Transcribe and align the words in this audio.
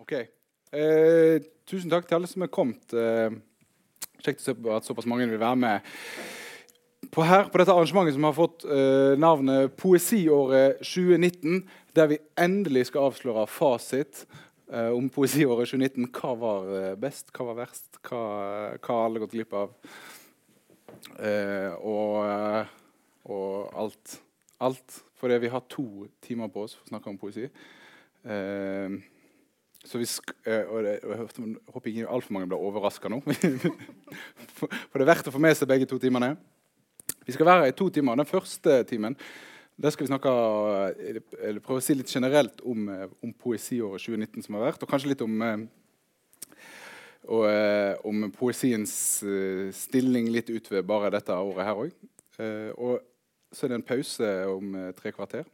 Ok. 0.00 0.16
Eh, 0.72 1.40
tusen 1.68 1.90
takk 1.92 2.06
til 2.08 2.18
alle 2.18 2.28
som 2.30 2.44
er 2.44 2.52
kommet. 2.52 2.92
Eh, 2.94 3.32
kjekt 4.20 4.42
å 4.42 4.46
se 4.48 4.54
at 4.76 4.86
såpass 4.86 5.08
mange 5.10 5.28
vil 5.28 5.40
være 5.40 5.58
med 5.60 5.90
på 7.10 7.24
her 7.26 7.48
på 7.50 7.58
dette 7.58 7.74
arrangementet 7.74 8.14
som 8.14 8.26
har 8.28 8.36
fått 8.36 8.64
eh, 8.70 9.16
navnet 9.18 9.74
Poesiåret 9.80 10.78
2019, 10.84 11.64
der 11.96 12.10
vi 12.12 12.20
endelig 12.38 12.86
skal 12.90 13.08
avsløre 13.08 13.48
fasit 13.50 14.24
eh, 14.70 14.90
om 14.94 15.08
poesiåret 15.12 15.72
2019. 15.72 16.08
Hva 16.14 16.34
var 16.38 16.72
eh, 16.78 16.96
best, 17.00 17.32
hva 17.34 17.50
var 17.50 17.60
verst, 17.64 18.00
hva 18.06 18.24
har 18.76 19.04
alle 19.04 19.22
gått 19.24 19.34
glipp 19.34 19.56
av? 19.58 19.74
Eh, 21.18 21.72
og, 21.82 22.20
eh, 22.30 22.74
og 23.32 23.80
alt. 23.84 24.18
Alt. 24.60 25.00
Fordi 25.20 25.40
vi 25.42 25.52
har 25.52 25.66
to 25.68 26.06
timer 26.22 26.52
på 26.52 26.66
oss 26.66 26.76
for 26.76 26.86
å 26.86 26.92
snakke 26.94 27.10
om 27.10 27.18
poesi. 27.20 27.48
Eh, 28.22 29.00
så 29.84 29.98
hvis, 30.00 30.18
uh, 30.46 30.72
og, 30.74 30.84
jeg 30.84 30.98
håper 31.72 31.90
ikke 31.90 32.08
altfor 32.12 32.36
mange 32.36 32.50
blir 32.50 32.60
overraska 32.60 33.08
nå. 33.12 33.20
for, 34.58 34.68
det 34.68 35.04
er 35.04 35.08
verdt 35.08 35.30
å 35.30 35.34
få 35.34 35.40
med 35.40 35.56
seg 35.56 35.70
begge 35.70 35.88
to 35.88 35.98
timene. 36.02 36.34
Vi 37.24 37.32
skal 37.32 37.48
være 37.48 37.64
her 37.64 37.72
i 37.72 37.76
to 37.76 37.88
timer. 37.92 38.18
Den 38.20 38.28
første 38.28 38.82
timen 38.88 39.16
der 39.80 39.94
skal 39.94 40.04
vi 40.04 40.10
snakke, 40.10 40.30
eller 41.40 41.62
prøve 41.64 41.80
å 41.80 41.84
si 41.84 41.94
litt 41.96 42.10
generelt 42.12 42.58
om, 42.68 42.82
om 43.24 43.30
poesiåret 43.32 44.02
2019 44.04 44.44
som 44.44 44.58
har 44.58 44.66
vært, 44.66 44.82
og 44.84 44.90
kanskje 44.90 45.08
litt 45.14 45.22
om, 45.24 45.38
og, 47.32 47.46
om 48.10 48.26
poesiens 48.36 48.92
stilling 49.78 50.28
litt 50.34 50.52
utover 50.52 50.84
bare 50.84 51.12
dette 51.14 51.32
året 51.32 51.64
her 51.64 51.80
òg. 51.86 51.94
og 52.76 53.00
så 53.56 53.64
er 53.64 53.72
det 53.72 53.78
en 53.80 53.88
pause 53.88 54.28
om 54.52 54.76
tre 55.00 55.14
kvarter. 55.16 55.48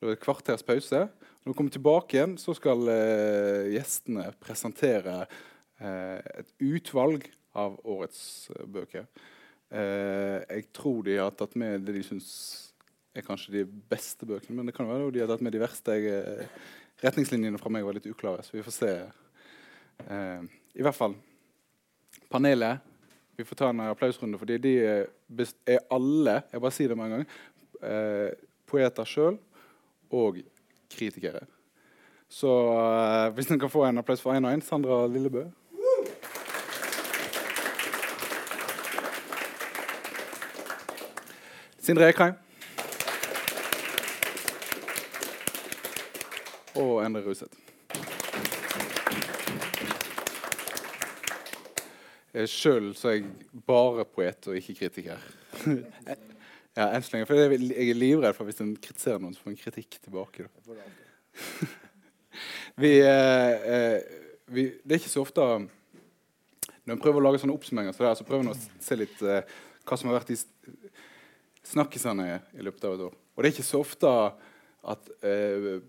Det 0.00 0.08
er 0.08 0.16
et 0.16 0.24
kvarters 0.26 0.66
pause. 0.66 1.06
Når 1.50 1.54
vi 1.54 1.58
kommer 1.58 1.74
tilbake 1.74 2.14
igjen, 2.14 2.34
så 2.38 2.52
skal 2.54 2.86
eh, 2.92 3.72
gjestene 3.74 4.28
presentere 4.38 5.14
eh, 5.82 6.20
et 6.38 6.52
utvalg 6.62 7.24
av 7.58 7.72
årets 7.90 8.20
eh, 8.54 8.68
bøker. 8.70 9.08
Eh, 9.74 10.36
jeg 10.44 10.68
tror 10.78 11.00
de 11.08 11.16
har 11.18 11.34
tatt 11.34 11.56
med 11.58 11.82
det 11.88 11.96
de 11.96 12.04
syns 12.06 12.28
er 13.18 13.26
kanskje 13.26 13.56
de 13.56 13.64
beste 13.66 14.28
bøkene. 14.30 14.60
Men 14.60 14.70
det 14.70 14.76
kan 14.76 14.86
være 14.86 15.08
de 15.10 15.24
har 15.24 15.32
tatt 15.32 15.42
med 15.42 15.56
de 15.56 15.64
verste. 15.64 15.96
Jeg, 15.98 16.20
eh, 16.20 16.70
retningslinjene 17.02 17.58
fra 17.58 17.74
meg 17.74 17.88
var 17.88 17.98
litt 17.98 18.06
uklare, 18.12 18.46
så 18.46 18.54
vi 18.54 18.62
får 18.68 18.76
se. 18.78 18.94
Eh, 20.06 20.46
I 20.78 20.86
hvert 20.86 21.00
fall 21.00 21.18
panelet. 22.30 22.86
Vi 23.34 23.48
får 23.50 23.62
ta 23.64 23.72
en 23.74 23.88
applausrunde, 23.88 24.38
fordi 24.38 24.62
de 24.68 24.76
er 24.86 25.82
alle 25.90 26.38
jeg 26.54 26.62
bare 26.62 26.78
sier 26.78 26.94
det 26.94 27.02
med 27.02 27.10
en 27.10 27.18
gang, 27.18 27.30
poeter 28.70 29.14
sjøl 29.16 29.42
og 30.14 30.44
kritikere. 30.90 31.46
Så 32.30 32.46
uh, 32.46 33.34
hvis 33.34 33.46
dere 33.46 33.58
kan 33.58 33.70
få 33.70 33.84
en 33.86 33.98
applaus 33.98 34.22
for 34.22 34.34
én 34.34 34.46
og 34.46 34.54
én, 34.54 34.62
Sandra 34.62 35.06
Lillebø. 35.06 35.44
Sindre 41.80 42.08
Ekheim. 42.08 42.34
Og 46.74 47.06
Endre 47.06 47.24
Ruseth. 47.26 47.56
Sjøl 52.46 52.92
er 53.04 53.10
jeg 53.10 53.24
bare 53.66 54.04
poet 54.04 54.46
og 54.46 54.56
ikke 54.56 54.74
kritiker. 54.74 55.18
Ja, 56.78 56.86
enn 56.94 57.02
så 57.02 57.16
lenge. 57.16 57.26
For 57.28 57.38
jeg 57.38 57.90
er 57.90 57.98
livredd 57.98 58.36
for 58.36 58.48
hvis 58.48 58.62
en 58.62 58.76
kritiserer 58.78 59.20
noen, 59.22 59.34
så 59.34 59.42
får 59.44 59.54
en 59.54 59.60
kritikk 59.60 59.98
tilbake. 60.04 60.46
vi, 62.82 62.92
eh, 63.02 63.68
eh, 63.74 63.98
vi, 64.54 64.66
det 64.84 64.96
er 64.96 65.00
ikke 65.00 65.12
så 65.12 65.22
ofte 65.22 65.44
Når 66.84 66.94
en 66.94 67.02
prøver 67.02 67.20
å 67.20 67.24
lage 67.24 67.40
sånne 67.42 67.54
oppsummeringer, 67.54 67.94
så, 67.94 68.06
der, 68.06 68.18
så 68.18 68.26
prøver 68.26 68.46
en 68.46 68.54
å 68.54 68.58
se 68.58 68.98
litt 68.98 69.22
eh, 69.22 69.42
hva 69.86 69.98
som 69.98 70.10
har 70.10 70.20
vært 70.20 70.32
de 70.32 70.38
snakkisene 71.70 72.26
i 72.56 72.64
løpet 72.64 72.86
av 72.86 72.96
et 72.96 73.06
år. 73.08 73.16
Og 73.34 73.42
det 73.42 73.50
er 73.50 73.54
ikke 73.54 73.66
så 73.66 73.82
ofte 73.82 74.10
at 74.90 75.10
eh, 75.26 75.82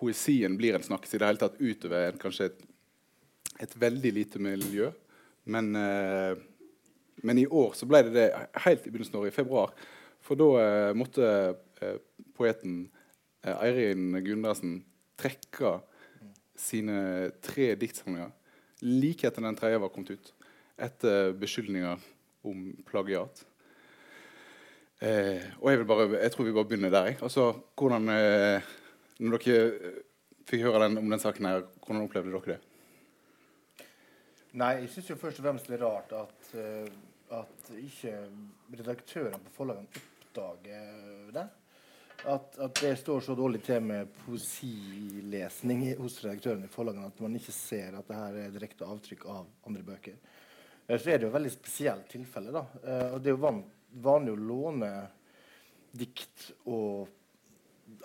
poesien 0.00 0.56
blir 0.58 0.76
en 0.76 0.84
snakkis 0.84 1.14
i 1.14 1.20
det 1.20 1.28
hele 1.28 1.42
tatt 1.42 1.60
utover 1.60 2.08
en, 2.08 2.20
kanskje 2.20 2.50
et, 2.50 2.62
et, 3.66 3.76
veldig 3.80 4.12
lite 4.16 4.42
miljø. 4.42 4.90
Men 5.50 5.70
eh, 5.76 6.40
men 7.22 7.38
i 7.42 7.46
år 7.46 7.74
så 7.76 7.88
ble 7.88 8.02
det 8.06 8.14
det 8.16 8.28
helt 8.64 8.86
i 8.86 8.92
begynnelsen 8.92 9.16
av 9.18 9.24
året, 9.24 9.34
i 9.34 9.36
februar. 9.40 9.74
For 10.24 10.38
da 10.38 10.48
eh, 10.60 10.90
måtte 10.96 11.30
eh, 11.82 11.96
poeten 12.36 12.82
eh, 13.44 13.56
Eirin 13.56 14.18
Gundersen 14.24 14.80
trekke 15.20 15.78
sine 16.60 17.30
tre 17.44 17.72
diktsamlinger 17.80 18.32
like 18.80 19.28
etter 19.28 19.44
den 19.44 19.56
tredje 19.56 19.80
var 19.80 19.92
kommet 19.92 20.14
ut. 20.16 20.32
Etter 20.80 21.34
beskyldninger 21.36 22.00
om 22.48 22.70
plagiat. 22.88 23.44
Eh, 25.00 25.44
og 25.60 25.70
jeg, 25.72 25.86
bare, 25.88 26.06
jeg, 26.16 26.32
tror 26.32 26.48
vi 26.48 26.56
bare 26.56 26.68
begynner 26.68 26.92
der. 26.92 27.14
Altså, 27.24 27.52
hvordan, 27.78 28.08
eh, 28.12 28.72
når 29.20 29.44
dere 29.44 29.60
eh, 29.68 30.00
fikk 30.48 30.66
høre 30.66 30.82
den, 30.86 30.98
om 31.00 31.12
den 31.12 31.22
saken, 31.22 31.48
her, 31.48 31.64
hvordan 31.84 32.04
opplevde 32.04 32.32
dere 32.34 32.56
det? 32.56 32.58
Nei, 34.58 34.72
jeg 34.82 34.90
syns 34.94 35.12
først 35.20 35.38
og 35.38 35.46
fremst 35.46 35.68
det 35.70 35.76
er 35.78 35.84
rart 35.84 36.12
at 36.18 36.52
uh, 36.58 36.88
at 37.30 37.72
ikke 37.78 38.14
redaktørene 38.80 39.38
på 39.44 39.54
forlagene 39.54 40.00
oppdager 40.00 41.30
det. 41.34 41.46
At, 42.28 42.56
at, 42.60 42.80
det 42.82 42.96
står 43.00 43.22
så 43.24 43.36
dårlig 43.38 43.62
til 43.64 43.80
med 43.86 44.10
poesilesning 44.26 45.86
hos 46.02 46.18
redaktørene 46.24 46.68
i 46.68 46.72
forlagene 46.72 47.08
at 47.08 47.22
man 47.24 47.38
ikke 47.38 47.54
ser 47.54 47.96
at 47.96 48.10
det 48.10 48.18
her 48.18 48.40
er 48.42 48.52
direkte 48.52 48.88
avtrykk 48.88 49.24
av 49.30 49.46
andre 49.70 49.86
bøker. 49.86 50.18
Eh, 50.86 50.98
så 50.98 51.14
er 51.14 51.16
det 51.16 51.28
jo 51.28 51.30
et 51.30 51.38
veldig 51.38 51.54
spesielt 51.54 52.10
tilfelle. 52.12 52.52
da. 52.52 52.66
Eh, 52.82 53.06
og 53.14 53.22
Det 53.22 53.30
er 53.32 53.38
jo 53.38 53.46
van, 53.46 53.62
vanlig 54.04 54.34
å 54.34 54.44
låne 54.50 54.92
dikt 55.96 56.50
og, 56.66 57.08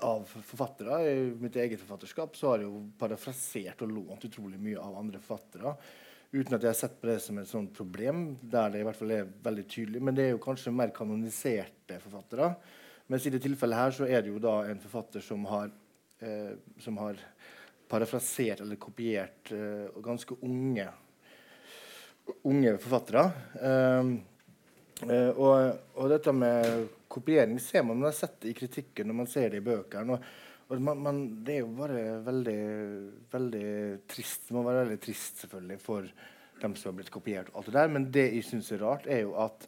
av 0.06 0.24
forfattere. 0.32 1.02
I 1.12 1.28
mitt 1.42 1.60
eget 1.60 1.82
forfatterskap 1.84 2.40
så 2.40 2.54
har 2.54 2.64
jeg 2.64 2.70
jo 2.70 2.86
parafrasert 3.02 3.84
og 3.84 3.98
lånt 3.98 4.30
utrolig 4.30 4.62
mye 4.62 4.80
av 4.80 5.02
andre 5.02 5.20
forfattere. 5.20 5.76
Uten 6.36 6.58
at 6.58 6.66
jeg 6.66 6.68
har 6.74 6.76
sett 6.76 6.96
på 7.00 7.08
det 7.08 7.20
som 7.24 7.38
et 7.40 7.48
sånt 7.48 7.72
problem, 7.78 8.26
der 8.44 8.74
det 8.74 8.82
i 8.82 8.86
hvert 8.88 8.98
fall 9.00 9.14
er 9.16 9.30
veldig 9.46 9.64
tydelig. 9.72 10.02
Men 10.04 10.18
det 10.18 10.26
er 10.26 10.34
jo 10.34 10.42
kanskje 10.44 10.74
mer 10.76 10.92
kanoniserte 10.96 12.00
forfattere. 12.04 12.50
Mens 13.08 13.28
i 13.28 13.32
det 13.32 13.40
tilfellet 13.46 13.80
her 13.80 13.96
så 13.96 14.08
er 14.10 14.24
det 14.26 14.34
jo 14.34 14.42
da 14.44 14.58
en 14.68 14.82
forfatter 14.84 15.24
som 15.24 15.46
har, 15.48 15.72
eh, 16.20 16.58
som 16.84 16.98
har 17.00 17.22
parafrasert 17.88 18.66
eller 18.66 18.82
kopiert 18.82 19.54
eh, 19.56 19.88
ganske 20.04 20.36
unge, 20.44 20.88
unge 22.44 22.78
forfattere. 22.84 23.26
Eh, 23.62 24.12
eh 25.06 25.30
og, 25.30 25.72
og, 25.94 26.10
dette 26.10 26.34
med 26.36 26.90
kopiering 27.08 27.60
ser 27.64 27.84
man, 27.84 28.00
man 28.02 28.10
har 28.10 28.18
sett 28.18 28.42
det 28.42 28.52
i 28.52 28.58
kritikken 28.60 29.08
når 29.08 29.22
man 29.22 29.32
ser 29.32 29.54
det 29.54 29.64
i 29.64 29.68
bøkene. 29.70 30.18
Og, 30.18 30.28
og 30.66 30.82
man, 30.82 31.02
man, 31.02 31.18
det 31.46 31.60
er 31.60 31.62
jo 31.62 31.74
bare 31.78 32.04
veldig, 32.26 32.60
veldig 33.32 33.68
trist. 34.10 34.48
Det 34.48 34.56
må 34.56 34.64
være 34.66 34.86
veldig 34.86 35.02
trist 35.04 35.44
selvfølgelig 35.44 35.78
for 35.84 36.08
dem 36.62 36.76
som 36.80 36.90
har 36.90 36.96
blitt 36.98 37.12
kopiert. 37.14 37.52
og 37.54 37.60
alt 37.60 37.70
det 37.70 37.76
der, 37.78 37.88
Men 37.88 38.12
det 38.12 38.26
jeg 38.34 38.48
syns 38.48 38.72
er 38.72 38.82
rart, 38.82 39.06
er 39.06 39.22
jo 39.28 39.36
at, 39.38 39.68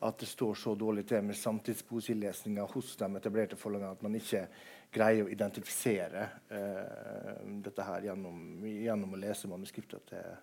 at 0.00 0.18
det 0.20 0.28
står 0.28 0.54
så 0.54 0.74
dårlig 0.74 1.04
til 1.06 1.24
med 1.24 1.36
samtidspoesilesninga 1.36 2.64
hos 2.72 2.96
de 2.96 3.10
etablerte 3.16 3.56
forlagene 3.56 3.90
at 3.90 4.02
man 4.02 4.14
ikke 4.14 4.46
greier 4.94 5.26
å 5.26 5.28
identifisere 5.28 6.28
uh, 6.48 7.34
dette 7.64 7.84
her 7.84 8.08
gjennom, 8.08 8.64
gjennom, 8.64 9.12
å 9.12 9.20
lese 9.20 9.50
manuskriptet 9.50 10.06
til, 10.08 10.38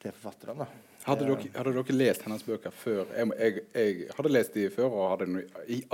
til 0.00 0.14
forfatterne. 0.16 0.66
Hadde 1.00 1.24
dere, 1.24 1.48
hadde 1.54 1.72
dere, 1.72 1.94
lest 1.96 2.24
hennes 2.26 2.42
bøker 2.44 2.72
før? 2.76 3.06
Jeg, 3.16 3.30
jeg, 3.40 3.62
jeg, 3.72 4.08
hadde 4.16 4.32
lest 4.34 4.56
de 4.56 4.66
før 4.72 4.96
og 4.98 5.06
hadde 5.14 5.44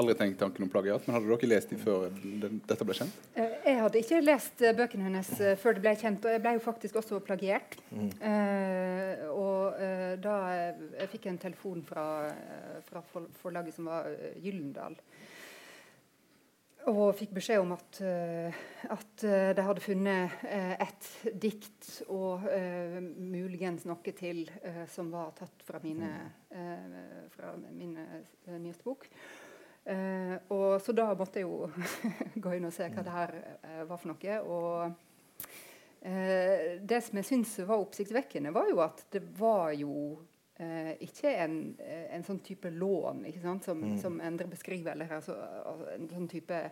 aldri 0.01 0.17
tenkt 0.19 0.41
tanken 0.41 0.67
om 0.67 0.71
plagiat. 0.73 1.05
Men 1.07 1.17
hadde 1.17 1.31
dere 1.31 1.51
lest 1.53 1.71
de 1.71 1.79
før 1.79 2.09
dette 2.11 2.87
ble 2.89 2.97
kjent? 2.99 3.21
Eh, 3.39 3.55
jeg 3.69 3.79
hadde 3.85 4.03
ikke 4.03 4.21
lest 4.25 4.65
eh, 4.67 4.75
bøkene 4.79 5.07
hennes 5.07 5.31
eh, 5.39 5.55
før 5.63 5.79
det 5.79 5.85
ble 5.85 5.95
kjent. 6.01 6.27
Og 6.27 6.35
jeg 6.35 6.43
ble 6.43 6.57
jo 6.57 6.65
faktisk 6.65 6.99
også 7.03 7.21
plagiert. 7.27 7.79
Mm. 7.93 8.11
Uh, 8.19 9.23
og 9.31 9.79
uh, 9.79 10.13
da 10.23 10.35
jeg 10.57 11.11
fikk 11.15 11.31
en 11.31 11.41
telefon 11.47 11.87
fra, 11.87 12.07
fra 12.91 13.05
forlaget 13.43 13.79
som 13.79 13.91
var 13.93 14.11
Gyllendal 14.43 14.99
og 16.87 17.17
fikk 17.19 17.33
beskjed 17.35 17.63
om 17.63 17.73
at, 17.75 17.99
uh, 18.03 18.59
at 18.95 19.25
uh, 19.27 19.51
de 19.57 19.65
hadde 19.67 19.83
funnet 19.83 20.37
uh, 20.47 20.75
et 20.85 21.09
dikt 21.43 21.89
og 22.13 22.47
muligens 23.17 23.87
noe 23.89 24.13
til 24.17 24.45
som 24.91 25.11
var 25.11 25.33
tatt 25.39 25.65
fra 25.67 25.81
mine, 25.83 26.11
fra 27.35 27.55
min 27.59 27.97
nyeste 28.61 28.85
bok. 28.87 29.09
og 30.55 30.81
Så 30.83 30.93
da 30.97 31.15
måtte 31.15 31.41
jeg 31.41 31.49
jo 31.49 31.71
gå 32.45 32.55
inn 32.57 32.69
og 32.69 32.75
se 32.75 32.89
hva 32.93 33.05
det 33.07 33.17
her 33.17 33.35
var 33.89 34.01
for 34.01 34.13
noe. 34.13 34.39
Og 34.47 34.93
det 36.87 37.01
som 37.03 37.19
jeg 37.19 37.29
syns 37.29 37.59
var 37.67 37.83
oppsiktsvekkende, 37.83 38.55
var 38.55 38.71
jo 38.71 38.83
at 38.85 39.05
det 39.15 39.25
var 39.39 39.73
jo 39.75 40.19
Eh, 40.57 40.93
ikke 41.05 41.33
en, 41.37 41.57
en, 41.85 42.23
sånn 42.25 42.39
type 42.41 42.71
lån 42.73 43.27
som, 43.61 43.83
mm. 43.83 43.99
som, 44.01 44.21
Endre 44.25 44.49
beskriver, 44.49 44.95
eller 44.95 45.19
altså, 45.19 45.37
en 45.93 46.09
sånn 46.09 46.31
type 46.33 46.63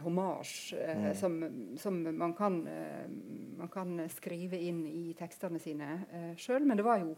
homasj 0.00 0.74
eh, 0.74 0.96
mm. 0.96 1.14
som, 1.14 1.36
som, 1.78 2.18
man 2.18 2.34
kan 2.34 2.66
eh, 2.66 3.08
man 3.56 3.68
kan 3.68 4.08
skrive 4.08 4.56
inn 4.56 4.86
i 4.86 5.12
tekstene 5.18 5.60
sine 5.60 5.90
eh, 6.12 6.32
sjøl. 6.40 6.64
Men 6.66 6.80
det 6.80 6.86
var 6.86 7.02
jo 7.02 7.12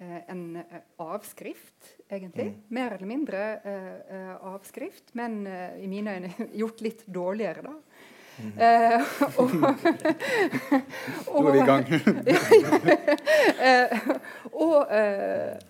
uh, 0.00 0.20
en 0.30 0.44
uh, 0.60 0.78
avskrift, 1.02 1.94
egentlig. 2.08 2.50
Mm. 2.52 2.60
Mer 2.76 2.96
eller 2.96 3.10
mindre 3.10 3.42
avskrift, 4.44 5.14
men 5.14 5.46
i 5.46 5.88
mine 5.90 6.18
øyne 6.18 6.32
gjort 6.60 6.84
litt 6.84 7.06
dårligere, 7.06 7.64
da. 7.64 7.74
Mm. 8.34 8.50
og, 9.38 9.46
Nå 11.30 11.44
er 11.44 11.52
vi 11.54 11.60
i 11.60 11.68
gang. 11.68 11.84
og, 14.64 14.78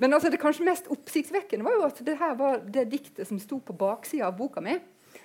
men 0.00 0.08
altså, 0.08 0.28
det 0.32 0.42
kanskje 0.42 0.68
mest 0.68 0.86
oppsiktsvekkende 0.92 1.66
var 1.66 1.74
jo 1.78 1.88
at 1.90 1.98
det 2.06 2.16
her 2.20 2.32
var 2.40 2.52
det 2.64 2.92
diktet 2.92 3.24
som 3.28 3.38
sto 3.42 3.56
på 3.60 3.72
baksida 3.76 4.24
av 4.30 4.34
boka 4.38 4.60
mi 4.64 4.74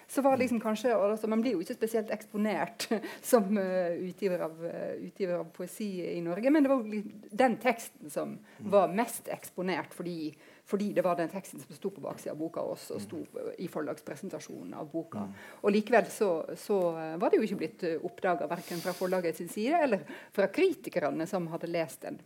så 0.10 0.22
var 0.22 0.38
liksom 0.38 0.60
kanskje, 0.60 0.96
altså, 0.96 1.28
Man 1.28 1.42
blir 1.42 1.54
jo 1.54 1.62
ikke 1.62 1.78
spesielt 1.78 2.12
eksponert 2.14 2.88
som 3.32 3.58
uh, 3.58 3.94
utgiver, 4.10 4.42
av, 4.48 4.56
uh, 4.64 4.96
utgiver, 5.06 5.36
av, 5.38 5.52
poesi 5.54 5.90
i 6.16 6.22
Norge, 6.26 6.50
men 6.50 6.66
det 6.66 6.72
var 6.72 6.82
jo 6.82 7.04
den 7.44 7.58
teksten 7.62 8.14
som 8.14 8.38
var 8.58 8.90
mest 8.94 9.30
eksponert 9.30 9.94
fordi, 9.94 10.34
fordi 10.70 10.92
det 10.94 11.02
var 11.06 11.18
den 11.18 11.32
teksten 11.32 11.62
som 11.64 11.76
sto 11.76 11.90
på 11.90 12.04
baksida 12.04 12.36
av 12.36 12.38
boka 12.38 12.62
også, 12.62 12.98
og 12.98 13.02
sto 13.02 13.20
i 13.58 13.68
forlagspresentasjonen 13.72 14.76
av 14.78 14.92
boka. 14.92 15.24
Og 15.64 15.74
Likevel 15.74 16.06
så, 16.14 16.30
så 16.60 16.78
var 17.18 17.32
det 17.32 17.40
jo 17.40 17.48
ikke 17.48 17.62
blitt 17.64 17.86
uh, 17.90 17.96
oppdaga 18.06 18.46
verken 18.52 18.84
fra 18.84 18.94
sin 19.34 19.50
side 19.50 19.82
eller 19.84 20.06
fra 20.32 20.48
kritikerne 20.54 21.26
som 21.28 21.48
hadde 21.50 21.72
lest 21.74 22.06
den 22.06 22.22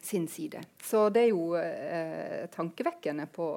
sin 0.00 0.28
side. 0.28 0.60
Så 0.84 1.08
det 1.10 1.24
er 1.24 1.32
jo 1.32 1.56
tankevekkende 2.54 3.26
på 3.32 3.48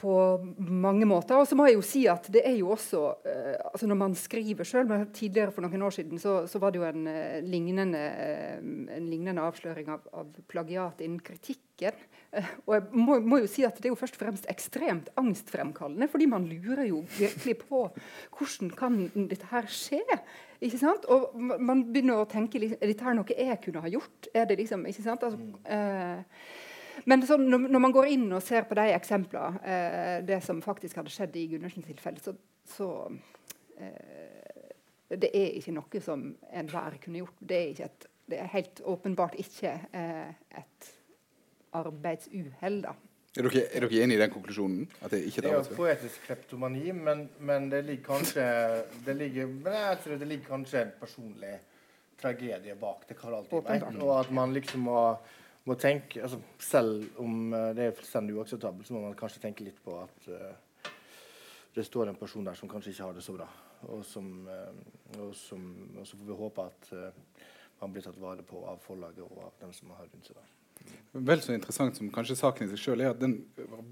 på 0.00 0.14
mange 0.58 1.06
måter. 1.08 1.36
Og 1.36 1.48
så 1.48 1.56
må 1.58 1.66
jeg 1.68 1.76
jo 1.76 1.84
si 1.84 2.04
at 2.10 2.28
det 2.32 2.42
er 2.48 2.56
jo 2.58 2.72
også 2.74 3.02
uh, 3.20 3.56
altså 3.70 3.88
Når 3.90 3.98
man 4.00 4.14
skriver 4.18 4.66
sjøl 4.66 4.88
Tidligere 5.12 5.52
for 5.54 5.66
noen 5.66 5.84
år 5.86 5.94
siden 5.94 6.20
så, 6.22 6.40
så 6.50 6.60
var 6.62 6.72
det 6.72 6.80
jo 6.80 6.86
en, 6.88 7.04
uh, 7.08 7.40
lignende, 7.44 8.00
uh, 8.00 8.60
en 8.96 9.10
lignende, 9.10 9.44
avsløring 9.44 9.90
av, 9.92 10.06
av 10.16 10.30
plagiat 10.50 11.02
innen 11.04 11.20
kritikken. 11.24 11.98
og 12.66 12.74
jeg 12.76 12.84
må, 12.92 13.18
må, 13.24 13.40
jo 13.42 13.50
si 13.50 13.64
at 13.66 13.78
det 13.80 13.88
er 13.88 13.94
jo 13.94 13.98
først 13.98 14.16
og 14.18 14.22
fremst 14.22 14.48
ekstremt 14.52 15.08
angstfremkallende, 15.20 16.08
fordi 16.12 16.28
man 16.30 16.46
lurer 16.46 16.84
jo 16.86 17.02
virkelig 17.16 17.56
på 17.64 17.86
hvordan 18.36 18.72
kan 18.78 18.98
dette 19.16 19.48
her 19.50 19.68
skje? 19.72 20.02
Ikke 20.60 20.80
sant? 20.80 21.06
Og 21.10 21.34
man 21.36 21.86
begynner 21.88 22.20
å 22.20 22.28
tenke 22.30 22.60
er 22.60 22.76
dette 22.84 23.04
her 23.06 23.16
noe 23.16 23.36
jeg 23.36 23.60
kunne 23.64 23.82
ha 23.82 23.90
gjort? 23.90 24.28
Er 24.36 24.46
det 24.48 24.60
liksom, 24.60 24.84
ikke 24.88 25.06
sant? 25.06 25.24
Altså, 25.26 25.40
men 27.04 27.26
så, 27.26 27.36
når, 27.36 27.66
når, 27.68 27.82
man 27.86 27.94
går 27.94 28.12
inn 28.14 28.28
og 28.32 28.42
ser 28.44 28.66
på 28.68 28.76
de 28.78 28.86
eksemplene, 28.94 29.60
eh, 29.64 30.16
det 30.26 30.40
som 30.44 30.62
faktisk 30.64 31.00
hadde 31.00 31.12
skjedd 31.14 31.36
i 31.40 31.46
Gundersens 31.52 31.88
tilfelle, 31.88 32.22
så, 32.22 32.34
så 32.68 32.88
eh, 33.80 34.38
Det 35.10 35.30
er 35.34 35.58
ikke 35.58 35.74
noe 35.74 36.00
som 36.04 36.26
enhver 36.54 36.98
kunne 37.02 37.22
gjort. 37.22 37.38
Det 37.40 37.60
er, 37.60 37.84
et, 37.88 38.08
det 38.30 38.38
er 38.38 38.50
helt 38.52 38.82
åpenbart 38.86 39.38
ikke 39.42 39.72
eh, 39.92 40.34
et 40.60 40.90
arbeidsuhell. 41.74 42.82
da. 42.84 42.94
Er 43.38 43.46
dere, 43.46 43.64
er 43.70 43.84
dere 43.84 43.98
enig 44.02 44.16
i 44.16 44.20
den 44.24 44.30
konklusjonen? 44.32 44.86
At 45.06 45.12
det 45.14 45.20
ikke 45.28 45.44
er, 45.44 45.52
det 45.60 45.72
er 45.72 45.76
poetisk 45.76 46.24
kleptomani, 46.26 46.88
men, 46.92 47.28
men, 47.38 47.68
det 47.70 47.84
ligger 47.86 48.16
kanskje 48.16 48.46
det 49.06 49.14
ligger, 49.16 49.46
men 49.46 49.76
jeg 49.76 50.00
tror 50.04 50.18
det 50.18 50.30
ligger 50.32 50.48
kanskje 50.56 50.80
en 50.82 50.96
personlig 50.98 51.52
tragedie 52.20 52.74
bak. 52.80 53.04
Det 53.08 53.16
kan 53.18 53.34
alltid 53.34 53.68
være. 53.68 53.92
Og 54.02 54.16
at 54.18 54.32
man 54.34 54.54
liksom 54.54 54.82
må 54.88 55.04
må 55.68 55.76
tenke, 55.78 56.22
altså 56.24 56.40
Selv 56.58 57.20
om 57.20 57.52
uh, 57.52 57.70
det 57.76 57.86
er 57.86 57.96
fullstendig 57.96 58.36
uakseptabelt, 58.38 58.86
så 58.88 58.96
må 58.96 59.04
man 59.04 59.18
kanskje 59.18 59.42
tenke 59.42 59.66
litt 59.66 59.80
på 59.84 59.96
at 60.00 60.30
uh, 60.30 60.92
det 61.74 61.84
står 61.86 62.10
en 62.10 62.18
person 62.18 62.46
der 62.46 62.58
som 62.58 62.70
kanskje 62.70 62.94
ikke 62.94 63.08
har 63.08 63.16
det 63.16 63.24
så 63.24 63.34
bra. 63.36 63.48
Og, 63.88 64.04
som, 64.04 64.30
uh, 64.48 65.18
og, 65.18 65.34
som, 65.36 65.66
og 65.96 66.06
så 66.06 66.16
får 66.16 66.30
vi 66.30 66.38
håpe 66.40 66.70
at 66.70 66.94
man 67.80 67.92
blir 67.92 68.04
tatt 68.04 68.18
vare 68.20 68.44
på 68.44 68.64
av 68.68 68.80
forlaget 68.84 69.24
og 69.24 69.44
av 69.46 69.52
dem 69.62 69.72
som 69.76 69.92
har 69.96 70.08
rundt 70.08 70.28
seg. 70.28 70.36
da. 70.36 70.48
Vel 71.12 71.42
så 71.42 71.54
interessant 71.54 71.96
som 71.96 72.10
kanskje 72.12 72.38
saken 72.38 72.66
i 72.66 72.72
seg 72.72 72.80
sjøl 72.80 73.02
er 73.04 73.14
at 73.14 73.20
den 73.20 73.40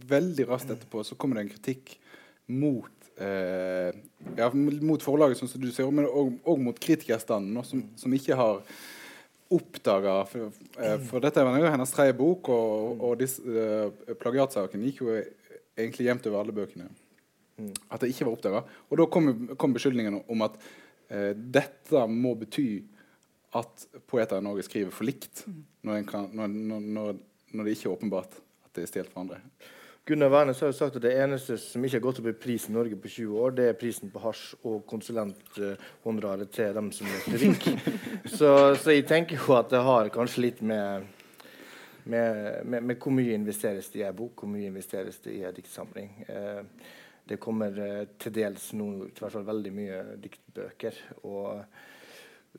veldig 0.09 0.47
raskt 0.49 0.73
etterpå 0.75 1.03
så 1.05 1.17
kommer 1.19 1.39
det 1.39 1.47
en 1.47 1.55
kritikk 1.55 1.97
mot 2.49 3.09
eh, 3.21 3.91
ja, 4.39 4.49
mot 4.55 5.03
forlaget, 5.05 5.41
sånn 5.41 5.51
som 5.51 5.63
du 5.63 5.71
ser, 5.75 5.91
men 5.93 6.09
òg 6.09 6.63
mot 6.63 6.79
kritikerstanden, 6.81 7.59
som, 7.67 7.83
som, 7.99 8.15
ikke 8.15 8.39
har 8.39 8.63
oppdaga 9.51 10.15
for, 10.29 10.53
eh, 10.77 10.99
for, 11.09 11.23
dette 11.25 11.45
var 11.45 11.57
jo 11.57 11.71
hennes 11.73 11.93
tredje 11.95 12.15
bok, 12.19 12.51
og, 12.53 13.05
og 13.05 13.15
disse, 13.21 13.41
uh, 13.49 14.17
plagiatsaken 14.21 14.83
gikk 14.85 15.01
jo 15.05 15.15
egentlig 15.79 16.09
jevnt 16.09 16.29
over 16.29 16.43
alle 16.43 16.57
bøkene. 16.57 16.89
Mm. 17.59 17.73
At 17.89 18.03
det 18.03 18.13
ikke 18.13 18.29
var 18.29 18.37
oppdaga. 18.37 18.63
Og 18.91 19.01
da 19.01 19.09
kom, 19.11 19.31
kom 19.59 19.75
beskyldningen 19.75 20.21
om 20.21 20.45
at 20.47 20.59
uh, 20.61 21.33
dette 21.33 22.05
må 22.13 22.35
bety 22.39 22.69
at 23.57 23.89
poeter 24.11 24.43
i 24.43 24.45
Norge 24.45 24.67
skriver 24.67 24.93
for 24.93 25.09
likt, 25.09 25.47
mm. 25.49 25.65
når, 25.89 26.05
kan, 26.11 26.29
når, 26.37 26.53
når, 26.53 27.19
når, 27.55 27.65
det 27.65 27.77
ikke 27.77 27.89
er 27.89 27.97
åpenbart 27.97 28.39
at 28.69 28.73
det 28.77 28.85
er 28.85 28.93
stjålet 28.93 29.15
fra 29.15 29.25
andre. 29.25 29.41
Gunnar 30.09 30.31
Wærnes 30.33 30.61
har 30.61 30.71
jo 30.71 30.73
sagt 30.73 30.95
at 30.97 31.03
det 31.05 31.11
eneste 31.21 31.59
som 31.61 31.83
ikke 31.85 31.99
har 31.99 32.03
gått 32.07 32.19
opp 32.23 32.29
i 32.31 32.39
pris 32.41 32.65
i 32.71 32.73
Norge 32.73 32.97
på 32.97 33.11
20 33.13 33.41
år, 33.45 33.51
det 33.59 33.65
er 33.69 33.75
prisen 33.77 34.09
på 34.09 34.23
hasj 34.23 34.55
og 34.63 34.79
konsulenthonoraret 34.89 36.49
uh, 36.49 36.53
til 36.55 36.79
dem 36.79 36.89
som 36.97 37.11
er 37.13 37.37
rike. 37.43 37.75
så, 38.39 38.53
så, 38.73 38.95
jeg 38.95 39.05
tenker 39.11 39.37
jo 39.37 39.53
at 39.59 39.69
det 39.69 39.83
har 39.85 40.09
kanskje 40.15 40.45
litt 40.47 40.63
med, 40.65 41.05
med, 42.09 42.41
med, 42.65 42.87
med 42.89 42.97
hvor 42.97 43.13
mye 43.19 43.37
investeres 43.37 43.91
det 43.93 44.01
i 44.01 44.07
ei 44.09 44.15
bok, 44.17 44.33
hvor 44.41 44.49
mye 44.55 44.71
investeres 44.71 45.21
det 45.27 45.35
i 45.35 45.43
ei 45.45 45.53
diktsamling. 45.59 46.17
Eh, 46.25 46.89
det 47.29 47.37
kommer 47.45 47.77
uh, 47.77 48.01
til 48.17 48.33
dels 48.41 48.71
nå 48.81 48.89
i 49.11 49.13
hvert 49.13 49.37
fall 49.37 49.45
veldig 49.51 49.75
mye 49.77 50.01
diktbøker. 50.25 51.05
og 51.29 51.53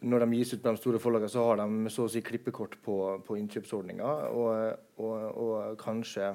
når 0.06 0.22
de 0.24 0.38
gis 0.38 0.54
ut 0.54 0.62
på 0.62 0.70
de 0.70 0.80
store 0.80 1.00
forlagene, 1.02 1.34
så 1.34 1.44
har 1.44 1.60
de 1.60 1.90
så 1.92 2.06
å 2.06 2.12
si 2.14 2.22
klippekort 2.24 2.78
på, 2.86 2.96
på 3.26 3.36
innkjøpsordninga. 3.42 4.12
Og, 4.38 5.02
og, 5.02 5.18
og, 5.34 5.56
kanskje 5.82 6.30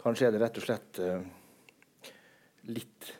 Kanskje 0.00 0.28
er 0.28 0.34
det 0.34 0.42
rett 0.42 0.58
og 0.60 0.66
slett 0.66 1.00
uh, 1.02 1.22
litt 2.70 3.12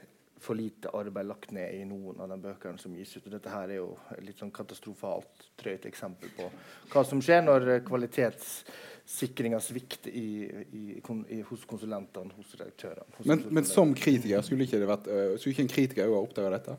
for 0.47 0.55
lite 0.55 0.91
arbeid 0.95 1.27
lagt 1.27 1.51
ned 1.51 1.75
i 1.75 1.85
noen 1.89 2.21
av 2.23 2.31
de 2.31 2.37
bøkene 2.45 2.79
som 2.79 2.95
gis 2.95 3.17
ut. 3.17 3.25
Og 3.25 3.33
dette 3.35 3.51
her 3.51 3.73
er 3.73 3.81
jo 3.81 3.89
et 4.15 4.23
litt 4.29 4.39
sånn 4.39 4.53
katastrofalt 4.55 5.49
drøyt 5.59 5.89
eksempel 5.91 6.31
på 6.37 6.47
hva 6.93 7.03
som 7.09 7.23
skjer 7.25 7.43
når 7.43 7.67
kvalitetssikringa 7.89 9.59
svikter 9.65 10.15
i, 10.15 10.29
i, 10.71 10.85
i, 11.01 11.41
hos 11.49 11.67
konsulentene, 11.67 12.37
hos 12.39 12.55
redaktørene. 12.61 13.09
Hos 13.19 13.27
men, 13.27 13.43
men, 13.51 13.67
som 13.67 13.95
kritiker, 13.99 14.45
skulle 14.47 14.69
ikke, 14.69 14.79
det 14.83 14.93
vært, 14.93 15.11
uh, 15.11 15.35
skulle 15.35 15.57
ikke 15.57 15.67
en 15.67 15.75
kritiker 15.75 16.13
òg 16.13 16.21
ha 16.21 16.23
oppdaga 16.29 16.55
dette? 16.55 16.79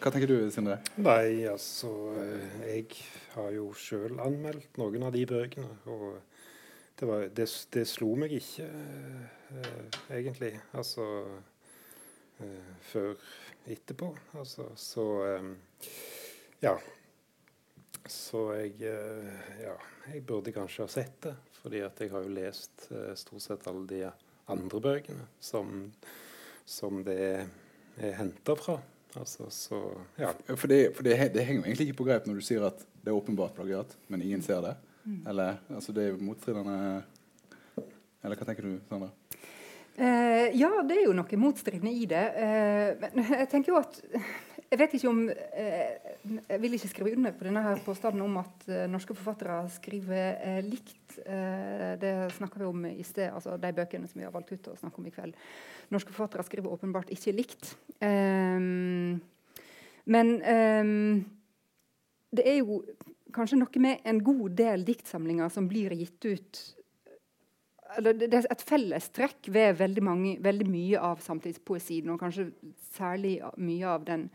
Hva 0.00 0.08
tenker 0.14 0.30
du, 0.30 0.36
Sindre? 0.48 0.78
Nei, 0.96 1.44
altså 1.50 1.90
Jeg 2.64 2.86
har 3.34 3.50
jo 3.52 3.66
sjøl 3.76 4.16
anmeldt 4.24 4.80
noen 4.80 5.04
av 5.04 5.12
de 5.12 5.26
bøkene. 5.28 5.68
og 5.92 6.29
det, 7.00 7.06
var, 7.08 7.26
det, 7.36 7.46
det 7.72 7.84
slo 7.88 8.12
meg 8.20 8.34
ikke, 8.36 8.66
uh, 8.68 10.00
egentlig. 10.12 10.52
Altså 10.76 11.06
uh, 12.40 12.72
før 12.92 13.14
etterpå. 13.70 14.12
Altså, 14.40 14.70
så 14.76 15.06
um, 15.40 15.54
Ja. 16.62 16.76
Så 18.10 18.52
jeg 18.56 18.80
Ja, 19.60 19.74
jeg 20.12 20.24
burde 20.26 20.52
kanskje 20.52 20.84
ha 20.84 20.92
sett 20.92 21.22
det. 21.22 21.34
Fordi 21.60 21.82
at 21.84 22.00
jeg 22.00 22.10
har 22.10 22.24
jo 22.24 22.32
lest 22.32 22.86
stort 23.20 23.42
sett 23.44 23.66
alle 23.68 23.84
de 23.86 24.00
andre 24.48 24.80
bøkene 24.80 25.26
som, 25.40 25.90
som 26.64 27.02
det 27.04 27.18
er 28.00 28.14
henta 28.16 28.56
fra. 28.56 28.78
Altså, 29.14 29.50
så, 29.50 29.80
ja. 30.16 30.32
For, 30.56 30.66
det, 30.66 30.96
for 30.96 31.02
det, 31.02 31.16
det, 31.34 31.44
henger 31.44 31.66
egentlig 31.66 31.90
ikke 31.90 32.00
på 32.02 32.06
greip 32.08 32.28
når 32.28 32.40
du 32.40 32.46
sier 32.46 32.64
at 32.68 32.80
det 33.02 33.10
er 33.10 33.16
åpenbart 33.16 33.56
plagiat, 33.56 33.96
men 34.08 34.22
ingen 34.22 34.42
ser 34.44 34.62
det. 34.64 34.76
Eller 35.30 35.60
altså 35.74 35.94
det 35.96 36.04
er 36.04 36.12
jo 36.12 36.24
motstridende 36.24 36.76
Eller 38.22 38.36
hva 38.36 38.46
tenker 38.48 38.66
du, 38.66 38.78
Sandra? 38.88 39.10
Eh, 40.00 40.56
ja, 40.56 40.70
det 40.86 40.96
er 40.96 41.04
jo 41.08 41.16
noe 41.16 41.36
motstridende 41.40 41.90
i 41.92 42.06
det. 42.08 42.22
Eh, 42.40 42.94
men 43.02 43.34
jeg 43.34 43.48
tenker 43.52 43.74
jo 43.74 43.80
at 43.80 43.98
Jeg 44.70 44.78
vet 44.78 44.92
ikke 44.94 45.10
om 45.10 45.24
eh, 45.28 46.14
Jeg 46.46 46.60
vil 46.62 46.76
ikke 46.76 46.88
skrive 46.92 47.12
under 47.18 47.34
på 47.34 47.44
denne 47.48 47.62
her 47.64 47.82
påstanden 47.84 48.22
om 48.24 48.38
at 48.40 48.68
eh, 48.70 48.86
norske 48.88 49.16
forfattere 49.18 49.58
skriver 49.74 50.38
eh, 50.38 50.60
likt. 50.64 51.18
Eh, 51.24 51.98
det 52.00 52.14
snakker 52.36 52.62
vi 52.62 52.70
om 52.70 52.86
i 52.86 53.04
sted, 53.04 53.28
altså 53.34 53.58
de 53.60 53.72
bøkene 53.76 54.08
som 54.08 54.22
vi 54.22 54.28
har 54.28 54.32
valgt 54.34 54.54
ut 54.54 54.70
å 54.72 54.78
snakke 54.78 55.02
om 55.02 55.10
i 55.10 55.14
kveld. 55.14 55.34
Norske 55.90 56.14
forfattere 56.14 56.46
skriver 56.46 56.72
åpenbart 56.72 57.10
ikke 57.12 57.34
likt. 57.34 57.74
men 60.10 60.28
det 62.30 62.44
er 62.46 62.56
jo 62.62 62.80
kanskje 63.34 63.60
noe 63.60 63.82
med 63.82 64.04
en 64.04 64.20
god 64.24 64.56
del 64.58 64.84
diktsamlinger 64.88 65.48
som 65.52 65.68
blir 65.70 65.94
gitt 65.98 66.24
ut 66.26 66.60
eller 67.98 68.14
Det 68.14 68.28
er 68.30 68.46
et 68.52 68.62
fellestrekk 68.62 69.48
ved 69.50 69.78
veldig, 69.80 70.02
mange, 70.06 70.34
veldig 70.42 70.66
mye 70.70 71.00
av 71.10 71.22
samtidspoesien, 71.24 72.10
og 72.12 72.20
kanskje 72.22 72.50
særlig 72.94 73.40
mye 73.58 73.88
av 73.90 74.04
den 74.06 74.28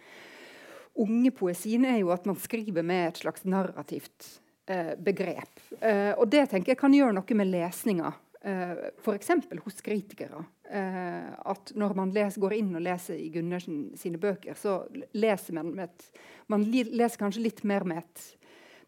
unge 1.00 1.32
poesien, 1.36 1.86
er 1.88 2.02
jo 2.02 2.12
at 2.16 2.28
man 2.28 2.36
skriver 2.40 2.84
med 2.84 3.10
et 3.10 3.22
slags 3.24 3.46
narrativt 3.48 4.28
eh, 4.72 4.94
begrep. 5.00 5.60
Eh, 5.80 6.14
og 6.16 6.30
det 6.32 6.50
tenker 6.52 6.74
jeg 6.74 6.82
kan 6.82 6.96
gjøre 6.96 7.16
noe 7.16 7.40
med 7.40 7.52
lesninga 7.52 8.14
eh, 8.44 8.76
f.eks. 9.04 9.34
hos 9.66 9.84
kritikere. 9.86 10.46
Eh, 10.72 11.32
at 11.52 11.76
når 11.78 11.98
man 12.00 12.14
les, 12.16 12.40
går 12.42 12.58
inn 12.60 12.72
og 12.78 12.86
leser 12.86 13.20
i 13.20 13.30
Gundersen 13.34 13.92
sine 14.00 14.22
bøker, 14.22 14.56
så 14.60 14.82
leser 15.16 15.60
man 15.60 15.76
med 15.76 15.92
et, 15.92 16.24
man 16.52 16.66
leser 16.72 17.20
kanskje 17.22 17.44
litt 17.48 17.64
mer 17.68 17.86
med 17.88 18.04
et, 18.04 18.26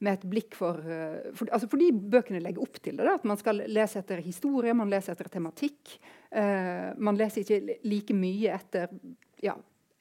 med 0.04 0.18
et 0.18 0.27
blikk 0.30 0.58
for, 0.58 0.82
uh, 0.84 1.32
for 1.38 1.50
altså 1.54 1.70
Fordi 1.72 1.89
bøkene 1.92 2.42
legger 2.44 2.63
opp 2.66 2.82
til 2.82 3.00
det. 3.00 3.08
Da, 3.08 3.16
at 3.18 3.25
man 3.27 3.39
skal 3.39 3.63
lese 3.66 4.01
etter 4.04 4.22
historie, 4.25 4.75
man 4.77 4.92
leser 4.94 5.16
etter 5.16 5.32
tematikk. 5.34 5.98
Uh, 6.32 6.94
man 6.98 7.18
leser 7.20 7.44
ikke 7.44 7.80
like 7.88 8.18
mye 8.18 8.54
etter 8.56 8.94
ja, 9.44 9.56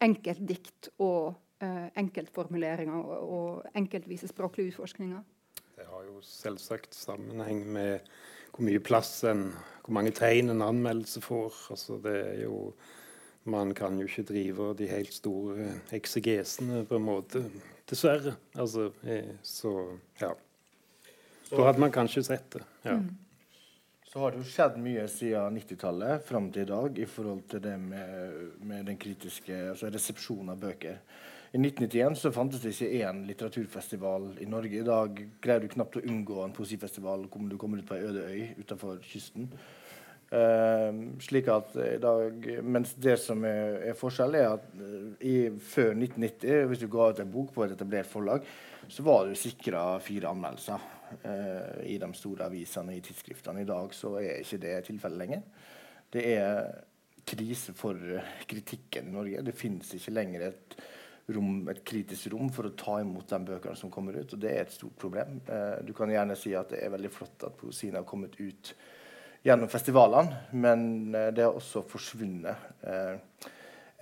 enkeltdikt 0.05 0.91
og 1.05 1.37
uh, 1.63 1.89
enkeltformuleringer 1.97 2.97
og, 2.97 3.33
og 3.39 3.79
enkeltvise 3.79 4.31
språklige 4.33 4.75
utforskninger. 4.75 5.25
Det 5.77 5.85
har 5.85 6.05
jo 6.09 6.23
selvsagt 6.25 6.97
sammenheng 6.97 7.67
med 7.69 8.07
hvor 8.57 8.65
mye 8.65 8.81
plass 8.81 9.25
en 9.29 9.51
Hvor 9.85 9.95
mange 9.95 10.11
tegn 10.11 10.51
en 10.51 10.63
anmeldelse 10.65 11.21
får. 11.23 11.55
Altså 11.71 12.01
det 12.03 12.17
er 12.17 12.43
jo 12.43 12.73
Man 13.45 13.75
kan 13.75 13.99
jo 14.01 14.07
ikke 14.09 14.23
drive 14.27 14.75
de 14.75 14.89
helt 14.91 15.13
store 15.15 15.69
eksegesene 15.95 16.85
på 16.85 16.97
en 16.97 17.05
måte. 17.07 17.45
Dessverre. 17.87 18.35
Altså, 18.59 18.91
så 19.47 19.77
ja. 20.21 20.33
Da 21.51 21.63
hadde 21.69 21.83
man 21.83 21.95
kanskje 21.95 22.25
sett 22.27 22.51
det. 22.57 22.67
ja. 22.89 22.99
Mm. 22.99 23.15
Så 24.07 24.21
har 24.23 24.33
det 24.33 24.39
jo 24.41 24.49
skjedd 24.49 24.77
mye 24.81 25.03
siden 25.13 25.59
90-tallet 25.59 26.23
fram 26.25 26.47
til 26.49 26.63
i 26.63 26.69
dag 26.71 26.99
i 27.03 27.05
forhold 27.11 27.43
til 27.51 27.61
det 27.61 27.75
med, 27.77 28.37
med 28.65 28.87
den 28.89 28.97
kritiske 28.97 29.59
altså 29.75 29.91
resepsjonen 29.93 30.55
av 30.55 30.63
bøker. 30.63 31.03
I 31.53 31.59
1991 31.61 32.17
så 32.23 32.33
fantes 32.33 32.63
det 32.65 32.73
ikke 32.73 33.03
én 33.05 33.21
litteraturfestival 33.29 34.31
i 34.41 34.49
Norge. 34.49 34.81
I 34.81 34.87
dag 34.87 35.21
greier 35.45 35.67
du 35.67 35.69
knapt 35.75 35.99
å 36.01 36.05
unngå 36.09 36.39
en 36.47 36.55
poesifestival 36.57 37.27
om 37.29 37.51
du 37.51 37.59
kommer 37.61 37.83
ut 37.83 37.91
på 37.91 37.99
ei 37.99 38.09
øde 38.09 38.25
øy 38.25 38.63
utenfor 38.63 39.05
kysten. 39.05 39.51
Uh, 40.27 40.91
slik 41.23 41.47
at 41.55 41.77
i 41.79 42.01
dag, 42.03 42.49
mens 42.67 42.97
det 42.99 43.15
som 43.23 43.45
er, 43.47 43.77
er 43.93 43.99
forskjellen, 43.99 44.41
er 44.41 44.57
at 44.57 44.65
uh, 44.75 45.13
i, 45.23 45.37
før 45.63 45.93
1990, 45.95 46.65
hvis 46.67 46.83
du 46.83 46.89
ga 46.91 47.13
ut 47.13 47.21
en 47.23 47.31
bok 47.31 47.53
på 47.55 47.63
et 47.63 47.77
etablert 47.77 48.11
forlag, 48.11 48.49
så 48.91 49.05
var 49.07 49.29
du 49.29 49.39
sikra 49.39 49.85
fire 50.03 50.33
anmeldelser 50.35 50.83
uh, 51.23 51.79
i 51.87 51.95
de 52.03 52.11
store 52.19 52.51
avisene 52.51 52.97
i 52.97 53.05
tidsskriftene. 53.07 53.63
I 53.63 53.71
dag 53.71 53.95
så 53.95 54.17
er 54.19 54.43
ikke 54.43 54.61
det 54.67 54.75
tilfellet 54.89 55.23
lenger. 55.23 55.47
Det 56.11 56.27
er 56.33 56.75
krise 57.27 57.75
for 57.79 58.03
kritikken 58.51 59.13
i 59.13 59.15
Norge. 59.15 59.47
Det 59.47 59.55
finnes 59.55 59.95
ikke 59.95 60.15
lenger 60.15 60.49
et 60.49 60.79
rom, 61.35 61.63
et 61.71 61.83
kritisk 61.87 62.33
rom 62.35 62.51
for 62.55 62.67
å 62.67 62.75
ta 62.79 62.99
imot 63.03 63.31
de 63.31 63.43
bøkene 63.47 63.79
som 63.79 63.95
kommer 63.95 64.19
ut. 64.19 64.35
Og 64.35 64.43
det 64.43 64.53
er 64.53 64.67
et 64.67 64.75
stort 64.75 64.99
problem. 64.99 65.39
Uh, 65.47 65.79
du 65.87 65.95
kan 65.95 66.11
gjerne 66.11 66.35
si 66.35 66.59
at 66.59 66.75
det 66.75 66.83
er 66.83 66.95
veldig 66.99 67.15
flott 67.15 67.47
at 67.47 67.59
poesien 67.63 67.95
har 67.95 68.07
kommet 68.11 68.35
ut 68.43 68.75
gjennom 69.47 69.71
festivalene, 69.71 70.41
men 70.59 71.15
eh, 71.15 71.31
det 71.35 71.45
har 71.47 71.55
også 71.55 71.85
forsvunnet 71.87 72.83
eh, 72.83 73.51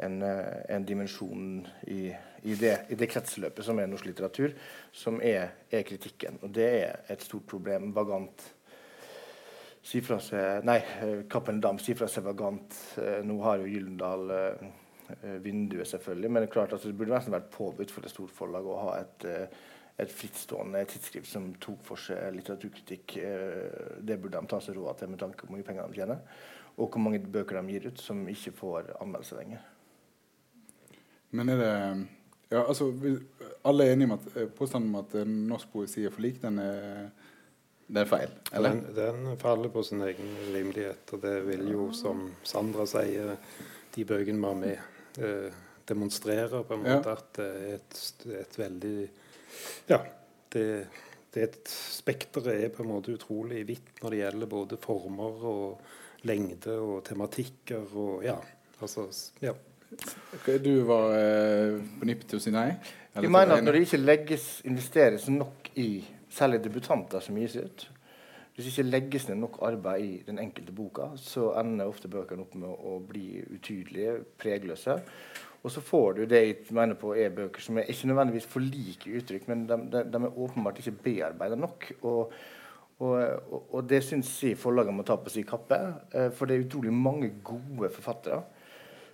en, 0.04 0.18
eh, 0.24 0.60
en, 0.72 0.86
dimensjon 0.88 1.58
i, 1.92 2.08
i, 2.42 2.56
det, 2.56 2.74
i, 2.88 2.96
det, 2.98 3.10
kretsløpet 3.12 3.66
som 3.66 3.80
er 3.80 3.90
norsk 3.90 4.08
litteratur, 4.08 4.54
som 4.92 5.20
er, 5.20 5.52
er, 5.70 5.84
kritikken. 5.86 6.40
Og 6.42 6.54
det 6.56 6.70
er 6.80 7.12
et 7.12 7.24
stort 7.24 7.46
problem. 7.50 7.92
Vagant 7.96 8.46
sier 9.84 10.06
fra 10.06 10.16
seg 10.22 10.64
Nei, 10.64 10.78
Cappelen 11.28 11.60
Dam 11.60 11.78
sier 11.82 11.98
fra 11.98 12.08
seg 12.08 12.24
Vagant. 12.24 12.78
Nå 13.28 13.36
har 13.44 13.60
jo 13.60 13.68
Gyllendal 13.68 14.32
vinduet, 15.44 15.84
selvfølgelig. 15.90 16.30
Men 16.30 16.40
det 16.40 16.48
er 16.48 16.54
klart 16.54 16.72
at 16.72 16.86
det 16.88 16.96
burde 16.96 17.12
nesten 17.12 17.34
vært 17.36 17.52
påbudt 17.52 17.92
for 17.92 18.06
et 18.06 18.14
stort 18.14 18.32
forlag 18.32 18.64
å 18.64 18.78
ha 18.86 18.94
et, 19.02 19.26
et 20.00 20.10
frittstående 20.10 20.80
tidsskrift 20.90 21.30
som 21.30 21.52
tok 21.62 21.84
for 21.86 22.00
seg 22.00 22.34
litteraturkritikk. 22.34 23.16
Eh, 23.22 24.00
det 24.02 24.18
burde 24.22 24.40
de 24.40 24.50
ta 24.50 24.58
seg 24.62 24.78
råd 24.78 24.98
til 24.98 25.12
med 25.12 25.22
tanke 25.22 25.38
på 25.38 25.48
hvor 25.48 25.58
mye 25.58 25.66
penger 25.66 25.90
de 25.90 26.00
tjener, 26.00 26.24
og 26.74 26.88
hvor 26.88 27.02
mange 27.02 27.22
bøker 27.22 27.60
de 27.60 27.76
gir 27.76 27.88
ut 27.92 28.02
som 28.02 28.24
ikke 28.30 28.54
får 28.58 28.94
anmeldelse 28.98 29.38
lenger. 29.38 29.62
Men 31.34 31.50
er 31.50 31.60
det 31.60 31.74
ja, 32.50 32.60
altså, 32.62 32.92
Alle 33.66 33.86
er 33.86 33.94
enige 33.94 34.10
om 34.10 34.18
at 34.18 34.54
påstanden 34.54 34.94
om 34.94 35.00
at 35.00 35.14
norsk 35.26 35.70
poesi 35.72 36.04
er 36.04 36.12
for 36.14 36.22
lik, 36.22 36.40
den 36.42 36.58
er, 36.62 37.08
det 37.86 38.02
er 38.02 38.10
feil? 38.10 38.34
eller? 38.52 38.76
Den, 38.76 38.84
den 38.98 39.38
faller 39.38 39.72
på 39.72 39.82
sin 39.82 40.02
egen 40.06 40.34
rimelighet. 40.54 41.14
Og 41.16 41.22
det 41.22 41.34
vil 41.48 41.70
jo, 41.72 41.88
som 41.96 42.28
Sandra 42.46 42.86
sier, 42.86 43.34
de 43.94 44.06
bøkene 44.06 44.38
vi 44.38 44.46
har 44.50 44.60
med 44.60 45.22
eh, 45.22 45.62
demonstrerer 45.88 46.62
på 46.62 46.76
en 46.76 46.84
måte 46.84 47.10
ja. 47.10 47.18
at 47.18 47.34
det 47.38 47.48
er 47.48 47.74
et, 47.78 48.00
et 48.40 48.58
veldig 48.58 48.96
Ja. 49.90 50.00
Det, 50.54 50.64
det 51.34 51.42
er 51.42 51.48
et 51.50 51.70
Spekteret 51.72 52.54
er 52.54 52.72
på 52.74 52.84
en 52.84 52.92
måte 52.92 53.14
utrolig 53.14 53.64
vidt 53.68 54.02
når 54.02 54.14
det 54.14 54.20
gjelder 54.20 54.50
både 54.50 54.78
former 54.82 55.46
og 55.50 56.26
lengde 56.28 56.76
og 56.80 56.98
tematikker 57.06 57.96
og 58.00 58.26
ja. 58.26 58.36
Altså, 58.82 59.06
ja. 59.42 59.54
Du 60.44 60.72
var 60.88 61.14
eh, 61.16 61.80
på 61.98 62.06
nippet 62.08 62.32
til 62.32 62.40
å 62.40 62.42
si 62.42 62.52
nei? 62.54 62.68
Jeg 63.14 63.30
mener 63.30 63.58
at 63.58 63.64
når 63.64 63.76
det 63.76 63.84
ikke 63.86 64.00
legges, 64.02 64.46
investeres 64.66 65.28
nok 65.30 65.70
i 65.78 65.88
særlig 66.34 66.64
debutanter 66.64 67.22
som 67.22 67.38
gis 67.38 67.54
ut, 67.56 67.84
hvis 68.54 68.66
det 68.66 68.72
ikke 68.72 68.90
legges 68.90 69.28
ned 69.28 69.40
nok 69.42 69.60
arbeid 69.66 70.02
i 70.02 70.22
den 70.26 70.38
enkelte 70.42 70.74
boka, 70.74 71.08
så 71.18 71.52
ender 71.58 71.90
ofte 71.90 72.10
bøkene 72.10 72.44
opp 72.44 72.52
med 72.58 72.70
å 72.70 72.98
bli 73.02 73.40
utydelige, 73.54 74.20
pregløse. 74.38 75.00
Og 75.64 75.72
så 75.72 75.80
får 75.80 76.18
du 76.18 76.24
det 76.28 76.40
jeg 76.42 76.56
mener 76.76 76.98
på 77.00 77.14
er 77.16 77.32
bøker 77.32 77.62
som 77.64 77.78
er 77.80 77.88
ikke 77.88 78.10
nødvendigvis 78.10 78.48
for 78.52 78.60
like 78.60 79.14
uttrykk, 79.18 79.46
men 79.48 79.64
de, 79.68 79.78
de, 79.94 80.02
de 80.12 80.20
er 80.20 80.42
åpenbart 80.44 80.80
ikke 80.82 80.98
bearbeida 81.06 81.56
nok. 81.56 81.86
Og, 82.02 82.34
og, 83.00 83.16
og, 83.62 83.80
det 83.88 84.02
syns 84.04 84.34
jeg 84.44 84.60
forlagene 84.60 84.98
må 84.98 85.06
ta 85.08 85.16
på 85.16 85.32
sin 85.32 85.46
kappe, 85.48 85.80
eh, 86.12 86.28
for 86.36 86.46
det 86.46 86.58
er 86.58 86.66
utrolig 86.66 86.92
mange 86.92 87.32
gode 87.44 87.88
forfattere. 87.96 88.42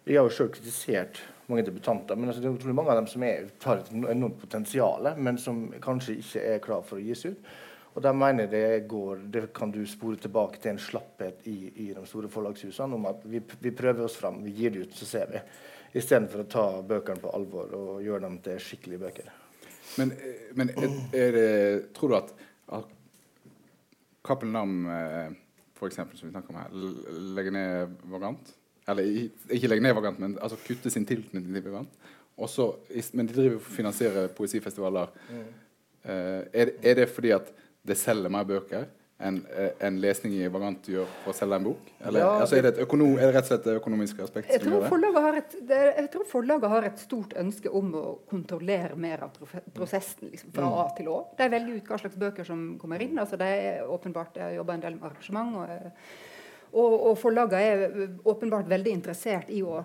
Jeg 0.06 0.18
har 0.18 0.26
jo 0.26 0.34
selv 0.34 0.50
kritisert 0.56 1.22
mange 1.46 1.62
debutanter, 1.66 2.18
men 2.18 2.30
altså 2.30 2.42
det 2.42 2.50
er 2.50 2.58
utrolig 2.58 2.74
mange 2.74 2.90
av 2.94 2.98
dem 2.98 3.08
som 3.10 3.24
er, 3.26 3.50
har 3.64 3.82
et 3.82 3.90
enormt 3.94 4.38
potensial, 4.42 5.10
men 5.16 5.38
som 5.38 5.68
kanskje 5.82 6.18
ikke 6.18 6.46
er 6.54 6.62
klar 6.64 6.82
for 6.86 6.98
å 6.98 7.04
gis 7.04 7.26
ut. 7.28 7.50
Og 7.90 8.02
der 8.02 8.14
mener 8.14 8.46
jeg 8.46 8.50
det 8.52 8.88
går 8.88 9.24
Det 9.34 9.42
kan 9.54 9.72
du 9.74 9.80
spore 9.86 10.16
tilbake 10.16 10.60
til 10.62 10.70
en 10.70 10.78
slapphet 10.78 11.46
i, 11.50 11.72
i 11.74 11.86
de 11.94 12.04
store 12.06 12.30
forlagshusene 12.30 12.94
om 12.94 13.08
at 13.10 13.24
vi, 13.26 13.42
vi, 13.60 13.72
prøver 13.74 14.04
oss 14.06 14.18
fram, 14.18 14.38
vi 14.44 14.54
gir 14.54 14.70
det 14.74 14.84
ut, 14.86 14.94
så 14.94 15.08
ser 15.08 15.30
vi. 15.32 15.42
Istedenfor 15.96 16.44
å 16.44 16.50
ta 16.50 16.64
bøkene 16.86 17.22
på 17.22 17.32
alvor 17.34 17.72
og 17.74 18.02
gjøre 18.04 18.22
dem 18.26 18.38
til 18.44 18.60
skikkelige 18.62 19.02
bøker. 19.02 19.30
Men, 19.98 20.12
men 20.54 20.70
er 21.16 21.34
det, 21.34 21.48
tror 21.96 22.12
du 22.12 22.16
at, 22.20 22.30
at 22.78 22.92
eh, 24.30 25.32
f.eks., 25.74 25.96
som 25.96 26.28
vi 26.28 26.30
snakker 26.30 26.54
om 26.54 26.60
her, 26.60 26.76
legger 27.34 27.56
ned 27.56 27.96
Vagant? 28.12 28.52
Eller 28.90 29.08
ikke 29.50 29.70
legger 29.72 29.86
ned 29.88 29.96
Vagant, 29.98 30.22
men 30.22 30.38
altså 30.38 30.60
kutter 30.62 30.94
sin 30.94 31.08
tilknytning 31.08 31.50
til 31.50 31.66
Vagant? 31.66 31.98
Også, 32.40 32.70
men 33.18 33.26
de 33.28 33.34
driver 33.34 33.58
og 33.58 33.66
finansierer 33.66 34.30
poesifestivaler. 34.36 35.10
Mm. 35.28 35.42
Uh, 36.00 36.40
er, 36.56 36.70
er, 36.80 36.94
det 36.96 37.10
fordi 37.12 37.34
at 37.36 37.50
det 37.84 37.98
selger 38.00 38.32
mer 38.32 38.46
bøker 38.48 38.86
enn 39.20 39.40
eh, 39.52 39.70
en 39.86 39.98
lesning 40.02 40.34
i 40.38 40.48
Vagant 40.52 40.88
gjør 40.92 41.08
for 41.24 41.32
å 41.32 41.36
selge 41.36 41.58
en 41.60 41.66
bok? 41.68 41.90
Eller, 42.00 42.22
ja, 42.22 42.30
altså, 42.42 42.56
er, 42.58 42.68
det 42.68 42.86
økonom, 42.86 43.12
er, 43.18 43.28
det 43.28 43.34
rett 43.36 43.46
og 43.46 43.50
slett 43.52 43.66
det 43.68 43.76
økonomiske 43.80 44.24
aspektet 44.24 44.56
jeg 44.56 44.64
tror, 44.64 45.36
et, 45.40 45.56
det, 45.68 45.80
jeg 45.98 46.08
tror 46.14 46.26
forlaget 46.30 46.74
har 46.74 46.88
et 46.88 47.04
stort 47.04 47.36
ønske 47.40 47.72
om 47.80 47.92
å 48.00 48.04
kontrollere 48.30 48.96
mer 49.00 49.26
av 49.26 49.36
prosessen 49.76 50.30
liksom, 50.32 50.54
fra 50.56 50.70
A 50.80 50.88
til 50.96 51.12
Å. 51.12 51.20
De 51.38 51.50
velger 51.52 51.78
ut 51.78 51.92
hva 51.92 52.00
slags 52.00 52.18
bøker 52.20 52.48
som 52.48 52.64
kommer 52.80 53.02
inn. 53.04 53.18
altså 53.20 53.38
det 53.40 53.52
er 53.60 53.86
åpenbart, 53.88 54.40
Jeg 54.40 54.58
jobber 54.58 54.78
en 54.78 54.84
del 54.86 54.98
med 54.98 55.08
arrangement. 55.10 55.56
og 55.60 56.29
og, 56.70 56.92
og 57.10 57.16
forlagene 57.18 57.60
er 57.60 58.12
åpenbart 58.30 58.68
veldig 58.70 58.92
interessert 58.94 59.50
i 59.50 59.62
å 59.66 59.80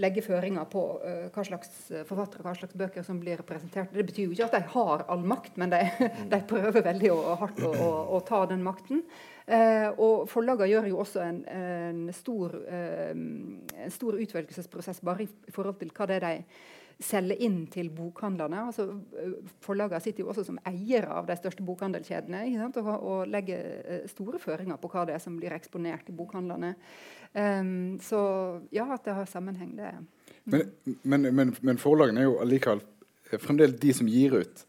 legge 0.00 0.24
føringer 0.24 0.66
på 0.70 0.82
uh, 0.98 1.26
hva 1.34 1.44
slags 1.46 1.70
forfattere 2.08 2.42
hva 2.42 2.54
slags 2.58 2.74
bøker 2.78 3.06
som 3.06 3.20
blir 3.22 3.42
presentert. 3.46 3.94
Det 3.94 4.06
betyr 4.08 4.26
jo 4.26 4.34
ikke 4.34 4.48
at 4.48 4.56
de 4.56 4.72
har 4.74 5.06
all 5.12 5.22
makt, 5.34 5.54
men 5.62 5.72
de, 5.74 5.82
de 6.32 6.42
prøver 6.50 6.86
veldig 6.90 7.12
å, 7.14 7.20
hardt 7.42 7.62
å, 7.62 7.70
å, 7.70 7.90
å, 8.18 8.22
ta 8.26 8.44
den 8.50 8.64
makten. 8.66 9.04
Uh, 9.44 9.90
og 10.00 10.28
forlagene 10.32 10.70
gjør 10.72 10.90
jo 10.90 11.02
også 11.04 11.22
en, 11.24 11.42
en, 11.52 12.06
stor, 12.16 12.56
uh, 12.64 13.12
en 13.14 13.92
stor 13.94 14.16
utvelgelsesprosess 14.24 15.04
bare 15.04 15.28
i 15.28 15.52
forhold 15.54 15.78
til 15.82 15.92
hva 15.94 16.08
det 16.10 16.18
er 16.18 16.26
de 16.28 16.38
selge 17.02 17.36
inn 17.42 17.64
til 17.72 17.90
bokhandlerne. 17.94 18.66
Altså, 18.68 18.86
forlagene 19.64 20.00
sitter 20.02 20.24
jo 20.24 20.30
også 20.32 20.44
som 20.46 20.60
eiere 20.68 21.10
av 21.10 21.26
de 21.28 21.36
største 21.38 21.64
bokhandelkjedene 21.66 22.44
og, 22.70 22.88
og, 22.94 23.20
legger 23.30 24.06
store 24.10 24.40
føringer 24.42 24.78
på 24.80 24.90
hva 24.92 25.06
det 25.08 25.16
er 25.16 25.22
som 25.22 25.38
blir 25.40 25.54
eksponert 25.56 26.10
i 26.10 26.16
bokhandlene. 26.16 26.74
Um, 27.34 27.96
så 28.02 28.20
ja, 28.74 28.86
at 28.94 29.06
det 29.06 29.16
har 29.16 29.26
sammenheng, 29.26 29.74
det 29.74 29.90
men, 30.44 30.68
men, 31.02 31.34
men, 31.34 31.54
men, 31.64 31.80
forlagene 31.80 32.20
er 32.20 32.28
jo 32.28 32.38
allikevel 32.42 32.82
fremdeles 33.40 33.78
de 33.80 33.94
som 33.96 34.08
gir 34.10 34.36
ut 34.36 34.64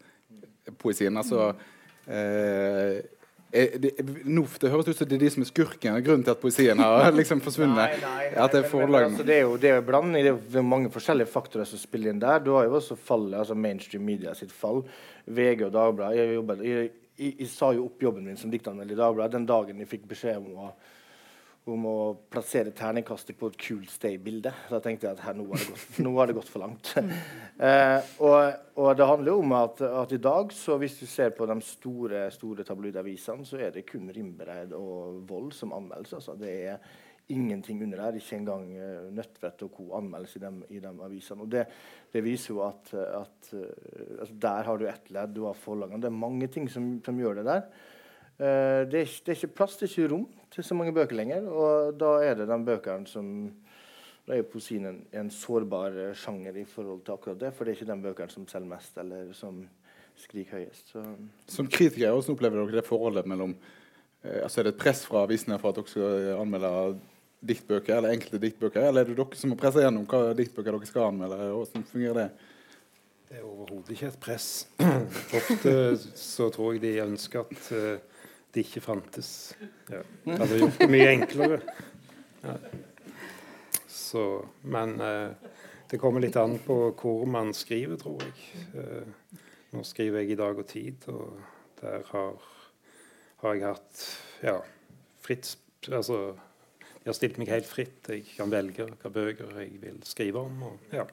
poesien. 0.80 1.16
altså 1.16 1.52
mm. 1.52 2.12
eh, 2.16 3.15
det, 3.50 3.92
nå, 4.26 4.42
det 4.60 4.70
høres 4.72 4.88
ut 4.90 4.98
som 4.98 5.08
det 5.08 5.16
er 5.16 5.22
de 5.22 5.30
som 5.32 5.44
er 5.44 5.48
skurken. 5.48 5.98
Grunnen 6.04 6.24
til 6.26 6.34
at 6.34 6.42
poesien 6.42 6.80
har 6.82 7.12
liksom 7.20 7.40
forsvunnet. 7.44 7.78
nei, 7.78 8.00
nei, 8.02 8.26
nei, 8.34 8.48
det, 8.52 8.62
er 8.64 8.96
altså, 9.04 9.26
det 9.26 9.36
er 9.36 9.44
jo 9.44 9.54
det 9.62 9.72
er 9.72 9.86
blanding. 9.86 10.26
Det 10.26 10.60
er 10.60 10.66
mange 10.66 10.90
forskjellige 10.92 11.30
faktorer 11.30 11.68
som 11.68 11.80
spiller 11.80 12.12
inn 12.12 12.22
der. 12.22 12.42
Du 12.44 12.52
har 12.56 12.66
jo 12.66 12.76
også 12.80 12.98
fallet, 12.98 13.38
altså 13.38 13.56
mainstream 13.58 14.04
media 14.06 14.34
sitt 14.36 14.52
fall. 14.52 14.82
VG 15.26 15.68
og 15.68 15.72
Dagbladet. 15.76 16.18
Jeg, 16.18 16.34
jeg, 16.34 16.90
jeg, 17.16 17.32
jeg, 17.38 17.48
sa 17.52 17.72
jo 17.76 17.86
opp 17.86 18.02
jobben 18.02 18.26
min 18.26 18.38
som 18.40 18.52
diktanmelder 18.52 18.96
i 18.96 19.00
Dagbladet 19.00 19.38
den 19.38 19.48
dagen 19.48 19.80
jeg 19.82 19.90
fikk 19.94 20.10
beskjed 20.10 20.42
om 20.42 20.66
å 20.66 20.72
om 21.66 21.86
å 21.90 21.96
plassere 22.30 22.70
terningkastet 22.76 23.34
på 23.38 23.48
et 23.50 23.56
kult 23.58 23.90
sted-bilde. 23.90 24.52
Da 24.70 24.78
tenkte 24.82 25.08
jeg 25.08 25.16
at 25.16 25.22
her, 25.26 25.34
nå 25.34 25.48
har 25.50 25.58
det 25.58 25.72
gått, 25.72 25.96
har 26.06 26.30
det 26.30 26.36
gått 26.36 26.52
for 26.52 26.62
langt. 26.62 26.92
eh, 27.66 28.12
og, 28.22 28.36
og, 28.76 28.90
det 28.98 29.08
handler 29.10 29.32
jo 29.32 29.40
om 29.42 29.54
at, 29.58 29.82
at, 29.88 30.14
i 30.14 30.20
dag, 30.22 30.54
så 30.54 30.76
hvis 30.78 31.00
du 31.00 31.08
ser 31.10 31.34
på 31.34 31.48
de 31.50 31.56
store 31.66 32.28
store 32.34 32.66
tabloidavisene, 32.68 33.46
så 33.48 33.58
er 33.66 33.74
det 33.74 33.86
kun 33.88 34.06
Rimbereid 34.14 34.76
og 34.78 35.24
Vold 35.26 35.50
som 35.58 35.74
anmeldes. 35.74 36.14
Altså. 36.20 36.36
Det 36.38 36.54
er 36.70 36.78
ingenting 37.34 37.82
under 37.82 38.04
der. 38.04 38.20
Ikke 38.22 38.38
engang 38.38 38.70
uh, 38.78 39.10
Nødtvedt 39.18 39.66
og 39.66 39.74
co. 39.74 39.88
anmeldes 39.98 40.38
i 40.38 40.44
de, 40.46 40.54
i 40.70 40.86
de 40.86 40.94
avisene. 41.10 41.42
Og 41.42 41.50
det, 41.50 41.66
det, 42.14 42.22
viser 42.22 42.54
jo 42.54 42.62
at, 42.68 42.94
at 42.94 43.52
uh, 43.58 43.66
altså 44.20 44.40
der 44.46 44.70
har 44.70 44.78
du 44.78 44.86
ett 44.86 45.10
ledd, 45.10 45.34
du 45.34 45.48
har 45.50 45.58
forlagene. 45.58 45.98
Det 45.98 46.12
er 46.12 46.18
mange 46.22 46.46
ting 46.46 46.70
som, 46.70 46.92
som 47.02 47.18
gjør 47.18 47.40
det 47.40 47.50
der. 47.50 47.70
Uh, 48.38 48.46
det, 48.46 49.02
er, 49.02 49.14
det, 49.26 49.32
er, 49.32 49.38
ikke 49.40 49.56
plass, 49.58 49.80
det 49.80 49.90
er 49.90 49.96
ikke 49.96 50.14
rom 50.14 50.28
til 50.54 50.64
så 50.64 50.76
mange 50.78 50.94
bøker 50.96 51.18
lenger. 51.18 51.48
Og 51.48 51.96
da 52.00 52.16
er 52.24 52.38
det 52.40 52.50
de 52.50 52.60
bøkene 52.66 53.08
som 53.10 53.32
Da 54.26 54.34
er 54.34 54.42
poesien 54.42 54.82
en, 54.88 54.96
en, 55.14 55.28
sårbar 55.30 55.94
sjanger 56.18 56.56
i 56.58 56.64
forhold 56.66 57.04
til 57.06 57.14
akkurat 57.14 57.38
det. 57.38 57.52
For 57.54 57.62
det 57.64 57.72
er 57.72 57.76
ikke 57.76 57.92
de 57.92 58.02
bøkene 58.02 58.32
som 58.32 58.48
selger 58.50 58.72
mest, 58.72 58.96
eller 58.98 59.28
som 59.38 59.60
skriker 60.18 60.58
høyest. 60.58 60.88
Så. 60.90 61.02
Som 61.46 61.68
kritikere 61.70 62.10
hvordan 62.10 62.34
opplever 62.34 62.58
dere 62.58 62.80
det 62.80 62.88
forholdet 62.88 63.28
mellom 63.30 63.54
eh, 64.24 64.42
altså 64.42 64.60
Er 64.60 64.66
det 64.66 64.72
et 64.74 64.80
press 64.80 65.04
fra 65.06 65.22
avisene 65.28 65.60
for 65.62 65.70
at 65.70 65.78
dere 65.78 65.92
skal 65.92 66.40
anmelde 66.40 66.72
diktbøker, 67.46 68.00
eller 68.00 68.16
enkelte 68.16 68.42
diktbøker, 68.42 68.88
eller 68.88 69.04
er 69.04 69.12
det 69.12 69.18
dere 69.20 69.38
som 69.38 69.52
må 69.52 69.60
presse 69.60 69.84
gjennom 69.84 70.08
hva 70.10 70.34
diktbøker 70.34 70.74
dere 70.74 70.90
skal 70.90 71.10
anmelde? 71.12 71.38
Hvordan 71.52 71.86
fungerer 71.92 72.20
det? 72.22 72.28
Det 73.26 73.40
er 73.40 73.46
overhodet 73.46 73.94
ikke 73.94 74.06
et 74.10 74.20
press. 74.22 74.50
Ofte 75.38 75.72
så 76.18 76.46
tror 76.54 76.76
jeg 76.76 76.82
de 76.84 76.92
ønsker 77.02 77.42
at 77.42 77.70
uh, 77.74 78.15
det 78.54 78.64
ikke 78.66 78.82
fantes. 78.84 79.30
Ja. 79.90 80.02
Det 80.24 80.38
hadde 80.40 80.60
gjort 80.60 80.80
det 80.80 80.88
mye 80.92 81.08
enklere. 81.12 81.60
Ja. 82.44 82.56
Så, 83.90 84.24
men 84.62 84.96
eh, 85.02 85.52
det 85.90 86.00
kommer 86.02 86.22
litt 86.22 86.38
an 86.40 86.56
på 86.62 86.78
hvor 86.96 87.26
man 87.30 87.52
skriver, 87.56 87.98
tror 88.00 88.22
jeg. 88.22 88.64
Eh, 88.78 89.36
nå 89.74 89.84
skriver 89.84 90.22
jeg 90.22 90.34
i 90.34 90.40
Dag 90.40 90.58
og 90.62 90.68
Tid, 90.70 91.08
og 91.12 91.38
der 91.82 92.06
har, 92.12 92.48
har 93.42 93.56
jeg 93.56 93.66
hatt 93.66 94.04
ja, 94.46 94.58
fritt 95.22 95.56
Altså 95.86 96.34
jeg 97.06 97.12
har 97.12 97.14
stilt 97.14 97.36
meg 97.38 97.50
helt 97.54 97.68
fritt. 97.70 98.08
Jeg 98.10 98.24
kan 98.34 98.50
velge 98.50 98.82
hvilke 98.82 99.10
bøker 99.14 99.60
jeg 99.60 99.76
vil 99.78 100.00
skrive 100.02 100.40
om. 100.42 100.62
Og, 100.66 100.88
ja. 100.90 101.04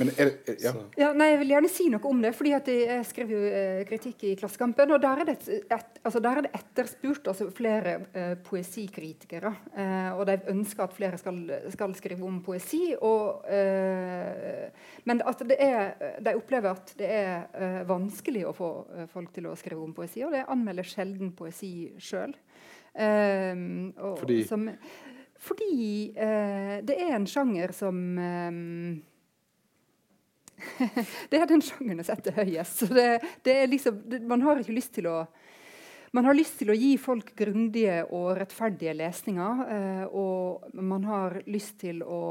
Men 0.00 0.10
er 0.16 0.30
det, 0.30 0.54
ja. 0.62 0.72
ja. 0.96 1.10
nei, 1.16 1.26
Jeg 1.34 1.40
vil 1.42 1.52
gjerne 1.54 1.70
si 1.70 1.86
noe 1.92 2.08
om 2.08 2.22
det. 2.24 2.32
fordi 2.36 2.54
Jeg 2.54 3.04
skrev 3.08 3.32
jo 3.34 3.40
eh, 3.44 3.82
kritikk 3.88 4.24
i 4.30 4.34
Klassekampen. 4.40 4.94
og 4.94 5.02
Der 5.02 5.20
er 5.22 5.28
det, 5.28 5.36
et, 5.66 5.98
altså 6.04 6.22
der 6.24 6.40
er 6.40 6.46
det 6.46 6.52
etterspurt 6.56 7.28
altså 7.28 7.50
flere 7.54 7.96
eh, 8.14 8.32
poesikritikere. 8.46 9.52
Eh, 9.76 10.10
og 10.14 10.24
de 10.30 10.38
ønsker 10.54 10.86
at 10.86 10.96
flere 10.96 11.20
skal, 11.20 11.42
skal 11.74 11.94
skrive 11.98 12.26
om 12.26 12.40
poesi. 12.44 12.94
Og, 12.96 13.44
eh, 13.50 14.70
men 15.04 15.22
at 15.26 15.44
det 15.50 15.60
er, 15.60 15.92
de 16.20 16.36
opplever 16.38 16.72
at 16.72 16.94
det 16.98 17.12
er 17.20 17.36
eh, 17.52 17.82
vanskelig 17.88 18.46
å 18.48 18.56
få 18.56 18.72
eh, 18.96 19.10
folk 19.12 19.34
til 19.36 19.50
å 19.50 19.56
skrive 19.58 19.84
om 19.84 19.94
poesi. 19.96 20.24
Og 20.24 20.32
de 20.32 20.46
anmelder 20.48 20.88
sjelden 20.88 21.34
poesi 21.36 21.90
sjøl. 22.00 22.32
Fordi? 22.90 24.40
Som, 24.48 24.64
fordi 25.40 26.10
det 26.10 26.96
er 26.96 27.12
en 27.14 27.28
sjanger 27.30 27.70
som 27.72 28.00
Det 31.30 31.40
er 31.40 31.48
den 31.50 31.62
sjangeren 31.64 32.02
jeg 32.02 32.10
setter 32.10 32.36
høyest. 32.40 32.82
Så 32.82 32.90
det, 32.94 33.08
det 33.46 33.56
er 33.62 33.70
liksom, 33.70 34.02
det, 34.10 34.22
man 34.28 34.44
har 34.46 34.60
ikke 34.62 34.76
lyst 34.76 34.94
til 34.98 35.10
å 35.10 35.22
man 36.10 36.26
har 36.26 36.34
lyst 36.34 36.56
til 36.58 36.72
å 36.72 36.74
gi 36.74 36.96
folk 36.98 37.28
grundige 37.38 38.00
og 38.08 38.32
rettferdige 38.34 38.96
lesninger. 38.98 39.60
Eh, 39.76 40.06
og 40.10 40.72
man 40.74 41.04
har 41.06 41.36
lyst 41.46 41.76
til 41.84 42.02
å 42.02 42.22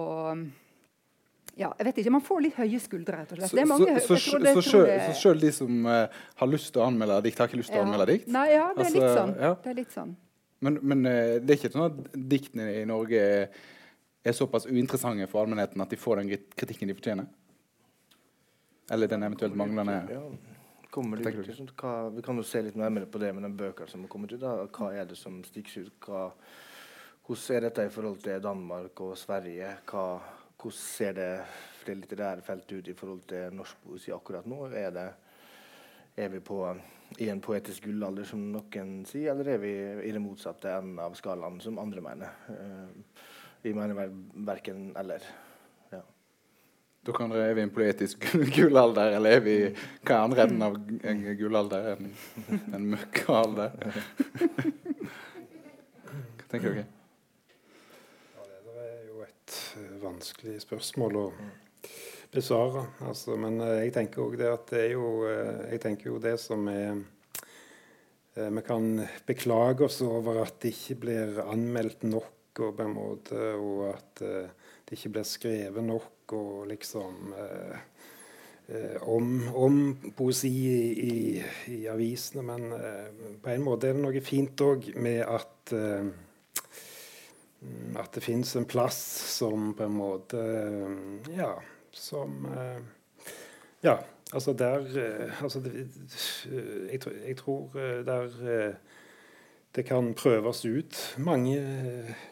ja, 1.60 1.74
jeg 1.76 1.90
vet 1.90 1.98
ikke, 2.02 2.12
Man 2.14 2.24
får 2.24 2.44
litt 2.46 2.60
høye 2.60 2.80
skuldre. 2.80 3.18
rett 3.20 3.32
og 3.34 3.40
slett. 3.42 3.52
Så, 3.52 3.66
mange, 3.68 3.96
så, 4.00 4.16
så, 4.16 4.40
det, 4.40 4.54
så, 4.56 5.16
selv, 5.20 5.42
de 5.44 5.52
som 5.52 5.88
uh, 5.90 6.22
har 6.40 6.48
lyst 6.48 6.72
til 6.72 6.80
å 6.80 6.86
anmelde 6.88 7.18
dikt, 7.26 7.42
har 7.42 7.52
ikke 7.52 7.60
lyst 7.60 7.74
til 7.74 7.82
ja. 7.82 7.84
å 7.84 7.88
anmelde 7.90 8.06
dikt? 8.14 8.30
Nei, 8.32 8.46
ja, 8.54 8.70
det 8.76 8.86
er 8.86 8.86
altså, 8.86 9.02
litt 9.02 9.18
sånn. 9.18 9.34
Ja. 9.36 9.52
Det 9.60 9.72
er 9.72 9.78
litt 9.82 9.92
sånn. 9.96 10.14
Men, 10.64 10.80
men, 10.92 11.04
uh, 11.04 11.34
det 11.44 11.52
er 11.52 11.60
ikke 11.60 11.74
sånn 11.74 11.88
at 11.90 12.16
diktene 12.32 12.70
i 12.80 12.86
Norge 12.88 13.26
er 14.30 14.36
såpass 14.36 14.70
uinteressante 14.70 15.28
for 15.32 15.44
allmennheten 15.44 15.84
at 15.84 15.92
de 15.92 16.00
får 16.00 16.22
den 16.22 16.32
kritikken 16.56 16.92
de 16.92 16.96
fortjener? 16.96 17.28
Eller 18.92 19.08
den 19.08 19.24
eventuelt 19.24 19.56
manglende 19.56 20.00
ja, 20.10 20.22
kommer 20.90 21.22
det 21.22 21.34
ut, 21.36 21.52
sånn, 21.54 21.70
hva, 21.78 21.94
Vi 22.14 22.24
kan 22.26 22.40
jo 22.40 22.46
se 22.48 22.64
litt 22.66 22.78
nærmere 22.80 23.10
på 23.10 23.22
det 23.22 23.32
med 23.36 23.46
den 23.46 23.58
bøkene 23.58 23.92
som 23.92 24.06
har 24.06 24.12
kommet 24.12 24.34
ut. 24.34 24.42
Da. 24.42 24.56
Hva 24.66 24.92
er 24.98 25.10
det 25.10 25.18
som 25.20 25.40
stikker 25.46 25.88
ut? 25.88 25.96
Hva, 26.08 26.28
hvordan 27.28 27.58
er 27.58 27.68
dette 27.68 27.86
i 27.86 27.94
forhold 27.94 28.22
til 28.26 28.44
Danmark 28.44 29.02
og 29.06 29.18
Sverige? 29.22 29.74
Hva, 29.90 30.06
hvordan 30.60 30.78
ser 30.82 31.18
det, 31.18 31.32
det 31.86 31.98
litterære 32.00 32.46
feltet 32.46 32.80
ut 32.80 32.90
i 32.90 32.96
forhold 32.98 33.26
til 33.30 33.60
norsk 33.60 33.84
poesi 33.86 34.14
akkurat 34.16 34.48
nå? 34.50 34.64
Er, 34.74 34.90
det, 34.96 35.10
er 36.18 36.34
vi 36.34 36.42
på 36.44 36.64
i 37.18 37.30
en 37.30 37.42
poetisk 37.42 37.86
gullalder, 37.88 38.26
som 38.28 38.42
noen 38.54 39.00
sier, 39.10 39.32
eller 39.34 39.56
er 39.56 39.62
vi 39.62 39.76
i 40.06 40.12
det 40.14 40.22
motsatte 40.22 40.74
enden 40.76 41.00
av 41.02 41.16
skalaen, 41.18 41.62
som 41.62 41.80
andre 41.82 42.04
mener? 42.06 42.36
Uh, 42.50 43.30
vi 43.64 43.74
mener 43.76 43.98
vel 43.98 44.18
verken 44.50 44.92
eller. 45.00 45.24
Da 47.08 47.14
kan 47.16 47.32
dere, 47.32 47.48
Er 47.48 47.54
vi 47.56 47.62
i 47.62 47.64
en 47.64 47.72
poetisk 47.72 48.26
gullalder, 48.56 49.14
eller 49.16 49.38
er 49.38 49.44
vi 49.46 49.56
hva 50.04 50.18
er 50.18 50.24
andre 50.26 50.44
enden 50.46 50.66
av 50.66 50.74
en 51.08 51.22
gullalder? 51.40 51.94
En, 51.94 52.10
en 52.76 52.88
møkkalder? 52.92 53.78
hva 56.04 56.50
tenker 56.52 56.76
dere? 56.76 56.84
Ja, 58.36 58.44
det 58.66 58.84
er 58.84 59.06
jo 59.08 59.24
et 59.24 59.56
uh, 59.80 59.96
vanskelig 60.04 60.58
spørsmål. 60.66 61.22
å 61.22 61.26
besvare. 62.36 62.84
Altså, 63.08 63.40
men 63.40 63.62
uh, 63.64 63.80
jeg 63.80 63.96
tenker 63.96 64.26
òg 64.26 64.36
det 64.44 64.52
at 64.52 64.68
det 64.76 64.84
er 64.90 64.94
jo 64.98 65.24
uh, 65.24 65.64
Jeg 65.72 65.80
tenker 65.88 66.12
jo 66.12 66.20
det 66.22 66.36
som 66.42 66.68
er 66.74 67.00
Vi 68.40 68.62
kan 68.64 69.02
beklage 69.28 69.88
oss 69.88 70.04
over 70.06 70.44
at 70.44 70.60
det 70.64 70.76
ikke 70.76 71.00
blir 71.08 71.40
anmeldt 71.48 72.04
nok, 72.08 72.60
og 72.60 72.76
på 72.76 72.84
en 72.86 72.94
måte, 72.94 73.40
og 73.56 73.90
at 73.90 74.22
det 74.22 74.96
ikke 74.96 75.12
blir 75.16 75.26
skrevet 75.28 75.84
nok 75.84 76.19
og 76.38 76.68
liksom 76.70 77.34
om, 79.02 79.30
om, 79.58 79.78
poesi 80.18 80.52
i, 80.52 81.14
i, 81.74 81.78
avisene. 81.90 82.44
Men 82.46 82.68
på 83.42 83.50
en 83.50 83.64
måte 83.66 83.90
er 83.90 83.98
det 83.98 84.04
noe 84.04 84.22
fint 84.22 84.62
òg 84.62 84.92
med 85.02 85.24
at 85.26 85.74
at 88.00 88.14
det 88.16 88.24
fins 88.24 88.56
en 88.56 88.66
plass 88.66 89.00
som 89.36 89.74
på 89.76 89.84
en 89.84 89.98
måte 89.98 90.44
Ja, 91.36 91.58
som 91.92 92.46
eh, 92.46 92.82
Ja, 93.82 94.00
altså 94.34 94.54
der 94.54 94.80
eh, 94.80 95.44
altså 95.44 95.60
det, 95.60 95.88
jeg, 96.92 97.02
jeg, 97.28 97.38
tror 97.38 97.76
eh, 97.76 98.06
der 98.06 98.76
det 99.76 99.86
kan 99.86 100.14
prøves 100.14 100.66
ut 100.66 101.16
mange 101.18 101.60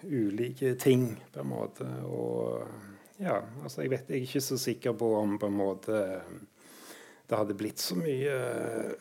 ulike 0.04 0.76
ting, 0.76 1.24
på 1.34 1.40
en 1.40 1.48
måte. 1.48 1.86
Og 2.04 2.66
ja, 3.22 3.42
altså 3.64 3.84
jeg 3.84 3.94
vet 3.96 4.10
Jeg 4.12 4.20
er 4.22 4.28
ikke 4.28 4.46
så 4.46 4.60
sikker 4.62 4.98
på 4.98 5.12
om 5.20 5.38
på 5.42 5.50
en 5.50 5.58
måte 5.58 6.04
det 7.28 7.36
hadde 7.36 7.58
blitt 7.60 7.82
så 7.84 7.98
mye 8.00 8.36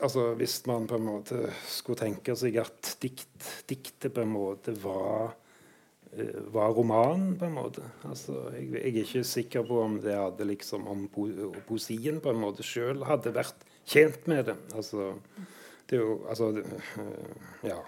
altså 0.02 0.32
Hvis 0.38 0.58
man 0.66 0.88
på 0.90 0.98
en 0.98 1.04
måte 1.06 1.50
skulle 1.70 2.00
tenke 2.00 2.34
seg 2.34 2.56
at 2.58 2.96
dikt, 3.02 3.50
diktet 3.70 4.14
på 4.16 4.24
en 4.24 4.32
måte 4.34 4.74
var 4.82 5.36
Eh, 6.18 6.40
var 6.46 6.72
romanen, 6.72 7.38
på 7.38 7.44
en 7.44 7.52
måte. 7.52 7.82
Altså, 8.08 8.32
jeg, 8.54 8.70
jeg, 8.72 8.82
er 8.92 9.00
ikke 9.02 9.22
sikker 9.26 9.64
på 9.68 9.80
om 9.82 9.98
det 10.00 10.14
hadde 10.16 10.46
liksom 10.48 10.86
om 10.88 11.06
po 11.12 11.26
poesien 11.68 12.20
på 12.24 12.32
en 12.32 12.40
måte 12.40 12.64
sjøl 12.64 13.04
hadde 13.08 13.34
vært 13.36 13.66
tjent 13.84 14.28
med 14.30 14.46
det. 14.48 14.56
Altså, 14.72 15.10
det 15.86 15.98
er 15.98 16.04
jo 16.04 16.18
Altså 16.30 16.52
eh, 16.62 17.66
Ja. 17.68 17.80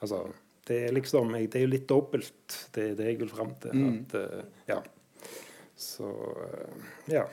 Altså 0.00 0.26
Det 0.66 0.76
er 0.84 0.92
liksom 0.92 1.32
Det 1.32 1.56
er 1.56 1.64
jo 1.64 1.72
litt 1.72 1.88
dobbelt, 1.88 2.58
det 2.74 2.90
er 2.90 2.94
det 2.98 3.08
jeg 3.10 3.20
vil 3.24 3.32
fram 3.32 3.54
til. 3.62 3.74
Mm. 3.74 3.98
At, 4.04 4.46
ja. 4.68 4.78
Så 5.76 6.08
uh, 6.08 6.86
Ja. 7.12 7.26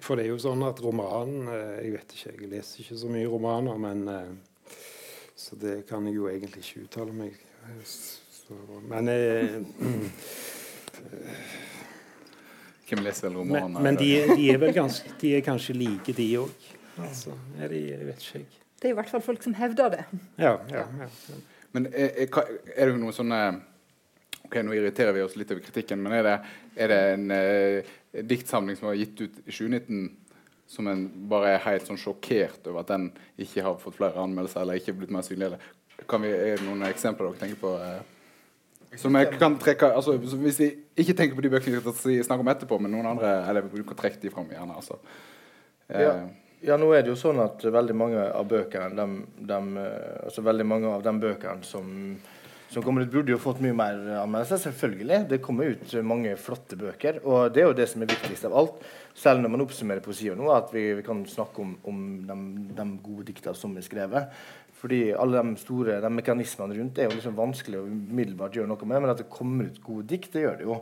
For 0.00 0.18
det 0.18 0.24
er 0.24 0.32
jo 0.32 0.40
sånn 0.42 0.62
at 0.66 0.80
romanen 0.82 1.46
Jeg 1.52 1.92
vet 1.92 2.14
ikke, 2.16 2.30
jeg 2.32 2.48
leser 2.50 2.80
ikke 2.82 2.96
så 2.98 3.10
mye 3.12 3.28
romaner, 3.30 3.76
men 3.78 4.40
Så 5.38 5.58
det 5.60 5.84
kan 5.86 6.08
jeg 6.08 6.16
jo 6.16 6.26
egentlig 6.30 6.64
ikke 6.64 6.86
uttale 6.88 7.14
meg 7.14 7.36
så, 7.84 8.54
men 8.88 9.08
eh, 9.08 9.54
Hvem 12.88 13.00
leser 13.04 13.28
vel 13.28 13.38
romaner? 13.40 13.68
Men, 13.68 13.82
men 13.82 13.96
de, 13.96 14.10
de, 14.28 14.50
er 14.52 14.58
vel 14.60 14.74
ganske, 14.76 15.08
de 15.20 15.30
er 15.38 15.44
kanskje 15.44 15.74
like, 15.78 16.12
de 16.12 16.26
òg. 16.36 16.66
Altså, 17.00 17.32
er 17.56 17.72
jeg 17.72 18.06
vet 18.10 18.26
ikke. 18.26 18.60
Det 18.76 18.90
er 18.90 18.92
i 18.92 18.98
hvert 18.98 19.08
fall 19.10 19.22
folk 19.24 19.42
som 19.42 19.54
hevder 19.56 19.94
det. 19.94 20.02
Ja, 20.36 20.58
ja, 20.68 20.84
ja. 21.00 21.08
Men 21.72 21.88
er, 21.88 22.28
er, 22.28 22.90
det 22.90 22.98
noen 23.00 23.16
sånne 23.16 23.38
Ok, 24.44 24.60
Nå 24.60 24.76
irriterer 24.76 25.16
vi 25.16 25.24
oss 25.24 25.38
litt 25.40 25.50
over 25.54 25.64
kritikken, 25.64 26.02
men 26.04 26.12
er 26.18 26.26
det, 26.26 26.34
er 26.76 26.90
det 26.90 27.00
en 27.14 27.30
eh, 27.34 27.94
diktsamling 28.26 28.78
som 28.78 28.90
var 28.90 28.98
gitt 28.98 29.20
ut 29.20 29.40
i 29.44 29.50
2019 29.50 30.04
som 30.66 30.88
en 30.88 31.04
bare 31.28 31.54
er 31.54 31.64
helt 31.66 31.86
sånn 31.86 32.00
sjokkert 32.00 32.66
over 32.70 32.82
at 32.82 32.90
den 32.94 33.10
ikke 33.40 33.64
har 33.66 33.78
fått 33.82 33.98
flere 33.98 34.20
anmeldelser 34.22 34.62
eller 34.62 34.80
ikke 34.80 34.96
blitt 34.96 35.12
mer 35.14 35.26
synlig? 35.26 35.58
Vi, 36.00 36.30
er 36.30 36.58
det 36.58 36.66
noen 36.66 36.86
eksempler 36.88 37.30
dere 37.30 37.42
tenker 37.42 37.60
på? 37.60 37.74
Eh? 37.78 38.98
Som 38.98 39.16
jeg 39.18 39.34
kan 39.40 39.56
trekke, 39.58 39.90
altså, 39.96 40.16
Hvis 40.16 40.60
vi 40.60 40.70
ikke 41.02 41.16
tenker 41.18 41.36
på 41.36 41.44
de 41.44 41.50
bøkene 41.50 41.80
vi 41.82 42.22
snakker 42.22 42.44
om 42.44 42.50
etterpå, 42.52 42.78
men 42.78 42.94
noen 42.94 43.10
andre 43.10 43.36
eller 43.48 43.66
du 43.70 43.82
kan 43.82 43.98
trekke 43.98 44.20
de 44.22 44.30
fram 44.30 44.50
gjerne. 44.50 44.74
altså. 44.76 44.98
Ja. 45.88 46.14
ja. 46.62 46.76
nå 46.80 46.92
er 46.94 47.02
det 47.02 47.12
jo 47.12 47.18
sånn 47.18 47.42
at 47.42 47.64
veldig 47.64 47.96
mange 47.98 48.22
av 48.22 48.46
bøkene 48.48 48.94
de, 48.96 49.06
de, 49.50 49.58
altså 50.24 50.44
veldig 50.46 50.66
mange 50.66 50.92
av 50.94 51.02
de 51.04 51.14
bøkene 51.26 51.66
som, 51.66 51.90
som 52.74 52.82
kommer 52.82 53.04
ut, 53.04 53.12
burde 53.12 53.30
jo 53.30 53.38
fått 53.38 53.60
mye 53.62 53.76
mer 53.76 54.00
anmeldelser. 54.18 54.58
Selvfølgelig. 54.66 55.20
Det 55.30 55.40
kommer 55.44 55.70
ut 55.70 55.94
mange 56.02 56.34
flotte 56.40 56.78
bøker. 56.80 57.20
Og 57.22 57.54
det 57.54 57.62
er 57.62 57.70
jo 57.70 57.76
det 57.78 57.86
som 57.90 58.02
er 58.02 58.10
viktigst 58.10 58.48
av 58.48 58.56
alt. 58.58 58.84
Selv 59.14 59.44
når 59.44 59.54
man 59.54 59.62
oppsummerer 59.62 60.02
poesien 60.02 60.38
nå, 60.38 60.50
at 60.50 60.74
vi, 60.74 60.88
vi 60.98 61.06
kan 61.06 61.22
snakke 61.30 61.62
om, 61.62 61.76
om 61.86 62.04
de, 62.26 62.38
de, 62.74 62.86
gode 63.04 63.28
dikta 63.30 63.54
som 63.54 63.76
er 63.78 63.86
skrevet. 63.86 64.34
Fordi 64.80 65.00
alle 65.16 65.40
de 65.46 65.62
store 65.62 66.00
de 66.02 66.10
mekanismene 66.12 66.76
rundt 66.80 66.98
er 66.98 67.08
jo 67.08 67.14
liksom 67.14 67.38
vanskelig 67.38 67.78
å 67.80 67.86
umiddelbart 67.86 68.58
gjøre 68.58 68.72
noe 68.72 68.90
med. 68.90 69.04
Men 69.04 69.14
at 69.14 69.22
det 69.22 69.30
kommer 69.32 69.70
ut 69.70 69.82
gode 69.84 70.08
dikt, 70.10 70.32
det 70.34 70.44
gjør 70.44 70.58
det 70.58 70.68
jo. 70.68 70.80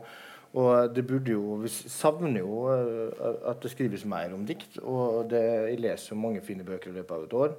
Og 0.53 0.95
det 0.95 1.05
burde 1.09 1.33
jo, 1.33 1.55
Vi 1.61 1.69
savner 1.69 2.43
jo 2.43 2.65
uh, 2.69 3.49
at 3.49 3.61
det 3.61 3.71
skrives 3.73 4.03
mer 4.09 4.33
om 4.33 4.43
dikt. 4.49 4.81
Og 4.81 5.29
det, 5.29 5.45
jeg 5.69 5.81
leser 5.85 6.13
jo 6.13 6.21
mange 6.25 6.41
fine 6.45 6.65
bøker 6.65 6.91
i 6.91 6.97
løpet 6.97 7.15
av 7.15 7.29
et 7.29 7.37
år. 7.45 7.55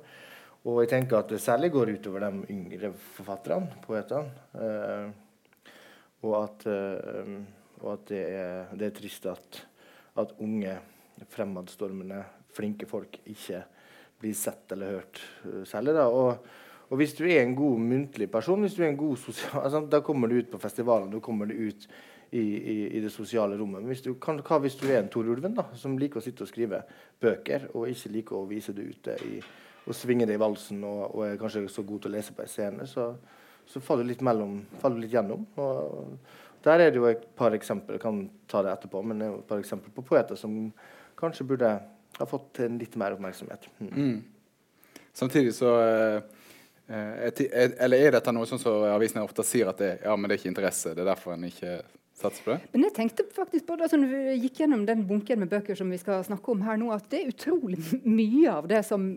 Og 0.64 0.80
jeg 0.80 0.94
tenker 0.94 1.18
at 1.18 1.28
det 1.28 1.42
særlig 1.44 1.68
går 1.74 1.92
utover 1.98 2.24
de 2.24 2.46
yngre 2.54 2.90
forfatterne, 2.96 3.82
poetene. 3.84 4.30
Eh, 4.56 5.10
og 6.24 6.36
at, 6.38 6.64
eh, 6.72 7.34
og 7.82 7.90
at 7.92 8.06
det, 8.08 8.22
er, 8.32 8.72
det, 8.72 8.86
er, 8.88 8.94
trist 8.96 9.26
at, 9.28 9.58
at 10.22 10.32
unge, 10.40 10.78
fremadstormende, 11.30 12.22
flinke 12.54 12.88
folk 12.88 13.18
ikke 13.28 13.60
blir 14.20 14.34
sett 14.38 14.72
eller 14.72 14.96
hørt 14.96 15.20
uh, 15.44 15.60
særlig. 15.68 15.92
da, 15.94 16.06
og, 16.08 16.46
og 16.88 16.98
hvis 17.00 17.12
du 17.18 17.24
er 17.26 17.42
en 17.42 17.54
god 17.58 17.82
muntlig 17.82 18.30
person, 18.30 18.62
hvis 18.64 18.76
du 18.78 18.82
er 18.84 18.92
en 18.92 18.98
god 18.98 19.16
sosial, 19.20 19.58
altså, 19.64 19.82
da 19.90 20.00
kommer 20.06 20.30
du 20.30 20.38
ut 20.38 20.50
på 20.50 20.60
festivalen, 20.62 21.10
da 21.12 21.20
kommer 21.20 21.50
du 21.50 21.54
ut 21.68 21.86
i, 22.30 22.40
i, 22.40 22.76
i 22.96 23.02
det 23.04 23.12
sosiale 23.12 23.58
rommet. 23.58 23.84
Hvis 23.90 24.02
du, 24.06 24.14
kan, 24.22 24.40
hva 24.40 24.58
hvis 24.62 24.78
du 24.80 24.86
er 24.88 25.02
en 25.02 25.12
Torulven 25.12 25.54
da, 25.58 25.66
som 25.76 25.98
liker 26.00 26.22
å 26.22 26.24
sitte 26.24 26.46
og 26.46 26.50
skrive 26.50 26.80
bøker, 27.20 27.68
og 27.74 27.90
ikke 27.92 28.14
liker 28.16 28.38
å 28.38 28.48
vise 28.48 28.74
det 28.74 28.88
ute 28.94 29.18
i, 29.28 29.42
og 29.84 29.96
svinger 29.96 30.28
det 30.28 30.38
i 30.38 30.40
valsen, 30.40 30.84
og, 30.88 31.02
og, 31.10 31.24
er 31.26 31.40
kanskje 31.40 31.66
så 31.72 31.84
god 31.86 32.04
til 32.04 32.12
å 32.12 32.16
lese 32.16 32.32
på 32.36 32.44
en 32.44 32.50
scene, 32.50 32.86
så, 32.88 33.10
så 33.68 33.82
faller 33.84 34.06
du 34.06 34.12
litt 34.12 34.24
mellom, 34.24 34.62
faller 34.80 35.00
du 35.00 35.04
litt 35.04 35.16
gjennom. 35.16 35.46
og 35.60 36.16
der 36.64 36.80
er 36.80 36.92
det 36.92 36.96
jo 36.96 37.08
et 37.10 37.24
par 37.36 37.52
eksempler, 37.52 37.98
jeg 37.98 38.00
kan 38.00 38.22
ta 38.48 38.62
det 38.64 38.72
etterpå, 38.72 39.02
men 39.04 39.18
det 39.20 39.26
er 39.26 39.32
jo 39.34 39.40
et 39.42 39.50
par 39.50 39.60
eksempler 39.60 39.92
på 39.92 40.04
poeter 40.08 40.38
som 40.40 40.54
kanskje 41.18 41.44
burde 41.50 41.72
ha 42.16 42.26
fått 42.28 42.62
litt 42.72 42.96
mer 42.96 43.16
oppmerksomhet. 43.16 43.66
Mm. 43.82 43.90
Mm. 43.92 45.02
Samtidig 45.12 45.52
så 45.54 45.74
eh, 45.80 46.22
eh 46.88 47.32
Eller 47.84 47.96
er 47.96 48.16
dette 48.16 48.32
noe 48.32 48.46
som 48.46 48.58
avisen 48.88 49.22
ofte 49.22 49.44
sier 49.44 49.68
at 49.68 49.78
det, 49.78 49.98
ja, 50.04 50.16
men 50.16 50.28
det 50.28 50.34
er 50.34 50.40
ikke 50.40 50.52
interesse? 50.54 50.94
Det 50.94 51.04
er 51.04 51.10
derfor 51.12 51.34
en 51.34 51.44
ikke 51.44 51.82
satser 52.14 52.44
på 52.44 52.54
det? 52.54 52.70
Men 52.72 52.86
jeg 52.86 52.94
tenkte 52.96 53.26
faktisk 53.34 53.66
på 53.66 53.76
det, 53.76 53.86
altså, 53.86 53.98
når 54.00 54.12
vi 54.12 54.36
gikk 54.44 54.60
gjennom 54.62 54.84
den 54.88 55.04
bunken 55.08 55.42
med 55.42 55.50
bøker 55.52 55.78
som 55.78 55.90
vi 55.92 55.98
skal 56.00 56.22
snakke 56.26 56.52
om 56.52 56.62
her 56.66 56.78
nå, 56.80 56.90
at 56.94 57.08
det 57.12 57.20
er 57.20 57.32
utrolig 57.32 57.80
mye 58.20 58.52
av 58.52 58.68
det 58.70 58.84
som 58.86 59.08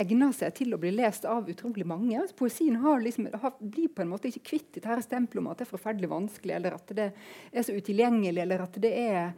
egner 0.00 0.34
seg 0.36 0.54
til 0.56 0.74
å 0.74 0.80
bli 0.80 0.92
lest 0.94 1.26
av 1.28 1.48
utrolig 1.52 1.86
mange. 1.88 2.14
Altså, 2.20 2.36
poesien 2.38 2.78
har 2.82 3.02
liksom, 3.02 3.30
har, 3.42 3.56
blir 3.60 3.90
på 3.92 4.04
en 4.04 4.12
måte 4.12 4.30
ikke 4.30 4.46
kvitt 4.52 4.70
dette 4.78 5.00
stempelet 5.06 5.42
om 5.42 5.50
at 5.52 5.60
det 5.60 5.66
er 5.68 5.72
forferdelig 5.72 6.12
vanskelig, 6.12 6.54
eller 6.58 6.78
at 6.78 6.94
det 6.96 7.10
er 7.12 7.66
så 7.66 7.76
utilgjengelig, 7.76 8.44
eller 8.44 8.64
at 8.66 8.80
det 8.82 8.94
er 9.00 9.34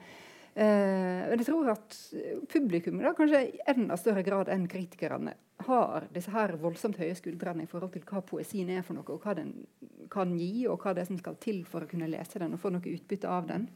men 0.55 1.41
jeg 1.41 1.49
tror 1.49 1.73
at 1.73 1.97
publikum 2.53 3.01
kanskje 3.19 3.41
i 3.49 3.63
enda 3.73 3.97
større 3.99 4.23
grad 4.23 4.53
enn 4.55 4.69
kritikerne 4.71 5.33
har 5.67 6.07
disse 6.15 6.33
her 6.35 6.55
voldsomt 6.61 6.99
høye 7.01 7.15
skuldrene 7.19 7.65
i 7.65 7.71
forhold 7.71 7.95
til 7.95 8.05
hva 8.09 8.23
poesien 8.27 8.71
er 8.75 8.85
for 8.87 8.97
noe, 8.97 9.07
og 9.15 9.23
hva 9.25 9.35
den 9.39 9.53
kan 10.13 10.35
gi, 10.39 10.67
og 10.71 10.83
hva 10.83 10.95
det 10.95 11.05
er 11.05 11.11
som 11.11 11.21
skal 11.21 11.39
til 11.43 11.63
for 11.69 11.85
å 11.85 11.91
kunne 11.91 12.11
lese 12.11 12.43
den 12.43 12.57
og 12.57 12.63
få 12.63 12.73
noe 12.75 12.95
utbytte 12.95 13.31
av 13.31 13.49
den. 13.51 13.69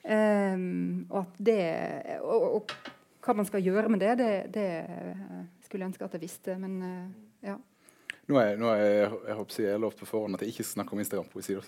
Um, 0.00 1.06
og, 1.12 1.34
det, 1.36 1.60
og, 2.24 2.46
og, 2.60 2.76
hva 3.20 3.34
man 3.36 3.48
skal 3.48 3.64
gjøre 3.64 3.90
med 3.92 4.00
det, 4.00 4.14
det, 4.16 4.30
det 4.54 4.68
skulle 5.66 5.84
jeg 5.84 5.90
ønske 5.90 6.06
at 6.06 6.16
jeg 6.16 6.24
visste. 6.24 6.56
Men 6.60 6.78
uh, 6.80 7.50
ja. 7.50 7.58
Nå 8.30 8.38
er, 8.38 8.56
nå 8.60 8.70
er 8.70 8.80
jeg, 8.80 9.10
jeg, 9.26 9.36
håper 9.36 9.62
jeg, 9.66 9.82
lovt 9.82 10.00
på 10.00 10.08
forhånd 10.08 10.38
at 10.38 10.44
jeg 10.44 10.54
ikke 10.54 10.68
snakker 10.70 10.96
om 10.96 11.02
Instagram-poesi. 11.02 11.58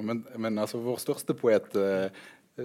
Men, 0.00 0.24
men 0.40 0.58
altså, 0.58 0.80
vår 0.82 0.98
største 1.02 1.36
poet 1.36 1.76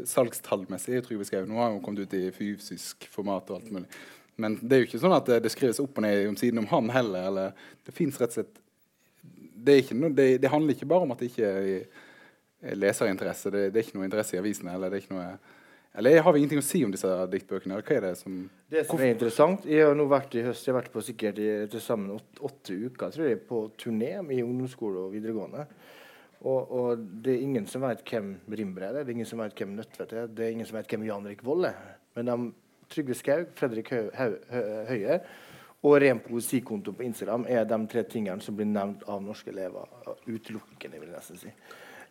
uh, 0.03 0.91
Jeg 0.91 1.05
tror 1.05 1.23
jeg 1.23 1.47
Nå 1.49 1.59
har 1.61 1.71
hun 1.71 1.81
kommet 1.83 2.05
ut 2.05 2.13
i 2.17 2.27
fysisk 2.35 3.07
format 3.11 3.49
og 3.49 3.61
alt 3.61 3.71
mulig. 3.71 3.89
Men 4.35 4.57
det 4.59 4.75
er 4.75 4.83
jo 4.83 4.89
ikke 4.89 5.01
sånn 5.01 5.15
at 5.15 5.27
det, 5.29 5.41
det 5.45 5.51
skrives 5.53 5.79
opp 5.79 5.97
og 5.97 6.03
ned 6.03 6.27
om 6.27 6.35
siden 6.39 6.59
om 6.59 6.69
han 6.71 6.91
heller. 6.91 7.29
Eller, 7.29 7.67
det 7.87 7.95
fins 7.95 8.19
rett 8.19 8.33
og 8.33 8.39
slett 8.41 8.61
det, 9.65 9.79
noe, 9.97 10.11
det, 10.13 10.27
det, 10.43 10.51
handler 10.51 10.75
ikke 10.75 10.89
bare 10.89 11.07
om 11.07 11.13
at 11.15 11.21
det 11.21 11.31
ikke 11.31 11.51
er 11.51 12.75
leserinteresse. 12.77 13.51
Det, 13.53 13.69
det, 13.71 13.79
er 13.79 13.87
ikke 13.87 13.99
noe 13.99 14.09
interesse 14.09 14.35
i 14.35 14.41
avisene. 14.41 14.75
Eller, 14.75 14.91
det 14.91 14.99
er 14.99 15.05
ikke 15.05 15.15
noe, 15.15 15.29
eller 15.95 16.19
har 16.21 16.35
vi 16.35 16.41
ingenting 16.43 16.59
å 16.59 16.65
si 16.65 16.83
om 16.85 16.91
disse 16.91 17.09
diktbøkene? 17.31 17.77
Eller 17.77 17.87
hva 17.87 17.95
er 17.95 18.07
det 18.09 18.15
som 18.19 18.39
Det 18.71 18.83
som 18.89 18.99
er 18.99 19.13
interessant 19.13 19.67
Jeg 19.69 19.85
har 19.87 19.95
nå 19.95 20.09
vært 20.11 20.35
i 20.35 20.43
høst, 20.43 20.65
jeg 20.67 20.73
har 20.73 20.81
vært 20.81 20.91
på 20.91 21.03
sikkert 21.07 21.39
til 21.71 21.83
sammen 21.83 22.17
åtte, 22.17 22.41
åtte 22.43 22.75
uker 22.75 23.13
tror 23.15 23.29
jeg, 23.29 23.39
på 23.47 23.61
turné 23.79 24.17
i 24.19 24.41
ungdomsskole 24.43 25.05
og 25.05 25.15
videregående. 25.15 25.63
Og, 26.45 26.71
og, 26.71 27.05
det 27.25 27.33
er 27.33 27.41
ingen 27.41 27.65
som 27.69 27.81
vet 27.87 28.03
hvem 28.05 28.35
Rimbre 28.53 28.91
er, 28.91 28.99
det 29.01 29.09
er 29.09 29.17
ingen 29.17 29.29
som 29.29 29.41
vet 29.41 29.57
hvem 29.57 29.73
Nødtvedt 29.79 30.13
er, 30.13 30.27
det 30.29 30.45
er 30.45 30.53
ingen 30.53 30.67
som 30.69 30.77
vet 30.77 30.91
hvem 30.91 31.07
Jan 31.07 31.25
Erik 31.25 31.41
Vold 31.45 31.65
er. 31.71 31.79
Men 32.15 32.29
de, 32.29 32.37
Trygve 32.93 33.17
Skaug, 33.17 33.47
Fredrik 33.57 33.89
Høie 33.89 35.19
og 35.85 35.97
ren 36.01 36.21
poesikonto 36.21 36.93
på 36.97 37.05
Instagram 37.05 37.45
er 37.49 37.65
de 37.69 37.77
tre 37.89 38.03
tingene 38.09 38.41
som 38.41 38.55
blir 38.57 38.69
nevnt 38.69 39.03
av 39.09 39.21
norske 39.21 39.51
elever 39.51 39.89
utelukkende. 40.25 40.99
vil 40.99 41.09
jeg 41.09 41.17
nesten 41.17 41.41
si. 41.41 41.51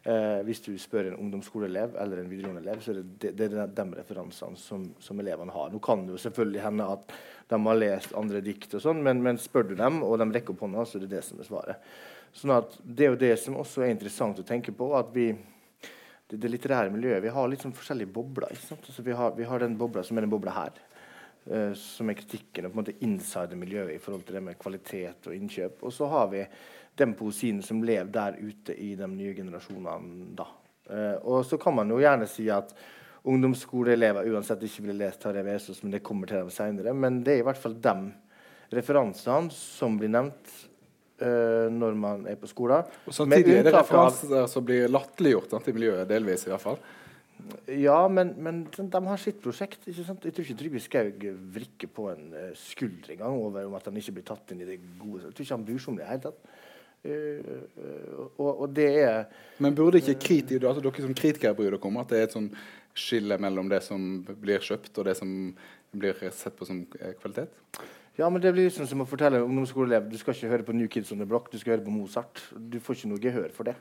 Eh, 0.05 0.41
hvis 0.45 0.61
du 0.61 0.75
spør 0.79 1.09
en 1.09 1.17
ungdomsskoleelev 1.17 1.95
eller 2.01 2.21
en 2.21 2.29
videregående 2.29 2.61
elev, 2.61 2.83
så 2.85 2.93
er 2.93 3.01
det, 3.01 3.31
det 3.39 3.47
er 3.49 3.71
de 3.73 3.85
referansene 3.97 4.59
som, 4.61 4.85
som, 5.01 5.21
elevene 5.23 5.55
har. 5.55 5.71
Nå 5.73 5.81
kan 5.83 6.05
det 6.05 6.13
jo 6.13 6.21
selvfølgelig 6.27 6.61
hende 6.61 6.89
at 6.93 7.15
de 7.49 7.61
har 7.67 7.79
lest 7.79 8.13
andre 8.19 8.43
dikt, 8.45 8.75
og 8.77 8.85
sånn, 8.85 9.01
men, 9.07 9.23
men, 9.25 9.41
spør 9.41 9.71
du 9.71 9.75
dem, 9.79 10.03
og 10.05 10.19
de 10.21 10.29
rekker 10.35 10.53
opp 10.53 10.67
hånda, 10.67 10.85
så 10.85 10.99
er 10.99 11.07
det 11.07 11.15
det 11.17 11.23
som 11.25 11.41
er 11.41 11.49
svaret. 11.49 11.89
Sånn 12.35 12.55
at 12.57 12.79
Det 12.83 13.07
er 13.07 13.13
jo 13.13 13.21
det 13.21 13.35
som 13.41 13.59
også 13.61 13.85
er 13.85 13.93
interessant 13.95 14.41
å 14.41 14.47
tenke 14.47 14.73
på. 14.75 14.91
at 14.99 15.13
vi 15.15 15.33
det, 16.27 16.41
det 16.41 16.51
litterære 16.51 16.91
miljøet 16.91 17.23
vi 17.23 17.33
har 17.33 17.49
litt 17.49 17.63
sånn 17.63 17.77
forskjellige 17.77 18.13
bobler. 18.13 18.57
Altså 18.73 19.03
vi, 19.05 19.13
har, 19.13 19.35
vi, 19.37 19.45
har, 19.45 19.61
den 19.61 19.77
bobla 19.79 20.03
som 20.03 20.19
er 20.19 20.27
den 20.27 20.33
bobla 20.33 20.55
her. 20.57 20.81
Uh, 21.45 21.75
som 21.77 22.09
er 22.09 22.17
kritikken 22.17 22.65
og 22.65 22.73
på 22.73 22.79
en 22.79 22.81
måte 22.81 22.97
insider-miljøet 23.05 23.93
i 23.93 24.01
forhold 24.01 24.25
til 24.25 24.39
det 24.39 24.45
med 24.47 24.59
kvalitet 24.61 25.29
og 25.29 25.37
innkjøp. 25.37 25.85
Og 25.85 25.93
så 25.93 26.09
har 26.09 26.31
vi 26.33 26.43
den 26.97 27.13
poesien 27.19 27.61
som 27.63 27.83
lever 27.85 28.11
der 28.15 28.39
ute 28.41 28.77
i 28.81 28.95
de 28.97 29.09
nye 29.13 29.35
generasjonene. 29.37 30.35
da. 30.39 30.49
Uh, 30.89 31.17
og 31.21 31.45
så 31.45 31.61
kan 31.61 31.77
man 31.77 31.93
jo 31.93 32.01
gjerne 32.01 32.29
si 32.29 32.49
at 32.53 32.73
ungdomsskoleelever 33.25 34.29
uansett 34.33 34.65
ikke 34.67 34.85
ville 34.85 35.05
lest 35.05 35.23
Tarjei 35.23 35.45
Vesaas, 35.47 35.83
men 35.85 35.95
det 35.95 36.05
kommer 36.05 36.29
til 36.29 36.43
dem 36.43 36.53
senere. 36.53 36.93
Men 36.97 37.23
det 37.25 37.37
er 37.37 37.45
i 37.45 37.47
hvert 37.47 37.61
fall 37.61 37.77
de 37.81 37.95
referansene 38.75 39.53
som 39.55 39.97
blir 40.01 40.13
nevnt 40.13 40.57
uh, 41.23 41.71
når 41.73 41.97
man 41.99 42.27
er 42.31 42.37
på 42.41 42.51
skolen. 42.51 42.91
Og 43.07 43.17
Samtidig 43.17 43.59
er 43.59 43.67
det 43.69 43.75
referanser 43.77 44.47
som 44.51 44.67
blir 44.67 44.91
latterliggjort 44.91 45.57
i 45.69 45.77
miljøet, 45.77 46.09
delvis 46.11 46.47
i 46.49 46.53
hvert 46.53 46.65
fall. 46.65 46.79
Ja, 47.69 48.07
men, 48.09 48.33
men, 48.41 48.61
de 48.73 49.01
har 49.07 49.21
sitt 49.21 49.41
prosjekt. 49.43 49.83
ikke 49.91 50.05
sant? 50.07 50.25
Jeg 50.25 50.35
tror 50.35 50.47
ikke 50.47 50.61
Trygve 50.61 50.81
Skaug 50.81 51.25
vrikker 51.57 51.91
på 51.93 52.09
en 52.13 52.29
uh, 52.33 52.53
skulder 52.57 53.17
engang 53.17 53.41
over 53.41 53.67
om 53.69 53.75
at 53.77 53.91
han 53.91 53.99
ikke 54.01 54.19
blir 54.19 54.29
tatt 54.31 54.55
inn 54.55 54.63
i 54.65 54.69
det 54.69 54.79
gode. 55.01 55.27
Jeg 55.27 55.35
tror 55.35 55.47
ikke 55.47 55.59
han 55.59 55.67
bryr 55.67 55.83
seg 55.83 55.93
om 55.93 55.99
det 55.99 56.05
i 56.05 56.07
det 56.07 56.13
hele 56.15 56.29
tatt. 56.29 56.55
Uh, 57.05 58.29
og, 58.39 58.49
og, 58.49 58.69
det 58.73 58.89
er 59.03 59.27
Men 59.61 59.77
burde 59.77 60.01
ikke 60.01 60.17
kriti, 60.23 60.57
altså 60.57 60.81
dere 60.81 61.05
som 61.05 61.17
kritikere 61.17 61.57
bry 61.57 61.67
dere 61.69 61.83
om 61.85 61.99
at 62.01 62.15
det 62.15 62.21
er 62.21 62.31
et 62.31 62.37
sånn 62.37 62.49
skille 62.95 63.37
mellom 63.43 63.69
det 63.69 63.83
som 63.85 64.23
blir 64.41 64.63
kjøpt, 64.63 64.95
og 64.97 65.09
det 65.11 65.17
som 65.19 65.35
blir 65.95 66.17
sett 66.33 66.57
på 66.57 66.67
som 66.69 66.85
kvalitet? 67.21 67.51
Ja, 68.15 68.29
men 68.31 68.39
det 68.43 68.53
blir 68.55 68.69
liksom 68.69 68.87
som 68.87 69.01
å 69.03 69.07
fortelle 69.11 69.41
en 69.41 69.49
ungdomsskoleelev 69.49 70.05
du 70.07 70.15
skal 70.21 70.37
ikke 70.37 70.51
høre 70.53 70.67
på 70.69 70.75
New 70.77 70.87
Kids 70.87 71.11
on 71.11 71.19
the 71.19 71.27
Block, 71.27 71.49
du 71.51 71.59
skal 71.59 71.75
høre 71.75 71.83
på 71.83 71.91
Mozart. 71.91 72.39
Du 72.55 72.77
får 72.79 73.01
ikke 73.01 73.11
noe 73.11 73.23
gehør 73.23 73.49
for 73.57 73.67
det. 73.67 73.75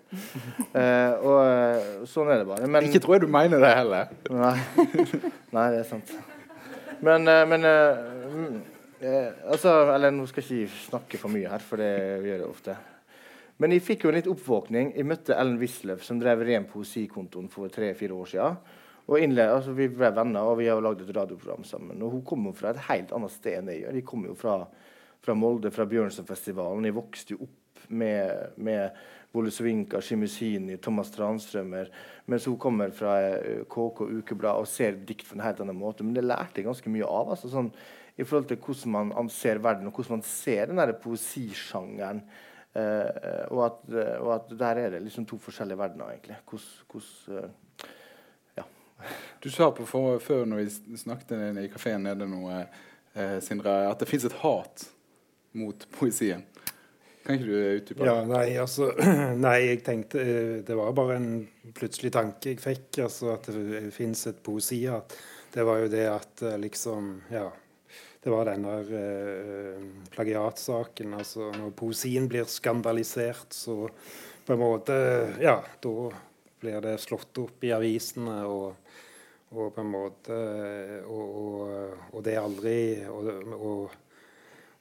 uh, 0.73 1.21
og 1.27 1.37
eh, 1.43 1.91
sånn 2.09 2.31
er 2.33 2.41
det 2.41 2.47
bare. 2.49 2.65
Men, 2.65 2.87
ikke 2.89 3.03
tror 3.03 3.19
jeg 3.19 3.27
du 3.27 3.33
mener 3.35 3.61
det 3.61 3.69
heller. 3.77 4.15
Nei, 4.33 4.55
nei 5.57 5.67
det 5.75 5.83
er 5.83 5.85
sant. 5.91 6.15
Men, 7.05 7.29
uh, 7.29 7.43
men 7.51 7.69
uh, 7.69 8.57
altså, 9.53 9.75
Eller 9.93 10.15
nå 10.15 10.25
skal 10.31 10.41
jeg 10.47 10.65
ikke 10.65 10.81
snakke 10.87 11.21
for 11.21 11.35
mye 11.35 11.53
her, 11.53 11.61
for 11.61 11.83
det 11.83 11.93
gjør 12.25 12.33
jeg 12.39 12.49
ofte. 12.49 12.77
Men 13.61 13.77
jeg 13.77 13.85
fikk 13.85 14.07
jo 14.07 14.09
en 14.09 14.17
litt 14.17 14.33
oppvåkning. 14.33 14.95
Jeg 14.97 15.11
møtte 15.13 15.37
Ellen 15.37 15.61
Wisløff, 15.61 16.01
som 16.07 16.17
drev 16.17 16.41
ren 16.47 16.65
poesikontoen 16.65 17.53
for 17.53 17.69
tre-fire 17.69 18.17
år 18.17 18.33
siden. 18.33 18.57
Og 19.09 19.19
innled, 19.19 19.49
altså 19.51 19.73
Vi 19.75 19.89
ble 19.91 20.11
venner, 20.15 20.47
og 20.47 20.59
vi 20.61 20.69
har 20.71 20.81
lagd 20.83 21.03
et 21.03 21.15
radioprogram 21.15 21.65
sammen. 21.67 22.01
Og 22.03 22.17
Hun 22.17 22.23
kommer 22.27 22.55
fra 22.55 22.71
et 22.71 22.85
helt 22.89 23.11
annet 23.15 23.33
sted 23.33 23.57
enn 23.59 23.71
jeg 23.71 23.83
gjør. 23.83 23.97
Jeg 23.99 24.07
kommer 24.07 24.31
jo 24.31 24.37
fra, 24.39 24.55
fra 25.23 25.35
Molde, 25.35 25.71
fra 25.75 25.87
Bjørnsonfestivalen. 25.89 26.87
Jeg 26.87 26.95
vokste 26.95 27.35
jo 27.35 27.47
opp 27.47 27.83
med, 27.89 28.53
med 28.63 29.01
Bolesvinka, 29.33 29.99
Shimusini, 30.01 30.77
Thomas 30.77 31.11
Tranströmer. 31.11 31.91
Mens 32.31 32.47
hun 32.47 32.55
kommer 32.61 32.93
fra 32.95 33.17
KK 33.67 34.05
eh, 34.07 34.15
Ukeblad 34.21 34.63
og 34.63 34.71
ser 34.71 35.01
dikt 35.03 35.27
på 35.27 35.35
en 35.35 35.43
helt 35.43 35.59
annen 35.63 35.77
måte. 35.77 36.05
Men 36.05 36.15
det 36.15 36.23
lærte 36.23 36.61
jeg 36.61 36.69
ganske 36.69 36.95
mye 36.95 37.09
av. 37.09 37.35
altså 37.35 37.51
sånn, 37.51 37.73
I 38.15 38.23
forhold 38.23 38.47
til 38.47 38.61
hvordan 38.63 39.11
man 39.11 39.29
ser 39.33 39.59
verden, 39.59 39.89
og 39.89 39.99
hvordan 39.99 40.21
man 40.21 40.27
ser 40.29 40.71
den 40.71 40.79
der 40.79 40.95
poesisjangeren 41.03 42.23
Eh, 42.73 43.43
og, 43.53 43.59
at, 43.67 43.81
eh, 43.93 44.15
og, 44.17 44.31
at, 44.33 44.53
der 44.57 44.79
er 44.81 44.95
det 44.95 45.03
liksom 45.05 45.27
to 45.29 45.37
forskjellige 45.41 45.77
verdener, 45.77 46.15
egentlig. 46.15 46.39
Hvordan, 46.49 47.43
eh. 47.43 47.51
Du 49.43 49.49
sa 49.51 49.71
på 49.75 49.85
for, 49.89 50.19
før 50.23 50.45
når 50.49 50.63
vi 50.63 50.97
snakket 50.97 51.35
i 51.61 51.67
kafeen 51.73 52.05
nede 52.07 52.27
nå, 52.29 52.41
eh, 53.15 53.37
Sindre, 53.43 53.89
at 53.89 53.99
det 53.99 54.09
fins 54.09 54.25
et 54.29 54.39
hat 54.43 54.87
mot 55.53 55.87
poesien. 55.97 56.43
Kan 57.23 57.37
ikke 57.37 57.47
du 57.47 57.55
utdype 57.55 58.01
det? 58.03 58.07
Ja, 58.09 58.15
nei, 58.27 58.47
altså, 58.59 58.89
nei, 59.45 59.57
jeg 59.63 59.83
tenkte 59.85 60.23
Det 60.67 60.75
var 60.75 60.91
bare 60.97 61.15
en 61.21 61.29
plutselig 61.75 62.11
tanke 62.11 62.51
jeg 62.51 62.59
fikk. 62.59 62.99
altså 63.05 63.33
At 63.37 63.47
det 63.47 63.93
fins 63.95 64.25
et 64.27 64.41
poesihat. 64.43 65.15
Det 65.53 65.63
var 65.63 65.83
jo 65.83 65.91
det 65.93 66.07
at 66.11 66.43
liksom 66.59 67.13
Ja. 67.31 67.49
Det 68.23 68.31
var 68.31 68.47
denne 68.47 68.77
eh, 68.87 69.87
plagiatsaken. 70.11 71.15
Altså 71.19 71.49
når 71.55 71.73
poesien 71.75 72.27
blir 72.31 72.47
skandalisert, 72.47 73.51
så 73.51 73.89
på 74.45 74.53
en 74.55 74.59
måte 74.59 74.95
Ja, 75.43 75.57
da 75.83 76.11
blir 76.63 76.79
det 76.83 76.97
slått 77.03 77.37
opp 77.43 77.63
i 77.67 77.73
avisene. 77.75 78.43
og 78.47 78.75
og 79.53 79.73
på 79.75 79.83
en 79.83 79.91
måte 79.93 80.37
Og, 81.05 81.35
og, 81.43 82.07
og 82.13 82.23
det 82.25 82.33
er 82.35 82.41
aldri 82.43 82.77
og, 83.09 83.93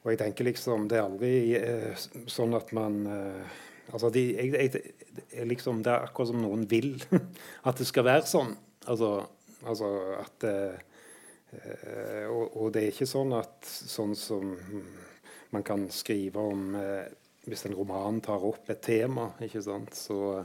og 0.03 0.11
jeg 0.11 0.21
tenker 0.23 0.49
liksom 0.49 0.89
Det 0.91 0.99
er 0.99 1.07
aldri 1.07 1.35
eh, 1.59 2.07
sånn 2.31 2.57
at 2.59 2.73
man 2.77 3.05
eh, 3.07 3.61
Altså, 3.93 4.09
de, 4.15 4.23
jeg, 4.37 4.71
jeg, 4.73 5.47
liksom, 5.51 5.83
Det 5.83 5.93
er 5.93 6.07
akkurat 6.07 6.31
som 6.31 6.43
noen 6.43 6.65
vil 6.71 6.95
at 7.69 7.79
det 7.79 7.87
skal 7.89 8.07
være 8.07 8.29
sånn. 8.31 8.55
Altså, 8.89 9.11
altså 9.67 9.91
at 10.23 10.47
eh, 10.49 10.79
og, 12.31 12.57
og, 12.57 12.69
det 12.73 12.85
er 12.85 12.95
ikke 12.95 13.11
sånn 13.11 13.35
at 13.37 13.69
sånn 13.69 14.15
som 14.17 14.55
man 15.53 15.67
kan 15.67 15.85
skrive 15.93 16.41
om 16.53 16.77
eh, 16.79 17.11
Hvis 17.45 17.67
en 17.67 17.75
roman 17.75 18.21
tar 18.23 18.45
opp 18.47 18.71
et 18.71 18.81
tema, 18.87 19.33
ikke 19.43 19.61
sant, 19.67 19.97
så, 19.99 20.45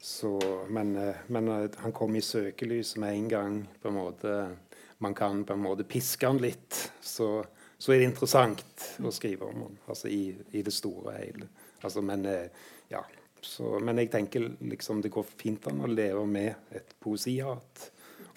så 0.00 0.64
men, 0.68 0.96
eh, 0.96 1.14
men, 1.26 1.48
eh, 1.48 1.70
han 1.76 1.92
kom 1.92 2.16
i 2.16 2.20
søkelyset 2.20 2.96
med 2.96 3.14
en 3.14 3.28
gang. 3.28 3.68
på 3.82 3.88
en 3.88 3.94
måte 3.94 4.56
Man 5.00 5.14
kan 5.14 5.44
på 5.44 5.52
en 5.52 5.62
måte 5.62 5.84
piske 5.84 6.26
han 6.26 6.38
litt. 6.38 6.92
Så, 7.00 7.44
så 7.78 7.92
er 7.92 7.98
det 7.98 8.04
interessant 8.04 8.98
å 8.98 9.12
skrive 9.14 9.46
om 9.46 9.60
han, 9.62 9.76
altså 9.86 10.08
i, 10.08 10.34
i, 10.50 10.62
det 10.62 10.74
store 10.74 11.12
og 11.12 11.14
hele. 11.14 11.48
Altså, 11.82 12.02
men, 12.02 12.26
eh, 12.26 12.48
ja, 12.90 13.04
så, 13.40 13.78
men 13.78 13.98
jeg 13.98 14.10
tenker 14.10 14.48
liksom 14.60 15.02
det 15.02 15.12
går 15.14 15.26
fint 15.38 15.68
an 15.70 15.84
å 15.86 15.90
leve 15.90 16.24
med 16.26 16.74
et 16.74 16.96
poesihat 16.98 17.84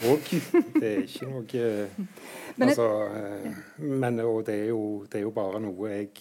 òg. 0.05 0.29
Det 0.77 0.85
er 0.91 1.01
ikke 1.07 1.31
noe 1.31 1.65
altså, 2.61 2.85
men 3.77 4.21
og 4.21 4.45
det 4.45 4.59
er, 4.59 4.69
jo, 4.69 5.07
det 5.09 5.19
er 5.19 5.25
jo 5.25 5.33
bare 5.33 5.61
noe 5.61 5.89
jeg 5.89 6.13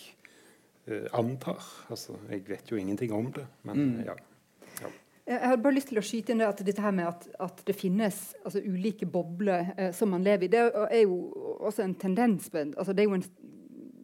antar. 1.13 1.65
Altså, 1.93 2.17
jeg 2.33 2.49
vet 2.49 2.73
jo 2.73 2.81
ingenting 2.81 3.13
om 3.13 3.29
det. 3.37 3.45
Men 3.69 3.85
mm. 3.85 4.03
ja. 4.09 4.17
Jeg 5.31 5.47
har 5.47 5.61
bare 5.63 5.77
lyst 5.77 5.93
til 5.93 6.01
å 6.01 6.03
skyte 6.03 6.33
inn 6.35 6.41
det 6.43 6.49
at 6.51 6.61
dette 6.67 6.83
her 6.83 6.95
med 6.95 7.07
at, 7.07 7.29
at 7.39 7.61
det 7.69 7.77
finnes 7.79 8.17
altså, 8.43 8.65
ulike 8.67 9.07
bobler 9.07 9.69
eh, 9.77 9.93
som 9.95 10.11
man 10.11 10.25
lever 10.27 10.49
i, 10.49 10.51
det 10.51 10.65
er 10.83 11.05
jo 11.05 11.21
også 11.69 11.85
en 11.85 11.95
tendens 11.95 12.49
altså, 12.51 12.91
Det 12.91 13.05
er 13.05 13.07
jo 13.07 13.19
en 13.21 13.27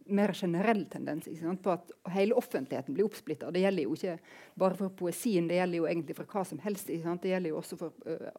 mer 0.07 0.31
generell 0.31 0.85
tendens 0.87 1.27
på 1.63 1.73
at 1.73 1.91
hele 2.13 2.37
offentligheten 2.39 2.95
blir 2.95 3.09
oppsplitta. 3.09 3.51
Det 3.51 3.59
gjelder 3.59 3.83
jo 3.83 3.97
ikke 3.97 4.13
bare 4.55 4.79
for 4.79 4.95
poesien, 5.01 5.49
det 5.49 5.59
gjelder 5.59 5.81
jo 5.81 5.87
egentlig 5.89 6.15
for 6.15 6.31
hva 6.31 6.43
som 6.47 6.61
helst. 6.63 6.87
Det 6.87 7.31
gjelder 7.33 7.51
jo 7.51 7.59
også 7.59 7.79
for 7.81 8.07
uh, 8.07 8.29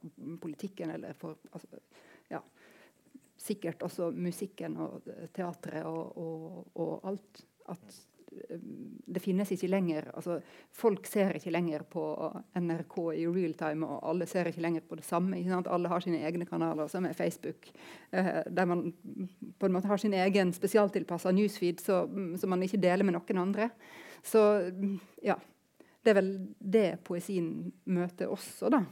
politikken 0.41 0.95
eller 0.97 1.19
for 1.19 1.37
altså, 1.53 1.83
ja, 2.33 2.41
Sikkert 3.39 3.85
også 3.87 4.09
musikken 4.17 4.81
og 4.83 5.05
teatret 5.37 5.85
og, 5.87 6.17
og, 6.19 6.65
og 6.75 7.05
alt. 7.07 7.45
At 7.71 8.01
det 9.09 9.23
finnes 9.23 9.51
ikke 9.55 9.71
lenger 9.71 10.09
altså, 10.15 10.39
Folk 10.75 11.07
ser 11.09 11.37
ikke 11.39 11.53
lenger 11.55 11.85
på 11.91 12.03
NRK 12.59 12.97
i 13.17 13.27
real 13.27 13.55
time, 13.59 13.87
og 13.87 14.05
alle 14.11 14.29
ser 14.31 14.51
ikke 14.51 14.63
lenger 14.65 14.85
på 14.89 14.99
det 14.99 15.07
samme. 15.07 15.41
Alle 15.59 15.91
har 15.91 16.05
sine 16.05 16.23
egne 16.27 16.47
kanaler, 16.49 16.91
som 16.93 17.07
er 17.09 17.17
Facebook, 17.19 17.71
eh, 18.13 18.45
der 18.47 18.69
man 18.69 18.93
på 19.59 19.67
en 19.67 19.75
måte 19.75 19.91
har 19.91 20.01
sin 20.01 20.15
egen 20.15 20.53
spesialtilpassa 20.55 21.33
newsfeed 21.35 21.83
som 21.83 22.51
man 22.51 22.63
ikke 22.63 22.81
deler 22.83 23.07
med 23.07 23.19
noen 23.19 23.45
andre. 23.49 23.71
Så 24.23 24.43
ja. 25.23 25.39
Det 25.99 26.13
er 26.15 26.21
vel 26.21 26.31
det 26.59 26.89
poesien 27.05 27.73
møter 27.91 28.31
også, 28.31 28.71
da. 28.73 28.85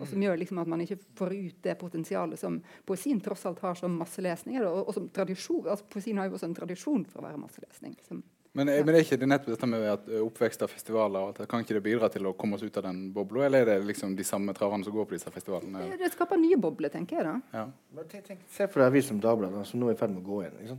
Og 0.00 0.08
som 0.10 0.22
gjør 0.22 0.40
liksom 0.40 0.58
at 0.58 0.70
man 0.70 0.80
ikke 0.82 0.98
får 1.14 1.34
ut 1.36 1.58
det 1.62 1.74
potensialet 1.78 2.40
som 2.40 2.56
poesien 2.86 3.20
tross 3.22 3.44
alt 3.46 3.60
har 3.62 3.76
som 3.78 3.94
masselesning. 4.00 4.58
Og, 4.64 4.88
og 4.88 4.96
som 4.96 5.06
tradisjon, 5.14 5.68
altså 5.68 5.86
Poesien 5.90 6.18
har 6.18 6.26
jo 6.26 6.34
også 6.38 6.48
en 6.50 6.56
tradisjon 6.56 7.04
for 7.10 7.22
å 7.22 7.28
være 7.28 7.38
masselesning. 7.38 7.94
som 8.06 8.24
men, 8.54 8.68
men 8.70 8.94
er 8.94 9.02
ikke 9.02 9.16
det 9.18 9.26
nettopp 9.26 9.56
dette 9.56 9.66
med 9.66 9.84
at 9.90 10.04
eh, 10.12 10.22
oppvekst 10.22 10.62
av 10.62 10.70
festivaler 10.70 11.32
at 11.32 11.48
Kan 11.50 11.64
ikke 11.64 11.74
det 11.74 11.82
bidra 11.82 12.06
til 12.12 12.28
å 12.30 12.36
komme 12.38 12.54
oss 12.54 12.62
ut 12.62 12.76
av 12.78 12.86
den 12.86 13.08
bobla, 13.14 13.48
eller 13.48 13.64
er 13.64 13.80
det 13.80 13.88
liksom 13.88 14.14
de 14.14 14.26
samme 14.26 14.54
traverne 14.54 14.86
som 14.86 14.94
går 14.94 15.08
på 15.10 15.16
disse 15.16 15.32
festivalene? 15.34 15.88
Det 15.98 16.12
skaper 16.14 16.38
nye 16.38 16.58
bobler, 16.62 16.92
tenker 16.94 17.18
jeg 17.18 17.26
da. 17.26 17.34
Ja. 17.56 17.64
Men 17.98 18.06
tenk, 18.12 18.28
tenk, 18.28 18.46
se 18.54 18.68
for 18.70 18.84
deg 18.84 18.94
avisen 18.94 19.16
som 19.16 19.24
Dagbladet, 19.24 19.66
som 19.66 19.82
nå 19.82 19.90
er 19.90 19.98
i 19.98 19.98
ferd 19.98 20.14
med 20.14 20.22
å 20.22 20.28
gå 20.30 20.40
inn. 20.46 20.78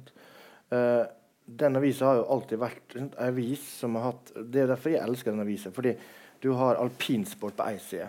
Uh, 0.72 1.04
den 1.46 1.78
avisa 1.78 2.08
har 2.10 2.22
jo 2.22 2.26
alltid 2.38 2.64
vært 2.64 2.98
en 2.98 3.12
avis 3.28 3.68
som 3.82 4.00
har 4.00 4.08
hatt 4.08 4.32
Det 4.40 4.64
er 4.64 4.72
derfor 4.72 4.96
jeg 4.96 5.04
elsker 5.04 5.36
den 5.36 5.44
avisa. 5.44 5.76
Fordi 5.76 5.94
du 6.42 6.54
har 6.56 6.80
alpinsport 6.80 7.60
på 7.60 7.68
ei 7.68 7.78
side, 7.84 8.08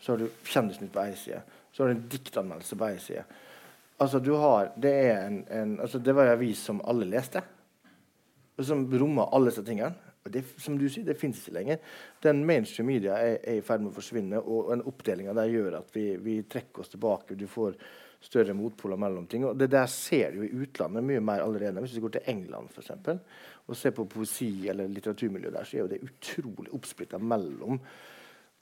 så 0.00 0.14
har 0.14 0.24
du 0.24 0.44
Kjendisnytt 0.48 0.92
på 0.94 1.04
ei 1.04 1.14
side, 1.20 1.44
så 1.72 1.84
har 1.84 1.92
du 1.92 1.98
en 1.98 2.06
diktanmeldelse 2.16 2.80
på 2.80 2.88
ei 2.88 2.98
side. 3.00 3.24
Altså, 4.02 4.18
du 4.24 4.32
har, 4.40 4.72
det, 4.80 4.92
er 4.92 5.26
en, 5.28 5.42
en, 5.52 5.80
altså, 5.80 6.00
det 6.00 6.16
var 6.16 6.26
en 6.26 6.38
avis 6.40 6.64
som 6.64 6.80
alle 6.88 7.06
leste 7.06 7.42
som 8.60 8.84
rommer 8.98 9.32
alle 9.32 9.50
disse 9.50 9.64
tingene. 9.66 10.12
Og 10.22 10.30
det, 10.30 10.44
som 10.62 10.76
du 10.78 10.84
sier, 10.86 11.06
det 11.06 11.18
fins 11.18 11.40
ikke 11.42 11.56
lenger. 11.56 11.80
Den 12.22 12.44
mainstream 12.46 12.86
media 12.92 13.16
er, 13.18 13.40
er 13.42 13.58
i 13.58 13.64
ferd 13.66 13.82
med 13.82 13.90
å 13.90 13.96
forsvinne, 13.96 14.38
og 14.38 14.70
den 14.70 14.84
oppdelinga 14.86 15.34
der 15.34 15.50
gjør 15.50 15.80
at 15.80 15.90
vi, 15.96 16.06
vi, 16.22 16.36
trekker 16.46 16.84
oss 16.84 16.92
tilbake. 16.92 17.38
Du 17.38 17.48
får 17.50 17.74
større 18.22 18.54
motpoler 18.54 19.00
mellom 19.02 19.26
ting. 19.26 19.48
Og 19.48 19.58
det 19.58 19.72
der 19.72 19.88
ser 19.90 20.36
du 20.36 20.44
i 20.46 20.52
utlandet 20.62 21.02
mye 21.08 21.24
mer 21.24 21.42
allerede. 21.42 21.82
Hvis 21.82 21.96
du 21.96 22.04
går 22.04 22.18
til 22.18 22.30
England 22.30 22.70
for 22.70 22.84
eksempel, 22.84 23.18
og 23.66 23.78
ser 23.78 23.94
på 23.96 24.06
poesi 24.10 24.52
eller 24.70 24.90
litteraturmiljøet 24.90 25.56
der, 25.56 25.66
så 25.66 25.80
er 25.82 25.90
det 25.90 26.04
utrolig 26.06 26.70
oppsplitta 26.76 27.18
mellom 27.18 27.80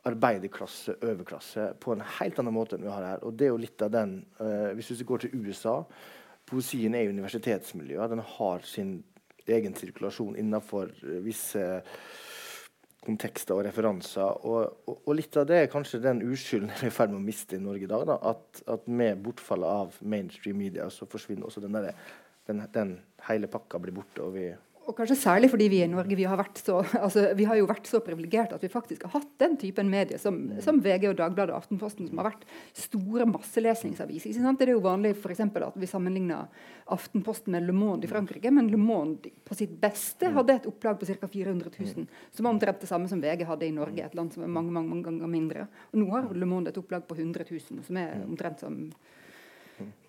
arbeiderklasse 0.08 0.94
overklasse 1.04 1.66
på 1.76 1.92
en 1.92 2.00
helt 2.16 2.38
annen 2.40 2.56
måte 2.56 2.78
enn 2.78 2.86
vi 2.86 2.92
har 2.92 3.04
her. 3.04 3.26
Og 3.28 3.36
det 3.36 3.50
er 3.50 3.52
jo 3.52 3.60
litt 3.60 3.84
av 3.84 3.92
den 3.92 4.14
uh, 4.40 4.72
Hvis 4.72 4.94
du 4.96 5.04
går 5.04 5.26
til 5.26 5.44
USA 5.44 5.82
Poesien 6.50 6.96
er 6.98 7.10
universitetsmiljøet. 7.12 8.10
Den 8.10 8.24
har 8.26 8.64
sin 8.66 8.94
egen 9.56 9.76
sirkulasjon 9.78 10.38
innenfor 10.40 10.92
eh, 11.04 11.20
visse 11.24 11.64
kontekster 13.00 13.56
og 13.56 13.64
referanser. 13.64 14.40
Og, 14.46 14.80
og, 14.86 14.96
og, 15.06 15.12
litt 15.16 15.36
av 15.40 15.46
det 15.48 15.62
er 15.62 15.70
kanskje 15.72 16.02
den 16.04 16.22
uskylden 16.26 16.72
vi 16.80 16.88
er 16.88 16.92
i 16.92 16.94
ferd 16.94 17.14
med 17.14 17.22
å 17.22 17.28
miste 17.28 17.56
i 17.56 17.62
Norge 17.62 17.86
i 17.86 17.90
dag. 17.90 18.06
Da, 18.10 18.18
at, 18.32 18.64
at, 18.76 18.88
med 18.88 19.22
bortfallet 19.24 19.84
av 19.84 20.00
mainstream 20.02 20.60
media 20.60 20.88
så 20.92 21.08
forsvinner 21.10 21.48
også 21.48 21.64
den, 21.64 21.78
der, 21.78 21.94
den, 22.50 22.64
den 22.74 22.98
hele 23.28 23.50
pakka 23.50 23.80
blir 23.82 23.96
borte. 23.96 24.24
og 24.24 24.36
vi 24.36 24.50
og 24.88 24.96
kanskje 24.96 25.16
særlig 25.20 25.50
fordi 25.52 25.66
vi 25.70 25.80
i 25.84 25.88
Norge 25.90 26.16
vi 26.16 26.24
har, 26.26 26.40
så, 26.56 26.80
altså, 27.04 27.26
vi 27.36 27.44
har 27.46 27.58
jo 27.58 27.68
vært 27.68 27.88
så 27.88 28.00
privilegerte 28.04 28.56
at 28.56 28.64
vi 28.64 28.70
faktisk 28.72 29.04
har 29.06 29.12
hatt 29.18 29.28
den 29.42 29.56
typen 29.60 29.90
medier 29.92 30.18
som, 30.18 30.38
som, 30.64 30.80
VG 30.82 31.10
og 31.10 31.18
Dagbladet 31.18 31.54
og 31.54 31.60
Aftenposten, 31.60 32.08
som 32.08 32.20
har 32.20 32.30
vært 32.30 32.46
store 32.76 33.26
masselesningsaviser. 33.30 34.40
Det 34.40 34.66
er 34.66 34.72
jo 34.74 34.82
vanlig 34.84 35.12
for 35.20 35.34
eksempel, 35.34 35.66
at 35.68 35.76
vi 35.78 35.90
sammenligner 35.90 36.48
Aftenposten 36.90 37.54
med 37.54 37.68
Le 37.68 37.76
Monde 37.76 38.08
i 38.08 38.10
Frankrike, 38.10 38.50
men 38.54 38.70
Le 38.72 38.80
Monde 38.80 39.30
på 39.46 39.58
sitt 39.58 39.76
beste 39.82 40.32
hadde 40.34 40.58
et 40.58 40.68
opplag 40.70 40.98
på 40.98 41.06
ca. 41.10 41.28
400 41.30 41.70
000, 41.76 42.08
som 42.34 42.46
var 42.46 42.56
omtrent 42.56 42.82
det 42.82 42.90
samme 42.90 43.10
som 43.10 43.22
VG 43.22 43.44
hadde 43.46 43.68
i 43.68 43.76
Norge, 43.76 44.08
et 44.08 44.16
land 44.18 44.32
som 44.34 44.46
er 44.46 44.50
mange, 44.50 44.72
mange, 44.74 44.90
mange 44.90 45.06
ganger 45.06 45.30
mindre. 45.30 45.68
Og 45.92 46.02
nå 46.02 46.10
har 46.14 46.30
Le 46.34 46.48
Monde 46.48 46.72
et 46.72 46.80
opplag 46.80 47.06
på 47.06 47.18
100 47.18 47.46
000, 47.52 47.84
som 47.86 48.00
er 48.00 48.24
omtrent 48.24 48.64
som 48.64 48.80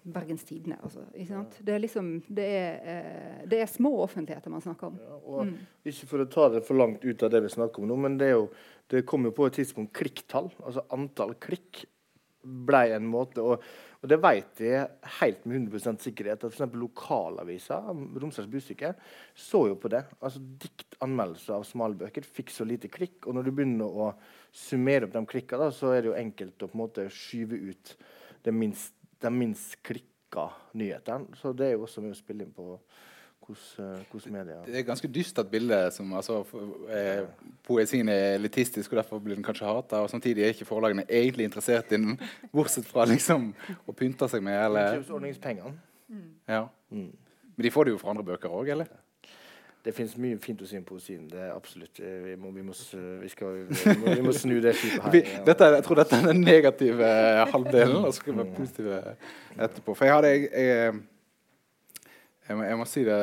Bergens 0.04 0.44
Tidende. 0.44 0.78
Altså, 0.84 1.04
det, 1.14 1.74
er 1.74 1.80
liksom, 1.82 2.12
det, 2.28 2.46
er, 2.46 2.80
eh, 2.82 3.46
det 3.50 3.62
er 3.62 3.70
små 3.70 3.94
offentligheter 4.02 4.54
man 4.54 4.64
snakker 4.64 4.90
om. 4.90 5.00
Ja, 5.02 5.46
mm. 5.46 5.56
Ikke 5.92 6.10
for 6.10 6.24
å 6.24 6.30
ta 6.32 6.48
det 6.56 6.64
for 6.66 6.80
langt 6.80 7.06
ut 7.06 7.24
av 7.24 7.34
det 7.34 7.44
vi 7.46 7.54
snakker 7.54 7.84
om 7.84 7.92
nå, 7.92 7.98
men 8.02 8.18
det, 8.18 8.32
er 8.32 8.40
jo, 8.40 8.48
det 8.90 9.06
kom 9.10 9.28
jo 9.30 9.34
på 9.36 9.46
et 9.48 9.60
tidspunkt 9.62 9.94
klikktall. 9.98 10.50
Altså 10.66 10.86
antall 10.96 11.36
klikk 11.42 11.84
ble 12.42 12.88
en 12.96 13.06
måte. 13.10 13.44
Og, 13.46 13.66
og 14.02 14.10
det 14.10 14.18
vet 14.24 14.62
jeg 14.66 15.12
helt 15.20 15.44
med 15.46 15.68
100% 15.70 16.02
sikkerhet. 16.08 16.46
at 16.48 16.56
F.eks. 16.56 16.78
lokalavisa, 16.82 17.78
Romsdals 17.92 18.50
Budstikke 18.50 18.96
så 19.38 19.68
jo 19.70 19.76
på 19.82 19.92
det. 19.94 20.02
Altså 20.20 20.42
Diktanmeldelser 20.42 21.60
av 21.60 21.68
smalbøker 21.70 22.26
fikk 22.26 22.50
så 22.54 22.66
lite 22.68 22.90
klikk. 22.90 23.20
Og 23.28 23.38
når 23.38 23.46
du 23.46 23.54
begynner 23.54 24.02
å 24.08 24.10
summere 24.50 25.06
opp 25.06 25.14
de 25.14 25.24
klikkene, 25.36 25.70
så 25.76 25.94
er 25.94 26.02
det 26.02 26.12
jo 26.12 26.18
enkelt 26.18 26.66
å 26.66 26.72
på 26.72 26.78
en 26.78 26.84
måte 26.86 27.08
skyve 27.14 27.62
ut 27.70 27.94
det 28.42 28.56
minst 28.56 28.98
de 29.22 29.32
minst 29.34 29.78
klikka 29.86 30.50
nyhetene. 30.78 31.36
Så 31.40 31.54
det 31.58 31.70
er 31.72 31.78
jo 31.78 31.88
også 31.88 32.04
med 32.04 32.16
å 32.16 32.20
spille 32.20 32.46
inn 32.46 32.54
på 32.56 32.76
hvordan 33.52 34.32
media 34.32 34.60
Det 34.66 34.76
er 34.76 34.80
et 34.84 34.88
ganske 34.88 35.08
dystert 35.12 35.50
bilde. 35.52 35.92
som 35.92 36.14
altså, 36.14 36.44
eh, 36.90 37.26
Poesien 37.64 38.10
er 38.10 38.36
elitistisk, 38.36 38.92
og 38.92 38.98
derfor 38.98 39.20
blir 39.20 39.36
den 39.36 39.44
kanskje 39.44 39.66
hata. 39.66 40.04
Og 40.04 40.10
samtidig 40.10 40.44
er 40.44 40.54
ikke 40.54 40.66
forlagene 40.66 41.06
egentlig 41.10 41.46
interessert 41.46 41.92
i 41.92 41.98
den, 41.98 42.20
bortsett 42.54 42.86
fra 42.86 43.06
liksom 43.06 43.54
å 43.88 43.94
pynte 43.94 44.30
seg 44.30 44.44
med. 44.44 44.66
eller... 44.66 45.02
Mm. 46.08 46.30
Ja. 46.48 46.68
Mm. 46.90 47.12
Men 47.56 47.64
de 47.64 47.72
får 47.72 47.84
det 47.84 47.92
jo 47.92 47.98
fra 47.98 48.10
andre 48.10 48.24
bøker 48.24 48.50
òg, 48.50 48.70
eller? 48.70 48.88
Det 49.82 49.94
fins 49.98 50.14
mye 50.22 50.38
fint 50.42 50.60
å 50.62 50.68
si 50.70 50.78
om 50.78 50.84
poesien. 50.86 51.22
Det 51.30 51.40
er 51.42 51.54
absolutt 51.56 52.02
eh, 52.04 52.18
Vi 52.28 52.36
må, 52.40 52.52
vi 52.54 52.64
må, 52.66 52.74
vi 53.22 53.30
skal, 53.32 53.64
vi 53.66 53.96
må, 53.98 54.12
vi 54.20 54.26
må 54.28 54.34
snu 54.36 54.60
det 54.62 54.76
skipet 54.78 55.08
her. 55.08 55.14
Vi, 55.16 55.22
dette, 55.48 55.70
jeg 55.76 55.86
tror 55.88 56.02
dette 56.02 56.20
er 56.20 56.28
den 56.30 56.44
negative 56.46 57.14
halvdelen, 57.54 58.04
og 58.04 58.12
så 58.12 58.20
skal 58.20 58.36
vi 58.36 58.44
være 58.44 58.58
positive 58.60 59.00
etterpå. 59.58 59.96
For 59.98 60.08
jeg 60.08 60.18
hadde 60.18 60.34
jeg, 60.36 60.52
jeg, 60.54 61.00
jeg, 62.46 62.60
må, 62.60 62.68
jeg, 62.68 62.80
må, 62.82 62.88
si 62.92 63.06
det 63.08 63.18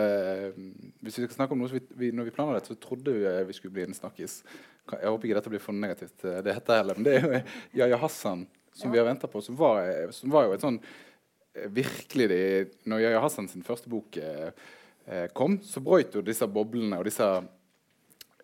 Hvis 1.04 1.20
vi 1.20 1.28
skal 1.28 1.36
snakke 1.36 1.54
om 1.54 1.62
noe 1.62 1.70
vi, 1.76 1.82
vi, 2.00 2.10
Når 2.16 2.26
vi 2.26 2.34
planla 2.34 2.56
dette, 2.58 2.74
så 2.74 2.82
trodde 2.82 3.14
vi 3.14 3.34
vi 3.48 3.58
skulle 3.58 3.76
bli 3.76 3.86
en 3.86 3.94
snakkis. 3.94 4.40
Jeg 4.90 5.04
håper 5.04 5.28
ikke 5.28 5.38
dette 5.38 5.52
blir 5.52 5.62
for 5.62 5.76
negativt, 5.76 6.16
det 6.24 6.56
heter 6.56 6.80
heller. 6.80 6.98
Men 6.98 7.06
det 7.06 7.14
er 7.18 7.28
jo 7.28 7.42
Yahya 7.82 8.00
Hassan 8.02 8.48
som 8.72 8.88
ja. 8.88 8.96
vi 8.96 9.00
har 9.00 9.06
venta 9.06 9.30
på, 9.30 9.42
som 9.42 9.54
var, 9.58 9.86
som 10.14 10.32
var, 10.32 10.48
jo 10.48 10.58
et 10.58 10.64
sånn 10.64 10.80
Virkelig 11.74 12.26
Når 12.86 13.00
Yahya 13.02 13.22
Hassan 13.22 13.48
sin 13.50 13.64
første 13.66 13.90
bok 13.90 14.16
eh, 14.22 14.50
Eh, 14.50 14.77
kom, 15.36 15.58
så 15.64 15.80
brøt 15.84 16.16
jo 16.16 16.24
disse 16.24 16.46
boblene 16.52 16.98
og 17.00 17.06
disse 17.08 17.26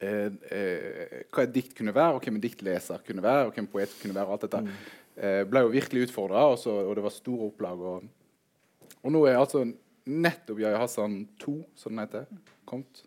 eh, 0.01 0.29
eh, 0.51 1.17
Hva 1.29 1.45
et 1.45 1.55
dikt 1.55 1.75
kunne 1.79 1.95
være, 1.95 2.17
og 2.17 2.25
hvem 2.25 2.39
en 2.39 2.45
diktleser 2.45 3.03
kunne 3.07 3.25
være, 3.25 3.49
og 3.49 3.57
hvem 3.57 3.69
poet 3.71 3.93
kunne 4.01 4.17
være. 4.17 4.27
og 4.29 4.37
alt 4.37 4.47
dette 4.47 4.63
mm. 4.65 4.71
eh, 5.17 5.41
ble 5.51 5.65
jo 5.67 5.75
virkelig 5.75 6.09
utfordra, 6.09 6.47
og, 6.53 6.61
og, 6.73 6.93
det 6.97 7.05
var 7.05 7.17
store 7.17 7.51
opplag. 7.51 7.85
Og, 7.93 8.95
og 9.03 9.13
nå 9.13 9.25
er 9.29 9.41
altså 9.41 9.67
nettopp 10.05 10.63
Yahya 10.63 10.81
Hassan 10.81 11.21
2, 11.43 11.59
som 11.81 11.95
den 11.95 12.05
heter, 12.05 12.25
kommet. 12.69 13.05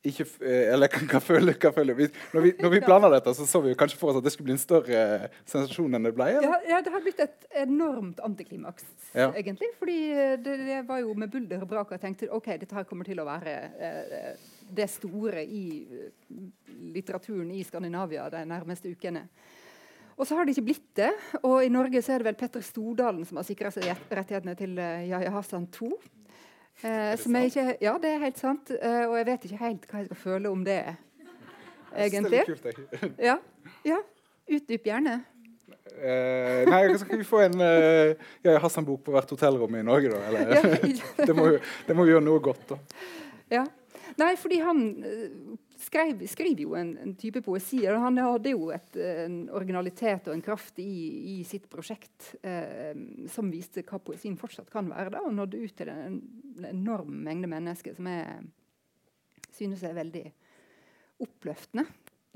Eh, 0.00 0.08
ikke, 0.08 0.24
eh, 0.40 0.72
eller 0.72 0.88
hva, 0.88 1.20
føler, 1.20 1.56
hva 1.60 1.72
føler 1.74 1.94
vi? 1.94 2.06
Når 2.32 2.44
vi, 2.44 2.52
når 2.60 2.70
vi 2.72 2.80
planla 2.84 3.10
dette, 3.12 3.34
så 3.36 3.46
så 3.46 3.60
vi 3.60 3.74
kanskje 3.76 3.98
for 4.00 4.10
oss 4.10 4.20
at 4.20 4.24
det 4.24 4.32
skulle 4.32 4.48
bli 4.48 4.56
en 4.56 4.62
større 4.62 5.28
sensasjon 5.44 5.94
enn 5.94 6.08
det 6.08 6.14
ble? 6.16 6.28
Ja, 6.40 6.56
ja, 6.68 6.80
det 6.84 6.92
har 6.94 7.02
blitt 7.04 7.20
et 7.20 7.46
enormt 7.62 8.20
antiklimaks, 8.24 8.86
ja. 9.12 9.30
egentlig. 9.36 9.68
Fordi 9.78 9.98
eh, 10.10 10.36
det, 10.40 10.56
det, 10.64 10.80
var 10.88 11.02
jo 11.02 11.14
med 11.14 11.32
bulder 11.32 11.64
og 11.64 11.68
brak 11.68 11.92
og 11.92 12.00
tenkte 12.00 12.30
ok, 12.32 12.52
dette 12.62 12.76
her 12.76 12.88
kommer 12.88 13.08
til 13.08 13.20
å 13.20 13.26
være 13.28 13.56
eh, 13.76 14.46
det 14.70 14.88
store 14.90 15.44
i 15.44 15.64
eh, 15.84 16.38
litteraturen 16.94 17.50
i 17.52 17.64
Skandinavia 17.66 18.30
de 18.32 18.44
nærmeste 18.48 18.92
ukene. 18.92 19.26
Og 20.20 20.26
så 20.28 20.36
har 20.36 20.44
det 20.44 20.52
ikke 20.52 20.68
blitt 20.68 20.88
det. 20.96 21.10
Og 21.42 21.64
i 21.64 21.72
Norge 21.72 22.00
så 22.04 22.14
er 22.14 22.20
det 22.20 22.28
vel 22.28 22.40
Petter 22.40 22.64
Stordalen 22.64 23.24
som 23.28 23.40
har 23.40 23.46
sikra 23.48 23.72
seg 23.72 23.88
rettighetene 24.12 24.56
til 24.56 24.76
Yahya 24.76 25.32
Hassan 25.32 25.68
2. 25.72 25.92
Eh, 26.80 27.44
ikke, 27.44 27.64
ja, 27.82 27.96
det 28.00 28.14
er 28.14 28.22
helt 28.24 28.38
sant. 28.40 28.70
Eh, 28.72 29.04
og 29.08 29.16
jeg 29.18 29.26
vet 29.28 29.44
ikke 29.48 29.60
helt 29.60 29.90
hva 29.90 30.00
jeg 30.00 30.08
skal 30.08 30.20
føle 30.22 30.52
om 30.52 30.64
det, 30.64 30.80
egentlig. 31.96 32.44
Ja, 33.28 33.36
ja. 33.84 34.00
Utdyp 34.50 34.88
gjerne. 34.88 35.20
Eh, 36.00 36.64
nei, 36.66 36.80
skal 36.98 37.20
vi 37.20 37.26
få 37.26 37.42
en 37.44 37.60
uh, 37.60 38.14
ja, 38.44 38.56
Hassan-bok 38.62 39.02
på 39.04 39.12
hvert 39.14 39.30
hotellrom 39.30 39.74
i 39.76 39.82
Norge, 39.84 40.10
da? 40.10 40.20
Eller? 40.30 40.54
Ja, 40.56 40.94
det, 41.28 41.34
må, 41.36 41.50
det, 41.86 41.96
må, 41.98 42.06
gjøre 42.08 42.24
noe 42.24 42.42
godt, 42.42 42.62
da. 42.72 42.78
Ja. 43.52 43.64
Nei, 44.18 44.32
fordi 44.40 44.62
han 44.64 44.80
uh, 45.04 45.58
skrev, 45.80 46.20
skriver 46.28 46.62
jo 46.64 46.74
en, 46.78 46.92
en, 47.00 47.14
type 47.18 47.42
poesi. 47.44 47.80
og 47.88 48.00
Han 48.02 48.18
hadde 48.20 48.52
jo 48.52 48.70
et, 48.74 48.96
en 49.00 49.42
originalitet 49.56 50.28
og 50.28 50.36
en 50.36 50.44
kraft 50.44 50.78
i, 50.82 50.90
i 51.34 51.36
sitt 51.48 51.68
prosjekt 51.72 52.34
eh, 52.42 52.92
som 53.32 53.50
viste 53.52 53.84
hva 53.88 54.00
poesien 54.04 54.38
fortsatt 54.40 54.70
kan 54.72 54.90
være. 54.92 55.14
Da, 55.16 55.24
og 55.26 55.34
nådde 55.36 55.60
ut 55.64 55.76
til 55.78 55.92
en, 55.92 56.20
en 56.58 56.70
enorm 56.72 57.12
mengde 57.26 57.50
mennesker, 57.50 57.96
som 57.96 58.08
jeg 58.10 58.40
synes 59.56 59.84
er 59.86 59.96
veldig 59.96 60.24
oppløftende. 61.24 61.86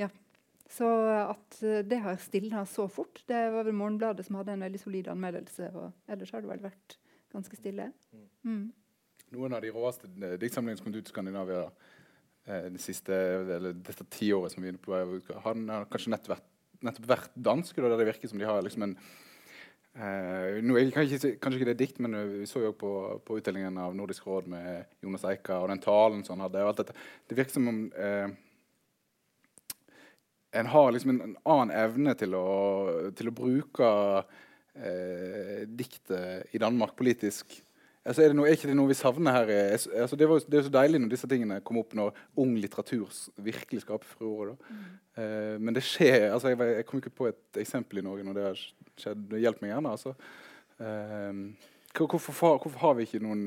Ja. 0.01 0.11
Så 0.71 0.89
at 1.23 1.59
det 1.87 2.01
har 2.03 2.17
stilna 2.19 2.65
så 2.67 2.87
fort 2.91 3.21
Det 3.29 3.39
var 3.53 3.67
vel 3.67 3.77
Morgenbladet 3.77 4.25
som 4.27 4.41
hadde 4.41 4.57
en 4.57 4.65
veldig 4.65 4.81
solid 4.81 5.11
anmeldelse. 5.13 5.69
og 5.77 5.93
Ellers 6.11 6.33
har 6.35 6.45
det 6.45 6.51
vel 6.51 6.65
vært 6.65 6.97
ganske 7.35 7.59
stille. 7.59 7.91
Mm. 8.43 8.73
Noen 9.35 9.57
av 9.57 9.65
de 9.65 9.73
råeste 9.75 10.09
diktsamlingene 10.41 10.81
som 10.81 10.89
kom 10.89 10.97
ut 10.97 11.09
i 11.09 11.13
Skandinavia 11.13 11.67
Eh, 11.67 11.71
de 12.45 12.81
siste, 12.83 13.17
eller 13.57 13.73
dette 13.73 14.05
tiåret 14.13 14.53
som 14.53 14.65
vi 14.65 14.69
er 14.69 14.77
på 14.77 14.93
vei 14.93 15.01
ut 15.17 15.31
Han 15.47 15.63
har 15.73 15.87
kanskje 15.89 16.11
nettopp 16.13 16.35
vært, 16.35 16.49
nettopp 16.85 17.07
vært 17.09 17.39
dansk, 17.47 17.79
der 17.81 17.95
det 17.97 18.09
virker 18.11 18.29
som 18.29 18.43
de 18.43 18.49
har 18.49 18.61
liksom 18.67 18.85
en 18.89 18.99
Uh, 19.95 20.59
nå, 20.59 20.75
kan 20.91 21.05
ikke, 21.07 21.37
kanskje 21.39 21.61
ikke 21.61 21.67
det 21.69 21.75
er 21.77 21.79
dikt, 21.79 21.99
men 22.03 22.17
vi 22.33 22.49
så 22.51 22.65
jo 22.65 22.73
på, 22.75 22.89
på 23.23 23.37
utdelingen 23.39 23.77
av 23.79 23.93
Nordisk 23.95 24.25
råd 24.27 24.49
med 24.51 24.89
Jonas 25.05 25.23
Eika 25.31 25.61
og 25.63 25.69
den 25.71 25.83
talen 25.85 26.25
som 26.27 26.35
han 26.35 26.49
hadde. 26.49 26.65
og 26.65 26.73
alt 26.73 26.81
dette. 26.83 26.97
Det 27.31 27.37
virker 27.39 27.55
som 27.55 27.69
om 27.71 27.79
uh, 27.95 28.27
en 30.59 30.71
har 30.73 30.91
liksom 30.97 31.13
en, 31.15 31.21
en, 31.29 31.37
annen 31.55 31.75
evne 31.79 32.17
til 32.19 32.35
å, 32.35 32.49
til 33.15 33.31
å 33.31 33.37
bruke 33.39 33.93
uh, 34.25 35.63
diktet 35.71 36.51
i 36.51 36.63
Danmark 36.63 36.99
politisk 36.99 37.55
Altså, 38.05 38.21
er, 38.21 38.33
det 38.33 38.37
noe, 38.37 38.49
er 38.51 38.59
ikke 38.59 38.69
det 38.69 38.77
noe 38.77 38.91
vi 38.91 38.97
savner 38.99 39.33
her? 39.33 39.51
Altså, 39.73 40.17
det, 40.21 40.27
var, 40.29 40.43
det, 40.45 40.59
er 40.59 40.67
så 40.67 40.73
deilig 40.75 40.99
når 41.01 41.13
disse 41.15 41.29
tingene 41.31 41.61
kommer 41.65 41.87
opp 41.87 41.95
når 41.97 42.19
ung 42.43 42.53
litteratur 42.61 43.09
virkelig 43.47 43.81
skaper 43.87 44.11
furore. 44.11 44.59
Mm. 44.69 44.83
Uh, 45.17 45.55
men 45.65 45.77
det 45.77 45.87
skjer 45.89 46.27
altså, 46.29 46.53
jeg, 46.53 46.61
jeg 46.83 46.87
kom 46.89 47.01
ikke 47.01 47.15
på 47.23 47.31
et 47.31 47.63
eksempel 47.63 48.03
i 48.03 48.05
Norge 48.05 48.27
når 48.27 48.37
det 48.37 48.45
har 48.51 48.65
skjedd. 49.01 49.39
Hjelp 49.47 49.65
meg 49.65 49.73
gjerne. 49.73 49.95
altså. 49.97 50.13
Uh, 50.77 51.73
hvorfor, 51.97 52.59
hvorfor, 52.59 52.79
har 52.83 52.99
vi 52.99 53.09
ikke 53.09 53.23
noen 53.25 53.47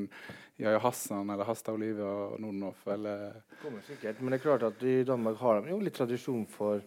Yahya 0.58 0.80
Hassan 0.82 1.30
eller 1.30 1.46
Hasta 1.46 1.76
Olivia 1.78 2.10
Nordenhoff? 2.42 2.82
Eller? 2.90 3.38
Kommer 3.62 3.86
sikkert, 3.86 4.18
men 4.18 4.34
det 4.34 4.40
er 4.40 4.48
klart 4.48 4.66
at 4.72 4.82
i 4.82 5.04
Danmark 5.06 5.38
har 5.38 5.62
de 5.62 5.70
jo 5.70 5.78
litt 5.84 5.94
tradisjon 6.00 6.48
for 6.50 6.82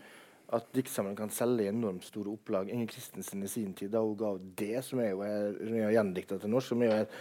at 0.51 0.67
diktsamlingen 0.75 1.15
kan 1.15 1.31
selge 1.31 1.69
enormt 1.71 2.03
store 2.03 2.33
opplag. 2.33 2.69
Inger 2.69 2.89
Christensen 2.91 3.43
i 3.43 3.47
sin 3.47 3.71
tid 3.77 3.93
da 3.93 4.01
hun 4.03 4.17
ga 4.19 4.33
det, 4.59 4.83
som 4.83 4.99
er 4.99 5.13
jo 5.13 5.21
er 5.23 5.93
gjendikta 5.95 6.39
til 6.41 6.51
norsk, 6.51 6.73
som 6.73 6.83
er 6.83 6.89
jo 6.89 6.97
et 7.05 7.15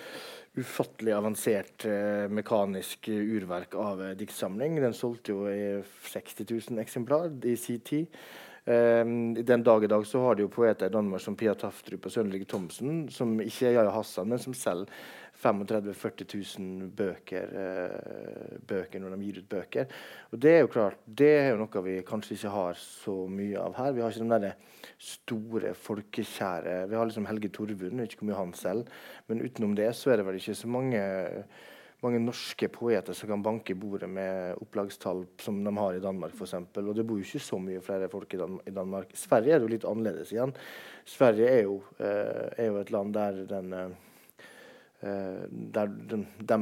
ufattelig 0.58 1.14
avansert 1.14 1.84
eh, 1.86 2.26
mekanisk 2.32 3.08
urverk 3.08 3.74
av 3.78 4.02
eh, 4.02 4.14
diktsamling. 4.18 4.80
Den 4.82 4.96
solgte 4.96 5.34
jo 5.34 5.46
i 5.50 5.82
60 6.10 6.46
000 6.70 6.82
eksemplar 6.82 7.30
i 7.46 7.56
sin 7.56 7.82
tid. 7.86 8.22
Um, 8.70 9.32
den 9.34 9.62
dag 9.64 9.84
i 9.84 9.88
dag 9.88 10.04
så 10.06 10.20
har 10.20 10.36
de 10.36 10.44
jo 10.44 10.50
poeter 10.52 10.90
i 10.90 10.92
Danmark 10.92 11.22
som 11.24 11.34
Pia 11.34 11.54
Taftrup 11.58 12.04
og 12.06 12.12
Søndelige 12.12 12.44
Thomsen, 12.50 13.06
som 13.08 13.32
ikke 13.40 13.70
er 13.70 13.78
Jaja 13.78 13.94
Hassan, 13.94 14.28
men 14.28 14.42
som 14.42 14.54
selger 14.54 14.92
35 15.40 15.94
000-40 15.94 16.26
000 16.60 16.90
bøker, 16.96 17.54
uh, 17.54 18.58
bøker, 18.68 19.00
når 19.00 19.16
de 19.16 19.24
gir 19.24 19.40
ut 19.40 19.48
bøker. 19.48 19.96
Og 20.32 20.42
Det 20.42 20.52
er 20.52 20.60
jo 20.60 20.72
klart, 20.72 21.00
det 21.06 21.30
er 21.38 21.48
jo 21.50 21.62
noe 21.62 21.84
vi 21.86 21.96
kanskje 22.06 22.36
ikke 22.36 22.54
har 22.54 22.78
så 22.80 23.16
mye 23.30 23.56
av 23.60 23.78
her. 23.80 23.96
Vi 23.96 24.04
har 24.04 24.12
ikke 24.12 24.28
de 24.28 24.40
der 24.44 24.54
store, 25.00 25.74
folkekjære 25.74 26.86
Vi 26.90 26.96
har 26.96 27.08
liksom 27.08 27.26
Helge 27.26 27.48
Torvund, 27.48 28.04
ikke 28.04 28.20
hvor 28.20 28.30
mye 28.30 28.40
han 28.40 28.54
selv. 28.54 28.88
Men 29.28 29.42
utenom 29.44 29.76
det 29.76 29.92
så 29.96 30.12
er 30.12 30.20
det 30.20 30.28
vel 30.28 30.40
ikke 30.40 30.58
så 30.58 30.68
mange 30.68 31.04
mange 32.00 32.20
norske 32.22 32.68
poeter 32.72 33.12
som 33.12 33.28
kan 33.28 33.42
banke 33.44 33.74
bordet 33.76 34.08
med 34.08 34.56
opplagstall 34.64 35.26
som 35.40 35.58
de 35.64 35.72
har 35.76 35.96
i 35.96 36.00
Danmark 36.00 36.32
f.eks. 36.32 36.54
Og 36.80 36.94
det 36.96 37.04
bor 37.04 37.20
jo 37.20 37.26
ikke 37.26 37.44
så 37.44 37.58
mye 37.60 37.82
flere 37.84 38.08
folk 38.08 38.32
i, 38.34 38.40
Dan 38.40 38.56
i 38.64 38.72
Danmark. 38.72 39.12
Sverige 39.12 39.56
er 39.56 39.60
jo 39.60 39.68
litt 39.68 39.84
annerledes 39.84 40.32
igjen. 40.32 40.54
Sverige 41.04 41.50
er 41.58 41.66
jo, 41.66 41.82
eh, 41.98 42.46
er 42.56 42.70
jo 42.70 42.80
et 42.80 42.94
land 42.94 43.12
der 43.16 43.42
den 43.50 43.76
eh, 43.76 43.90
Eh, 43.90 44.09
der 45.00 45.86
de, 45.88 46.18
de, 46.44 46.56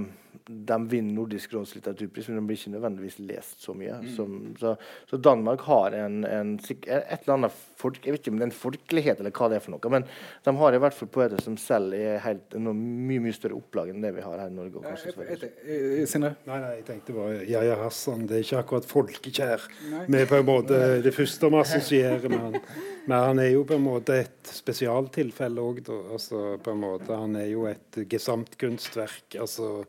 de, 0.46 0.76
vinner 0.88 1.14
Nordisk 1.16 1.54
råds 1.54 1.72
litteraturpris, 1.74 2.28
men 2.28 2.38
de 2.38 2.42
blir 2.46 2.58
ikke 2.58 2.70
nødvendigvis 2.76 3.16
lest 3.26 3.64
så 3.64 3.74
mye. 3.74 3.96
Mm. 3.98 4.10
Som, 4.14 4.36
så, 4.60 4.74
så, 5.10 5.18
Danmark 5.18 5.64
har 5.66 5.96
en, 5.98 6.20
en, 6.24 6.52
et 6.68 6.86
eller 6.86 7.34
annet 7.34 7.56
folk, 7.78 7.98
Jeg 8.04 8.14
vet 8.14 8.22
ikke 8.22 8.34
om 8.34 8.38
det 8.38 8.46
er 8.46 8.50
en 8.52 8.60
folkelighet 8.60 9.22
eller 9.22 9.34
hva 9.34 9.48
det 9.50 9.58
er 9.58 9.64
for 9.64 9.74
noe, 9.74 9.90
men 9.90 10.06
de 10.46 10.54
har 10.60 10.76
i 10.76 10.80
hvert 10.84 10.94
fall 10.94 11.10
poeter 11.14 11.42
som 11.42 11.56
selv 11.58 11.96
er 11.98 12.22
helt, 12.22 12.54
noe 12.58 12.76
mye 12.78 13.24
mye 13.26 13.34
større 13.34 13.58
opplag 13.58 13.90
enn 13.90 14.06
det 14.06 14.14
vi 14.16 14.26
har 14.26 14.38
her 14.44 14.52
i 14.52 14.54
Norge. 14.54 14.78
og. 14.78 16.06
Sinne? 16.08 16.34
Nei, 16.46 16.60
nei, 16.62 16.72
jeg 16.78 16.86
tenkte 16.92 17.16
bare 17.16 17.42
Yahya 17.42 17.80
Hassan. 17.82 18.28
Det 18.30 18.38
er 18.38 18.46
ikke 18.46 18.62
akkurat 18.62 18.86
folkekjær. 18.92 19.66
Vi 20.06 20.22
på 20.30 20.38
en 20.38 20.46
måte 20.46 20.78
det 21.02 21.14
første 21.16 21.50
vi 21.50 21.60
assosierer 21.64 22.30
med 22.30 22.46
han. 22.46 22.62
Men 23.08 23.22
han 23.24 23.38
er 23.40 23.54
jo 23.54 23.62
på 23.64 23.72
en 23.78 23.84
måte 23.86 24.18
et 24.20 24.50
spesialtilfelle 24.52 25.62
òg, 25.64 25.78
altså, 26.12 26.58
på 26.60 26.74
en 26.74 26.82
måte, 26.82 27.16
Han 27.16 27.38
er 27.40 27.46
jo 27.48 27.64
et 27.64 27.96
gesamtkunstverk. 28.28 29.36
Altså, 29.40 29.84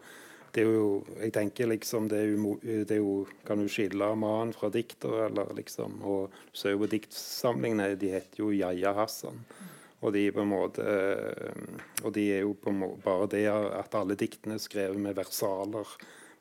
det 0.54 0.63
er 0.63 0.73
jo 0.73 1.06
Jeg 1.21 1.34
tenker 1.34 1.67
liksom 1.67 2.08
Det 2.10 2.19
er 2.19 2.30
jo, 2.32 2.60
det 2.62 2.91
er 2.91 3.02
jo 3.02 3.28
Kan 3.45 3.60
du 3.60 3.69
skille 3.69 4.15
mannen 4.15 4.54
fra 4.54 4.69
dikter, 4.69 5.28
eller 5.28 5.54
liksom 5.56 6.02
Og 6.02 6.32
så 6.54 6.69
er 6.69 6.78
jo 6.78 6.89
diktsamlingene, 6.89 7.95
de 7.95 8.10
heter 8.10 8.39
jo 8.39 8.52
Yahya 8.52 8.94
Hassan. 8.94 9.44
Og 10.02 10.13
de 10.13 10.31
på 10.31 10.42
en 10.42 10.50
måte 10.50 10.85
Og 12.04 12.13
de 12.13 12.31
er 12.33 12.42
jo 12.42 12.56
på 12.56 12.69
en 12.69 12.79
måte 12.79 13.04
bare 13.04 13.29
det 13.29 13.46
at 13.50 13.96
alle 13.96 14.15
diktene 14.15 14.56
er 14.56 14.63
skrevet 14.63 14.98
med 14.98 15.15
versaler. 15.15 15.87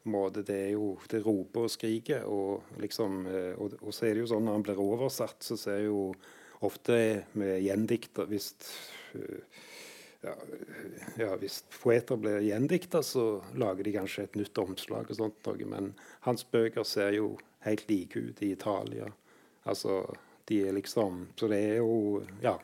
måte, 0.04 0.42
Det 0.42 0.56
er 0.56 0.72
jo 0.72 0.98
Det 1.10 1.26
roper 1.26 1.60
og 1.60 1.70
skriker. 1.70 2.24
Og 2.24 2.62
liksom 2.78 3.26
og, 3.58 3.74
og 3.82 3.92
så 3.92 4.06
er 4.06 4.14
det 4.14 4.20
jo 4.24 4.32
sånn 4.32 4.44
når 4.44 4.52
han 4.52 4.62
blir 4.62 4.80
oversatt, 4.80 5.42
så 5.42 5.56
ser 5.56 5.84
jo 5.84 6.14
ofte 6.60 7.24
med 7.38 7.60
gjendikter 7.62 8.26
hvis, 8.26 8.54
ja, 10.22 10.34
ja, 11.16 11.36
hvis 11.38 11.60
poeter 11.82 12.16
blir 12.18 12.40
gjendikta, 12.42 13.02
så 13.02 13.42
lager 13.54 13.84
de 13.86 13.92
kanskje 13.94 14.24
et 14.24 14.34
nytt 14.34 14.58
omslag. 14.58 15.10
og 15.10 15.16
sånt, 15.16 15.46
Men 15.66 15.94
hans 16.20 16.44
bøker 16.50 16.84
ser 16.84 17.12
jo 17.12 17.38
helt 17.60 17.88
like 17.88 18.18
ut 18.18 18.42
i 18.42 18.52
Italia. 18.52 19.12
Altså, 19.64 20.14
de 20.48 20.68
er 20.68 20.72
liksom 20.72 21.26
Så 21.36 21.48
det 21.48 21.58
er 21.58 21.76
jo 21.76 22.22
Ja. 22.42 22.58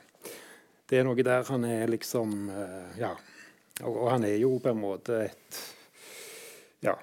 Det 0.86 0.98
er 0.98 1.04
noe 1.04 1.22
der 1.22 1.44
han 1.44 1.64
er 1.64 1.86
liksom 1.86 2.50
Ja. 2.98 3.14
Og, 3.82 3.96
og 3.96 4.10
han 4.10 4.24
er 4.24 4.36
jo 4.38 4.58
på 4.58 4.70
en 4.70 4.80
måte 4.80 5.24
et 5.24 5.60
Ja. 6.82 6.94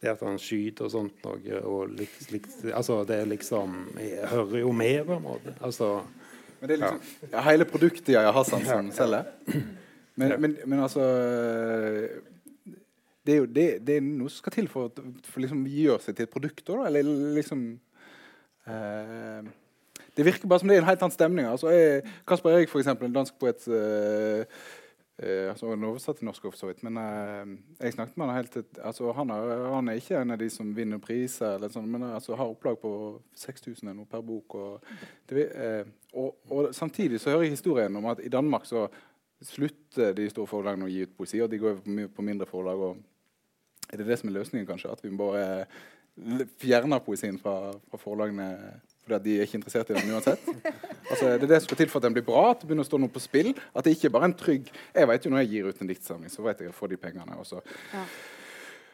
det 0.00 0.10
at 0.10 0.20
han 0.20 0.38
skyter 0.38 0.84
og 0.84 0.90
sånt 0.90 1.24
noe 1.24 1.60
og 1.62 1.88
liks, 1.88 2.28
altså 2.74 3.04
Det 3.06 3.16
er 3.20 3.26
liksom 3.26 3.96
Jeg 3.98 4.28
hører 4.28 4.58
jo 4.60 4.72
med, 4.72 5.06
på 5.06 5.12
en 5.16 5.22
måte. 5.22 5.54
Altså 5.60 6.02
Men 6.60 6.68
det 6.70 6.76
er 6.76 6.82
liksom 6.82 7.32
ja. 7.32 7.42
hele 7.50 7.66
produktet 7.68 8.14
Yahya 8.14 8.32
Hassan 8.32 8.64
som 8.64 8.88
selger? 8.94 9.28
Men, 10.16 10.40
men, 10.40 10.56
men, 10.64 10.80
altså 10.80 11.04
Det 13.26 13.34
er 13.34 13.36
jo 13.42 13.48
det, 13.50 13.66
det 13.86 13.98
er 13.98 14.06
noe 14.06 14.32
som 14.32 14.40
skal 14.40 14.54
til 14.54 14.70
for 14.72 14.88
å 14.88 15.42
liksom 15.42 15.66
gjøre 15.68 16.00
seg 16.04 16.16
til 16.16 16.28
et 16.28 16.32
produkt, 16.32 16.62
da? 16.68 16.86
Eller 16.88 17.10
liksom 17.36 17.66
uh, 18.70 19.44
Det 20.16 20.24
virker 20.24 20.48
bare 20.48 20.62
som 20.62 20.72
det 20.72 20.78
er 20.78 20.84
en 20.84 20.88
helt 20.88 21.04
annen 21.04 21.16
stemning. 21.18 21.48
Altså, 21.50 21.68
jeg, 21.74 22.06
Kasper 22.28 22.56
Erik, 22.56 22.72
f.eks., 22.72 22.88
en 22.94 23.18
dansk 23.18 23.36
poet 23.36 23.68
eh, 23.68 24.62
Eh, 25.18 25.48
altså, 25.48 25.70
han 25.70 25.84
oversatt 25.88 26.20
norsk, 26.26 26.42
for 26.50 26.58
så 26.60 26.68
vidt, 26.68 26.82
men 26.84 26.98
uh, 27.00 27.52
jeg 27.80 27.94
snakket 27.94 28.18
med 28.20 28.28
han 28.28 28.36
helt 28.36 28.56
altså, 28.84 29.14
han, 29.16 29.30
er, 29.32 29.62
han, 29.72 29.88
er, 29.88 29.96
ikke 29.96 30.18
en 30.20 30.34
av 30.34 30.38
de 30.42 30.48
som 30.52 30.74
vinner 30.76 31.00
priser, 31.00 31.54
eller 31.56 31.72
sånn, 31.72 31.88
men 31.88 32.04
altså, 32.10 32.34
har 32.36 32.52
opplag 32.52 32.76
på 32.82 32.90
6000 33.40 33.94
noe 33.96 34.04
per 34.10 34.20
bok. 34.26 34.58
Og, 34.60 34.90
det, 35.32 35.46
uh, 35.56 35.88
og, 36.12 36.36
og, 36.50 36.68
samtidig 36.76 37.22
så 37.22 37.32
hører 37.32 37.46
jeg 37.46 37.56
historien 37.56 37.96
om 37.96 38.10
at 38.12 38.20
i 38.20 38.32
Danmark 38.32 38.68
så 38.68 38.84
slutter 39.40 40.12
de 40.16 40.28
store 40.28 40.52
forlagene 40.52 40.84
å 40.84 40.92
gi 40.92 41.06
ut 41.08 41.16
poesi, 41.16 41.40
og 41.40 41.48
de 41.52 41.62
går 41.64 41.80
på, 41.80 41.96
på 42.12 42.26
mindre 42.26 42.48
forlag. 42.50 42.84
og 42.90 43.88
Er 43.88 44.02
det 44.02 44.10
det 44.10 44.20
som 44.20 44.28
er 44.28 44.36
løsningen, 44.36 44.68
kanskje? 44.68 44.92
At 44.92 45.04
vi 45.04 45.16
bare 45.16 45.64
fjerner 46.60 47.00
poesien 47.04 47.40
fra, 47.40 47.72
fra 47.88 48.04
forlagene? 48.04 48.50
Fordi 49.06 49.22
de 49.24 49.38
er 49.38 49.46
ikke 49.46 49.60
interessert 49.60 49.90
i 49.90 49.96
den 49.96 50.12
uansett. 50.12 50.42
Altså, 51.06 51.32
det 51.38 51.46
er 51.46 51.52
det 51.52 51.60
som 51.62 51.68
skal 51.68 51.78
til 51.78 51.90
for 51.92 52.02
at 52.02 52.08
den 52.08 52.16
blir 52.16 52.26
bra, 52.26 52.50
at 52.50 52.60
det 52.60 52.66
begynner 52.66 52.82
å 52.82 52.88
stå 52.88 52.98
noe 52.98 53.12
på 53.14 53.22
spill. 53.22 53.52
At 53.72 53.86
det 53.86 53.94
ikke 53.94 54.10
bare 54.10 54.26
er 54.26 54.32
en 54.32 54.38
trygg 54.38 54.70
Jeg 54.74 55.08
vet 55.08 55.26
jo 55.26 55.30
når 55.30 55.44
jeg 55.44 55.52
gir 55.52 55.68
ut 55.70 55.82
en 55.82 55.90
diktsamling, 55.92 56.32
så 56.32 56.42
vet 56.42 56.58
jeg 56.58 56.66
at 56.66 56.72
jeg 56.72 56.78
får 56.80 56.92
de 56.92 56.98
pengene. 57.04 57.38
Og 57.38 57.46
så, 57.46 57.60
ja. 57.92 58.02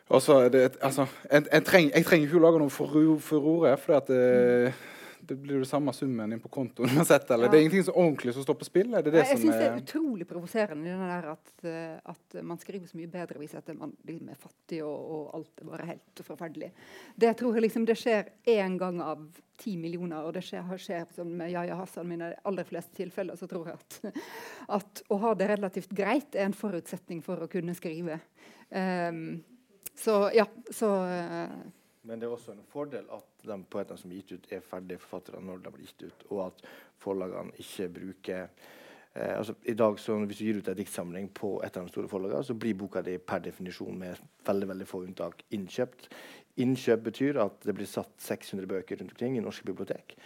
og 0.09 0.23
så 0.23 0.41
det, 0.53 0.67
altså, 0.81 1.07
jeg, 1.31 1.47
jeg, 1.49 1.65
treng, 1.65 1.93
jeg, 1.95 2.09
trenger 2.09 2.29
ikke 2.29 2.43
å 2.43 2.45
lage 2.47 2.61
noe 2.61 2.75
furore, 2.77 3.77
for 3.81 4.03
at 4.03 4.13
mm 4.13 4.91
det 5.25 5.37
blir 5.39 5.59
det 5.63 5.69
samme 5.71 5.93
summen 5.93 6.33
inn 6.33 6.41
på 6.43 6.51
kontoen 6.53 6.91
uansett. 6.97 7.31
Eller 7.31 7.47
ja. 7.47 7.53
det 7.53 7.59
er 7.59 7.61
ingenting 7.61 7.85
som 7.85 7.99
ordentlig 8.03 8.35
som 8.35 8.47
står 8.47 8.59
på 8.59 8.67
spill? 8.67 8.91
Det 8.91 9.13
det 9.13 9.23
jeg 9.23 9.39
syns 9.39 9.57
det 9.57 9.69
er 9.69 9.79
utrolig 9.79 10.27
provoserende 10.29 10.97
at, 11.31 11.53
eh, 11.69 11.95
at, 12.11 12.39
man 12.43 12.59
skriver 12.59 12.91
så 12.91 12.99
mye 12.99 13.11
bedre 13.13 13.39
hvis 13.41 13.55
at 13.59 13.71
man 13.79 13.95
liksom 14.09 14.33
er 14.33 14.41
fattig 14.41 14.81
og, 14.85 14.97
og, 14.99 15.29
alt 15.39 15.63
er 15.63 15.69
bare 15.71 15.89
helt 15.93 16.23
forferdelig. 16.27 16.73
Det 17.15 17.33
tror 17.39 17.57
jeg 17.57 17.67
liksom 17.69 17.87
det 17.89 17.97
skjer 18.01 18.33
én 18.51 18.79
gang 18.81 18.99
av 19.05 19.23
ti 19.63 19.77
millioner, 19.79 20.25
og 20.27 20.35
det 20.35 20.43
skjer, 20.43 20.67
skjer 20.81 21.07
som 21.15 21.29
med 21.39 21.53
Yahya 21.53 21.77
Hassan 21.79 22.09
mine 22.11 22.33
aller 22.49 22.67
fleste 22.67 22.97
tilfeller, 22.99 23.39
så 23.39 23.47
tror 23.51 23.71
jeg 23.71 23.79
at, 23.79 24.17
at, 24.79 25.05
å 25.13 25.21
ha 25.23 25.37
det 25.39 25.53
relativt 25.53 25.95
greit 25.95 26.35
er 26.35 26.49
en 26.49 26.57
forutsetning 26.57 27.23
for 27.23 27.45
å 27.45 27.51
kunne 27.53 27.77
skrive. 27.79 28.19
Um, 28.71 29.43
så 29.99 30.25
ja, 30.35 30.49
så 30.73 30.89
uh, 31.07 31.63
men 32.03 32.19
det 32.19 32.27
er 32.27 32.35
også 32.35 32.55
en 32.57 32.65
fordel 32.67 33.07
at 33.15 33.45
de 33.47 33.57
poetene 33.71 34.01
som 34.01 34.11
er 34.11 34.21
gitt 34.21 34.35
ut, 34.35 34.47
er 34.51 34.65
ferdige 34.67 35.03
forfattere 35.03 35.43
når 35.43 35.63
de 35.63 35.73
blir 35.75 35.87
gitt 35.87 36.07
ut, 36.09 36.25
og 36.35 36.41
at 36.49 36.65
forlagene 37.03 37.55
ikke 37.63 37.89
bruker 37.95 38.41
eh, 38.43 39.35
altså 39.37 39.55
i 39.71 39.77
dag 39.79 39.99
så 40.01 40.17
Hvis 40.19 40.41
du 40.41 40.45
gir 40.45 40.59
ut 40.59 40.69
en 40.69 40.79
diktsamling 40.79 41.29
på 41.35 41.55
et 41.63 41.77
av 41.77 41.87
de 41.87 41.95
store 41.95 42.11
forlagene, 42.11 42.43
så 42.45 42.59
blir 42.59 42.75
boka 42.79 43.05
di 43.07 43.19
per 43.19 43.45
definisjon 43.45 43.99
med 43.99 44.19
veldig 44.47 44.69
veldig 44.73 44.89
få 44.89 45.05
unntak 45.07 45.45
innkjøpt. 45.51 46.11
Innkjøp 46.63 47.07
betyr 47.07 47.39
at 47.45 47.63
det 47.65 47.77
blir 47.77 47.89
satt 47.89 48.13
600 48.21 48.67
bøker 48.67 48.99
rundt 48.99 49.15
omkring 49.15 49.39
i 49.39 49.45
norske 49.45 49.65
bibliotek. 49.69 50.17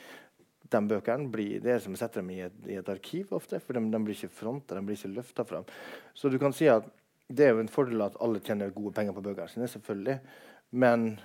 De 0.66 0.80
bøkene 0.88 1.28
blir, 1.30 1.60
Det 1.60 1.76
er 1.76 1.78
som 1.78 1.92
å 1.92 2.00
sette 2.00 2.18
dem 2.18 2.30
i 2.30 2.40
et, 2.40 2.56
i 2.66 2.80
et 2.80 2.88
arkiv 2.88 3.36
ofte, 3.36 3.60
for 3.60 3.76
de, 3.76 3.84
de 3.90 4.00
blir 4.02 4.16
ikke 4.16 4.32
fronta, 4.32 4.74
de 4.74 4.82
blir 4.82 4.96
ikke 4.96 5.14
løfta 5.14 5.44
fram. 5.44 5.68
Så 6.14 6.32
du 6.32 6.38
kan 6.38 6.56
si 6.56 6.66
at 6.72 6.88
det 7.28 7.44
er 7.44 7.54
jo 7.54 7.60
en 7.62 7.70
fordel 7.70 8.02
at 8.02 8.16
alle 8.22 8.40
tjener 8.40 8.74
gode 8.74 8.94
penger 8.94 9.14
på 9.14 9.22
bøkene 9.22 9.50
sine, 9.50 9.68
selvfølgelig. 9.68 10.18
Men 10.70 11.18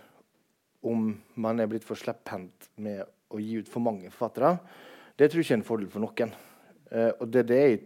om 0.87 1.11
man 1.41 1.61
er 1.61 1.69
blitt 1.69 1.85
for 1.85 1.99
slepphendt 1.99 2.71
med 2.81 3.03
å 3.31 3.39
gi 3.41 3.59
ut 3.61 3.69
for 3.69 3.83
mange 3.83 4.09
forfattere, 4.11 4.55
det 5.17 5.29
tror 5.29 5.41
jeg 5.41 5.47
ikke 5.47 5.57
er 5.57 5.61
en 5.61 5.67
fordel 5.67 5.91
for 5.91 6.03
noen. 6.03 6.33
Uh, 6.91 7.11
og 7.21 7.27
det, 7.31 7.45
det 7.51 7.59
jeg 7.61 7.79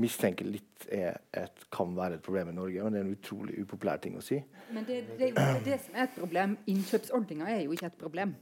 mistenker 0.00 0.48
litt 0.48 0.86
er 0.92 1.20
et, 1.36 1.64
kan 1.72 1.92
være 1.96 2.18
et 2.18 2.24
problem 2.24 2.50
i 2.52 2.56
Norge, 2.56 2.84
men 2.84 2.94
det 2.94 3.00
er 3.00 3.06
en 3.06 3.14
utrolig 3.14 3.56
upopulær 3.62 4.00
ting 4.02 4.16
å 4.18 4.24
si. 4.24 4.40
Men 4.72 4.86
det, 4.88 5.02
det, 5.18 5.32
det, 5.36 5.48
det 5.66 5.78
som 5.84 5.96
er 5.96 6.06
et 6.08 6.14
problem. 6.16 6.56
Innkjøpsordninga 6.72 7.50
er 7.52 7.64
jo 7.66 7.74
ikke 7.76 7.90
et 7.90 7.98
problem. 8.00 8.34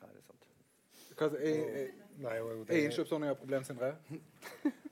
Nei, 0.00 0.10
det 0.10 0.18
er 0.20 0.26
sant. 0.28 0.50
Hva, 1.18 1.30
jeg, 1.40 1.54
er, 1.82 1.92
Nei, 2.24 2.34
er 2.38 2.82
innkjøpsordninga 2.84 3.34
et 3.34 3.40
problem, 3.40 3.64
Sindre? 3.66 3.94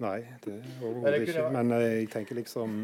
Nei, 0.02 0.16
det 0.44 0.56
er 0.56 0.72
overhodet 0.80 1.28
ikke. 1.28 1.44
Men 1.54 1.76
eh, 1.76 1.88
jeg 2.00 2.08
tenker 2.16 2.40
liksom 2.40 2.80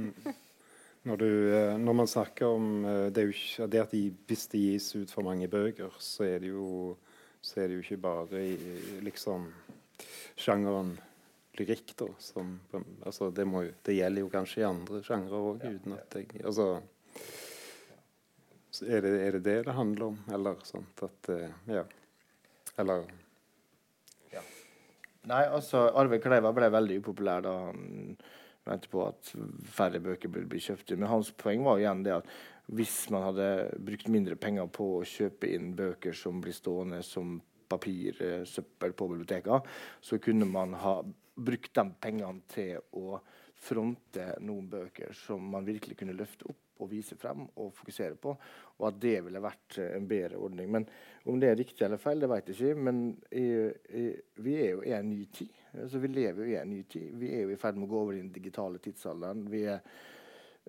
når, 1.07 1.20
du, 1.20 1.30
eh, 1.55 1.74
når, 1.78 1.96
man 2.01 2.11
snakker 2.11 2.46
om 2.46 2.84
eh, 2.84 3.07
det, 3.14 3.28
ikke, 3.32 3.68
det 3.70 3.82
at 3.84 3.94
de, 3.94 4.03
Hvis 4.26 4.46
det 4.53 4.62
gis 4.62 4.88
ut 4.96 5.12
for 5.12 5.26
mange 5.26 5.49
bøker, 5.49 5.94
så 6.03 6.26
er 6.26 6.42
det 6.42 6.51
jo, 6.51 6.96
er 7.55 7.68
det 7.68 7.78
jo 7.78 7.84
ikke 7.84 8.01
bare 8.03 8.42
i 8.42 8.57
liksom 9.07 9.49
sjangeren 10.38 10.96
lyrikk, 11.59 11.94
da. 11.99 12.09
Som, 12.22 12.59
altså, 13.07 13.30
det, 13.34 13.46
må, 13.49 13.64
det, 13.86 13.99
gjelder 13.99 14.26
jo 14.26 14.32
kanskje 14.32 14.62
i 14.62 14.68
andre 14.68 15.03
sjangre 15.07 15.42
òg, 15.42 15.64
uten 15.64 15.99
at 15.99 16.18
jeg 16.18 16.44
Altså 16.44 16.72
er 18.86 19.03
det, 19.03 19.11
er 19.11 19.32
det, 19.32 19.44
det 19.44 19.57
det 19.66 19.74
handler 19.74 20.12
om, 20.12 20.18
eller 20.32 20.61
sånt 20.66 21.03
at 21.03 21.30
eh, 21.34 21.51
Ja. 21.66 21.84
Eller 22.78 23.09
ja. 24.30 24.42
Nei, 25.26 25.44
altså 25.46 25.88
Arve 25.99 26.20
Kleiva 26.22 26.53
ble 26.55 26.68
veldig 26.70 27.01
upopulær 27.01 27.42
da 27.42 27.55
han 27.64 28.12
venter 28.69 28.93
på 28.93 29.03
at 29.09 29.33
færre 29.73 30.01
bøker 30.05 30.31
burde 30.33 30.51
bli 30.51 30.62
kjøpt. 30.62 30.95
Men 30.97 31.11
hans 31.11 31.33
poeng 31.37 31.64
var 31.66 31.81
igjen 31.81 32.05
det 32.07 32.16
at 32.21 32.33
hvis 32.69 33.07
man 33.14 33.25
hadde 33.31 33.49
brukt 33.81 34.11
mindre 34.12 34.37
penger 34.37 34.69
på 34.73 34.91
å 34.99 35.07
kjøpe 35.09 35.49
inn 35.55 35.73
bøker 35.77 36.16
som 36.16 36.43
blir 36.45 36.57
stående 36.57 37.01
som 37.07 37.39
papirsøppel 37.69 38.95
på 38.97 39.09
bibliotekene, 39.11 39.61
så 40.01 40.21
kunne 40.21 40.49
man 40.49 40.77
ha 40.81 40.99
brukt 41.39 41.75
de 41.77 41.85
pengene 42.01 42.45
til 42.51 42.81
å 42.97 43.19
fronte 43.59 44.35
noen 44.45 44.69
bøker 44.71 45.12
som 45.16 45.43
man 45.53 45.66
virkelig 45.66 45.97
kunne 45.99 46.16
løfte 46.16 46.49
opp 46.49 46.64
og 46.79 46.91
vise 46.93 47.16
frem 47.19 47.43
og 47.59 47.73
fokusere 47.75 48.14
på. 48.23 48.35
Og 48.79 48.85
at 48.87 48.99
det 49.03 49.16
ville 49.27 49.43
vært 49.43 49.81
en 49.83 50.07
bedre 50.09 50.39
ordning. 50.39 50.69
Men 50.71 50.87
om 51.27 51.41
det 51.41 51.51
er 51.51 51.59
riktig 51.59 51.83
eller 51.85 52.01
feil, 52.01 52.21
det 52.23 52.31
vet 52.31 52.53
jeg 52.53 52.59
ikke. 52.59 52.85
Men 52.87 53.01
vi 54.45 54.55
er 54.61 54.77
jo 54.77 54.85
i 54.87 54.95
en 54.95 55.11
ny 55.11 55.25
tid. 55.35 55.58
Altså, 55.73 55.99
vi 55.99 56.09
lever 56.09 56.45
jo 56.45 56.53
i 56.53 56.57
en 56.61 56.71
ny 56.71 56.83
tid. 56.89 57.12
Vi 57.19 57.33
er 57.35 57.45
jo 57.45 57.53
i 57.53 57.61
ferd 57.61 57.77
med 57.79 57.89
å 57.89 57.93
gå 57.93 58.01
over 58.05 58.16
i 58.16 58.23
den 58.23 58.33
digitale 58.33 58.81
tidsalderen. 58.83 59.45
Er, 59.59 59.83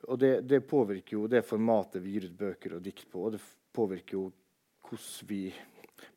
og 0.08 0.20
det, 0.20 0.34
det, 0.48 0.62
påvirker 0.68 1.18
jo 1.18 1.28
det 1.32 1.46
formatet 1.48 2.04
vi 2.04 2.16
gir 2.16 2.30
ut 2.30 2.38
bøker 2.40 2.78
og 2.78 2.84
dikt 2.86 3.08
på. 3.12 3.26
Og 3.28 3.38
det 3.38 3.42
påvirker 3.76 4.20
jo 4.20 4.28
hvordan 4.90 5.30
vi 5.30 5.44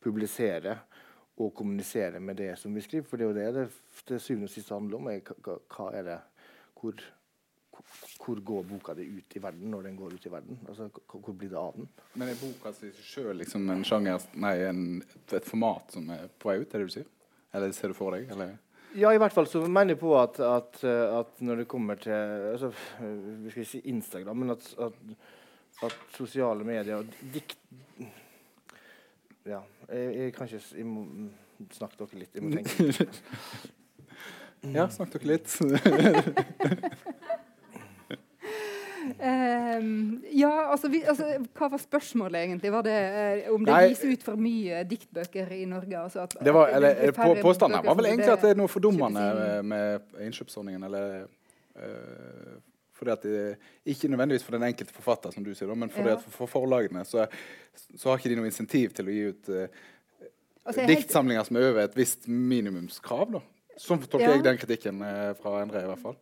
publiserer 0.02 0.84
og 1.42 1.54
kommuniserer 1.56 2.20
med 2.20 2.36
det 2.42 2.52
som 2.60 2.74
vi 2.74 2.84
skriver. 2.84 3.08
For 3.08 3.18
det 3.18 3.26
er 3.26 3.32
jo 3.32 3.38
det 3.38 3.48
det, 3.56 3.66
det 4.08 4.20
syvende 4.22 4.50
og 4.50 4.54
siste 4.54 4.74
handler 4.74 5.00
om. 5.00 5.10
Er, 5.12 5.34
hva, 5.42 5.58
hva 5.76 5.88
er 5.96 6.08
det, 6.08 6.18
hvor, 6.80 7.04
hvor 8.22 8.42
går 8.52 8.66
boka 8.68 8.94
di 8.98 9.06
ut 9.16 9.36
i 9.36 9.42
verden 9.42 9.70
når 9.72 9.88
den 9.88 9.96
går 9.96 10.14
ut 10.14 10.26
i 10.26 10.32
verden? 10.32 10.60
Altså, 10.68 10.90
Hvor 11.12 11.32
blir 11.32 11.50
det 11.50 11.58
av 11.58 11.72
den? 11.76 11.88
Men 12.14 12.28
er 12.28 12.40
boka 12.40 12.74
si 12.76 12.92
sjøl 12.98 13.40
liksom 13.40 13.70
en 13.72 13.84
sjanger, 13.86 14.28
nei, 14.34 14.56
en, 14.68 14.84
et 15.30 15.48
format 15.48 15.96
som 15.96 16.10
er 16.12 16.28
på 16.38 16.52
vei 16.52 16.60
ut? 16.62 16.68
er 16.68 16.82
det 16.82 16.90
du 16.90 16.94
sier? 16.98 17.08
Eller 17.52 17.72
ser 17.76 17.92
du 17.92 17.98
for 17.98 18.16
deg? 18.16 18.30
eller... 18.32 18.58
Ja, 18.98 19.12
i 19.12 19.20
hvert 19.20 19.32
fall 19.32 19.46
så 19.48 19.62
mener 19.64 19.94
jeg 19.94 20.00
på 20.02 20.12
at, 20.20 20.40
at, 20.44 20.82
at 20.84 21.44
når 21.44 21.62
det 21.62 21.68
kommer 21.70 22.00
til 22.00 22.12
altså, 22.12 22.72
vi 23.00 23.52
skal 23.54 23.68
si 23.68 23.80
Instagram, 23.92 24.42
men 24.42 24.54
at, 24.56 24.66
at, 24.78 25.96
sosiale 26.16 26.64
medier 26.64 27.00
og 27.00 27.08
dikt 27.34 27.56
Ja, 29.48 29.62
jeg, 29.88 30.12
jeg 30.16 30.34
kan 30.36 30.46
ikke 30.46 30.60
Jeg 30.76 30.86
må 30.86 31.06
snakke 31.72 31.98
dere 31.98 32.20
litt. 32.20 32.34
Jeg 32.34 32.42
må 32.44 32.50
tenke. 32.54 33.08
ja, 34.76 34.86
snakk 34.90 35.16
dere 35.16 35.32
litt. 35.32 35.50
Um, 39.22 40.24
ja, 40.34 40.70
altså, 40.72 40.88
vi, 40.90 41.04
altså, 41.06 41.28
Hva 41.54 41.68
var 41.70 41.78
spørsmålet, 41.78 42.40
egentlig? 42.40 42.72
Var 42.74 42.82
det 42.82 42.96
uh, 43.46 43.52
Om 43.54 43.68
det 43.68 43.76
Nei, 43.76 43.84
viser 43.92 44.16
ut 44.16 44.24
for 44.26 44.40
mye 44.42 44.80
diktbøker 44.90 45.52
i 45.54 45.60
Norge? 45.70 45.94
Altså 46.00 46.24
at, 46.24 46.34
det 46.42 46.54
var, 46.56 46.72
eller, 46.74 46.98
det 46.98 47.14
på, 47.14 47.28
påstanden 47.44 47.86
var 47.86 47.98
vel 48.00 48.10
egentlig 48.10 48.32
at 48.32 48.42
det 48.42 48.50
er 48.56 48.58
noe 48.58 48.72
fordummende 48.72 49.62
med 49.62 50.20
innkjøpsordningen. 50.26 50.90
eller... 50.90 51.24
Uh, 51.78 52.60
fordi 53.02 53.10
at 53.10 53.22
det, 53.26 53.70
ikke 53.94 54.08
nødvendigvis 54.12 54.44
for 54.46 54.54
den 54.54 54.62
enkelte 54.62 54.94
forfatter, 54.94 55.32
som 55.34 55.42
du 55.42 55.54
sier, 55.58 55.70
men 55.74 55.90
fordi 55.90 56.12
ja. 56.12 56.18
at 56.20 56.26
for, 56.30 56.46
forlagene 56.46 57.02
så, 57.04 57.24
så, 57.74 58.04
har 58.08 58.20
ikke 58.20 58.30
de 58.30 58.36
noe 58.38 58.46
insentiv 58.46 58.92
til 58.94 59.08
å 59.08 59.14
gi 59.14 59.24
ut 59.32 59.50
uh, 59.50 59.64
altså, 60.62 60.84
diktsamlinger 60.86 61.48
som 61.48 61.58
er 61.58 61.70
over 61.72 61.82
et 61.82 61.98
visst 61.98 62.28
minimumskrav. 62.30 63.38
da. 63.38 63.42
Sånn 63.80 64.04
tolker 64.04 64.28
ja. 64.28 64.36
jeg 64.36 64.46
den 64.46 64.60
kritikken 64.60 65.02
uh, 65.02 65.32
fra 65.38 65.60
Endre, 65.64 65.82
i 65.82 65.90
hvert 65.90 66.04
fall. 66.04 66.18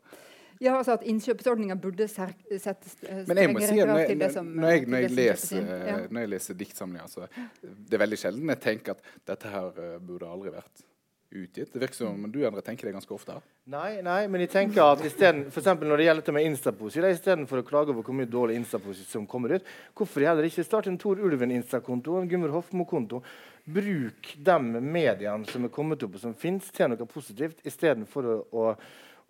Ja, 0.61 0.75
altså 0.77 0.99
at 0.99 1.07
Innkjøpsordninga 1.09 1.75
burde 1.81 2.05
settes 2.11 2.99
eh, 3.09 3.23
strengere 3.25 3.71
krav 3.71 4.03
til 4.11 4.21
det 4.21 4.29
som 4.35 4.51
når 4.53 4.75
jeg, 4.75 4.87
når 4.93 5.07
jeg, 5.07 5.15
leser, 5.17 5.65
ja. 5.65 5.97
når 6.05 6.27
jeg 6.27 6.33
leser 6.35 6.61
diktsamlinger, 6.61 7.09
så 7.09 7.29
det 7.65 7.97
er 7.97 8.03
veldig 8.05 8.21
sjelden 8.21 8.53
jeg 8.53 8.61
tenker 8.67 8.99
at 8.99 9.13
dette 9.33 9.53
her 9.55 9.71
uh, 9.73 9.97
burde 10.05 10.29
aldri 10.29 10.53
vært 10.53 10.85
utgitt. 11.31 11.73
Det 11.73 11.79
virker 11.79 11.95
som 11.95 12.27
du 12.33 12.47
Andre, 12.47 12.61
tenker 12.61 12.89
det 12.89 12.93
ganske 12.93 13.15
ofte. 13.15 13.37
Nei, 13.71 14.01
nei, 14.03 14.25
men 14.29 14.43
jeg 14.45 14.51
tenker 14.53 14.83
at 14.83 15.05
isteden, 15.07 15.45
for 15.55 15.63
når 15.63 16.01
det 16.01 16.07
gjelder 16.09 16.25
dette 16.25 16.35
med 16.35 16.47
Instaposi, 16.49 17.03
istedenfor 17.07 17.63
å 17.63 17.67
klage 17.67 17.95
over 17.95 18.05
hvor 18.07 18.17
mye 18.19 18.31
dårlig 18.31 18.59
Instaposi 18.59 19.07
som 19.07 19.29
kommer 19.31 19.55
ut, 19.55 19.69
hvorfor 19.97 20.27
heller 20.27 20.49
ikke 20.49 20.67
starte 20.67 20.91
en 20.91 20.99
Tor 21.01 21.23
Ulven-Insta-konto 21.23 22.19
en 22.19 22.31
Gunvor 22.31 22.57
Hofmo-konto? 22.59 23.23
Bruk 23.71 24.33
de 24.43 24.57
mediene 24.83 25.47
som 25.49 25.65
er 25.65 25.73
kommet 25.73 26.03
opp 26.03 26.19
og 26.19 26.25
som 26.25 26.35
fins, 26.35 26.73
til 26.75 26.91
noe 26.91 27.07
positivt, 27.09 27.63
istedenfor 27.69 28.27
å, 28.27 28.37
å, 28.51 28.67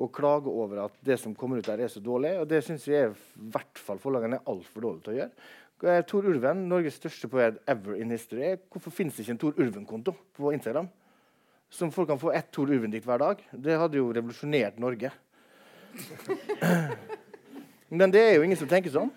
å 0.00 0.08
klage 0.08 0.48
over 0.48 0.86
at 0.86 0.94
det 1.04 1.18
som 1.20 1.34
kommer 1.36 1.60
ut 1.60 1.68
der, 1.68 1.82
er 1.84 1.90
så 1.92 2.00
dårlig. 2.02 2.32
Og 2.40 2.46
det 2.48 2.62
syns 2.64 2.86
jeg 2.88 3.10
i 3.10 3.48
hvert 3.52 3.80
fall 3.80 4.00
forlagene 4.00 4.40
er 4.40 4.48
altfor 4.48 4.86
dårlige 4.86 5.04
til 5.04 5.12
å 5.12 5.18
gjøre. 5.18 5.48
Eh, 5.80 6.00
Tor 6.08 6.26
Ulven, 6.28 6.66
Norges 6.68 6.98
største 7.00 7.28
poet 7.32 7.60
ever 7.68 8.00
in 8.00 8.12
history. 8.12 8.54
Hvorfor 8.72 8.92
finnes 8.92 9.16
det 9.16 9.24
ikke 9.24 9.36
en 9.36 9.40
Tor 9.40 9.60
Ulven-konto 9.60 10.12
på 10.36 10.52
Instagram? 10.56 10.88
Som 11.70 11.92
folk 11.94 12.10
kan 12.10 12.20
få 12.20 12.32
ett 12.36 12.50
Tor 12.52 12.68
Ulven-dikt 12.68 13.08
hver 13.08 13.22
dag. 13.22 13.44
Det 13.52 13.78
hadde 13.80 14.00
jo 14.00 14.10
revolusjonert 14.12 14.80
Norge. 14.82 15.12
Men 18.00 18.12
det 18.12 18.22
er 18.22 18.34
jo 18.36 18.44
ingen 18.46 18.60
som 18.60 18.70
tenker 18.70 18.92
sånn. 18.94 19.10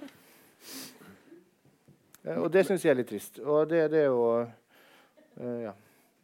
Eh, 2.24 2.40
og 2.40 2.48
det 2.54 2.66
syns 2.68 2.86
jeg 2.86 2.94
er 2.94 3.00
litt 3.02 3.12
trist. 3.12 3.42
Og 3.44 3.68
det, 3.72 3.82
det 3.92 4.06
er 4.06 4.12
jo 4.12 4.28
uh, 4.44 5.60
ja, 5.68 5.74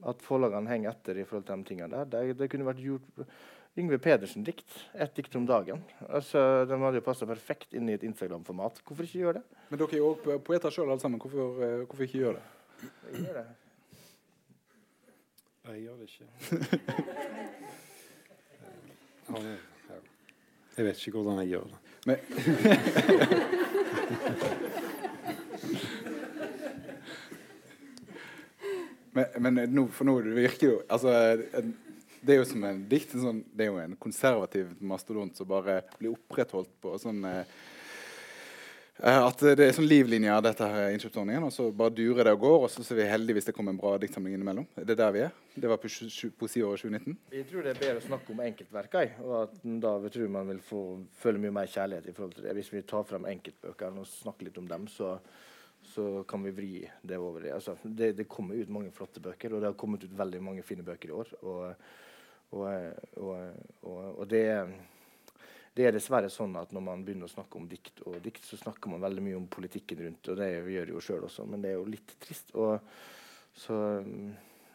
At 0.07 0.23
forlagene 0.23 0.71
henger 0.71 0.93
etter 0.93 1.19
i 1.19 1.27
forhold 1.27 1.47
til 1.47 1.59
de 1.59 1.67
tingene 1.67 1.95
der. 1.95 2.11
Det, 2.11 2.37
det 2.39 2.51
kunne 2.51 2.69
vært 2.69 2.83
gjort 2.83 3.05
Yngve 3.77 3.97
Pedersen-dikt. 4.01 4.69
Ett 4.93 5.15
dikt 5.15 5.35
om 5.35 5.45
dagen. 5.45 5.83
Altså, 6.09 6.65
De 6.65 6.79
hadde 6.81 6.97
jo 6.99 7.05
passa 7.05 7.25
perfekt 7.29 7.73
inn 7.77 7.89
i 7.89 7.93
et 7.95 8.03
Instagram-format. 8.03 8.81
Hvorfor 8.85 9.03
ikke 9.05 9.19
gjøre 9.19 9.33
det? 9.39 9.43
Men 9.69 9.79
dere 9.79 9.93
er 9.93 10.01
jo 10.01 10.39
poeter 10.45 10.69
sjøl 10.73 10.89
alle 10.89 11.01
sammen. 11.03 11.19
Hvorfor, 11.21 11.45
uh, 11.61 11.85
hvorfor 11.85 12.03
ikke 12.07 12.23
gjøre 12.23 12.37
det? 12.39 12.45
Jeg 13.13 13.21
gjør 13.25 13.35
det. 13.39 13.47
Jeg 15.69 15.77
gjør 15.85 15.95
det 15.95 16.05
ikke. 16.09 16.25
Jeg 20.79 20.85
vet 20.85 21.07
ikke 21.07 21.11
hvordan 21.19 21.39
jeg 21.39 21.47
gjør 21.51 21.63
det. 21.69 21.77
Men 22.05 22.17
men, 29.13 29.25
men 29.43 29.53
nå, 29.73 29.87
for 29.91 30.03
nå 30.07 30.13
virker 30.23 30.67
jo 30.69 30.81
altså, 30.89 31.11
Det 32.21 32.35
er 32.35 32.41
jo 32.41 32.47
som 32.49 32.63
en 32.67 32.81
dikt 32.91 33.15
sånn, 33.15 33.43
Det 33.55 33.65
er 33.65 33.71
jo 33.71 33.81
en 33.81 33.97
konservativ 33.99 34.71
mastodont 34.79 35.37
som 35.37 35.47
bare 35.47 35.81
blir 35.97 36.13
opprettholdt 36.15 36.71
på 36.83 36.97
sånn 37.01 37.23
eh, 37.27 37.59
Eh, 38.99 39.15
at 39.15 39.41
det 39.55 39.63
er 39.63 39.71
sånn 39.71 39.87
livlinje 39.87 40.31
av 40.33 40.41
dette 40.43 40.65
her 40.67 40.89
innkjøpsordningen, 40.91 41.45
og 41.47 41.53
så 41.55 41.69
bare 41.71 41.93
durer 41.95 42.27
det 42.27 42.33
og 42.35 42.41
går. 42.43 42.55
Og 42.65 42.71
så 42.71 42.83
er 42.83 42.97
vi 42.97 43.05
heldige 43.07 43.37
hvis 43.37 43.47
det 43.47 43.53
kommer 43.55 43.71
en 43.71 43.79
bra 43.79 43.93
diktsamling 44.01 44.35
innimellom. 44.35 44.65
Det 44.75 44.91
er 44.91 44.99
der 44.99 45.13
vi 45.15 45.21
er. 45.23 45.37
Det 45.55 45.69
var 45.71 45.79
på 45.79 45.91
poesiåret 46.41 46.83
2019. 46.83 47.15
Jeg 47.35 47.45
tror 47.47 47.63
det 47.63 47.71
er 47.73 47.79
bedre 47.79 48.01
å 48.01 48.07
snakke 48.09 48.33
om 48.35 48.41
enkeltverker, 48.43 49.13
og 49.23 49.35
at 49.37 49.55
da 49.85 49.93
jeg 50.03 50.15
tror 50.17 50.33
man 50.35 50.51
vil 50.51 50.59
få, 50.63 50.81
føle 51.21 51.43
mye 51.43 51.55
mer 51.61 51.71
kjærlighet 51.71 52.11
i 52.11 52.15
forhold 52.17 52.35
til 52.35 52.49
det. 52.49 52.57
Hvis 52.59 52.73
vi 52.73 52.83
tar 52.91 53.07
frem 53.07 53.29
enkeltbøker 53.31 54.03
og 54.03 54.11
snakker 54.11 54.49
litt 54.49 54.59
om 54.59 54.67
dem, 54.67 54.91
så, 54.91 55.15
så 55.93 56.09
kan 56.27 56.43
vi 56.43 56.55
vri 56.59 56.73
det 56.99 57.21
over. 57.23 57.47
Altså, 57.55 57.77
det, 57.83 58.17
det 58.19 58.27
kommer 58.31 58.59
ut 58.59 58.75
mange 58.75 58.91
flotte 58.95 59.23
bøker, 59.23 59.55
og 59.55 59.63
det 59.63 59.71
har 59.71 59.79
kommet 59.79 60.03
ut 60.03 60.19
veldig 60.25 60.43
mange 60.43 60.67
fine 60.67 60.83
bøker 60.83 61.13
i 61.13 61.19
år. 61.23 61.35
og, 61.39 61.65
og, 62.55 62.63
og, 63.21 64.05
og 64.15 64.23
det 64.29 64.45
er 64.53 64.71
det 65.79 65.85
er 65.87 65.95
dessverre 65.95 66.27
sånn 66.33 66.57
at 66.59 66.73
når 66.75 66.83
man 66.83 67.03
begynner 67.07 67.29
å 67.29 67.31
snakke 67.31 67.55
om 67.55 67.67
dikt 67.69 68.01
og 68.09 68.17
dikt, 68.23 68.43
så 68.43 68.57
snakker 68.59 68.91
man 68.91 69.03
veldig 69.03 69.23
mye 69.23 69.37
om 69.37 69.45
politikken 69.47 70.01
rundt, 70.03 70.27
og 70.27 70.39
det 70.41 70.49
gjør 70.51 70.69
jeg 70.73 70.91
jo 70.91 71.03
sjøl 71.05 71.27
også, 71.29 71.45
men 71.47 71.63
det 71.63 71.71
er 71.71 71.77
jo 71.77 71.85
litt 71.87 72.15
trist. 72.19 72.51
Og, 72.59 72.81
så 73.55 73.77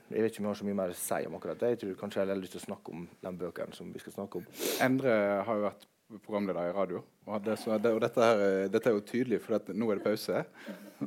jeg 0.09 0.23
vet 0.23 0.31
ikke 0.31 0.41
om 0.41 0.49
jeg 0.49 0.53
har 0.53 0.61
så 0.61 0.69
mye 0.69 0.79
mer 0.79 0.95
å 0.95 0.97
si 0.97 1.19
om 1.29 1.37
akkurat 1.37 1.61
det. 1.61 1.73
Jeg 1.75 1.81
tror 1.83 1.99
kanskje 2.01 2.23
jeg 2.23 2.31
har 2.31 2.41
lyst 2.41 2.57
til 2.57 2.63
å 2.63 2.67
snakke 2.69 2.95
om 2.95 3.05
den 3.27 3.41
bøkene 3.41 3.77
som 3.77 3.91
vi 3.93 4.01
skal 4.01 4.17
snakke 4.17 4.41
om. 4.41 4.49
Endre 4.87 5.19
har 5.49 5.61
jo 5.61 5.67
vært 5.67 5.87
programleder 6.25 6.71
i 6.71 6.75
radio, 6.77 7.01
og, 7.27 7.39
det, 7.45 7.57
det, 7.83 7.93
og 7.97 8.03
dette, 8.05 8.29
her, 8.29 8.69
dette, 8.71 8.91
er 8.91 8.97
jo 8.97 9.05
tydelig, 9.09 9.41
for 9.43 9.73
nå 9.73 9.89
er 9.91 10.01
det 10.01 10.05
pause. 10.05 10.45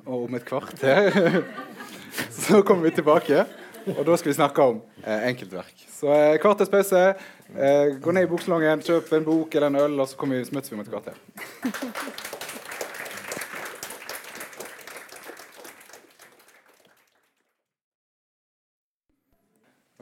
Og 0.03 0.27
om 0.27 0.37
et 0.37 0.45
kvarter 0.45 1.41
så 2.43 2.61
kommer 2.65 2.89
vi 2.89 2.97
tilbake. 2.97 3.45
Og 3.95 4.05
da 4.05 4.17
skal 4.19 4.31
vi 4.31 4.35
snakke 4.35 4.63
om 4.63 4.81
eh, 5.03 5.29
enkeltverk. 5.29 5.85
Så 5.87 6.11
eh, 6.11 6.35
kvarters 6.43 6.69
pause. 6.69 7.03
Eh, 7.55 7.93
gå 8.03 8.11
ned 8.11 8.25
i 8.27 8.29
bukselongen, 8.31 8.81
kjøp 8.83 9.13
en 9.15 9.27
bok 9.27 9.55
eller 9.55 9.71
en 9.71 9.79
øl, 9.79 9.99
og 10.03 10.09
så 10.11 10.17
kommer 10.19 10.41
vi, 10.41 10.49
møtes 10.51 10.71
vi 10.71 10.75
om 10.75 10.83
et 10.83 10.91
kvarter. 10.91 11.15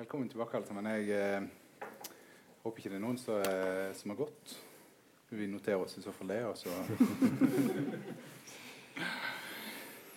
Velkommen 0.01 0.29
tilbake, 0.33 0.57
alle 0.57 0.67
sammen. 0.67 0.89
Jeg 0.95 1.03
eh, 1.13 1.41
håper 2.65 2.81
ikke 2.81 2.89
det 2.95 2.97
er 2.97 3.05
noen 3.05 3.21
som, 3.21 3.38
eh, 3.45 3.93
som 3.93 4.15
har 4.15 4.23
gått. 4.23 4.57
Vi 5.29 5.45
noterer 5.51 5.86
oss 5.86 5.97
i 5.99 6.01
så 6.01 6.13
fall 6.15 6.33
det. 6.33 6.41
og 6.45 6.57
så... 6.57 6.69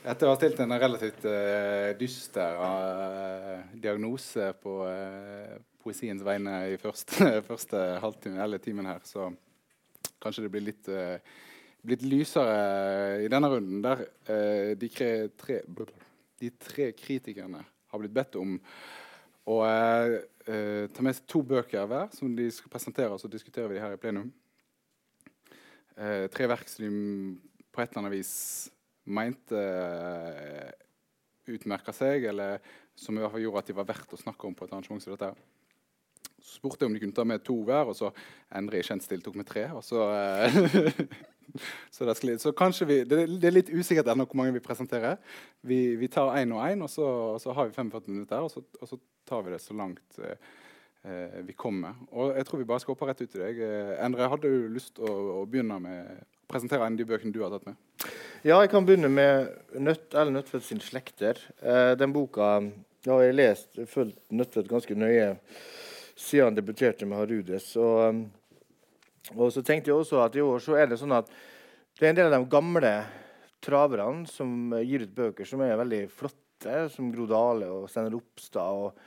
Etter 0.06 0.28
å 0.28 0.30
ha 0.30 0.38
stilt 0.38 0.60
en 0.62 0.72
relativt 0.78 1.24
uh, 1.26 1.90
dyster 1.98 2.54
uh, 2.62 3.64
diagnose 3.74 4.52
på 4.62 4.76
uh, 4.86 5.56
poesiens 5.82 6.22
vegne 6.22 6.60
i 6.70 6.76
første, 6.78 7.32
første 7.48 7.80
halvtime 8.04 8.38
eller 8.44 8.62
timen 8.62 8.86
her, 8.86 9.02
så 9.08 9.26
kanskje 10.22 10.44
det 10.44 10.52
blir 10.54 10.64
litt, 10.68 10.88
litt 11.86 12.02
lysere 12.02 13.22
i 13.22 13.28
denne 13.30 13.50
runden, 13.50 13.82
der 13.84 14.00
de, 14.78 14.88
tre, 15.38 15.60
de, 16.40 16.50
tre, 16.58 16.88
kritikerne 16.98 17.60
har 17.62 18.02
blitt 18.02 18.16
bedt 18.16 18.38
om 18.40 18.56
å 19.46 19.60
ta 19.62 21.04
med 21.06 21.14
seg 21.14 21.28
to 21.30 21.44
bøker 21.46 21.86
hver 21.86 22.10
som 22.16 22.34
de 22.34 22.48
skal 22.54 22.72
presentere, 22.72 23.12
og 23.14 23.22
så 23.22 23.30
diskuterer 23.30 23.70
vi 23.70 23.78
de 23.78 23.84
her 23.84 23.94
i 23.94 24.00
plenum. 24.02 24.32
tre 26.34 26.50
verk 26.50 26.66
som 26.72 26.82
de 26.82 26.90
på 27.70 27.84
et 27.84 27.92
eller 27.92 28.02
annet 28.02 28.16
vis 28.18 28.34
mente 29.08 29.56
uh, 29.56 30.66
eh, 30.68 31.54
utmerka 31.54 31.94
seg, 31.96 32.28
eller 32.30 32.58
som 32.98 33.16
i 33.16 33.22
hvert 33.22 33.34
fall 33.34 33.44
gjorde 33.44 33.62
at 33.62 33.70
de 33.70 33.78
var 33.78 33.88
verdt 33.88 34.12
å 34.14 34.20
snakke 34.20 34.48
om 34.48 34.56
på 34.56 34.66
et 34.66 34.74
arrangement 34.74 35.02
som 35.02 35.14
dette. 35.14 35.32
Så 36.38 36.58
spurte 36.58 36.84
jeg 36.84 36.90
om 36.90 36.94
de 36.96 37.02
kunne 37.02 37.16
ta 37.16 37.24
med 37.28 37.42
to 37.46 37.56
hver, 37.66 37.90
og 37.90 37.96
så 37.98 38.12
Endre 38.58 38.80
i 38.80 38.86
kjent 38.86 39.04
stil 39.04 39.24
tok 39.24 39.38
med 39.40 39.48
tre. 39.48 39.68
og 39.74 39.84
så... 39.86 40.06
Uh, 40.12 41.02
så, 41.94 42.04
det, 42.04 42.38
så, 42.42 42.52
kanskje 42.52 42.86
vi, 42.88 42.96
det, 43.08 43.24
det, 43.40 43.48
er 43.48 43.56
litt 43.56 43.72
usikkert 43.72 44.10
ennå 44.12 44.26
hvor 44.28 44.38
mange 44.42 44.54
vi 44.56 44.64
presenterer. 44.64 45.16
Vi, 45.64 45.96
vi 46.00 46.10
tar 46.12 46.36
én 46.36 46.52
og 46.54 46.64
én, 46.64 46.84
og, 46.84 46.92
og, 47.02 47.40
så 47.42 47.56
har 47.56 47.70
vi 47.70 47.76
45 47.76 48.12
minutter. 48.12 48.44
Og 48.44 48.52
så, 48.52 48.64
og 48.80 48.90
så 48.90 49.00
tar 49.28 49.46
vi 49.46 49.54
det 49.54 49.62
så 49.64 49.76
langt 49.76 50.20
uh, 50.20 50.36
vi 51.02 51.54
kommer. 51.56 51.94
Og 52.10 52.34
jeg 52.36 52.44
tror 52.44 52.60
vi 52.60 52.66
bare 52.68 52.82
skal 52.82 52.92
hoppe 52.92 53.06
rett 53.08 53.20
ut 53.22 53.30
til 53.30 53.40
deg. 53.40 53.60
Endre, 54.02 54.26
hadde 54.28 54.50
du 54.50 54.66
lyst 54.74 54.96
til 54.96 55.06
å, 55.06 55.14
å 55.38 55.44
begynne 55.48 55.78
med 55.80 56.08
å 56.10 56.50
presentere 56.50 56.84
en 56.84 56.96
av 56.96 57.00
de 57.00 57.06
bøkene 57.08 57.32
du 57.32 57.38
har 57.44 57.52
tatt 57.54 57.68
med? 57.68 57.78
Ja, 58.46 58.58
jeg 58.62 58.70
kan 58.70 58.86
begynne 58.86 59.08
med 59.10 59.48
Nøtt, 59.78 60.12
Ellen 60.14 60.36
Nødtvedt 60.36 60.66
sin 60.66 60.82
'Slekter'. 60.82 61.40
Eh, 61.62 61.92
den 61.98 62.12
boka 62.12 62.60
ja, 63.06 63.16
jeg 63.22 63.30
har 63.30 63.36
lest 63.36 63.78
fulgt 63.90 64.18
Nødtvedt 64.30 64.70
ganske 64.70 64.94
nøye 64.94 65.36
siden 66.18 66.50
han 66.50 66.58
debuterte 66.58 67.06
med 67.06 67.18
Harudes. 67.18 67.70
Og, 67.76 68.08
um, 68.08 68.24
og, 69.36 69.52
så 69.54 69.62
tenkte 69.62 69.90
jeg 69.90 69.98
også 69.98 70.22
at 70.24 70.36
i 70.36 70.42
år 70.42 70.62
så 70.62 70.76
er 70.78 70.90
det 70.90 70.98
sånn 71.00 71.14
at 71.14 71.30
det 71.98 72.06
er 72.06 72.10
en 72.10 72.18
del 72.18 72.30
av 72.30 72.36
de 72.36 72.50
gamle 72.50 72.92
traverne 73.64 74.26
som 74.30 74.74
gir 74.82 75.06
ut 75.06 75.14
bøker 75.14 75.46
som 75.46 75.62
er 75.62 75.78
veldig 75.78 76.02
flotte, 76.10 76.84
som 76.94 77.10
Gro 77.14 77.26
Dale 77.30 77.70
og 77.70 77.86
Steinar 77.90 78.14
Ropstad 78.14 78.82
og 78.82 78.98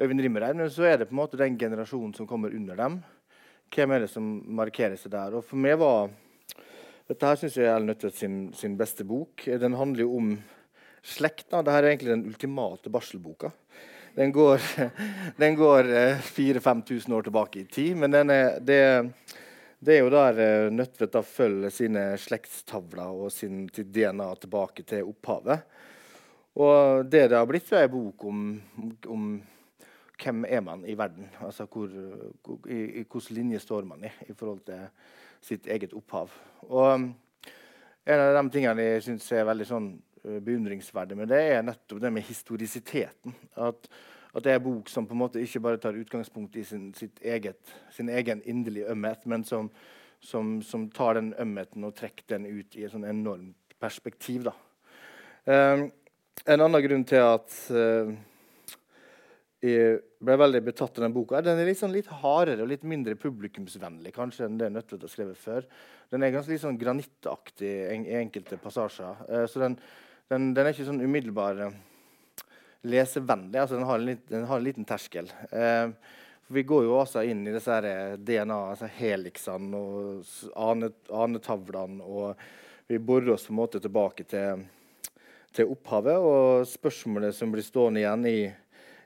Øyvind 0.00 0.20
Rimmereid. 0.20 0.56
Men 0.58 0.70
så 0.70 0.88
er 0.88 0.98
det 0.98 1.08
på 1.08 1.14
en 1.14 1.22
måte 1.22 1.38
den 1.38 1.58
generasjonen 1.58 2.14
som 2.16 2.26
kommer 2.26 2.54
under 2.54 2.78
dem. 2.78 2.98
Hvem 3.74 3.94
er 3.94 4.04
det 4.04 4.10
som 4.10 4.26
markerer 4.58 4.98
seg 4.98 5.12
der? 5.14 5.36
Og 5.38 5.44
for 5.46 5.60
meg 5.60 5.78
var 5.78 6.10
dette 7.04 7.28
her 7.28 7.38
syns 7.38 7.58
jeg 7.58 7.68
er 7.68 7.84
Nødtvedt 7.84 8.16
sin, 8.18 8.38
sin, 8.56 8.78
beste 8.80 9.06
bok. 9.06 9.44
Den 9.44 9.76
handler 9.78 10.06
jo 10.06 10.16
om 10.18 10.32
slekta. 11.04 11.60
Dette 11.60 11.76
er 11.78 11.90
egentlig 11.92 12.14
den 12.14 12.26
ultimate 12.30 12.90
barselboka. 12.90 13.52
Den 14.14 14.32
går, 14.34 14.62
den 15.42 15.58
går 15.58 15.90
4000-5000 16.26 17.10
eh, 17.10 17.16
år 17.16 17.28
tilbake 17.28 17.60
i 17.60 17.66
tid. 17.70 17.96
Men 18.00 18.14
er, 18.18 18.58
det, 18.58 18.80
det, 19.78 19.96
er 19.96 20.02
jo 20.02 20.12
der 20.14 20.42
eh, 20.42 20.70
Nødtvedt 20.74 21.20
følger 21.28 21.74
sine 21.74 22.06
slektstavler 22.18 23.14
og 23.14 23.30
sin, 23.32 23.66
sitt 23.74 23.94
DNA 23.94 24.32
tilbake 24.42 24.82
til 24.82 25.06
opphavet. 25.12 25.66
Og 26.54 27.06
det 27.10 27.28
det 27.30 27.38
har 27.38 27.50
blitt, 27.50 27.72
er 27.74 27.88
en 27.88 27.94
bok 27.94 28.24
om, 28.30 28.46
om 29.10 29.28
hvem 30.22 30.44
er 30.48 30.60
man 30.60 30.84
i 30.86 30.96
verden. 30.98 31.28
Altså 31.40 31.66
hvor, 31.66 31.90
i, 32.68 32.78
i 33.00 33.02
hvilken 33.02 33.34
linje 33.36 33.58
står 33.58 33.84
man 33.88 34.04
i 34.04 34.10
i 34.28 34.34
forhold 34.34 34.60
til 34.66 34.86
sitt 35.44 35.66
eget 35.66 35.92
opphav. 35.92 36.32
Og 36.68 36.94
um, 36.94 37.14
En 38.06 38.20
av 38.20 38.34
de 38.36 38.50
tingene 38.52 38.84
jeg 38.84 39.02
syns 39.06 39.30
er 39.32 39.46
veldig 39.48 39.64
sånn 39.64 39.86
uh, 39.96 40.40
beundringsverdig 40.44 41.16
med 41.16 41.30
det, 41.32 41.38
er 41.40 41.62
nettopp 41.64 42.02
det 42.02 42.10
med 42.12 42.26
historisiteten. 42.26 43.32
At, 43.56 43.88
at 44.34 44.44
det 44.44 44.52
er 44.52 44.58
en 44.60 44.66
bok 44.66 44.92
som 44.92 45.06
på 45.08 45.16
en 45.16 45.22
måte 45.22 45.40
ikke 45.40 45.62
bare 45.64 45.80
tar 45.80 45.96
utgangspunkt 45.96 46.58
i 46.60 46.66
sin, 46.68 46.90
eget, 47.22 47.72
sin 47.90 48.12
egen 48.12 48.42
inderlige 48.44 48.90
ømhet, 48.92 49.24
men 49.24 49.44
som, 49.48 49.70
som, 50.20 50.58
som, 50.60 50.90
tar 50.92 51.16
den 51.16 51.32
ømheten 51.40 51.88
og 51.88 51.96
trekker 51.96 52.28
den 52.34 52.44
ut 52.44 52.76
i 52.76 52.84
et 52.84 52.92
sånn 52.92 53.08
enormt 53.08 53.78
perspektiv. 53.80 54.52
Um, 55.48 55.88
en 56.44 56.60
annen 56.60 56.84
grunn 56.84 57.08
til 57.08 57.24
at 57.24 57.56
uh, 57.72 58.12
ble 59.64 60.36
veldig 60.40 60.60
betatt 60.66 60.98
av 60.98 61.06
den 61.06 61.14
boka. 61.14 61.40
Den 61.44 61.60
er 61.60 61.68
litt, 61.68 61.78
sånn 61.80 61.94
litt 61.94 62.10
hardere 62.22 62.64
og 62.64 62.70
litt 62.70 62.84
mindre 62.88 63.16
publikumsvennlig 63.16 64.12
kanskje 64.16 64.48
enn 64.48 64.58
det 64.60 64.70
Nødtvedt 64.74 65.06
har 65.06 65.12
skrevet 65.12 65.40
før. 65.40 65.68
Den 66.12 66.24
er 66.24 66.34
ganske 66.34 66.52
litt 66.52 66.64
sånn 66.64 66.80
granittaktig 66.80 67.70
i 67.94 68.18
enkelte 68.18 68.58
passasjer. 68.60 69.22
Uh, 69.28 69.44
så 69.50 69.62
den, 69.64 69.78
den, 70.32 70.50
den, 70.56 70.66
er 70.66 70.74
ikke 70.74 70.88
sånn 70.88 71.04
umiddelbar 71.04 71.62
uh, 71.64 71.78
lesevennlig. 72.84 73.62
Altså, 73.62 73.78
den, 73.78 73.88
har 73.88 74.02
en, 74.02 74.20
den, 74.34 74.46
har 74.50 74.60
en, 74.60 74.66
liten 74.68 74.88
terskel. 74.88 75.32
Uh, 75.54 75.94
vi 76.52 76.66
går 76.68 76.84
jo 76.84 76.98
også 76.98 77.24
inn 77.24 77.46
i 77.48 77.54
disse 77.54 77.78
DNA, 78.20 78.58
altså 78.74 78.90
og 79.80 80.26
anetavlene. 81.24 82.04
og 82.04 82.44
vi 82.86 82.98
borer 83.00 83.30
oss 83.32 83.46
på 83.46 83.54
en 83.54 83.62
måte 83.62 83.80
tilbake 83.80 84.26
til, 84.28 84.66
til 85.56 85.70
opphavet. 85.72 86.20
Og 86.20 86.66
spørsmålet 86.68 87.32
som 87.36 87.52
blir 87.52 87.64
stående 87.64 88.02
igjen 88.02 88.28
i 88.28 88.38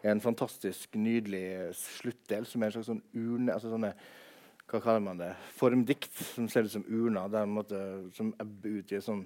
en 0.03 0.20
fantastisk 0.22 0.94
nydelig 0.94 1.74
sluttdel, 1.74 2.46
som 2.46 2.62
er 2.62 2.70
en 2.70 2.76
slags 2.76 2.90
sånn 2.90 3.05
urne 3.18 3.55
altså 3.55 3.72
sånne, 3.72 3.92
Hva 4.68 4.82
kaller 4.84 5.01
man 5.01 5.20
det? 5.20 5.30
Formdikt 5.57 6.12
som 6.34 6.49
ser 6.53 6.66
ut 6.66 6.74
som 6.74 6.84
urner, 6.84 7.30
der 7.32 7.49
måte, 7.49 7.78
som 8.12 8.34
ebber 8.40 8.82
ut 8.82 8.92
i 8.92 9.01
sånn 9.01 9.24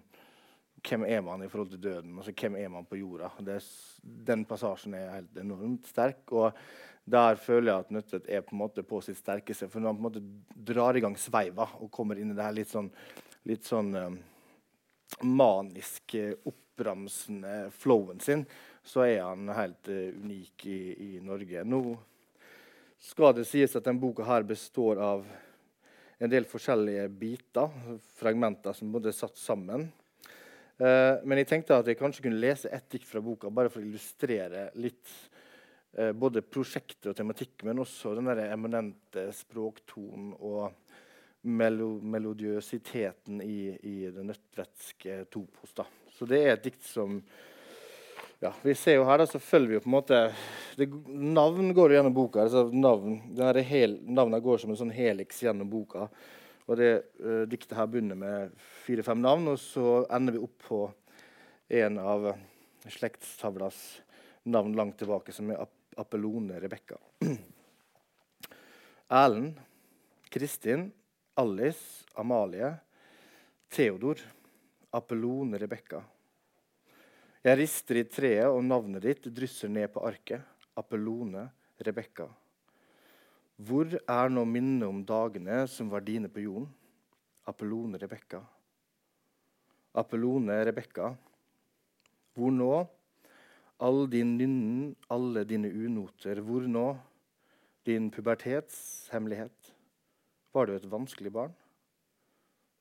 Hvem 0.83 1.05
er 1.07 1.21
man 1.23 1.43
i 1.43 1.49
forhold 1.51 1.71
til 1.71 1.83
døden? 1.83 2.17
Altså, 2.19 2.33
hvem 2.35 2.57
er 2.59 2.71
man 2.71 2.87
på 2.87 2.99
jorda? 2.99 3.29
Det, 3.39 3.61
den 4.03 4.47
passasjen 4.51 4.97
er 4.99 5.13
helt 5.15 5.37
enormt 5.39 5.87
sterk. 5.87 6.25
og 6.33 6.57
der 7.05 7.39
føler 7.39 7.73
jeg 7.73 7.85
at 7.85 7.91
Nødtvedt 7.91 8.27
er 8.29 8.43
på 8.43 8.55
en 8.55 8.61
måte 8.63 8.83
på 8.87 9.01
sitt 9.03 9.19
sterkeste. 9.19 9.69
For 9.71 9.81
når 9.81 9.93
han 9.93 9.97
på 9.97 10.03
en 10.03 10.09
måte 10.09 10.73
drar 10.73 10.97
i 10.97 11.03
gang 11.03 11.17
sveiva 11.19 11.67
og 11.81 11.91
kommer 11.95 12.19
inn 12.19 12.31
i 12.31 12.37
det 12.37 12.45
her 12.47 12.55
litt 12.55 12.71
sånn, 12.71 12.91
litt 13.51 13.67
sånn 13.67 13.95
um, 13.95 14.19
manisk 15.27 16.15
oppramsende 16.49 17.73
flowen 17.75 18.23
sin, 18.23 18.47
så 18.83 19.05
er 19.07 19.21
han 19.23 19.51
helt 19.55 19.89
uh, 19.91 20.11
unik 20.23 20.67
i, 20.67 20.81
i, 21.07 21.11
Norge. 21.25 21.65
Nå 21.65 21.83
skal 23.03 23.35
det 23.37 23.47
sies 23.49 23.75
at 23.79 23.87
denne 23.87 24.03
boka 24.03 24.41
består 24.47 25.01
av 25.03 25.27
en 26.23 26.31
del 26.31 26.47
forskjellige 26.47 27.09
biter, 27.19 27.71
fragmenter 28.19 28.77
som 28.79 28.93
både 28.95 29.11
er 29.11 29.19
satt 29.19 29.39
sammen. 29.39 29.89
Uh, 30.79 31.19
men 31.25 31.43
jeg 31.43 31.51
tenkte 31.51 31.79
at 31.79 31.91
jeg 31.91 31.99
kanskje 31.99 32.27
kunne 32.27 32.43
lese 32.43 32.71
ett 32.71 32.89
dikt 32.91 33.07
fra 33.07 33.23
boka 33.23 33.51
bare 33.51 33.71
for 33.71 33.83
å 33.83 33.87
illustrere 33.87 34.69
litt 34.83 35.15
uh, 35.99 36.11
både 36.15 36.43
prosjektet 36.43 37.11
og 37.13 37.19
tematikk, 37.19 37.63
men 37.69 37.83
også 37.83 38.17
den 38.19 38.31
der 38.31 38.49
eminente 38.49 39.29
språktonen 39.37 40.35
og 40.41 40.71
melo 41.43 41.97
melodiøsiteten 42.07 43.41
i, 43.43 43.73
i 43.83 43.97
det 44.15 44.27
nøttvetske 44.27 45.25
topos. 45.31 45.75
Da. 45.75 45.87
Så 46.15 46.27
det 46.31 46.43
er 46.43 46.55
et 46.55 46.67
dikt 46.67 46.85
som 46.87 47.19
ja, 48.43 48.53
Vi 48.63 48.75
ser 48.75 48.97
jo 48.97 49.05
her, 49.07 49.21
da, 49.23 49.27
så 49.31 49.39
følger 49.39 49.69
vi 49.69 49.75
jo 49.77 49.81
på 49.85 49.91
en 49.91 49.95
måte 49.95 50.21
det, 50.75 50.89
Navn 51.07 51.69
går 51.77 51.93
jo 51.93 51.99
gjennom 51.99 52.15
boka. 52.17 52.43
Altså 52.43 52.65
navn, 52.75 53.21
hel, 53.63 54.01
navnet 54.03 54.43
går 54.43 54.59
som 54.59 54.73
en 54.73 54.79
sånn 54.81 54.91
helix 54.91 55.39
gjennom 55.45 55.69
boka. 55.71 56.09
Og 56.67 56.79
det 56.81 56.89
uh, 57.23 57.45
diktet 57.47 57.77
her 57.79 57.87
begynner 57.91 58.19
med 58.19 58.57
fire-fem 58.83 59.21
navn, 59.23 59.47
og 59.53 59.61
så 59.63 60.01
ender 60.11 60.35
vi 60.35 60.43
opp 60.43 60.67
på 60.67 60.81
en 61.79 62.01
av 62.03 62.33
slektstavlas 62.91 63.79
navn 64.51 64.75
langt 64.75 64.99
tilbake, 64.99 65.35
som 65.35 65.53
er 65.55 65.63
Apellone 66.03 66.59
Rebekka. 66.65 66.99
Erlend, 69.23 69.61
Kristin, 70.35 70.89
Alice, 71.39 72.03
Amalie, 72.19 72.73
Theodor, 73.71 74.19
Apellone 74.99 75.63
Rebekka. 75.63 76.03
Jeg 77.43 77.59
rister 77.59 77.99
i 77.99 78.05
treet, 78.07 78.47
og 78.47 78.63
navnet 78.63 79.03
ditt 79.03 79.25
drysser 79.35 79.71
ned 79.71 79.89
på 79.91 80.05
arket. 80.07 80.45
Apellone 80.79 81.49
Rebekka. 81.83 82.29
Hvor 83.59 83.91
er 83.99 84.31
nå 84.31 84.45
minnet 84.47 84.87
om 84.87 85.01
dagene 85.03 85.65
som 85.67 85.91
var 85.91 86.05
dine 86.07 86.31
på 86.31 86.45
jorden? 86.45 86.69
Apellone 87.51 87.99
Rebekka. 87.99 88.39
Apellone 89.99 90.61
Rebekka. 90.69 91.11
Hvor 92.39 92.55
nå? 92.55 92.71
All 93.83 94.07
din 94.07 94.37
nynnen, 94.39 94.95
alle 95.11 95.43
dine 95.43 95.67
unoter. 95.67 96.39
Hvor 96.47 96.71
nå? 96.71 96.87
Din 97.83 98.07
pubertetshemmelighet. 98.15 99.75
Var 100.55 100.71
du 100.71 100.77
et 100.77 100.91
vanskelig 100.95 101.35
barn? 101.35 101.59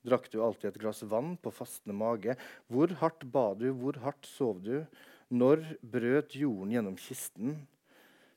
Drakk 0.02 0.26
du 0.32 0.40
alltid 0.42 0.72
et 0.72 0.80
glass 0.82 1.04
vann 1.06 1.36
på 1.38 1.52
fastende 1.54 1.94
mage? 1.94 2.34
Hvor 2.66 2.90
hardt 2.98 3.22
ba 3.30 3.52
du, 3.54 3.68
hvor 3.70 3.98
hardt 4.02 4.26
sov 4.26 4.62
du? 4.64 4.82
Når 5.30 5.62
brøt 5.82 6.34
jorden 6.36 6.74
gjennom 6.74 6.98
kisten? 6.98 7.60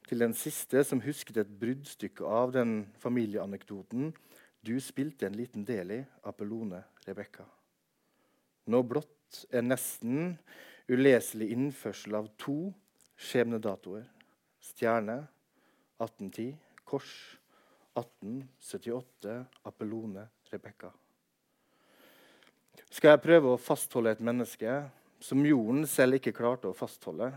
Til 0.06 0.22
den 0.22 0.36
siste 0.38 0.84
som 0.86 1.02
husket 1.02 1.40
et 1.42 1.54
bruddstykke 1.60 2.26
av 2.30 2.54
den 2.54 2.84
familieanekdoten 3.02 4.12
du 4.66 4.76
spilte 4.82 5.28
en 5.28 5.38
liten 5.38 5.66
del 5.66 5.92
i, 5.94 6.00
Apellone 6.26 6.84
Rebekka. 7.06 7.46
Nå 8.70 8.82
blått 8.86 9.46
er 9.54 9.66
nesten 9.66 10.36
uleselig 10.90 11.52
innførsel 11.54 12.18
av 12.18 12.30
to 12.42 12.72
skjebnedatoer. 13.18 14.06
Stjerne 14.66 15.20
1810, 16.02 16.56
kors 16.86 17.14
1878 17.98 19.38
Apellone 19.70 20.26
Rebekka. 20.52 20.94
Skal 22.90 23.14
jeg 23.14 23.24
prøve 23.26 23.54
å 23.54 23.62
fastholde 23.62 24.16
et 24.16 24.24
menneske 24.24 24.80
som 25.24 25.46
jorden 25.46 25.86
selv 25.90 26.20
ikke 26.20 26.36
klarte 26.36 26.70
å 26.70 26.78
fastholde? 26.78 27.32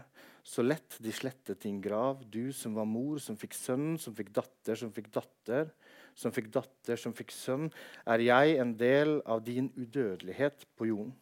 Så 0.49 0.65
lett 0.65 0.97
de 1.05 1.13
slettet 1.13 1.61
din 1.67 1.81
grav, 1.85 2.23
du 2.25 2.53
som 2.57 2.77
var 2.79 2.89
mor, 2.89 3.19
som 3.21 3.37
fikk 3.37 3.57
sønn, 3.59 3.99
som 4.01 4.15
fikk 4.17 4.31
datter, 4.39 4.79
som 4.81 4.93
fikk 4.95 5.11
datter, 5.13 5.69
som 6.17 6.33
fikk 6.33 6.49
datter, 6.55 6.97
som 6.97 7.13
fikk 7.17 7.35
sønn. 7.37 7.69
Er 8.09 8.25
jeg 8.25 8.57
en 8.63 8.73
del 8.81 9.19
av 9.29 9.45
din 9.45 9.69
udødelighet 9.77 10.65
på 10.79 10.89
jorden? 10.89 11.13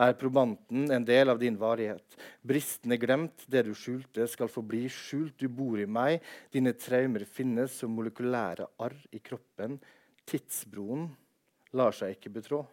er 0.00 0.16
probanten 0.18 0.90
en 0.90 1.04
del 1.06 1.30
av 1.30 1.38
din 1.38 1.56
varighet. 1.58 2.16
Bristende 2.42 2.98
glemt, 3.00 3.44
det 3.46 3.64
du 3.68 3.72
skjulte, 3.78 4.26
skal 4.30 4.50
forbli 4.50 4.84
skjult. 4.90 5.36
Du 5.38 5.48
bor 5.48 5.78
i 5.80 5.86
meg. 5.86 6.22
Dine 6.54 6.74
traumer 6.78 7.26
finnes 7.28 7.78
som 7.78 7.94
molekylære 7.94 8.68
arr 8.82 8.96
i 9.14 9.22
kroppen. 9.22 9.78
Tidsbroen 10.26 11.08
lar 11.78 11.94
seg 11.94 12.16
ikke 12.16 12.32
betrå. 12.34 12.64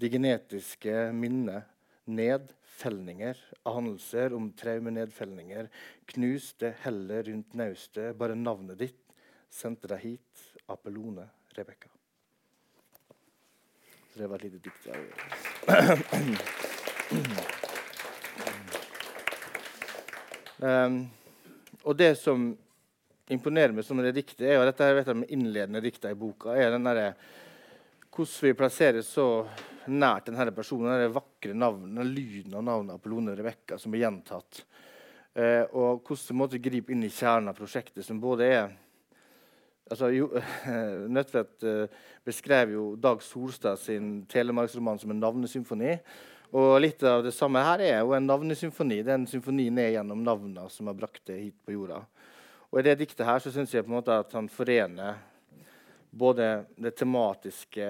De 0.00 0.10
genetiske 0.10 1.12
minner, 1.14 1.62
nedfelninger, 2.04 3.38
anelser 3.70 4.34
om 4.34 4.50
traumenedfelninger, 4.58 5.68
knuste 6.14 6.74
heller 6.82 7.22
rundt 7.30 7.54
naustet, 7.54 8.16
bare 8.18 8.34
navnet 8.38 8.80
ditt 8.82 9.00
sendte 9.54 9.88
deg 9.90 10.02
hit, 10.02 10.46
Apellone 10.66 11.28
Rebekka. 11.54 11.90
Så 14.12 14.22
det 14.22 14.30
var 14.30 14.42
et 14.42 14.44
lite 14.48 14.58
dikt. 14.62 14.86
Um, 20.64 21.10
og 21.82 21.96
det 21.98 22.14
som 22.16 22.54
imponerer 23.28 23.74
meg 23.74 23.84
som 23.86 23.98
det 24.00 24.14
diktet, 24.16 24.46
er 24.46 24.58
jo 24.58 24.66
dette 24.66 24.86
her, 24.86 24.94
vet 24.96 25.10
jeg, 25.10 25.18
med 25.22 25.32
innledende 25.34 25.82
dikta 25.84 26.12
i 26.12 26.18
boka. 26.18 26.54
er 26.56 26.70
den 26.74 26.86
der, 26.86 27.14
Hvordan 28.14 28.46
vi 28.46 28.52
plasserer 28.54 29.02
så 29.02 29.48
nært 29.90 30.30
denne 30.30 30.52
personen, 30.54 30.92
det 31.00 31.12
vakre 31.14 31.54
navnet, 31.56 31.92
den 31.98 32.12
lyden 32.14 32.56
av 32.58 32.64
navnet 32.66 32.98
Apollone 32.98 33.34
Rebekka 33.36 33.78
som 33.80 33.94
er 33.94 34.04
gjentatt. 34.04 34.64
Eh, 35.34 35.64
og 35.74 36.04
hvordan 36.06 36.38
måtte 36.38 36.62
gripe 36.62 36.94
inn 36.94 37.04
i 37.06 37.12
kjernen 37.12 37.50
av 37.50 37.58
prosjektet, 37.58 38.04
som 38.06 38.20
både 38.22 38.46
er 38.46 38.68
altså, 39.90 40.10
Nødtvedt 41.16 41.66
eh, 41.66 41.98
beskrev 42.24 42.76
jo 42.76 42.84
Dag 42.96 43.22
Solstad 43.22 43.82
sin 43.82 44.22
telemarksroman 44.30 45.00
som 45.02 45.14
en 45.14 45.20
navnesymfoni. 45.22 45.98
Og 46.54 46.76
litt 46.78 47.02
av 47.02 47.24
det 47.26 47.34
samme 47.34 47.62
her 47.66 47.82
er 47.82 47.98
jo 47.98 48.14
en 48.14 48.28
navnesymfoni. 48.28 49.00
Symfonien 49.26 49.78
er 49.82 49.96
gjennom 49.96 50.22
navnene 50.22 50.68
som 50.70 50.86
har 50.86 50.98
brakt 50.98 51.24
det 51.26 51.40
hit 51.40 51.56
på 51.66 51.74
jorda. 51.74 52.04
Og 52.70 52.78
I 52.78 52.84
det 52.86 53.00
diktet 53.02 53.26
her 53.26 53.42
så 53.42 53.50
syns 53.54 53.74
jeg 53.74 53.82
på 53.86 53.90
en 53.90 53.98
måte 53.98 54.14
at 54.14 54.32
han 54.34 54.46
forener 54.50 55.18
både 56.14 56.64
det 56.78 56.94
tematiske 56.94 57.88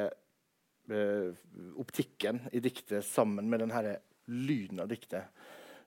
optikken 1.80 2.42
i 2.52 2.60
diktet 2.60 3.06
sammen 3.06 3.48
med 3.48 3.62
den 3.64 3.72
lyden 4.26 4.82
av 4.84 4.90
diktet 4.90 5.30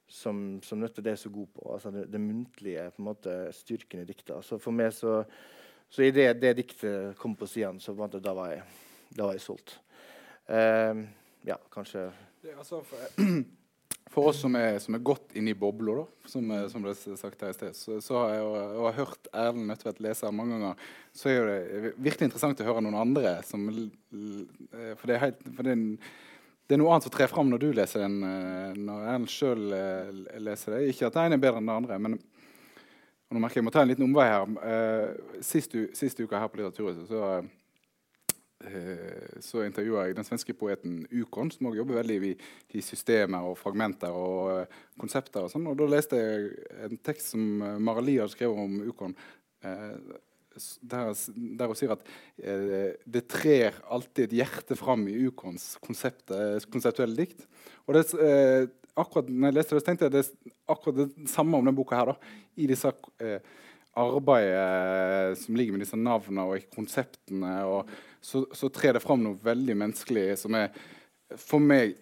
som, 0.07 0.61
som 0.63 0.79
Nødtvedt 0.79 1.11
er 1.11 1.19
så 1.19 1.29
god 1.29 1.47
på. 1.53 1.67
Altså 1.73 1.91
det, 1.91 2.07
det 2.11 2.21
muntlige 2.21 2.87
på 2.95 3.01
en 3.01 3.09
måte, 3.09 3.35
styrken 3.53 4.01
i 4.01 4.07
diktet. 4.07 4.39
Så 4.45 4.57
for 4.61 4.75
meg 4.75 4.93
så 4.95 5.19
så 5.89 6.03
idet 6.03 6.41
det 6.41 6.57
diktet 6.57 7.15
kom 7.19 7.35
på 7.35 7.47
sidene, 7.47 7.79
så 7.79 7.93
var 7.95 8.11
det, 8.11 8.19
da, 8.23 8.33
var 8.35 8.51
jeg, 8.51 8.63
da 9.15 9.27
var 9.29 9.37
jeg 9.37 9.43
solgt. 9.43 9.77
Uh, 10.47 11.05
ja, 11.47 11.55
kanskje 11.71 12.09
det, 12.43 12.55
altså, 12.57 12.81
for, 12.87 13.21
for, 14.17 14.31
oss 14.31 14.39
som 14.41 14.55
er, 14.57 14.79
som 14.81 14.95
er 14.97 15.03
godt 15.05 15.35
inne 15.37 15.51
i 15.53 15.57
bobla, 15.57 16.01
som, 16.25 16.47
eh, 16.49 16.63
som, 16.71 16.81
ble 16.81 16.93
sagt 16.97 17.43
her 17.45 17.51
i 17.53 17.57
sted, 17.57 17.75
så, 17.77 17.99
så 18.01 18.15
har 18.17 18.31
jeg 18.33 18.45
og, 18.47 18.85
har 18.87 18.95
hørt 18.97 19.29
Erlend 19.29 19.69
Nødtvedt 19.69 20.01
lese 20.01 20.31
mange 20.33 20.55
ganger, 20.55 20.87
så 21.13 21.29
er 21.29 21.51
det 21.51 21.91
virkelig 21.93 22.31
interessant 22.31 22.63
å 22.63 22.65
høre 22.65 22.81
noen 22.81 22.97
andre 22.97 23.35
som 23.45 23.67
eh, 23.69 24.95
For 24.97 25.05
det 25.05 25.19
er, 25.19 25.21
helt, 25.27 25.45
for 25.51 25.67
det 25.67 25.75
er, 25.75 25.83
det 26.65 26.77
er 26.77 26.81
noe 26.81 26.95
annet 26.95 27.05
som 27.05 27.13
trer 27.13 27.29
fram 27.29 27.51
når 27.53 27.61
du 27.61 27.67
leser 27.77 28.07
den, 28.07 28.17
når 28.81 29.05
Erlend 29.05 29.31
sjøl 29.31 29.61
leser 30.43 30.73
det. 30.75 30.81
Ikke 30.89 31.07
at 31.07 31.15
den 31.15 31.29
ene 31.29 31.37
er 31.37 31.45
bedre 31.45 31.61
enn 31.61 31.69
den 31.69 31.77
andre, 31.77 31.99
men 32.01 32.17
nå 32.17 33.43
merker 33.43 33.59
jeg, 33.59 33.61
jeg 33.61 33.67
må 33.69 33.75
ta 33.75 33.85
en 33.85 33.91
liten 33.91 34.07
omvei 34.07 34.25
her. 34.27 35.13
Sist, 35.45 35.77
sist, 35.95 36.19
uke 36.19 36.41
her 36.41 36.49
på 36.51 36.59
Litteraturhuset 36.59 37.07
så, 37.07 37.21
så 39.43 39.61
intervjua 39.61 40.07
jeg 40.07 40.17
den 40.17 40.25
svenske 40.25 40.55
poeten 40.57 41.03
Ukon, 41.13 41.51
som 41.53 41.69
også 41.69 41.77
jobber 41.77 41.99
veldig 41.99 42.15
i, 42.25 42.31
i 42.79 42.81
systemer 42.81 43.45
og 43.45 43.57
fragmenter 43.59 44.15
og 44.15 44.37
uh, 44.49 44.79
konsepter. 44.97 45.45
Og 45.45 45.53
sånn, 45.53 45.67
og 45.69 45.77
da 45.77 45.89
leste 45.91 46.17
jeg 46.17 46.55
en 46.87 46.97
tekst 47.05 47.35
som 47.35 47.43
Mara 47.83 48.01
Lie 48.01 48.23
hadde 48.23 48.33
skrevet 48.33 48.63
om 48.63 48.79
Ukon. 48.87 49.13
Der, 49.61 51.13
der, 51.13 51.69
hun 51.69 51.77
sier 51.77 51.93
at 51.93 52.05
det 53.05 53.23
trer 53.29 53.77
alltid 53.93 54.23
et 54.25 54.35
hjerte 54.39 54.77
fram 54.79 55.03
i 55.09 55.15
Ukons 55.27 55.75
konseptuelle 55.85 57.13
dikt. 57.17 57.45
Og 57.85 57.97
det, 57.97 58.05
akkurat 58.97 59.29
når 59.29 59.51
jeg 59.51 59.57
leste 59.57 59.75
det, 59.75 59.81
så 59.81 59.87
tenkte 59.87 60.07
jeg 60.07 60.15
det 60.15 60.23
er 60.23 60.73
akkurat 60.73 60.99
det 60.99 61.31
samme 61.31 61.57
om 61.57 61.65
denne 61.65 61.77
boka. 61.77 61.97
her 61.99 62.11
da, 62.11 62.15
I 62.57 62.67
disse 62.69 62.91
eh, 63.21 63.39
arbeidet 63.97 64.53
eh, 64.57 65.31
som 65.41 65.57
ligger 65.57 65.75
med 65.75 65.85
disse 65.85 65.99
navnene 65.99 66.45
og 66.47 66.69
konseptene. 66.73 67.53
Og 67.69 67.91
så, 68.27 68.43
så 68.51 68.69
trer 68.73 68.97
det 68.97 69.03
fram 69.03 69.23
noe 69.23 69.39
veldig 69.39 69.75
menneskelig 69.79 70.27
som 70.41 70.55
er 70.59 70.71
For 71.39 71.63
meg 71.63 71.95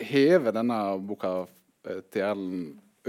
hever 0.00 0.54
denne 0.54 0.76
boka 1.06 1.32
eh, 1.86 2.00
til 2.10 2.26
Ellen 2.26 2.60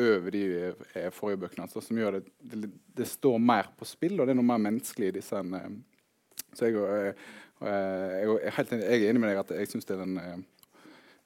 over 0.01 0.33
de 0.33 0.43
eh, 0.71 1.09
forrige 1.13 1.43
bøkene. 1.43 1.67
Altså, 1.67 1.83
som 1.85 1.99
gjør 1.99 2.17
det, 2.17 2.23
det, 2.39 2.71
det, 2.97 3.07
står 3.07 3.37
mer 3.41 3.69
på 3.77 3.85
spill, 3.85 4.17
og 4.19 4.25
det 4.25 4.33
er 4.33 4.39
noe 4.39 4.47
mer 4.47 4.61
menneskelig 4.63 5.11
i 5.11 5.15
disse. 5.19 5.37
En, 5.37 5.81
så 6.57 6.67
jeg, 6.67 6.79
jeg, 6.81 7.13
jeg, 7.61 8.65
jeg, 8.71 8.81
er 8.81 9.05
enig 9.11 9.21
med 9.21 9.29
deg 9.29 9.43
at 9.43 9.53
jeg 9.59 9.69
syns 9.69 9.87
det 9.87 9.97
er 9.97 10.03
den 10.05 10.17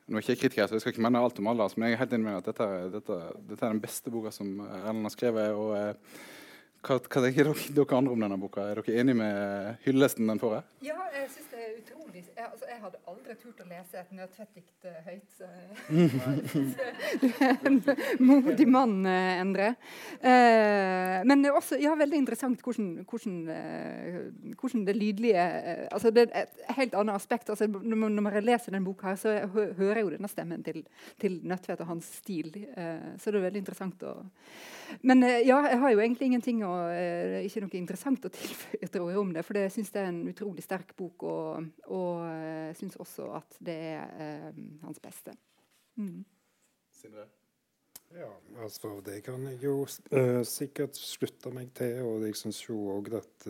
nå 0.06 0.20
er 0.20 0.22
jeg 0.22 0.36
ikke 0.36 0.44
kritiker, 0.44 0.68
så 0.70 0.78
jeg 0.78 0.84
skal 0.84 0.94
ikke 0.94 1.04
mene 1.08 1.18
alt 1.26 1.40
om 1.42 1.48
alle, 1.50 1.66
men 1.76 1.88
jeg 1.88 1.96
er 1.96 2.02
helt 2.04 2.12
enig 2.14 2.28
med 2.28 2.36
at 2.38 2.50
dette, 2.52 2.66
dette, 2.94 3.16
dette 3.50 3.64
er 3.66 3.72
den 3.74 3.82
beste 3.82 4.12
boka 4.14 4.30
som 4.34 4.60
Erlend 4.62 5.08
har 5.08 5.14
skrevet. 5.16 5.56
og 5.58 5.72
eh, 5.80 6.20
hva, 6.86 7.00
hva 7.02 7.22
tenker 7.26 7.50
dere, 7.50 7.56
dere, 7.76 7.98
andre 7.98 8.14
om 8.14 8.26
denne 8.26 8.40
boka? 8.40 8.66
Er 8.70 8.82
dere 8.82 9.02
enig 9.02 9.18
med 9.18 9.86
hyllesten 9.86 10.30
den 10.30 10.42
får? 10.42 10.62
Ja, 10.86 10.98
jeg 11.16 11.30
syns 11.34 11.52
det 11.54 11.64
er 11.64 11.78
utrolig 11.80 12.06
jeg, 12.36 12.46
altså, 12.52 12.66
jeg, 12.68 12.80
hadde 12.84 13.00
aldri 13.10 13.36
turt 13.40 13.62
å 13.64 13.66
lese 13.70 14.00
et 14.02 14.12
Nødtvedt-dikt 14.16 14.88
uh, 14.88 14.96
høyt. 15.06 15.36
Så. 15.38 15.48
du 17.22 17.28
er 17.44 17.68
en 17.70 17.80
modig 18.24 18.68
mann, 18.72 18.98
uh, 19.08 19.42
Endre. 19.42 19.70
Uh, 20.20 21.24
men 21.28 21.44
det 21.44 21.52
er 21.52 21.60
også 21.60 21.80
ja, 21.82 21.94
veldig 22.00 22.20
interessant 22.20 22.64
hvordan, 22.66 22.90
hvordan, 23.08 23.38
hvordan 24.60 24.86
det 24.88 24.98
lydlige 24.98 25.46
altså 25.96 26.12
Det 26.12 26.28
er 26.28 26.46
et 26.46 26.76
helt 26.78 26.96
annet 27.00 27.16
aspekt. 27.16 27.50
Altså, 27.54 27.68
når 27.68 28.40
jeg 28.40 28.48
leser 28.50 28.76
denne 28.76 28.88
boka, 28.88 29.14
her, 29.14 29.20
så 29.20 29.36
hører 29.54 30.02
jeg 30.02 30.08
jo 30.08 30.14
denne 30.18 30.32
stemmen 30.32 30.64
til, 30.66 30.84
til 31.22 31.40
Nødtvedt 31.44 31.86
og 31.86 31.94
hans 31.94 32.12
stil. 32.22 32.52
så 33.20 33.32
det 33.32 33.40
er 33.40 33.48
veldig 33.48 33.64
interessant 33.64 34.04
å 34.08 34.16
Men 35.02 35.24
ja, 35.24 35.58
jeg 35.70 35.80
har 35.82 35.92
jo 35.92 36.00
egentlig 36.00 36.30
ingenting 36.30 36.62
å 36.66 36.74
Ikke 37.44 37.64
noe 37.64 37.78
interessant 37.80 38.26
å 38.28 38.32
tilføye 38.34 39.18
om 39.20 39.34
det, 39.36 39.44
for 39.46 39.58
jeg 39.60 39.74
syns 39.74 39.92
det 39.94 40.02
er 40.02 40.12
en 40.12 40.22
utrolig 40.32 40.64
sterk 40.66 40.96
bok. 40.98 41.24
og, 41.24 41.66
og 41.88 42.22
uh, 42.26 42.70
syns 42.78 42.96
også 43.02 43.30
at 43.38 43.58
det 43.60 43.80
er 43.96 44.52
um, 44.56 44.80
hans 44.86 45.02
beste. 45.04 45.36
Mm. 45.96 46.24
Sindre? 46.96 47.28
Ja, 48.16 48.30
altså 48.64 49.02
det 49.04 49.22
kan 49.26 49.44
jeg 49.50 49.60
jo 49.64 49.82
uh, 49.84 50.44
sikkert 50.48 50.98
slutte 50.98 51.52
meg 51.56 51.74
til. 51.76 52.00
Og 52.06 52.28
jeg 52.28 52.38
syns 52.40 52.62
jo 52.68 52.80
òg 52.96 53.14
at 53.20 53.50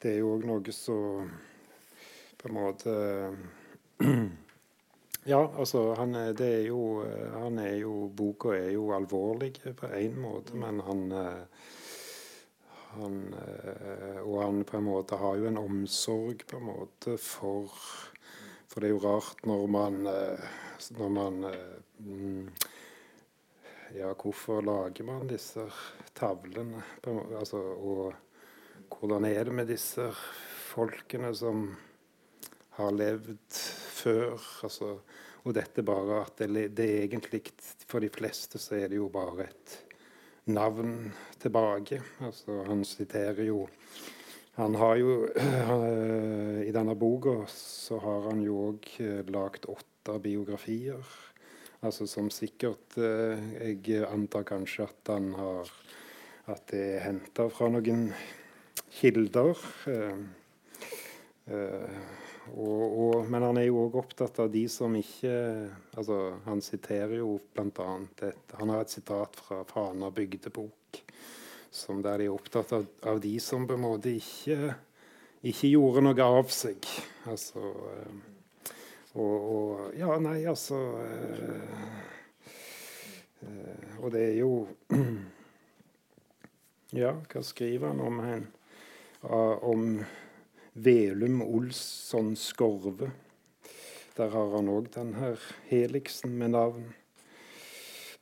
det 0.00 0.10
er 0.14 0.20
jo 0.22 0.32
òg 0.32 0.46
noe 0.48 0.72
som 0.72 1.28
på 2.38 2.48
en 2.48 2.54
måte 2.54 2.92
Ja, 5.28 5.42
altså 5.60 5.92
han 5.98 6.14
er, 6.16 6.32
det 6.32 6.46
er 6.48 6.66
jo, 6.70 7.04
han 7.34 7.58
er 7.60 7.74
jo 7.82 8.08
Boka 8.16 8.54
er 8.56 8.70
jo 8.72 8.88
alvorlig 8.96 9.52
på 9.76 9.90
én 9.98 10.16
måte, 10.16 10.56
men 10.56 10.80
han 10.86 11.02
han, 12.88 13.34
eh, 13.34 14.20
og 14.24 14.42
han 14.42 14.62
på 14.64 14.78
en 14.78 14.86
måte 14.86 15.18
har 15.20 15.36
jo 15.36 15.48
en 15.48 15.60
omsorg 15.60 16.44
på 16.48 16.56
en 16.58 16.68
måte 16.70 17.18
for 17.20 17.68
For 18.68 18.80
det 18.84 18.88
er 18.90 18.94
jo 18.94 19.02
rart 19.04 19.44
når 19.48 19.66
man, 19.72 20.06
eh, 20.06 20.48
når 20.98 21.12
man 21.12 21.44
eh, 21.50 22.66
Ja, 23.96 24.12
hvorfor 24.12 24.60
lager 24.62 25.04
man 25.04 25.28
disse 25.28 25.64
tavlene? 26.14 26.82
Altså, 27.38 27.56
og 27.56 28.14
hvordan 28.92 29.24
er 29.24 29.44
det 29.44 29.54
med 29.54 29.66
disse 29.72 30.10
folkene 30.68 31.32
som 31.34 31.70
har 32.78 32.94
levd 32.94 33.58
før? 33.98 34.38
Altså, 34.66 34.94
og 35.44 35.54
dette 35.56 35.84
bare 35.86 36.22
at 36.26 36.42
det, 36.42 36.70
det 36.76 36.88
egentlig 37.04 37.42
For 37.88 38.02
de 38.04 38.10
fleste 38.12 38.60
så 38.60 38.76
er 38.78 38.90
det 38.90 38.98
jo 38.98 39.08
bare 39.12 39.46
et 39.48 39.76
navn 40.48 41.12
tilbake. 41.40 42.00
Altså, 42.24 42.62
han 42.68 42.84
siterer 42.84 43.44
jo 43.48 43.68
Han 44.58 44.74
har 44.74 44.96
jo 44.98 45.28
uh, 45.28 46.60
I 46.66 46.72
denne 46.74 46.96
boka 46.98 47.44
så 47.52 47.98
har 48.02 48.30
han 48.30 48.42
jo 48.42 48.56
òg 48.72 48.88
uh, 49.00 49.06
eh, 49.06 49.30
lagd 49.30 49.68
åtte 49.70 50.18
biografier. 50.22 51.04
Altså 51.82 52.08
som 52.10 52.30
sikkert 52.30 52.98
uh, 52.98 53.38
Jeg 53.60 54.02
antar 54.08 54.48
kanskje 54.48 54.88
at 54.88 55.12
han 55.14 55.30
har 55.38 55.70
At 56.48 56.66
det 56.72 56.82
er 56.96 57.04
henta 57.04 57.48
fra 57.52 57.68
noen 57.70 58.08
kilder. 58.98 59.60
Uh, 59.86 60.24
og, 62.54 62.84
og, 63.02 63.28
men 63.30 63.44
han 63.44 63.58
er 63.60 63.68
jo 63.68 63.82
òg 63.86 63.98
opptatt 64.00 64.38
av 64.44 64.50
de 64.52 64.64
som 64.70 64.94
ikke 64.96 65.32
altså 65.98 66.18
Han 66.46 66.62
siterer 66.64 67.18
jo 67.18 67.38
bl.a. 67.54 67.88
Han 68.60 68.72
har 68.72 68.84
et 68.84 68.94
sitat 68.94 69.36
fra 69.36 69.62
Fana 69.68 70.10
bygdebok 70.14 71.02
som 71.70 72.02
der 72.02 72.18
de 72.18 72.28
er 72.28 72.34
opptatt 72.34 72.72
av, 72.72 72.86
av, 73.02 73.20
de 73.20 73.34
som 73.40 73.66
på 73.68 73.76
en 73.76 73.84
måte 73.84 74.12
ikke, 74.16 74.74
ikke 75.46 75.72
gjorde 75.72 76.04
noe 76.06 76.28
av 76.40 76.52
seg. 76.52 76.86
Altså 77.28 77.64
eh, 77.92 78.20
og, 79.18 79.34
og, 79.36 79.96
Ja, 79.98 80.18
nei, 80.22 80.44
altså 80.48 80.76
øh, 81.00 81.88
øh, 83.42 84.04
Og 84.04 84.12
det 84.12 84.22
er 84.22 84.36
jo 84.38 84.68
Ja, 87.02 87.12
hva 87.28 87.42
skriver 87.44 87.90
han 87.90 88.00
om 88.00 88.20
hen? 88.24 88.46
Om 89.22 89.82
Velum 90.78 91.42
Olsson 91.42 92.36
Skorve. 92.36 93.10
Der 94.14 94.30
har 94.30 94.52
han 94.52 94.68
òg 94.70 94.92
den 94.94 95.10
her 95.18 95.40
Heliksen 95.66 96.36
med 96.38 96.52
navn. 96.54 96.84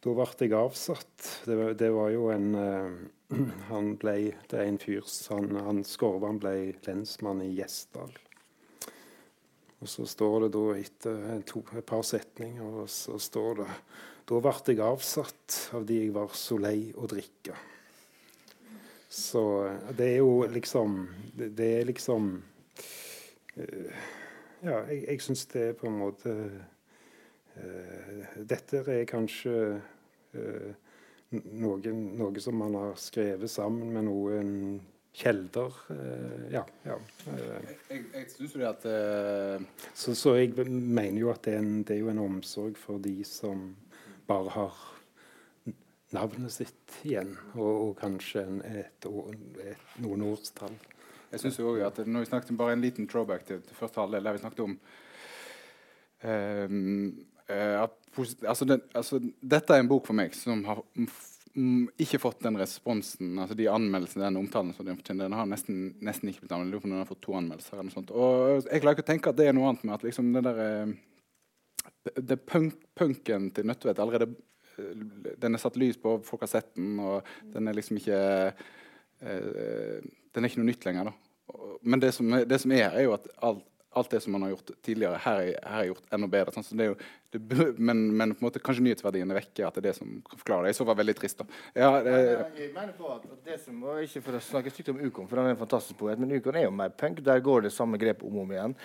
Da 0.01 0.15
ble 0.17 0.27
jeg 0.41 0.55
avsatt. 0.57 1.27
Det 1.45 1.57
var, 1.59 1.75
det 1.77 1.91
var 1.93 2.11
jo 2.15 2.31
en 2.33 2.49
uh, 2.57 3.37
Han 3.71 3.93
ble 4.01 4.17
Det 4.49 4.61
er 4.61 4.71
en 4.71 4.81
fyr 4.81 5.05
han, 5.35 5.53
han 5.69 5.85
Skorve 5.85 6.31
han 6.31 6.41
ble 6.41 6.55
lensmann 6.87 7.45
i 7.45 7.53
Gjesdal. 7.59 8.15
Og 9.83 9.93
så 9.93 10.07
står 10.09 10.47
det 10.47 10.53
da 10.57 10.67
etter 10.79 11.25
to, 11.45 11.61
et 11.77 11.85
par 11.85 12.05
setninger, 12.09 12.65
og 12.65 12.89
så 12.89 13.19
står 13.21 13.61
det 13.61 13.71
Da 14.31 14.41
ble 14.41 14.59
jeg 14.73 14.85
avsatt 14.87 15.63
av 15.77 15.85
de 15.89 16.05
jeg 16.07 16.15
var 16.17 16.33
så 16.33 16.57
lei 16.57 16.79
å 16.97 17.09
drikke. 17.11 17.59
Så 19.09 19.43
det 19.97 20.07
er 20.13 20.17
jo 20.17 20.47
liksom 20.51 21.09
Det 21.33 21.81
er 21.81 21.85
liksom 21.85 22.43
eh, 23.55 23.93
Ja, 24.63 24.81
jeg, 24.91 25.05
jeg 25.09 25.23
syns 25.23 25.47
det 25.53 25.63
er 25.69 25.77
på 25.79 25.87
en 25.87 25.99
måte 26.01 26.33
uh, 27.57 28.25
Dette 28.43 28.83
er 28.83 29.05
kanskje 29.07 29.53
uh, 30.35 30.73
noe, 31.31 31.93
noe 31.93 32.43
som 32.43 32.59
man 32.59 32.75
har 32.75 32.97
skrevet 32.99 33.51
sammen 33.51 33.93
med 33.95 34.07
noen 34.09 34.51
kjelder. 35.17 35.77
Uh, 35.91 36.47
ja. 36.53 36.65
ja. 36.89 36.97
jeg 37.29 38.03
jeg 38.15 38.27
syns 38.33 38.57
jo 38.57 38.67
at 38.69 38.85
så, 39.93 40.15
så, 40.15 40.35
jeg 40.41 40.67
mener 40.67 41.21
jo 41.21 41.31
at 41.33 41.45
det 41.45 41.57
er, 41.57 41.63
en, 41.63 41.83
det 41.85 41.97
er 41.97 42.03
jo 42.03 42.13
en 42.13 42.25
omsorg 42.25 42.81
for 42.81 43.03
de 43.03 43.21
som 43.29 43.69
bare 44.27 44.57
har 44.57 44.96
navnet 46.17 46.55
sitt 46.55 46.99
igjen, 47.07 47.35
og, 47.55 47.71
og 47.71 47.95
kanskje 48.01 48.45
et, 48.67 49.07
et, 49.07 49.87
noen 50.03 50.27
årstall. 50.31 50.75
Jeg 51.31 51.43
synes 51.43 51.59
jo 51.59 51.71
også 51.73 51.87
at 51.89 52.03
Når 52.07 52.23
vi 52.23 52.29
snakket 52.31 52.51
om 52.55 52.59
bare 52.61 52.75
en 52.77 52.85
liten 52.85 53.09
throwback 53.11 53.47
til, 53.47 53.63
til 53.67 53.77
første 53.77 54.01
halvdel, 54.01 54.25
der 54.25 54.37
vi 54.37 54.43
snakket 54.43 54.65
om 54.65 54.77
um, 56.25 57.09
at, 57.47 57.97
altså, 58.47 58.65
den, 58.65 58.83
altså, 58.95 59.21
Dette 59.43 59.75
er 59.75 59.83
en 59.83 59.91
bok 59.91 60.07
for 60.07 60.19
meg 60.19 60.35
som 60.35 60.65
har 60.67 60.83
ikke 61.57 62.21
fått 62.21 62.43
den 62.45 62.59
responsen, 62.61 63.39
altså 63.41 63.57
de 63.57 63.69
anmeldelsene, 63.73 64.27
den 64.27 64.41
omtalen 64.43 64.75
som 64.77 64.85
den 64.85 64.99
fortjener. 64.99 65.25
Den 65.25 65.39
har 65.39 65.47
nesten, 65.49 65.95
nesten 66.05 66.29
ikke 66.29 66.45
blitt 66.45 66.53
anmeldt. 66.53 66.85
Den 66.85 66.99
har 66.99 67.09
fått 67.09 67.23
to 67.25 67.37
anmeldelser. 67.39 67.79
eller 67.79 67.89
noe 67.89 67.95
sånt. 67.95 68.13
Og 68.13 68.67
Jeg 68.67 68.83
klarer 68.83 68.97
ikke 68.99 69.07
å 69.07 69.13
tenke 69.13 69.33
at 69.33 69.39
det 69.39 69.47
er 69.49 69.57
noe 69.57 69.71
annet 69.71 69.87
med 69.87 69.95
at 69.97 70.05
liksom 70.05 70.29
det 70.35 70.43
der, 70.45 70.61
det, 72.05 72.15
det 72.29 72.39
punk, 72.45 72.77
punken 72.99 73.49
til 73.57 73.69
Nødtvedt 73.71 74.03
allerede 74.05 74.29
den 74.77 75.57
er 75.57 75.63
satt 75.63 75.79
lys 75.81 75.99
på, 76.01 76.19
folk 76.27 76.45
har 76.45 76.53
sett 76.53 76.73
den, 76.77 76.99
og 77.01 77.27
den 77.55 77.69
er 77.69 77.77
liksom 77.77 78.01
ikke 78.01 78.19
uh, 78.53 80.01
Den 80.35 80.45
er 80.45 80.51
ikke 80.51 80.61
noe 80.61 80.69
nytt 80.69 80.85
lenger. 80.85 81.11
da. 81.11 81.15
Men 81.87 82.03
det 82.03 82.13
som, 82.15 82.29
det 82.29 82.59
som 82.61 82.75
er, 82.77 82.91
er 82.91 83.07
jo 83.07 83.15
at 83.17 83.29
alt, 83.47 83.65
alt 83.97 84.11
det 84.13 84.21
som 84.21 84.33
man 84.33 84.43
har 84.45 84.51
gjort 84.53 84.71
tidligere, 84.85 85.19
her 85.25 85.39
er, 85.41 85.55
her 85.65 85.83
er 85.83 85.89
gjort 85.91 86.13
enda 86.13 86.29
bedre. 86.31 86.53
Sånn, 86.53 86.65
så 86.67 86.77
det 86.77 86.91
jo, 86.91 86.97
det, 87.33 87.67
men, 87.79 88.03
men, 88.17 88.35
på 88.35 88.43
en 88.43 88.47
måte 88.47 88.61
kanskje 88.63 88.85
nyhetsverdien 88.85 89.33
er 89.33 89.39
vekke. 89.39 89.65
At 89.67 89.77
det 89.77 89.83
er 89.83 89.87
det 89.89 89.95
som 89.99 90.11
kan 90.27 90.41
forklare 90.41 90.67
det. 90.67 90.73
Jeg 90.73 90.79
så 90.79 90.87
var 90.89 90.99
veldig 91.01 91.15
trist. 91.17 91.41
da. 91.41 91.61
Ja, 91.73 91.91
det, 92.05 92.15
jeg 92.61 92.71
mener 92.75 92.93
på 92.99 93.11
at 93.15 93.27
det 93.47 93.59
som, 93.65 93.81
og 93.83 94.03
Ikke 94.05 94.23
for 94.27 94.39
å 94.39 94.43
snakke 94.45 94.73
stygt 94.75 94.93
om 94.93 95.01
Ukon, 95.01 95.29
for 95.31 95.41
han 95.41 95.49
er 95.49 95.57
en 95.57 95.63
fantastisk 95.63 95.99
poet, 96.01 96.21
men 96.21 96.37
Ukon 96.37 96.61
er 96.61 96.69
jo 96.69 96.77
mer 96.77 96.93
punk. 96.93 97.25
Der 97.25 97.43
går 97.49 97.67
det 97.67 97.75
samme 97.75 98.01
grepet 98.01 98.27
om 98.29 98.37
og 98.37 98.47
om 98.47 98.55
igjen. 98.57 98.77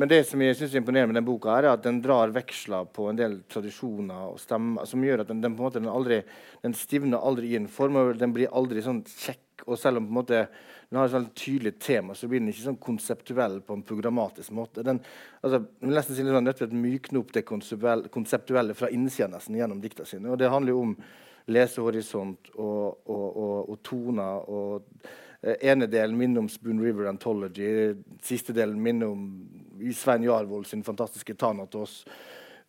Men 0.00 0.10
det 0.10 0.22
som 0.30 0.42
jeg 0.42 0.58
synes 0.58 0.74
er 0.74 0.82
imponerende 0.82 1.12
med 1.12 1.20
denne 1.20 1.28
boka, 1.28 1.54
er 1.58 1.70
at 1.74 1.84
den 1.84 2.00
drar 2.04 2.32
veksler 2.34 2.88
på 2.96 3.08
en 3.10 3.20
del 3.20 3.40
tradisjoner 3.52 4.30
og 4.32 4.40
stemmer, 4.42 4.88
som 4.90 5.04
gjør 5.04 5.22
at 5.22 5.30
den, 5.30 5.44
den 5.44 5.54
på 5.54 5.62
en 5.62 5.68
måte 5.68 5.82
den 5.82 5.92
aldri, 5.92 6.22
den 6.64 6.76
stivner 6.78 7.20
aldri 7.20 7.52
i 7.52 7.58
en 7.60 7.70
form. 7.70 8.00
og 8.00 8.16
Den 8.20 8.34
blir 8.36 8.52
aldri 8.52 8.84
sånn 8.84 9.04
kjekk. 9.06 9.68
Og 9.68 9.78
selv 9.78 10.00
om 10.00 10.08
på 10.08 10.12
en 10.12 10.22
måte 10.22 10.46
den 10.94 11.00
har 11.00 11.08
et 11.08 11.14
veldig 11.16 11.34
tydelig 11.34 11.72
tema, 11.82 12.14
så 12.14 12.28
blir 12.30 12.38
den 12.38 12.52
ikke 12.52 12.68
sånn 12.68 12.76
konseptuell 12.78 13.56
på 13.66 13.74
en 13.74 13.80
programmatisk 13.82 14.52
måte. 14.54 14.84
Den, 14.86 15.00
altså, 15.42 15.58
nesten 15.82 16.14
si 16.14 16.22
sånn, 16.22 16.46
å 16.46 16.68
mykne 16.70 17.18
opp 17.18 17.32
det 17.34 17.42
konseptuelle 17.48 18.76
fra 18.78 18.92
innsida 18.94 19.26
nesten 19.32 19.56
gjennom 19.58 19.80
dikta 19.82 20.06
sine. 20.06 20.30
Og 20.30 20.38
det 20.38 20.52
handler 20.52 20.70
jo 20.70 20.84
om 20.84 20.92
lesehorisont 21.50 22.52
og, 22.54 23.00
og, 23.10 23.24
og, 23.26 23.72
og 23.74 23.82
toner. 23.82 24.46
og 24.46 25.10
eh, 25.42 25.58
ene 25.72 25.90
delen 25.90 26.14
minner 26.20 26.44
om 26.44 26.52
Spoon 26.52 26.78
River 26.86 27.10
Anthology. 27.10 27.98
Siste 28.22 28.54
delen 28.54 28.78
minner 28.78 29.10
om 29.10 29.26
Svein 29.98 30.30
Jarvold 30.30 30.70
sin 30.70 30.86
fantastiske 30.86 31.34
'Thanatos'. 31.34 32.04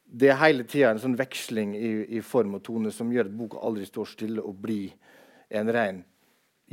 Det 0.06 0.34
er 0.34 0.42
hele 0.42 0.66
tida 0.66 0.96
en 0.96 1.06
sånn 1.06 1.22
veksling 1.22 1.78
i, 1.78 1.96
i, 2.18 2.26
form 2.26 2.58
og 2.58 2.66
tone 2.66 2.90
som 2.90 3.14
gjør 3.14 3.30
at 3.30 3.38
boka 3.38 3.62
aldri 3.62 3.86
står 3.86 4.14
stille 4.18 4.42
og 4.42 4.58
blir 4.66 4.98
en 5.54 5.70
ren 5.70 6.06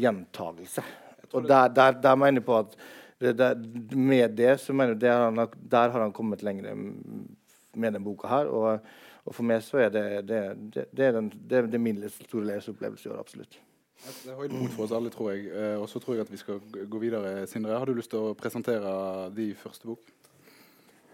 gjentagelse. 0.01 1.12
Og 1.33 1.49
der, 1.49 1.69
der, 1.69 1.91
der, 2.03 2.15
mener 2.15 2.41
jeg 2.41 2.45
på 2.45 2.59
at 2.59 2.77
det, 3.21 3.39
der, 3.39 3.55
med 3.97 4.37
det 4.37 4.61
så 4.61 4.73
mener 4.73 4.95
jeg 4.95 5.01
der, 5.01 5.47
der 5.71 5.91
har 5.91 6.01
han 6.01 6.13
kommet 6.13 6.43
lenger 6.43 6.75
med 6.75 7.93
denne 7.93 8.05
boka 8.05 8.29
her. 8.29 8.51
Og, 8.51 8.79
og, 9.25 9.35
for 9.35 9.47
meg 9.47 9.63
så 9.63 9.85
er 9.85 9.93
det, 9.95 10.07
det, 10.29 10.41
det 10.75 11.07
er, 11.07 11.13
den, 11.19 11.33
det, 11.51 11.63
er 11.75 11.79
min 11.79 12.03
store 12.09 12.49
leseopplevelse 12.55 13.09
i 13.09 13.13
år, 13.13 13.21
absolutt. 13.21 13.61
Det 14.03 14.33
er 14.33 14.39
høydepunkt 14.39 14.73
for 14.75 14.85
oss 14.89 14.97
alle, 14.97 15.13
tror 15.15 15.31
jeg. 15.31 15.47
Eh, 15.55 15.77
og 15.79 15.87
så 15.89 16.01
tror 16.03 16.17
jeg 16.17 16.27
at 16.27 16.33
vi 16.33 16.41
skal 16.41 16.59
gå 16.91 16.99
videre. 16.99 17.47
Sindre, 17.47 17.79
har 17.79 17.87
du 17.87 17.95
lyst 17.95 18.11
til 18.11 18.33
å 18.33 18.35
presentere 18.35 19.31
din 19.37 19.55
første 19.55 19.87
bok? 19.93 20.11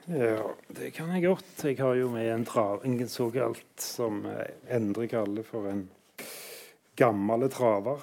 Ja, 0.08 0.40
det 0.72 0.94
kan 0.96 1.10
jeg 1.12 1.26
godt. 1.26 1.50
Jeg 1.68 1.76
har 1.82 1.98
jo 1.98 2.08
med 2.08 2.30
en 2.32 2.46
traving 2.48 3.02
såkalt 3.12 3.82
som 3.84 4.22
Endre 4.72 5.04
kaller 5.10 5.44
for 5.44 5.68
en 5.68 5.84
gammel 6.96 7.44
traver. 7.52 8.00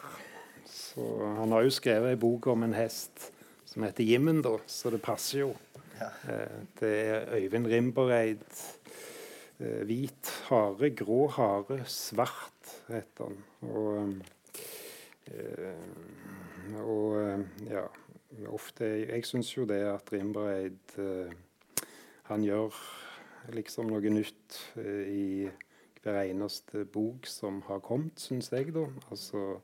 Så 0.95 1.05
han 1.41 1.51
har 1.51 1.65
jo 1.65 1.73
skrevet 1.75 2.13
ei 2.13 2.19
bok 2.19 2.47
om 2.47 2.63
en 2.63 2.75
hest 2.77 3.29
som 3.67 3.83
heter 3.83 4.07
Jimmen, 4.07 4.39
da, 4.45 4.53
så 4.71 4.87
det 4.93 5.01
passer 5.03 5.41
jo. 5.41 5.49
Ja. 5.99 6.07
Eh, 6.31 6.59
det 6.79 6.91
er 7.03 7.33
Øyvind 7.35 7.67
Rimbereid. 7.67 8.45
Eh, 9.59 9.81
hvit 9.87 10.31
hare, 10.47 10.89
grå 10.95 11.27
hare, 11.35 11.81
svart 11.91 12.71
heter 12.87 13.27
han. 13.27 13.43
Og, 13.67 14.15
eh, 15.27 16.79
og 16.79 17.43
ja 17.67 17.85
ofte 18.51 18.83
Jeg 18.85 19.23
syns 19.25 19.51
jo 19.53 19.63
det 19.65 19.79
at 19.87 20.09
Rimbereid 20.11 20.95
han 22.27 22.43
gjør 22.43 22.75
liksom 23.55 23.87
noe 23.87 24.11
nytt 24.11 24.57
i 24.75 25.47
hver 26.01 26.19
eneste 26.23 26.83
bok 26.91 27.27
som 27.29 27.61
har 27.69 27.79
kommet, 27.85 28.19
syns 28.19 28.51
jeg, 28.51 28.73
da. 28.75 28.83
Altså, 29.13 29.61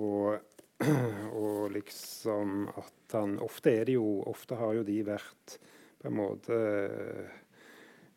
og 0.00 0.40
og 1.42 1.72
liksom 1.74 2.66
at 2.72 3.16
han 3.16 3.36
Ofte 3.44 3.74
er 3.76 3.88
det 3.88 3.96
jo 3.98 4.22
Ofte 4.30 4.58
har 4.58 4.74
jo 4.78 4.84
de 4.86 4.98
vært 5.06 5.56
på 6.02 6.10
en 6.10 6.18
måte 6.18 6.58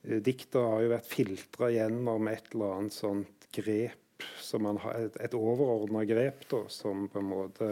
eh, 0.05 0.19
Dikta 0.25 0.61
har 0.69 0.83
jo 0.85 0.91
vært 0.93 1.09
filtra 1.09 1.71
gjennom 1.73 2.27
et 2.29 2.51
eller 2.53 2.75
annet 2.79 2.95
sånt 2.95 3.47
grep 3.55 4.25
som 4.41 4.63
man 4.65 4.77
har, 4.83 5.07
Et, 5.07 5.17
et 5.27 5.37
overordna 5.37 6.05
grep, 6.07 6.45
da, 6.51 6.63
som 6.71 7.07
på 7.11 7.21
en 7.21 7.31
måte 7.31 7.71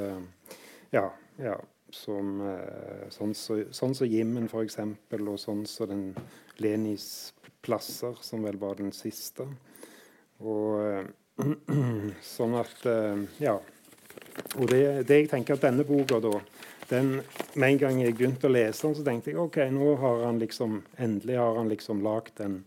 Ja. 0.93 1.07
ja 1.41 1.57
som, 1.93 2.39
eh, 2.41 3.09
sånn 3.13 3.35
som 3.37 3.61
så, 3.61 3.73
sånn 3.73 3.93
så 3.93 4.07
Jimmen, 4.09 4.49
f.eks., 4.49 4.79
og 4.81 5.37
sånn 5.37 5.37
som 5.37 5.65
så 5.69 5.85
den 5.85 6.07
Lenis 6.57 7.33
plasser, 7.61 8.17
som 8.25 8.41
vel 8.43 8.57
var 8.57 8.79
den 8.81 8.89
siste. 8.91 9.45
Og 10.41 10.81
eh, 10.81 11.05
sånn 12.35 12.57
at 12.57 12.89
Ja. 13.41 13.59
Og 14.59 14.67
det, 14.69 14.83
det, 15.07 15.23
jeg 15.23 15.31
tenker 15.31 15.57
at 15.57 15.65
denne 15.65 15.85
boka 15.87 16.19
da, 16.23 16.37
den, 16.89 17.15
Med 17.53 17.67
en 17.69 17.81
gang 17.81 18.01
jeg 18.01 18.15
begynte 18.17 18.49
å 18.49 18.53
lese 18.53 18.87
den, 18.87 18.95
så 18.97 19.05
tenkte 19.05 19.31
jeg 19.31 19.41
ok, 19.41 19.59
nå 19.73 19.95
har 20.01 20.23
han 20.27 20.39
liksom, 20.41 20.81
endelig 21.01 21.39
har 21.39 21.57
han 21.57 21.71
liksom 21.71 22.03
lagd 22.05 22.41
en 22.43 22.59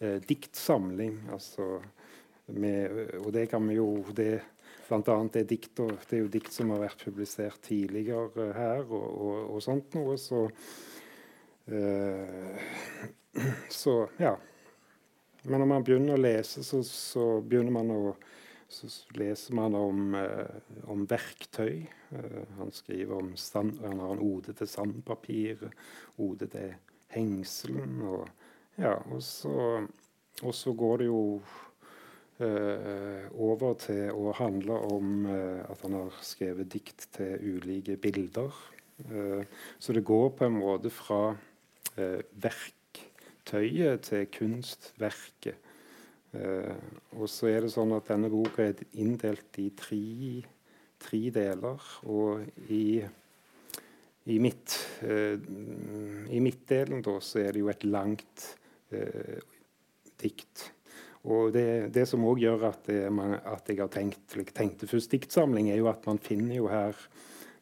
eh, 0.00 0.18
diktsamling. 0.28 1.18
altså 1.32 1.80
med, 2.46 3.16
Og 3.24 3.32
det 3.34 3.48
kan 3.50 3.66
vi 3.68 3.78
jo 3.80 4.04
det, 4.14 4.40
Blant 4.86 5.08
annet 5.10 5.40
det, 5.40 5.48
dikt, 5.50 5.80
det 5.80 6.14
er 6.14 6.20
jo 6.20 6.30
dikt 6.30 6.52
som 6.54 6.70
har 6.70 6.84
vært 6.84 7.00
publisert 7.02 7.58
tidligere 7.66 8.52
her, 8.54 8.84
og, 8.86 9.06
og, 9.18 9.38
og 9.56 9.64
sånt 9.64 9.96
noe. 9.98 10.14
Så, 10.20 10.44
eh, 11.66 12.68
så 13.82 13.96
ja. 14.22 14.36
Men 15.42 15.62
når 15.62 15.70
man 15.72 15.86
begynner 15.86 16.14
å 16.14 16.22
lese, 16.22 16.62
så, 16.66 16.84
så 16.86 17.26
begynner 17.42 17.74
man 17.74 17.90
å 17.94 18.00
så 18.68 18.88
leser 19.14 19.54
man 19.54 19.74
om, 19.74 20.14
eh, 20.14 20.80
om 20.90 21.06
verktøy. 21.06 21.86
Eh, 22.10 22.42
han 22.58 22.72
skriver 22.72 23.14
om 23.16 23.36
sand, 23.36 23.78
han 23.82 24.00
har 24.02 24.16
en 24.16 24.24
ode 24.24 24.52
til 24.56 24.68
sandpapir, 24.68 25.68
ode 26.18 26.48
til 26.50 26.74
hengselen. 27.14 28.00
Og, 28.02 28.28
ja, 28.78 28.96
og, 29.10 29.22
så, 29.22 29.86
og 30.42 30.54
så 30.54 30.72
går 30.72 30.98
det 30.98 31.06
jo 31.06 31.22
eh, 32.42 33.26
over 33.32 33.76
til 33.80 34.10
å 34.12 34.34
handle 34.36 34.80
om 34.90 35.26
eh, 35.30 35.62
at 35.66 35.84
han 35.86 35.98
har 36.00 36.18
skrevet 36.26 36.72
dikt 36.72 37.08
til 37.16 37.56
ulike 37.56 37.96
bilder. 38.00 38.50
Eh, 39.06 39.44
så 39.78 39.92
det 39.92 40.04
går 40.04 40.32
på 40.36 40.48
en 40.48 40.58
måte 40.58 40.92
fra 40.92 41.36
eh, 41.96 42.20
verktøyet 42.32 44.08
til 44.10 44.26
kunstverket. 44.32 45.62
Uh, 46.36 46.76
og 47.16 47.30
så 47.32 47.48
er 47.50 47.64
det 47.64 47.72
sånn 47.72 47.94
at 47.96 48.10
denne 48.10 48.30
boka 48.32 48.66
er 48.66 48.82
inndelt 49.00 49.56
i 49.62 49.70
tre, 49.76 50.00
tre 51.00 51.20
deler. 51.32 51.90
Og 52.04 52.44
i, 52.68 53.00
i, 54.26 54.38
midt, 54.42 54.78
uh, 55.06 55.36
i 56.28 56.42
midtdelen 56.44 57.04
da, 57.06 57.18
så 57.24 57.44
er 57.44 57.54
det 57.56 57.64
jo 57.64 57.72
et 57.72 57.86
langt 57.88 58.48
uh, 58.92 59.38
dikt. 60.20 60.70
Og 61.26 61.50
det, 61.54 61.90
det 61.94 62.04
som 62.06 62.24
òg 62.26 62.44
gjør 62.44 62.68
at, 62.68 62.84
det, 62.86 63.00
man, 63.10 63.34
at, 63.40 63.66
jeg 63.66 63.80
har 63.82 63.90
tenkt, 63.90 64.36
tenkte 64.54 64.86
først 64.90 65.10
diktsamling, 65.10 65.72
er 65.72 65.80
jo 65.80 65.90
at 65.90 66.06
man 66.06 66.20
finner 66.22 66.60
jo 66.60 66.68
her 66.70 66.94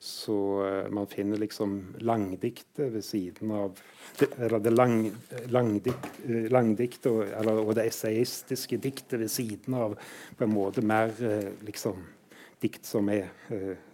så 0.04 0.66
uh, 0.66 0.90
man 0.92 1.06
finner 1.06 1.36
liksom 1.40 1.94
langdiktet 1.98 2.92
ved 2.92 3.04
siden 3.04 3.50
av 3.50 3.78
Eller 4.38 4.60
det 4.60 4.70
lang, 4.70 5.12
langdikt, 5.48 6.08
uh, 6.28 6.44
langdiktet 6.52 7.30
eller, 7.32 7.62
og, 7.62 7.72
det 7.78 7.86
essayistiske 7.88 8.76
diktet 8.84 9.16
ved 9.22 9.30
siden 9.32 9.74
av 9.74 9.94
på 10.36 10.44
en 10.44 10.52
måte 10.52 10.84
mer 10.84 11.14
uh, 11.24 11.48
liksom 11.64 12.04
dikt 12.60 12.84
som 12.84 13.08
er 13.12 13.32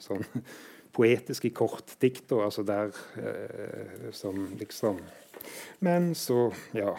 sånn 0.03 0.27
poetiske 0.97 1.51
kortdikt, 1.55 2.31
altså 2.35 2.63
der 2.67 2.91
som 4.15 4.45
liksom 4.59 4.99
Men 5.79 6.15
så, 6.15 6.53
ja 6.75 6.93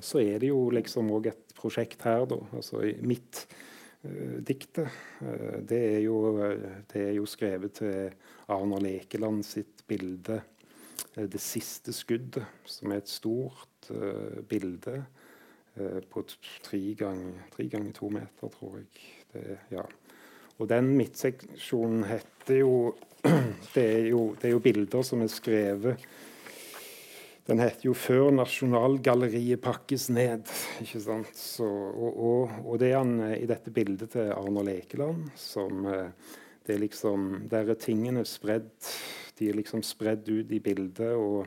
Så 0.00 0.20
er 0.22 0.38
det 0.42 0.50
jo 0.50 0.68
liksom 0.70 1.10
òg 1.14 1.30
et 1.30 1.54
prosjekt 1.58 2.02
her, 2.06 2.26
da. 2.30 2.38
Altså 2.54 2.82
mitt 3.02 3.46
Eh, 3.46 3.63
diktet. 4.44 4.88
Eh, 5.20 5.60
det 5.66 5.80
er, 5.96 6.00
jo, 6.04 6.16
det 6.92 7.02
er 7.08 7.12
jo 7.16 7.26
skrevet 7.28 7.78
til 7.80 8.14
Arnold 8.52 8.84
Lekeland 8.84 9.44
sitt 9.46 9.84
bilde 9.88 10.40
eh, 11.16 11.26
'Det 11.26 11.40
siste 11.40 11.92
skuddet', 11.92 12.44
som 12.64 12.92
er 12.92 13.02
et 13.02 13.08
stort 13.08 13.68
bilde 14.48 15.04
på 16.10 16.22
tre 16.62 16.94
ganger, 16.94 17.92
to 17.92 18.08
meter, 18.08 18.48
tror 18.48 18.76
jeg. 18.78 18.86
Det, 19.32 19.58
ja. 19.70 19.82
Og 20.58 20.68
den 20.68 20.96
midtseksjonen 20.96 22.04
heter 22.04 22.60
jo 22.60 22.94
det, 23.74 24.08
jo 24.08 24.34
det 24.40 24.48
er 24.48 24.54
jo 24.54 24.58
bilder 24.58 25.02
som 25.02 25.20
er 25.20 25.26
skrevet 25.26 26.06
den 27.44 27.60
heter 27.60 27.90
jo 27.90 27.92
'Før 27.92 28.30
Nasjonalgalleriet 28.32 29.60
pakkes 29.60 30.08
ned'. 30.08 30.48
ikke 30.80 31.00
sant? 31.00 31.36
Så, 31.36 31.66
og, 31.66 32.16
og, 32.16 32.50
og, 32.64 32.78
det 32.80 32.92
er 32.92 33.02
han 33.02 33.20
eh, 33.20 33.42
i 33.42 33.46
dette 33.46 33.70
bildet 33.70 34.14
til 34.16 34.32
Arnold 34.32 34.72
Ekeland 34.72 35.28
som 35.36 35.84
eh, 35.86 36.08
det 36.66 36.74
er 36.74 36.80
liksom, 36.80 37.48
Der 37.50 37.68
er 37.68 37.74
tingene 37.74 38.24
spredd 38.24 38.70
De 39.36 39.48
er 39.48 39.58
liksom 39.58 39.82
spredd 39.82 40.28
ut 40.28 40.52
i 40.52 40.58
bildet. 40.58 41.12
Og, 41.12 41.46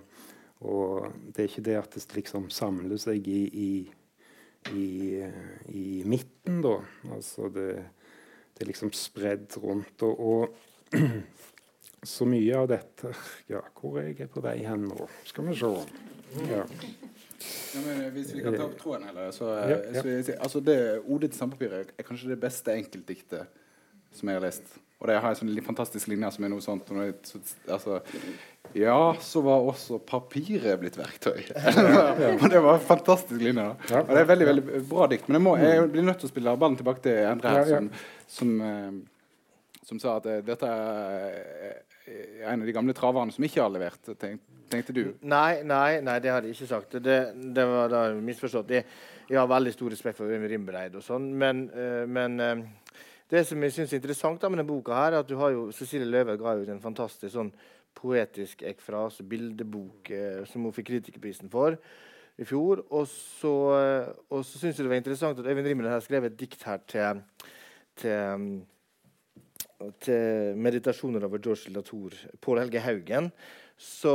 og, 0.62 1.08
det 1.34 1.44
er 1.44 1.50
ikke 1.50 1.66
det 1.66 1.78
at 1.80 1.94
det 1.96 2.16
liksom 2.16 2.50
samler 2.50 2.98
seg 3.02 3.28
i, 3.28 3.42
i, 3.48 3.72
i, 4.76 5.24
i 5.72 6.04
midten, 6.06 6.62
da. 6.62 6.82
Altså 7.16 7.48
det, 7.50 7.70
det, 8.54 8.62
er 8.62 8.70
liksom 8.70 8.92
spredd 8.94 9.58
rundt. 9.64 10.04
og, 10.04 10.20
og 10.20 10.56
så 12.08 12.28
mye 12.30 12.56
av 12.58 12.70
dette 12.72 13.12
Ja, 13.52 13.62
hvor 13.78 14.00
er 14.02 14.14
jeg 14.14 14.32
på 14.34 14.44
vei 14.44 14.58
hen 14.66 14.88
nå? 14.90 15.08
Skal 15.28 15.50
vi 15.50 15.58
se. 15.60 15.72
Ja. 16.48 16.64
Ja, 17.76 17.82
men 17.84 18.02
eh, 18.02 18.10
hvis 18.16 18.34
vi 18.34 18.42
kan 18.42 18.56
ta 18.58 18.66
opp 18.66 18.76
tråden 18.80 19.06
heller, 19.10 19.30
så, 19.36 19.52
Ja, 19.70 19.78
ja. 19.78 20.02
så 20.02 20.10
jeg 20.10 20.40
altså 20.40 20.64
det 20.64 20.80
Odet 21.06 21.32
til 21.32 21.40
sandpapiret' 21.44 21.94
er 21.94 22.08
kanskje 22.08 22.34
det 22.34 22.40
beste 22.42 22.74
enkeltdiktet 22.74 23.48
som 24.18 24.30
jeg 24.30 24.40
har 24.40 24.46
lest. 24.48 24.78
Og 24.98 25.10
det 25.10 25.20
har 25.22 25.30
en 25.30 25.38
sånn 25.38 25.52
fantastisk 25.62 26.10
linje 26.10 26.32
som 26.34 26.46
er 26.46 26.50
noe 26.50 26.64
sånt 26.64 26.88
altså, 27.70 28.00
Ja, 28.74 29.14
så 29.22 29.44
var 29.46 29.68
også 29.70 30.00
papiret 30.02 30.80
blitt 30.82 30.98
verktøy. 30.98 31.44
og 32.42 32.48
det 32.50 32.62
var 32.64 32.80
en 32.80 32.88
fantastisk 32.88 33.38
linje. 33.38 33.62
da. 33.62 34.02
Og 34.02 34.10
det 34.10 34.24
er 34.24 34.32
veldig 34.32 34.48
veldig 34.50 34.82
bra 34.90 35.10
dikt. 35.12 35.30
Men 35.30 35.38
jeg, 35.38 35.46
må, 35.46 35.54
jeg 35.62 35.92
blir 35.94 36.08
nødt 36.08 36.24
til 36.24 36.30
å 36.30 36.34
spille 36.34 36.56
ballen 36.58 36.80
tilbake 36.80 37.06
til 37.06 37.20
Endre 37.30 37.54
her, 37.60 37.70
som, 37.70 37.92
som, 38.40 38.56
eh, 38.72 39.86
som 39.92 40.02
sa 40.02 40.18
at 40.18 40.32
eh, 40.34 40.42
dette 40.48 40.72
er 40.72 41.38
eh, 41.70 41.78
en 42.08 42.62
av 42.62 42.66
de 42.68 42.76
gamle 42.76 42.96
traverne 42.96 43.34
som 43.36 43.44
ikke 43.44 43.62
har 43.62 43.72
levert, 43.74 44.12
tenk, 44.20 44.42
tenkte 44.72 44.96
du. 44.96 45.04
Nei, 45.28 45.62
nei, 45.68 46.00
nei, 46.06 46.18
det 46.24 46.32
hadde 46.32 46.50
jeg 46.50 46.58
ikke 46.58 46.70
sagt. 46.72 46.98
Det, 47.04 47.18
det 47.56 47.66
var 47.68 47.92
da 47.92 48.04
misforstått. 48.16 48.74
Jeg, 48.78 48.88
jeg 49.28 49.40
har 49.42 49.50
veldig 49.52 49.74
stor 49.76 49.92
respekt 49.92 50.20
for 50.20 50.48
Rimbereid 50.54 50.96
og 50.96 51.06
sånn, 51.06 51.30
men, 51.40 51.66
eh, 51.76 52.04
men 52.08 52.40
eh, 52.44 52.66
det 53.32 53.44
som 53.48 53.64
jeg 53.64 53.76
synes 53.76 53.92
er 53.92 54.00
interessant 54.00 54.40
da 54.42 54.52
med 54.52 54.62
denne 54.62 54.70
boka, 54.70 54.96
her, 54.96 55.18
er 55.18 55.26
at 55.26 55.28
du 55.28 55.36
har 55.40 55.52
jo, 55.52 55.68
Cecilie 55.76 56.08
Løve 56.08 56.38
ga 56.40 56.56
ut 56.56 56.70
en 56.72 56.84
fantastisk 56.84 57.34
sånn 57.34 57.52
poetisk 57.98 58.62
ekfrase, 58.68 59.26
bildebok, 59.28 60.12
eh, 60.14 60.44
som 60.48 60.64
hun 60.64 60.76
fikk 60.76 60.92
Kritikerprisen 60.92 61.52
for 61.52 61.76
i 62.38 62.46
fjor. 62.48 62.86
Og 62.94 63.08
så, 63.10 63.54
eh, 63.82 64.10
og 64.30 64.46
så 64.46 64.62
syns 64.62 64.78
jeg 64.78 64.86
det 64.86 64.94
var 64.94 65.02
interessant 65.02 65.40
at 65.40 65.50
Øyvind 65.50 65.68
Rimreid 65.68 65.92
har 65.92 66.06
skrevet 66.06 66.32
et 66.32 66.40
dikt 66.40 66.64
her 66.64 66.80
til, 66.88 67.24
til 67.98 68.48
til 70.02 70.58
meditasjoner 70.58 71.26
over 71.28 71.42
George 71.44 71.72
Latour, 71.74 72.16
Pål 72.42 72.64
Helge 72.64 72.82
Haugen. 72.82 73.30
Så, 73.78 74.14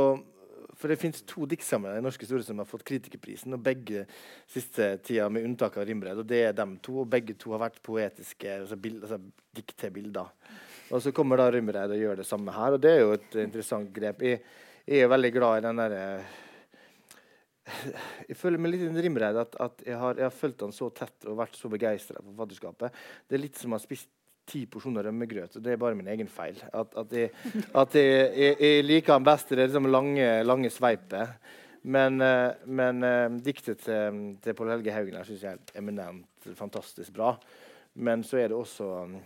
for 0.75 0.91
det 0.91 0.99
fins 0.99 1.23
to 1.29 1.47
diktsamlere 1.49 2.01
i 2.01 2.03
norsk 2.03 2.25
historie 2.25 2.45
som 2.45 2.59
har 2.59 2.67
fått 2.67 2.85
Kritikerprisen. 2.87 3.55
og 3.55 3.63
Begge 3.63 4.05
siste 4.49 4.97
tida, 5.05 5.29
med 5.29 5.47
unntak 5.47 5.77
av 5.79 5.87
Rimbred. 5.87 6.19
Og 6.19 6.27
det 6.27 6.43
er 6.49 6.57
dem 6.57 6.75
to. 6.83 6.99
Og 7.03 7.09
begge 7.09 7.37
to 7.39 7.55
har 7.55 7.63
vært 7.63 7.81
poetiske 7.85 8.59
altså, 8.59 8.79
bild, 8.79 9.01
altså, 9.03 9.21
dikt 9.55 9.77
til 9.79 9.95
bilder. 9.95 10.31
Og 10.91 11.01
så 11.01 11.13
kommer 11.15 11.39
da 11.39 11.49
Rimbred 11.53 11.95
og 11.95 12.01
gjør 12.01 12.19
det 12.19 12.27
samme 12.27 12.55
her. 12.55 12.75
Og 12.75 12.83
det 12.83 12.91
er 12.91 13.03
jo 13.05 13.13
et 13.15 13.37
interessant 13.45 13.93
grep. 13.95 14.21
Jeg, 14.21 14.41
jeg 14.83 15.05
er 15.05 15.13
veldig 15.15 15.31
glad 15.37 15.61
i 15.61 15.67
den 15.69 15.79
derre 15.79 16.07
jeg 17.63 18.35
føler 18.35 18.59
meg 18.59 18.73
litt 18.73 18.97
Rimred 19.05 19.37
at, 19.39 19.53
at 19.63 19.83
jeg, 19.87 19.95
har, 19.95 20.17
har 20.19 20.33
fulgt 20.35 20.65
han 20.65 20.73
så 20.75 20.89
tett 20.95 21.27
og 21.31 21.37
vært 21.39 21.55
så 21.55 21.71
begeistra 21.71 22.19
for 22.19 22.33
forfatterskapet. 22.33 22.97
Det 23.27 23.37
er 23.37 23.43
litt 23.45 23.59
som 23.59 23.71
å 23.71 23.79
ha 23.79 23.83
spist 23.83 24.09
ti 24.49 24.65
porsjoner 24.69 25.07
rømmegrøt. 25.07 25.57
Det 25.63 25.73
er 25.73 25.81
bare 25.81 25.97
min 25.97 26.09
egen 26.11 26.29
feil. 26.31 26.59
At, 26.73 26.95
at, 26.99 27.13
jeg, 27.15 27.31
at 27.73 27.95
jeg, 27.95 28.31
jeg, 28.37 28.55
jeg 28.59 28.85
liker 28.85 29.15
den 29.15 29.27
best 29.27 29.51
i 29.51 29.57
det 29.57 29.69
liksom 29.69 29.89
lange, 29.91 30.29
lange 30.47 30.71
sveipet. 30.73 31.37
Men, 31.83 32.21
eh, 32.21 32.51
men 32.65 33.03
eh, 33.03 33.29
diktet 33.43 33.81
til, 33.83 34.19
til 34.43 34.55
Pål 34.55 34.77
Helge 34.77 34.95
Haugen 34.95 35.17
her 35.19 35.27
syns 35.27 35.43
jeg 35.43 35.59
er 35.59 35.79
eminent 35.81 36.47
fantastisk 36.55 37.11
bra. 37.15 37.33
Men 37.93 38.23
så 38.23 38.39
er 38.39 38.51
det 38.51 38.57
også 38.57 38.87
um, 39.03 39.17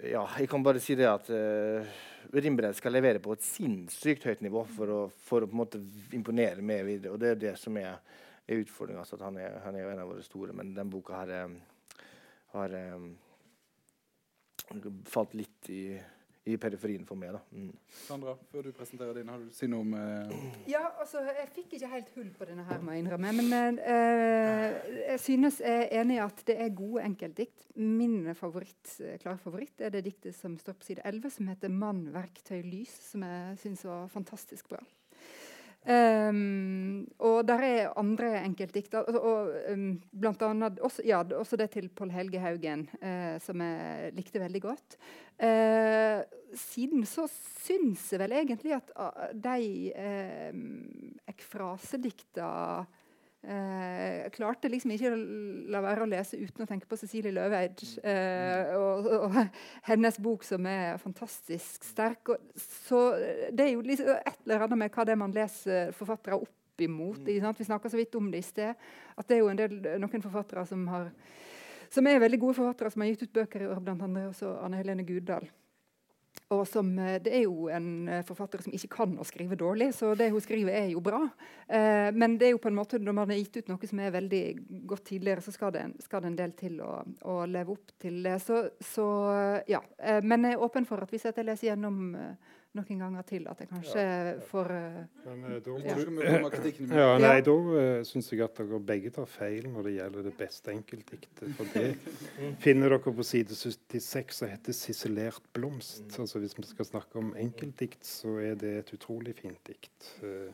Ja, 0.00 0.24
jeg 0.40 0.48
kan 0.48 0.64
bare 0.64 0.80
si 0.80 0.96
det 0.96 1.06
at 1.06 1.28
uh, 1.28 1.98
Rimbredd 2.32 2.74
skal 2.78 2.94
levere 2.96 3.20
på 3.22 3.34
et 3.36 3.44
sinnssykt 3.44 4.24
høyt 4.26 4.40
nivå 4.42 4.64
for 4.72 4.94
å, 4.94 5.00
for 5.12 5.44
å 5.44 5.48
på 5.50 5.54
en 5.54 5.60
måte 5.60 5.80
imponere 6.16 6.64
med 6.64 6.86
videre. 6.86 7.12
Og 7.12 7.20
det 7.20 7.34
er 7.34 7.40
det 7.42 7.54
som 7.60 7.76
er, 7.76 7.98
er 8.46 8.62
utfordringa. 8.62 9.04
Altså, 9.04 9.20
han 9.20 9.36
han 9.36 9.76
er 9.76 9.84
jo 9.84 9.90
en 9.92 10.02
av 10.02 10.12
våre 10.14 10.24
store, 10.24 10.56
men 10.56 10.72
den 10.76 10.90
boka 10.92 11.20
her 11.20 11.34
eh, 11.36 12.00
har 12.54 12.76
eh, 12.78 13.08
falt 15.10 15.34
litt 15.38 15.70
i, 15.72 15.82
i 16.50 16.56
periferien 16.60 17.04
for 17.06 17.18
meg. 17.18 17.32
da. 17.34 17.40
Mm. 17.54 17.70
Sandra, 18.04 18.34
før 18.52 18.68
du 18.68 18.72
presenterer 18.76 19.18
din, 19.18 19.30
har 19.32 19.42
du 19.42 19.48
si 19.54 19.68
noe 19.70 19.84
om 19.84 19.96
eh, 19.98 20.34
Ja, 20.70 20.82
altså, 21.02 21.22
jeg 21.26 21.48
fikk 21.56 21.74
ikke 21.78 21.90
helt 21.94 22.12
hull 22.16 22.30
på 22.36 22.48
denne 22.48 22.66
her, 22.68 22.82
må 22.84 22.94
jeg 22.94 23.04
innrømme. 23.04 23.32
Men 23.40 23.80
eh, 23.82 24.78
jeg 25.12 25.18
synes 25.24 25.60
jeg 25.64 25.88
er 25.88 26.00
enig 26.02 26.20
i 26.20 26.22
at 26.24 26.44
det 26.48 26.56
er 26.60 26.78
gode 26.78 27.04
enkeltdikt. 27.08 27.66
Min 27.80 28.22
favoritt, 28.38 28.94
eh, 29.02 29.18
klare 29.22 29.40
favoritt 29.42 29.82
er 29.84 29.94
det 29.96 30.06
diktet 30.06 30.38
som 30.38 30.56
står 30.60 30.78
på 30.78 30.90
side 30.92 31.04
11, 31.04 31.36
som 31.36 31.52
heter 31.52 31.72
'Mann, 31.72 32.06
verktøy, 32.14 32.62
lys', 32.62 32.98
som 33.12 33.26
jeg 33.26 33.60
syns 33.64 33.84
var 33.88 34.08
fantastisk 34.12 34.72
bra. 34.72 34.82
Um, 35.80 37.06
og 37.24 37.38
der 37.48 37.62
er 37.64 37.92
andre 37.98 38.34
enkeltdikt. 38.44 38.94
Og, 39.00 39.16
og, 39.16 39.54
um, 39.72 39.94
blant 40.12 40.42
annet 40.44 40.80
også, 40.84 41.04
ja, 41.08 41.22
også 41.36 41.56
det 41.56 41.70
til 41.72 41.88
Pål 41.88 42.12
Helge 42.12 42.42
Haugen, 42.42 42.84
uh, 43.00 43.38
som 43.40 43.64
jeg 43.64 44.12
likte 44.18 44.42
veldig 44.42 44.62
godt. 44.66 44.98
Uh, 45.40 46.20
siden 46.58 47.06
så 47.08 47.24
syns 47.30 48.10
jeg 48.12 48.20
vel 48.20 48.36
egentlig 48.42 48.76
at 48.76 48.92
uh, 48.92 49.30
de 49.32 49.92
uh, 49.96 51.22
ekfrasedikta 51.32 52.50
eh, 53.42 54.28
klarte 54.34 54.70
liksom 54.70 54.94
ikke 54.94 55.12
å 55.12 55.18
la 55.72 55.82
være 55.84 56.04
å 56.04 56.10
lese 56.10 56.38
uten 56.40 56.64
å 56.64 56.68
tenke 56.68 56.88
på 56.90 56.98
Cecilie 57.00 57.34
Løveid 57.34 57.82
eh, 58.04 58.72
og, 58.76 59.10
og 59.16 59.36
hennes 59.88 60.20
bok, 60.22 60.46
som 60.46 60.66
er 60.70 61.00
fantastisk 61.02 61.84
sterk. 61.88 62.34
Og, 62.34 62.62
så 62.86 63.02
det 63.52 63.66
er 63.66 63.74
jo 63.74 63.84
liksom 63.86 64.14
et 64.16 64.40
eller 64.46 64.66
annet 64.66 64.84
med 64.84 64.96
hva 64.96 65.06
det 65.06 65.16
er 65.16 65.22
man 65.22 65.36
leser 65.36 65.94
forfattere 65.96 66.40
opp 66.40 66.84
imot. 66.84 67.26
sant? 67.44 67.60
Vi 67.60 67.68
snakka 67.68 67.92
så 67.92 68.00
vidt 68.00 68.16
om 68.16 68.30
det 68.32 68.40
i 68.40 68.46
sted. 68.46 68.90
At 69.16 69.28
det 69.28 69.36
er 69.36 69.42
jo 69.42 69.52
del, 69.58 69.80
noen 70.00 70.24
forfattere 70.24 70.64
som 70.68 70.86
har 70.92 71.10
som 71.90 72.06
er 72.06 72.20
veldig 72.22 72.38
gode 72.38 72.54
forfattere, 72.54 72.90
som 72.92 73.02
har 73.02 73.10
gitt 73.10 73.24
ut 73.26 73.32
bøker 73.40 73.64
i 73.64 73.66
år, 73.66 73.80
andre 73.80 74.28
også 74.28 74.52
Anne 74.62 74.78
Helene 74.78 75.02
Guddal. 75.02 75.48
Og 76.50 76.64
som, 76.66 76.88
eh, 76.98 77.20
det 77.22 77.30
er 77.30 77.44
jo 77.44 77.68
en 77.70 78.08
eh, 78.10 78.24
forfatter 78.26 78.64
som 78.64 78.74
ikke 78.74 78.90
kan 78.90 79.12
å 79.22 79.26
skrive 79.26 79.54
dårlig, 79.58 79.92
så 79.94 80.16
det 80.18 80.32
hun 80.34 80.42
skriver, 80.42 80.74
er 80.74 80.88
jo 80.90 81.02
bra. 81.04 81.20
Eh, 81.68 82.10
men 82.10 82.34
det 82.40 82.48
er 82.48 82.54
jo 82.56 82.62
på 82.64 82.72
en 82.72 82.78
måte, 82.80 82.98
når 82.98 83.14
man 83.14 83.30
har 83.30 83.38
gitt 83.38 83.60
ut 83.60 83.70
noe 83.70 83.90
som 83.90 84.00
er 84.02 84.16
veldig 84.16 84.42
godt 84.90 85.04
tidligere, 85.12 85.44
så 85.46 85.54
skal 85.54 85.70
det, 85.76 85.84
skal 86.02 86.24
det 86.24 86.32
en 86.32 86.40
del 86.40 86.56
til 86.58 86.80
å, 86.82 86.90
å 87.30 87.36
leve 87.46 87.76
opp 87.76 87.94
til 88.02 88.18
det. 88.26 88.34
Så, 88.42 88.64
så 88.82 89.06
ja. 89.70 89.78
Eh, 90.02 90.18
men 90.26 90.48
jeg 90.48 90.58
er 90.58 90.66
åpen 90.66 90.88
for 90.88 91.06
at 91.06 91.14
hvis 91.14 91.28
jeg 91.28 91.46
leser 91.46 91.70
gjennom 91.70 92.16
eh, 92.18 92.58
noen 92.78 93.00
ganger 93.02 93.24
til, 93.26 93.46
at 93.50 93.60
jeg 93.62 93.68
kanskje 93.70 94.02
får 94.50 94.72
eh, 94.76 94.98
Men, 95.24 95.44
eh, 95.48 95.56
da. 95.64 95.76
Ja, 95.84 96.98
Ja. 97.00 97.08
nei, 97.18 97.40
Da 97.46 97.54
uh, 97.54 98.02
syns 98.06 98.30
jeg 98.30 98.44
at 98.44 98.60
dere 98.60 98.80
begge 98.92 99.10
tar 99.14 99.26
feil 99.30 99.66
når 99.72 99.88
det 99.88 99.94
gjelder 99.96 100.28
det 100.28 100.34
beste 100.38 100.74
enkeltdiktet. 100.74 101.56
For 101.58 101.72
det 101.74 101.96
finner 102.64 102.94
dere 102.94 103.14
på 103.18 103.26
side 103.26 103.56
76 103.58 104.42
og 104.44 104.52
heter 104.52 104.72
'Sisselert 104.72 105.42
blomst'. 105.54 106.18
Altså 106.18 106.38
Hvis 106.38 106.58
vi 106.58 106.68
skal 106.68 106.84
snakke 106.86 107.18
om 107.18 107.34
enkeltdikt, 107.36 108.06
så 108.06 108.38
er 108.38 108.54
det 108.54 108.76
et 108.78 108.94
utrolig 108.94 109.34
fint 109.34 109.58
dikt. 109.66 110.14
Uh, 110.22 110.52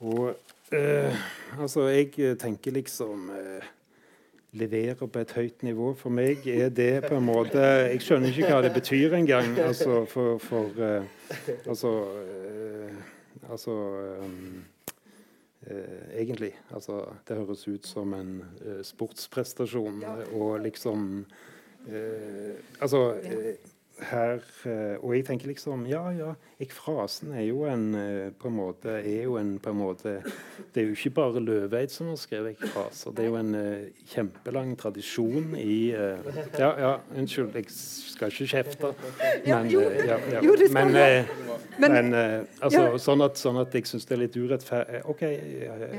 og 0.00 0.36
uh, 0.72 1.14
altså, 1.58 1.88
jeg 1.90 2.12
eh, 2.18 2.36
tenker 2.38 2.74
liksom 2.76 3.30
eh, 3.34 3.66
Levere 4.52 4.94
på 4.96 5.20
et 5.20 5.32
høyt 5.36 5.62
nivå. 5.62 5.90
For 5.94 6.14
meg 6.14 6.46
er 6.48 6.70
det 6.72 7.04
på 7.04 7.18
en 7.18 7.26
måte 7.26 7.60
Jeg 7.60 8.00
skjønner 8.00 8.32
ikke 8.32 8.48
hva 8.48 8.62
det 8.64 8.72
betyr 8.72 9.16
engang. 9.18 9.58
Altså, 9.60 10.04
for, 10.08 10.38
for 10.40 10.72
uh, 10.80 11.04
Altså 11.68 11.92
uh, 11.92 12.94
Altså 13.50 13.74
um, 14.24 14.64
uh, 15.68 16.16
Egentlig. 16.16 16.54
Altså, 16.74 17.02
det 17.28 17.36
høres 17.36 17.68
ut 17.68 17.86
som 17.86 18.14
en 18.16 18.40
sportsprestasjon. 18.82 20.04
Og 20.32 20.60
liksom 20.64 21.26
Altså 22.80 23.14
her 24.00 24.38
eh, 24.66 24.96
Og 25.02 25.14
jeg 25.16 25.24
tenker 25.26 25.48
liksom 25.50 25.86
Ja, 25.90 26.04
ja. 26.14 26.32
Ekfrasen 26.62 27.32
er 27.38 27.44
jo 27.48 27.64
en 27.70 27.94
eh, 27.94 28.30
på 28.38 28.48
en 28.50 28.56
måte 28.56 28.96
er 28.98 29.24
jo 29.24 29.36
en 29.40 29.58
på 29.62 29.70
en 29.70 29.78
måte 29.78 30.14
Det 30.74 30.82
er 30.82 30.86
jo 30.88 30.94
ikke 30.96 31.10
bare 31.16 31.40
Løveid 31.42 31.90
som 31.90 32.08
har 32.10 32.16
skrevet 32.20 32.56
ekfraser. 32.56 33.12
Det 33.14 33.24
er 33.24 33.28
jo 33.28 33.36
en 33.38 33.54
uh, 33.54 33.86
kjempelang 34.10 34.72
tradisjon 34.78 35.54
i 35.58 35.92
uh, 35.94 36.18
Ja, 36.58 36.70
ja, 36.80 36.92
unnskyld, 37.16 37.54
jeg 37.54 37.66
skal 37.70 38.32
ikke 38.32 38.48
kjefte. 38.50 38.90
Men, 39.46 39.66
uh, 39.66 39.82
ja, 40.06 40.18
ja. 40.32 40.42
men, 40.74 40.92
Men- 41.78 42.14
altså, 42.60 42.82
sånn, 43.02 43.22
at, 43.24 43.38
sånn 43.38 43.60
at 43.62 43.74
jeg 43.74 43.86
syns 43.88 44.06
det 44.08 44.16
er 44.16 44.22
litt 44.24 44.36
urettferdig 44.36 45.02
OK, 45.08 45.22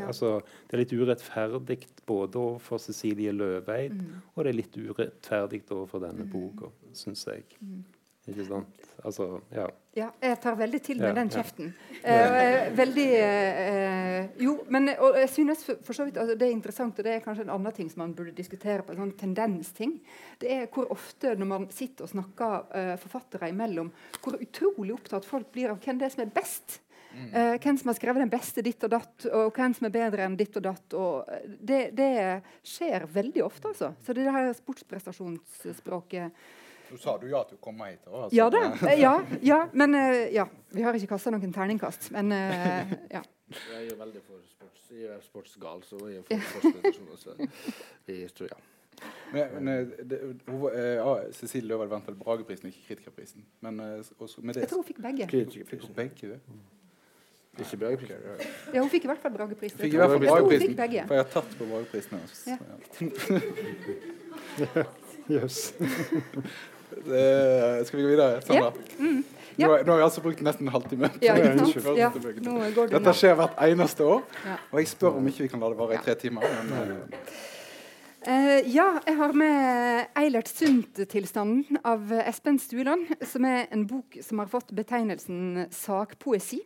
altså 0.08 0.34
Det 0.68 0.76
er 0.78 0.84
litt 0.84 0.94
urettferdig 0.94 1.80
både 2.10 2.40
overfor 2.40 2.82
Cecilie 2.84 3.32
Løveid, 3.36 3.90
Mm. 3.90 4.22
og 4.36 4.44
det 4.44 4.50
er 4.52 4.58
litt 4.58 4.76
urettferdig 4.78 5.62
overfor 5.72 6.04
denne 6.04 6.26
boka, 6.30 6.70
syns 6.98 7.26
jeg. 7.28 7.46
Mm. 7.62 7.84
Ikke 8.30 8.46
sant? 8.46 8.82
Altså, 9.02 9.26
ja. 9.56 9.66
Ja, 9.98 10.08
jeg 10.22 10.38
tar 10.44 10.58
veldig 10.60 10.80
til 10.86 11.00
med 11.00 11.08
Ja, 11.10 11.14
den 11.18 11.32
ja. 11.32 11.40
kjeften. 11.40 11.72
Eh, 12.04 12.18
jeg 12.20 12.50
er 12.58 12.76
veldig 12.78 13.06
eh, 13.20 14.28
Jo, 14.44 14.54
men 14.70 14.92
og 15.00 15.18
jeg 15.18 15.30
synes 15.34 15.64
for, 15.66 15.80
for 15.84 15.98
så 15.98 16.06
vidt 16.06 16.20
altså, 16.22 16.36
det 16.38 16.48
er 16.48 16.54
interessant, 16.54 17.00
og 17.00 17.08
det 17.08 17.16
er 17.16 17.24
kanskje 17.26 17.48
en 17.48 17.54
annen 17.56 17.76
ting 17.76 17.90
som 17.90 18.04
man 18.04 18.14
burde 18.14 18.36
diskutere 18.38 18.86
på 18.86 18.94
en 18.94 19.02
sånn 19.02 19.16
tendensting. 19.18 19.96
Det 20.40 20.52
er 20.54 20.68
hvor 20.74 20.92
ofte 20.94 21.34
når 21.40 21.50
man 21.56 21.66
sitter 21.74 22.06
og 22.06 22.14
snakker 22.14 22.78
eh, 22.78 22.94
forfattere 23.02 23.50
imellom, 23.50 23.90
hvor 24.22 24.38
utrolig 24.38 24.94
opptatt 24.94 25.26
folk 25.28 25.50
blir 25.56 25.74
av 25.74 25.82
hvem 25.82 25.98
det 25.98 26.10
er 26.10 26.16
som 26.18 26.26
er 26.28 26.38
best. 26.38 26.80
Eh, 27.34 27.56
hvem 27.58 27.78
som 27.78 27.90
har 27.90 27.98
skrevet 27.98 28.22
den 28.22 28.32
beste 28.32 28.62
ditt 28.62 28.84
og 28.86 28.92
datt, 28.94 29.26
og 29.34 29.56
hvem 29.58 29.74
som 29.74 29.88
er 29.88 29.94
bedre 29.96 30.28
enn 30.28 30.38
ditt 30.38 30.56
og 30.60 30.66
datt. 30.68 30.94
Og 30.94 31.32
eh, 31.34 31.48
det, 31.58 31.82
det 31.98 32.12
skjer 32.62 33.08
veldig 33.10 33.44
ofte, 33.48 33.72
altså. 33.74 33.94
Så 34.06 34.14
det 34.14 34.30
her 34.30 34.52
sportsprestasjonsspråket 34.60 36.44
Nå 36.92 36.98
sa 36.98 37.18
du 37.22 37.28
ja 37.30 37.44
til 37.50 37.60
å 37.60 37.62
komme 37.64 37.92
hit. 37.92 38.02
Også, 38.08 38.24
altså. 38.24 38.38
Ja 38.38 38.48
da. 38.54 38.64
Ja, 38.98 39.14
ja 39.46 39.60
men 39.74 39.96
eh, 39.96 40.30
ja. 40.36 40.48
Vi 40.74 40.84
har 40.86 40.94
ikke 40.94 41.16
kasta 41.16 41.32
noen 41.34 41.54
terningkast, 41.54 42.12
men 42.14 42.32
eh, 42.36 42.96
ja. 43.16 43.22
Jeg 43.50 43.88
er 43.90 43.96
veldig 43.98 44.22
for 44.28 44.42
sports, 44.46 44.90
jeg 44.94 45.10
er 45.10 45.22
sportsgal, 45.26 45.80
så 45.86 46.02
jeg 46.12 46.22
er 46.22 46.28
for 46.30 46.60
sportsredaksjon. 46.60 47.08
Så 47.18 48.12
jeg 48.14 48.34
tror. 48.38 48.54
Men, 49.34 49.56
men 49.56 49.72
eh, 49.74 49.94
det, 50.10 50.20
hun, 50.50 50.66
eh, 50.70 50.98
ja, 51.00 51.16
Cecilie 51.34 51.72
Løvahl 51.72 51.90
vant 51.90 52.10
vel 52.10 52.18
Brageprisen, 52.20 52.70
ikke 52.70 52.92
Kritikerprisen. 52.92 53.46
Men 53.66 53.82
også 54.20 54.44
med 54.44 54.60
det 54.60 54.68
Jeg 54.68 54.74
tror 54.74 54.84
hun 54.84 54.90
fikk 54.92 55.02
begge. 55.06 55.30
fikk 55.72 55.88
hun 55.88 55.98
begge. 55.98 56.36
det. 56.36 56.40
Ikke 57.60 57.78
Brageprisen. 57.78 58.16
Ja, 58.74 58.82
hun 58.82 58.90
fikk 58.90 59.04
i 59.04 59.08
hvert 59.08 59.22
fall 59.22 59.34
Bragepris. 59.34 59.74
Fikk 59.74 59.94
i 59.94 59.98
hvert 59.98 60.14
fall 60.14 60.24
Jeg 60.24 60.32
hun 60.32 60.38
Brageprisen. 60.38 60.68
fikk 60.68 60.78
begge. 60.78 61.08
For 61.08 61.14
jeg 61.14 61.24
har 61.26 61.32
tatt 61.34 61.58
på 61.58 61.66
Brageprisen. 61.66 62.14
altså. 62.22 62.50
Ja. 62.50 62.58
Ja. 65.30 65.48
Det- 67.06 67.88
Skal 67.88 68.00
vi 68.00 68.04
gå 68.06 68.10
videre? 68.16 68.42
Sånn, 68.42 68.56
Yeah. 68.56 68.74
Mm. 69.00 69.24
Ja. 69.58 69.68
Nå, 69.68 69.72
har- 69.74 69.84
nå 69.84 69.92
har 69.92 69.98
vi 69.98 70.04
altså 70.04 70.22
brukt 70.22 70.42
nesten 70.42 70.68
en 70.68 70.74
halvtime. 70.74 71.10
Ja, 71.22 71.36
Ja, 71.36 72.10
Dette 72.88 73.14
skjer 73.14 73.36
hvert 73.36 73.58
eneste 73.60 74.06
år. 74.06 74.24
Og 74.72 74.80
jeg 74.80 74.88
spør 74.88 75.18
om 75.18 75.28
ikke 75.28 75.42
vi 75.44 75.48
kan 75.50 75.60
la 75.60 75.70
det 75.70 75.78
vare 75.78 75.94
i 75.94 75.98
tre 75.98 76.16
timer. 76.16 76.42
Men, 76.64 77.04
Eh, 78.22 78.62
ja, 78.68 79.00
jeg 79.08 79.16
har 79.16 79.32
med 79.34 80.08
'Eilert 80.16 80.48
Sundt-tilstanden' 80.50 81.78
av 81.86 82.12
Espen 82.12 82.60
Stueland, 82.60 83.08
som 83.26 83.46
er 83.46 83.68
en 83.72 83.86
bok 83.88 84.18
som 84.22 84.40
har 84.40 84.46
fått 84.48 84.72
betegnelsen 84.76 85.68
sakpoesi. 85.72 86.60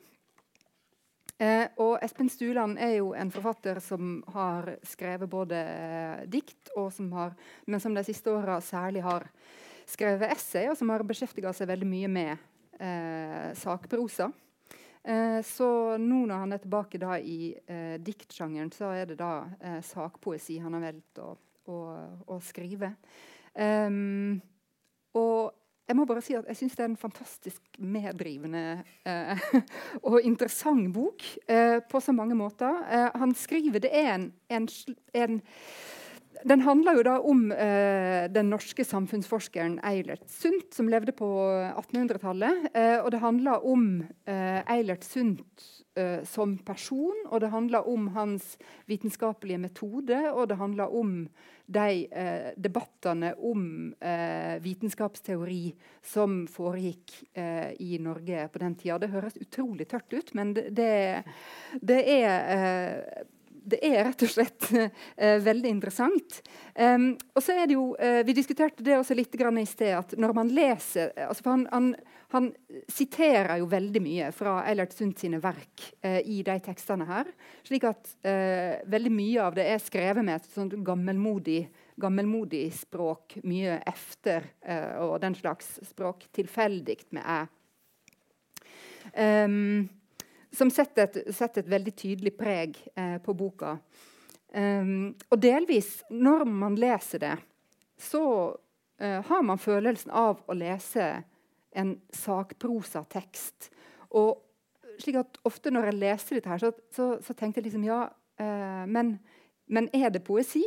Eh, 1.40 1.68
og 1.78 2.00
Espen 2.02 2.30
Stuland 2.30 2.78
er 2.80 2.98
jo 2.98 3.14
en 3.14 3.32
forfatter 3.32 3.80
som 3.82 4.24
har 4.34 4.78
skrevet 4.86 5.30
både 5.30 5.56
eh, 5.56 6.26
dikt, 6.30 6.70
og 6.78 6.92
som 6.94 7.12
har, 7.12 7.34
men 7.68 7.80
som 7.80 7.94
de 7.94 8.04
siste 8.04 8.28
åra 8.32 8.60
særlig 8.62 9.02
har 9.04 9.24
skrevet 9.90 10.32
essay, 10.34 10.70
og 10.72 10.78
som 10.80 10.92
har 10.94 11.06
beskjeftiga 11.08 11.54
seg 11.56 11.70
veldig 11.72 11.90
mye 11.90 12.12
med 12.12 12.32
eh, 12.80 13.52
sakprosa. 13.60 14.30
Eh, 15.04 15.40
så 15.44 15.70
nå 16.00 16.22
når 16.30 16.46
han 16.46 16.56
er 16.56 16.64
tilbake 16.64 17.02
da 17.02 17.18
i 17.20 17.54
eh, 17.68 17.98
diktsjangeren, 18.00 18.72
så 18.76 18.94
er 18.96 19.12
det 19.12 19.20
da 19.20 19.34
eh, 19.60 19.82
sakpoesi 19.84 20.62
han 20.64 20.78
har 20.78 20.88
valgt 20.88 21.20
å, 21.24 21.34
å, 21.68 21.82
å 22.32 22.40
skrive. 22.44 22.94
Um, 23.54 24.40
og 25.14 25.52
jeg 25.84 25.98
må 26.00 26.06
bare 26.08 26.24
si 26.24 26.36
at 26.38 26.48
jeg 26.48 26.58
syns 26.58 26.78
det 26.78 26.84
er 26.86 26.90
en 26.90 27.00
fantastisk 27.00 27.80
meddrivende 27.84 28.62
eh, 29.06 29.42
og 30.08 30.24
interessant 30.24 30.88
bok 30.96 31.26
eh, 31.52 31.82
på 31.84 32.00
så 32.02 32.16
mange 32.16 32.38
måter. 32.40 32.80
Eh, 32.88 33.10
han 33.20 33.36
skriver 33.36 33.84
Det 33.84 33.92
er 33.92 34.14
en, 34.14 34.30
en, 34.50 34.70
en 35.14 35.42
den 36.46 36.64
handler 36.66 36.98
jo 36.98 37.04
da 37.08 37.14
om 37.24 37.46
eh, 37.52 38.26
den 38.32 38.50
norske 38.52 38.84
samfunnsforskeren 38.86 39.78
Eilert 39.86 40.26
Sundt, 40.32 40.74
som 40.76 40.90
levde 40.92 41.16
på 41.16 41.28
1800-tallet. 41.72 42.68
Eh, 42.74 42.98
og 43.00 43.12
det 43.14 43.22
handler 43.24 43.66
om 43.68 43.88
eh, 44.26 44.60
Eilert 44.76 45.08
Sundt 45.08 45.66
eh, 45.96 46.22
som 46.28 46.58
person, 46.66 47.26
og 47.30 47.44
det 47.44 47.52
handler 47.54 47.88
om 47.90 48.10
hans 48.18 48.58
vitenskapelige 48.92 49.62
metode, 49.64 50.20
og 50.34 50.50
det 50.52 50.60
handler 50.60 50.96
om 50.96 51.16
de 51.74 52.08
eh, 52.12 52.50
debattene 52.60 53.34
om 53.40 53.94
eh, 54.04 54.60
vitenskapsteori 54.64 55.70
som 56.04 56.44
foregikk 56.52 57.22
i 57.80 57.98
Norge 58.04 58.50
på 58.52 58.60
den 58.62 58.76
tida. 58.76 59.00
Det 59.00 59.14
høres 59.14 59.40
utrolig 59.40 59.88
tørt 59.90 60.12
ut, 60.12 60.34
men 60.36 60.52
det, 60.58 60.68
det, 60.76 61.24
det 61.82 62.02
er 62.20 63.24
det 63.64 63.80
er 63.86 64.02
rett 64.10 64.24
og 64.26 64.32
slett 64.32 64.70
eh, 64.74 65.38
veldig 65.44 65.70
interessant. 65.70 66.42
Um, 66.76 67.14
og 67.36 67.44
så 67.44 67.56
er 67.58 67.70
det 67.70 67.78
jo, 67.78 67.94
eh, 67.96 68.22
Vi 68.26 68.36
diskuterte 68.36 68.84
det 68.86 68.98
også 68.98 69.16
litt 69.18 69.34
grann 69.40 69.60
i 69.62 69.66
sted. 69.70 69.94
at 69.98 70.16
når 70.18 70.34
man 70.36 70.52
leser, 70.54 71.14
altså 71.28 71.46
for 71.46 71.52
han, 71.56 71.68
han, 71.72 71.94
han 72.34 72.50
siterer 72.90 73.60
jo 73.62 73.70
veldig 73.70 74.02
mye 74.02 74.32
fra 74.34 74.60
Eilert 74.66 74.96
Sundt 74.96 75.22
sine 75.22 75.40
verk 75.44 75.86
eh, 76.02 76.20
i 76.26 76.42
de 76.46 76.58
tekstene 76.66 77.06
her. 77.06 77.30
slik 77.64 77.88
at 77.88 78.14
eh, 78.26 78.82
veldig 78.90 79.14
mye 79.14 79.48
av 79.48 79.58
det 79.58 79.68
er 79.70 79.82
skrevet 79.84 80.26
med 80.26 80.40
et 80.40 80.52
sånt 80.54 80.74
gammelmodig, 80.86 81.68
gammelmodig 82.02 82.66
språk. 82.74 83.38
Mye 83.46 83.80
efter 83.86 84.50
eh, 84.66 84.96
og 85.06 85.20
den 85.22 85.38
slags 85.38 85.78
språk. 85.86 86.26
Tilfeldig 86.34 86.98
med 87.14 87.24
æ. 87.24 87.42
Um, 89.14 89.90
som 90.54 90.72
setter 90.74 91.08
et, 91.08 91.36
setter 91.36 91.64
et 91.64 91.72
veldig 91.72 91.94
tydelig 91.98 92.34
preg 92.38 92.78
eh, 92.96 93.18
på 93.24 93.36
boka. 93.38 93.78
Um, 94.54 95.16
og 95.34 95.40
delvis, 95.42 96.04
når 96.14 96.46
man 96.46 96.76
leser 96.78 97.24
det, 97.24 97.34
så 97.98 98.24
eh, 99.02 99.20
har 99.26 99.46
man 99.46 99.62
følelsen 99.62 100.14
av 100.14 100.44
å 100.46 100.58
lese 100.58 101.08
en 101.74 101.96
sakprosatekst. 102.14 103.72
Og 104.14 104.44
slik 105.02 105.18
at 105.24 105.40
ofte 105.48 105.74
når 105.74 105.90
jeg 105.90 106.00
leser 106.04 106.38
dette, 106.38 106.52
her, 106.52 106.62
så, 106.62 106.72
så, 106.94 107.10
så 107.24 107.34
tenkte 107.34 107.62
jeg 107.62 107.72
liksom 107.72 107.88
ja, 107.88 108.06
eh, 108.38 108.86
men, 108.86 109.16
men 109.74 109.90
er 109.96 110.14
det 110.14 110.26
poesi? 110.26 110.64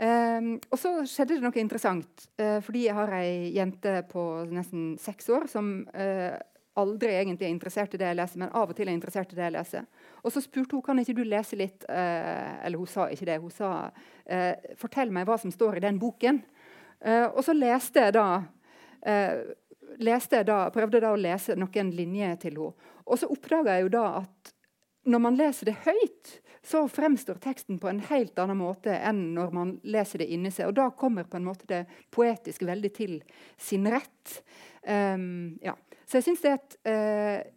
Um, 0.00 0.54
og 0.72 0.78
så 0.80 0.94
skjedde 1.04 1.36
det 1.36 1.44
noe 1.44 1.60
interessant. 1.60 2.22
Uh, 2.40 2.58
fordi 2.64 2.86
jeg 2.86 2.96
har 2.96 3.10
ei 3.18 3.50
jente 3.52 3.98
på 4.08 4.22
nesten 4.48 4.94
seks 5.00 5.28
år 5.28 5.44
som 5.52 5.82
eh, 5.92 6.38
aldri 6.80 7.12
egentlig 7.14 7.46
er 7.46 7.54
interessert 7.54 7.94
i 7.94 8.00
det 8.00 8.08
jeg 8.08 8.18
leser, 8.18 8.42
men 8.42 8.52
av 8.56 8.72
og 8.72 8.76
til 8.76 8.88
er 8.88 8.96
interessert 8.96 9.32
i 9.32 9.38
det 9.38 9.46
jeg 9.46 9.56
leser. 9.56 9.86
Og 10.24 10.34
så 10.34 10.42
spurte 10.44 10.76
hun 10.76 10.84
kan 10.84 11.02
ikke 11.02 11.16
du 11.16 11.22
lese 11.24 11.58
litt 11.58 11.86
eh, 11.88 12.66
Eller 12.66 12.80
hun 12.80 12.90
sa 12.90 13.06
ikke 13.12 13.28
det. 13.28 13.38
Hun 13.40 13.54
sa 13.54 13.70
eh, 14.26 14.74
fortell 14.80 15.12
meg 15.14 15.28
hva 15.28 15.38
som 15.40 15.52
står 15.54 15.78
i 15.78 15.84
den 15.86 16.00
boken. 16.02 16.42
Eh, 17.00 17.26
og 17.28 17.42
så 17.46 17.54
leste 17.56 18.04
jeg 18.04 18.16
da 18.18 18.26
eh, 19.06 19.54
leste 20.00 20.40
jeg 20.40 20.48
da, 20.50 20.62
prøvde 20.74 21.02
da 21.02 21.12
å 21.14 21.20
lese 21.20 21.56
noen 21.58 21.92
linjer 21.94 22.38
til 22.44 22.58
henne. 22.60 22.88
Og 23.10 23.18
så 23.18 23.28
oppdaga 23.32 23.76
jeg 23.76 23.88
jo 23.88 23.94
da 23.96 24.06
at 24.20 24.54
når 25.10 25.22
man 25.24 25.38
leser 25.38 25.70
det 25.70 25.80
høyt, 25.86 26.36
så 26.62 26.84
fremstår 26.92 27.38
teksten 27.40 27.78
på 27.80 27.88
en 27.88 28.02
helt 28.10 28.38
annen 28.38 28.58
måte 28.60 28.92
enn 28.92 29.30
når 29.34 29.54
man 29.56 29.70
leser 29.88 30.20
det 30.20 30.28
inni 30.30 30.52
seg. 30.52 30.68
Og 30.68 30.76
da 30.76 30.90
kommer 30.92 31.24
på 31.24 31.38
en 31.38 31.46
måte 31.48 31.68
det 31.70 31.86
poetiske 32.12 32.68
veldig 32.68 32.90
til 32.94 33.14
sin 33.56 33.88
rett. 33.90 34.34
Um, 34.84 35.56
ja. 35.64 35.74
Så 36.10 36.18
jeg 36.18 36.26
syns 36.26 36.40
det 36.42 36.50
er 36.50 36.56
et 36.58 36.76
eh, 36.90 37.52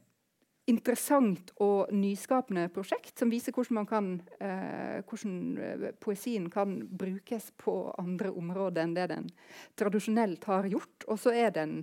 interessant 0.69 1.49
og 1.65 1.89
nyskapende 1.89 2.67
prosjekt 2.75 3.17
som 3.17 3.31
viser 3.33 3.55
hvordan, 3.55 3.87
kan, 3.89 4.11
eh, 4.37 4.99
hvordan 5.09 5.39
eh, 5.57 5.87
poesien 5.97 6.45
kan 6.53 6.75
brukes 6.85 7.49
på 7.57 7.73
andre 7.97 8.29
områder 8.29 8.85
enn 8.85 8.93
det 8.93 9.07
den 9.09 9.31
tradisjonelt 9.79 10.45
har 10.51 10.69
gjort. 10.69 11.07
Og 11.09 11.19
så 11.19 11.33
er 11.33 11.55
den 11.57 11.81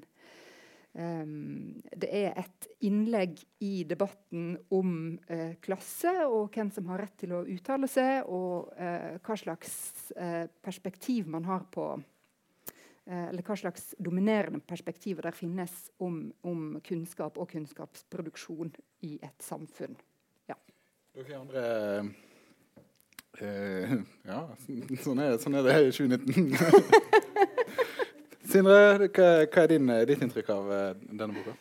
Um, 0.90 1.76
det 1.94 2.08
er 2.10 2.32
et 2.40 2.66
innlegg 2.82 3.36
i 3.62 3.84
debatten 3.86 4.56
om 4.74 4.94
uh, 5.30 5.52
klasse 5.62 6.10
og 6.26 6.48
hvem 6.50 6.72
som 6.74 6.88
har 6.90 7.04
rett 7.04 7.14
til 7.22 7.36
å 7.36 7.44
uttale 7.46 7.86
seg, 7.86 8.26
og 8.26 8.72
uh, 8.74 9.14
hva 9.22 9.36
slags 9.38 9.76
uh, 10.16 10.50
perspektiv 10.58 11.30
man 11.30 11.46
har 11.46 11.68
på 11.70 11.92
Eller 13.10 13.42
hva 13.42 13.56
slags 13.58 13.88
dominerende 13.98 14.60
perspektiver 14.62 15.26
der 15.26 15.34
finnes 15.34 15.72
om, 15.98 16.28
om, 16.46 16.76
kunnskap 16.86 17.38
og 17.42 17.48
kunnskapsproduksjon 17.50 18.70
i 19.08 19.16
et 19.22 19.42
samfunn. 19.42 19.96
Ja. 20.50 20.54
Dere 21.18 21.40
andre 21.40 21.64
Ja, 24.30 24.40
sånn 25.00 25.22
er, 25.24 25.38
sånn 25.40 25.56
er 25.58 25.66
det 25.66 25.76
i 25.88 25.92
2019. 25.96 26.54
Sindre, 28.50 29.08
hva, 29.08 29.28
hva 29.46 29.62
er 29.64 29.70
din, 29.70 29.90
ditt 30.10 30.22
inntrykk 30.26 30.48
av 30.54 30.70
uh, 30.70 30.78
denne 31.06 31.34
boka? 31.36 31.54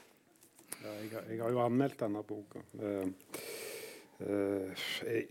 Ja, 0.80 0.94
jeg, 0.96 1.10
har- 1.14 1.28
jeg 1.30 1.42
har 1.44 1.54
jo 1.54 1.62
anmeldt 1.64 2.00
denne 2.02 2.24
boka. 2.26 2.64
Uh, 2.82 3.08
uh, 4.26 4.86
jeg 5.06 5.28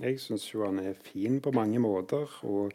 jeg 0.00 0.20
syns 0.22 0.46
jo 0.52 0.64
han 0.64 0.80
er 0.82 0.96
fin 1.04 1.40
på 1.44 1.52
mange 1.54 1.80
måter. 1.82 2.24
Og, 2.48 2.72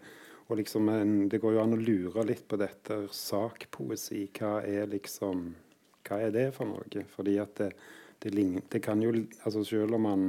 og 0.53 0.59
liksom 0.59 0.89
det 1.31 1.41
går 1.41 1.55
jo 1.55 1.61
an 1.63 1.73
å 1.73 1.81
lure 1.81 2.25
litt 2.29 2.45
på 2.45 2.59
dette 2.61 3.07
sakpoesi. 3.09 4.27
Hva 4.37 4.59
er 4.61 4.91
liksom 4.91 5.47
Hva 6.05 6.19
er 6.21 6.33
det 6.35 6.49
for 6.53 6.69
noe? 6.69 7.05
Fordi 7.09 7.39
at 7.41 7.55
det, 7.57 7.71
det, 8.21 8.33
det 8.69 8.81
kan 8.83 9.01
jo 9.01 9.15
altså 9.15 9.63
Selv 9.65 9.97
om 9.97 10.05
han 10.05 10.27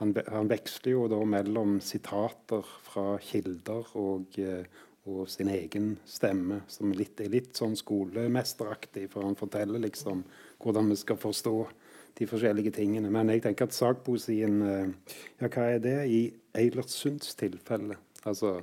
han, 0.00 0.14
han 0.26 0.48
veksler 0.50 0.94
jo 0.94 1.04
da 1.10 1.20
mellom 1.28 1.78
sitater 1.84 2.66
fra 2.82 3.14
kilder 3.22 3.92
og, 4.00 4.38
eh, 4.42 4.64
og 5.06 5.28
sin 5.30 5.50
egen 5.52 5.92
stemme, 6.08 6.62
som 6.66 6.90
litt, 6.96 7.20
er 7.22 7.30
litt 7.30 7.54
sånn 7.54 7.76
skolemesteraktig, 7.78 9.06
for 9.12 9.26
han 9.28 9.38
forteller 9.38 9.84
liksom 9.84 10.24
hvordan 10.64 10.90
vi 10.90 10.98
skal 10.98 11.20
forstå 11.20 11.54
de 12.18 12.26
forskjellige 12.30 12.74
tingene. 12.78 13.10
Men 13.12 13.30
jeg 13.30 13.44
tenker 13.44 13.68
at 13.68 13.76
sakpoesien 13.76 14.62
eh, 14.66 15.14
Ja, 15.42 15.50
hva 15.50 15.68
er 15.76 15.84
det 15.84 15.98
i 16.10 16.24
Eilert 16.58 16.90
Sunds 16.90 17.34
tilfelle? 17.38 18.00
Altså, 18.24 18.58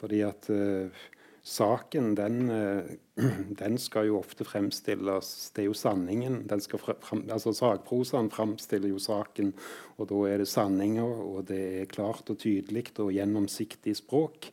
fordi 0.00 0.22
at 0.26 0.48
uh, 0.52 1.04
saken, 1.46 2.14
den, 2.18 2.50
uh, 2.50 3.22
den 3.60 3.78
skal 3.80 4.08
jo 4.10 4.20
ofte 4.20 4.46
fremstilles 4.46 5.52
Det 5.54 5.64
er 5.64 5.68
jo 5.70 5.76
sanningen. 5.76 6.44
Altså 6.50 7.54
Sakprosaen 7.56 8.30
fremstiller 8.30 8.92
jo 8.92 9.02
saken, 9.02 9.54
og 9.96 10.10
da 10.10 10.22
er 10.30 10.42
det 10.42 10.48
sanninger, 10.50 11.04
og 11.04 11.46
det 11.50 11.62
er 11.82 11.92
klart 11.92 12.30
og 12.30 12.40
tydelig 12.42 12.88
og 12.98 13.14
gjennomsiktig 13.14 13.96
språk. 13.96 14.50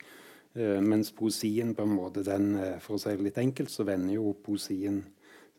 Uh, 0.54 0.80
mens 0.86 1.12
poesien 1.12 1.74
på 1.76 1.88
en 1.88 1.98
måte, 1.98 2.24
den, 2.24 2.56
for 2.84 2.98
å 2.98 3.02
si 3.02 3.16
det 3.18 3.30
litt 3.32 3.42
enkelt, 3.42 3.74
så 3.74 3.88
vender 3.88 4.20
jo 4.20 4.38
poesien 4.46 5.04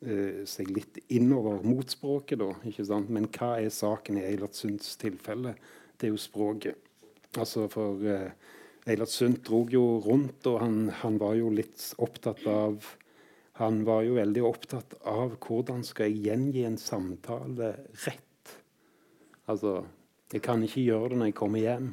seg 0.04 0.68
litt 0.68 0.98
innover 1.16 1.62
mot 1.64 1.88
språket. 1.88 2.36
da, 2.42 2.50
ikke 2.68 2.84
sant? 2.84 3.08
Men 3.08 3.24
hva 3.32 3.54
er 3.56 3.70
saken 3.72 4.18
i 4.20 4.24
Eilert 4.26 4.52
Sunds 4.58 4.98
tilfelle? 5.00 5.54
Det 5.96 6.10
er 6.10 6.12
jo 6.12 6.20
språket. 6.20 6.84
Altså 7.40 7.66
for 7.72 8.02
eh, 8.06 8.30
Eilert 8.84 9.12
Sundt 9.12 9.46
drog 9.46 9.72
jo 9.72 9.84
rundt, 10.04 10.44
og 10.46 10.60
han, 10.60 10.90
han 11.00 11.16
var 11.20 11.38
jo 11.38 11.48
litt 11.54 11.92
opptatt 12.04 12.44
av 12.50 12.84
han 13.58 13.84
var 13.86 14.02
jo 14.02 14.16
veldig 14.16 14.42
opptatt 14.42 14.96
av 15.06 15.36
hvordan 15.38 15.84
skal 15.86 16.10
jeg 16.10 16.24
gjengi 16.26 16.64
en 16.66 16.78
samtale 16.80 17.68
rett. 18.02 18.54
Altså, 19.46 19.84
jeg 20.32 20.42
kan 20.42 20.64
ikke 20.66 20.82
gjøre 20.82 21.12
det 21.12 21.18
når 21.20 21.30
jeg 21.30 21.36
kommer 21.38 21.62
hjem. 21.62 21.92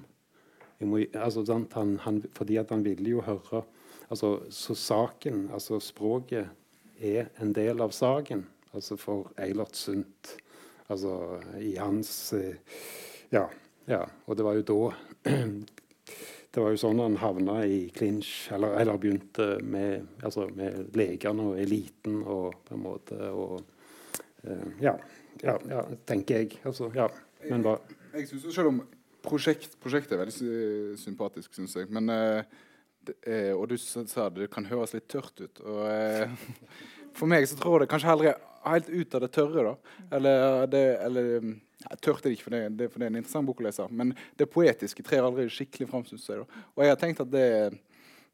Jeg 0.82 0.90
må, 0.90 1.04
altså, 1.14 1.44
han, 1.76 1.92
han, 2.02 2.18
fordi 2.34 2.58
han 2.58 2.82
ville 2.82 3.14
jo 3.14 3.22
høre 3.22 3.62
altså, 4.10 4.40
Så 4.50 4.74
saken, 4.74 5.52
altså 5.54 5.78
språket, 5.80 6.50
er 6.98 7.30
en 7.42 7.54
del 7.54 7.82
av 7.82 7.94
saken. 7.94 8.42
Altså 8.74 8.98
for 8.98 9.30
Eilert 9.38 9.78
Sundt. 9.78 10.36
Altså 10.90 11.14
i 11.62 11.76
hans 11.78 12.34
eh, 12.34 12.58
Ja. 13.32 13.46
ja. 13.86 14.02
Og 14.26 14.38
det 14.38 14.46
var 14.46 14.58
jo 14.58 14.66
da 14.66 15.32
det 16.52 16.60
var 16.60 16.74
jo 16.74 16.80
sånn 16.82 17.00
han 17.00 17.20
havna 17.22 17.62
i 17.64 17.86
clinch, 17.96 18.50
eller, 18.52 18.76
eller 18.82 19.00
begynte 19.00 19.54
med, 19.64 20.08
altså 20.20 20.50
med, 20.56 20.90
legene 21.00 21.46
og 21.52 21.62
eliten 21.64 22.18
og 22.26 22.58
på 22.68 22.76
en 22.76 22.84
måte 22.84 23.30
og 23.32 23.62
uh, 24.44 24.66
ja, 24.84 24.98
ja, 25.46 25.56
ja, 25.72 25.86
tenker 26.08 26.42
jeg. 26.42 26.58
Altså, 26.68 26.92
ja. 26.96 27.08
Men 27.48 27.64
hva 27.66 27.78
Jeg, 28.12 28.26
jeg 28.26 28.28
syns 28.34 28.50
selv 28.58 28.74
om 28.74 28.82
prosjekt, 29.24 29.78
prosjektet 29.82 30.18
er 30.18 30.26
veldig 30.26 31.00
sympatisk, 31.00 31.54
syns 31.56 31.78
jeg. 31.80 31.88
Men 31.94 32.12
uh, 32.12 32.44
det, 33.08 33.16
uh, 33.24 33.54
Og 33.56 33.70
du 33.72 33.78
sa 33.80 34.28
det 34.30 34.52
kan 34.52 34.68
høres 34.68 34.96
litt 34.98 35.08
tørt 35.10 35.40
ut. 35.40 35.64
Og 35.64 36.36
for 37.18 37.32
meg 37.32 37.48
så 37.48 37.56
tror 37.60 37.80
jeg 37.80 37.88
det 37.88 37.94
kanskje 37.96 38.12
heller 38.12 38.34
er 38.34 38.40
helt 38.68 38.92
ut 38.92 39.16
av 39.16 39.24
det 39.24 39.32
tørre, 39.40 39.70
da. 39.72 40.00
Eller, 40.18 40.66
det, 40.68 40.86
eller 41.08 41.54
jeg 41.82 42.02
tørte 42.04 42.28
det 42.28 42.36
ikke, 42.36 42.48
for 42.48 42.56
det, 42.56 42.62
det, 42.80 42.90
for 42.92 43.02
det, 43.02 43.08
er 43.08 43.14
en 43.14 43.22
interessant 43.22 43.48
bok 43.48 43.62
å 43.62 43.68
lese. 43.68 43.88
Men 43.92 44.14
det 44.40 44.50
poetiske 44.52 45.06
trer 45.06 45.26
aldri 45.26 45.48
skikkelig 45.52 45.90
fram. 45.90 46.06
Og 46.06 46.84
jeg 46.84 46.94
har 46.94 47.00
tenkt 47.02 47.24
at 47.24 47.32
det 47.34 47.48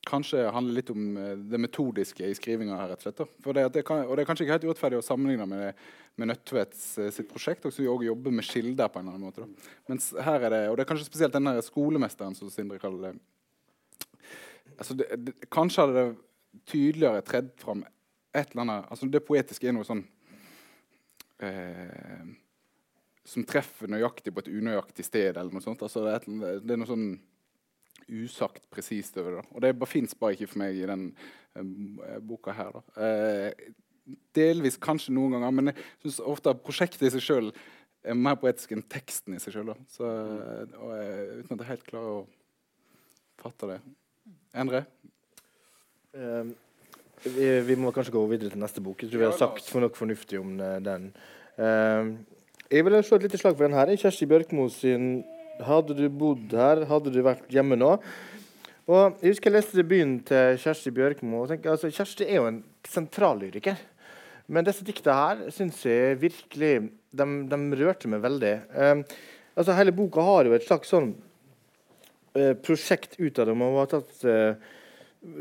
kanskje 0.08 0.44
handler 0.54 0.78
litt 0.78 0.92
om 0.94 1.18
eh, 1.20 1.34
det 1.52 1.60
metodiske 1.60 2.28
i 2.28 2.36
skrivinga 2.38 2.78
her. 2.80 2.92
rett 2.94 3.02
og 3.02 3.08
slett. 3.08 3.40
Det, 3.44 3.66
det 3.76 3.84
kan, 3.88 4.06
og 4.06 4.16
det 4.16 4.24
er 4.24 4.30
kanskje 4.30 4.46
ikke 4.46 4.58
helt 4.58 4.68
urettferdig 4.70 5.00
å 5.02 5.06
sammenligne 5.06 5.48
med, 5.50 5.82
med 6.16 6.32
Nødtvedts 6.32 6.86
uh, 7.02 7.10
sitt 7.14 7.28
prosjekt, 7.32 7.66
også, 7.68 7.84
vi 7.84 7.90
også 7.92 8.08
jobber 8.08 8.36
med 8.38 8.48
kilder 8.48 8.92
på 8.92 9.02
en 9.02 9.08
eller 9.08 9.18
annen 9.18 9.28
måte. 9.28 9.44
Da. 9.44 9.74
Mens 9.92 10.10
her 10.28 10.48
er 10.48 10.54
det, 10.54 10.62
og 10.70 10.78
det 10.78 10.86
er 10.86 10.92
kanskje 10.92 11.10
spesielt 11.10 11.36
den 11.36 11.50
der 11.50 11.60
skolemesteren 11.66 12.38
som 12.38 12.52
Sindre 12.54 12.80
kaller 12.82 13.10
det. 13.10 13.14
Altså, 14.78 14.96
det, 14.98 15.10
det 15.28 15.50
kanskje 15.54 15.86
hadde 15.86 16.00
det 16.00 16.64
tydeligere 16.70 17.26
tredd 17.26 17.52
fram 17.60 17.84
et 18.38 18.52
eller 18.52 18.64
annet 18.64 18.92
altså 18.92 19.08
Det 19.10 19.24
poetiske 19.26 19.68
er 19.70 19.74
noe 19.76 19.86
sånn 19.88 20.04
eh, 21.44 22.26
som 23.28 23.44
treffer 23.48 23.92
nøyaktig 23.92 24.32
på 24.34 24.44
et 24.44 24.52
unøyaktig 24.52 25.06
sted. 25.06 25.36
eller 25.36 25.52
noe 25.52 25.64
sånt. 25.64 25.82
Altså, 25.84 26.06
det, 26.06 26.14
er, 26.16 26.62
det, 26.64 26.72
er, 26.72 26.80
noe 26.80 26.90
sånn 26.90 27.10
usagt 28.08 28.70
presist 28.72 29.18
over 29.20 29.40
det. 29.40 29.48
Og 29.52 29.66
det 29.66 29.90
fins 29.92 30.16
bare 30.16 30.38
ikke 30.38 30.52
for 30.54 30.62
meg 30.64 30.80
i 30.80 30.86
den 30.88 31.10
eh, 31.58 32.22
boka 32.24 32.56
her. 32.56 32.80
Eh, 32.96 33.74
delvis 34.38 34.80
kanskje 34.80 35.16
noen 35.16 35.36
ganger, 35.36 35.56
men 35.58 35.74
jeg 35.74 35.82
syns 36.06 36.22
ofte 36.24 36.54
at 36.54 36.64
prosjektet 36.64 37.04
i 37.04 37.12
seg 37.18 37.26
sjøl 37.26 37.50
er 38.08 38.16
mer 38.16 38.38
poetisk 38.40 38.72
enn 38.72 38.86
teksten 38.88 39.36
i 39.36 39.42
seg 39.44 39.58
sjøl. 39.58 39.74
Uh, 40.00 40.64
uten 40.70 41.58
at 41.58 41.64
jeg 41.66 41.70
helt 41.74 41.84
klarer 41.90 42.14
å 42.14 42.22
fatte 43.42 43.74
det. 43.74 43.82
Endre? 44.56 44.86
Um, 46.16 46.54
vi, 47.26 47.50
vi, 47.68 47.76
må 47.76 47.92
kanskje 47.92 48.16
gå 48.16 48.24
videre 48.32 48.54
til 48.54 48.64
neste 48.64 48.80
bok. 48.86 49.04
Jeg 49.04 49.12
tror 49.12 49.26
vi 49.26 49.28
har 49.28 49.36
sagt 49.36 49.68
for 49.68 49.84
noe 49.84 49.92
fornuftig 49.92 50.40
om 50.40 50.56
den. 50.86 51.12
Um, 51.60 52.16
jeg 52.72 52.84
vil 52.84 52.98
slå 53.04 53.18
et 53.18 53.28
lite 53.28 53.40
slag 53.40 53.56
for 53.56 53.68
den 53.68 53.78
her. 53.78 53.92
Kjersti 53.96 54.28
Bjørkmo 54.28 54.68
sin 54.70 55.24
'Hadde 55.58 55.96
du 55.98 56.10
bodd 56.10 56.52
her, 56.52 56.86
hadde 56.86 57.10
du 57.14 57.22
vært 57.24 57.48
hjemme 57.50 57.76
nå'. 57.76 57.98
Og 58.88 59.18
Jeg 59.22 59.34
husker 59.34 59.50
jeg 59.50 59.56
leste 59.56 59.78
debuten 59.78 60.20
til 60.24 60.58
Kjersti 60.58 60.92
Bjørkmo. 60.92 61.42
og 61.42 61.50
tenkte, 61.50 61.70
altså, 61.70 61.90
Kjersti 61.92 62.24
er 62.24 62.36
jo 62.36 62.48
en 62.48 62.64
sentrallyriker. 62.88 63.76
Men 64.48 64.64
disse 64.64 64.86
dikta 64.86 65.12
her 65.12 65.50
syns 65.52 65.82
jeg 65.84 66.22
virkelig 66.22 66.90
de, 67.12 67.26
de, 67.52 67.58
rørte 67.84 68.08
meg 68.08 68.22
veldig. 68.24 68.62
Um, 68.76 69.04
altså 69.56 69.76
Hele 69.76 69.92
boka 69.92 70.22
har 70.22 70.46
jo 70.46 70.54
et 70.54 70.64
slags 70.64 70.88
sånn 70.88 71.16
uh, 72.38 72.54
prosjekt 72.54 73.20
ut 73.20 73.40
av 73.40 73.48
det. 73.48 73.58
Man 73.60 73.76
har 73.76 73.92
tatt 73.92 74.24
uh, 74.24 74.56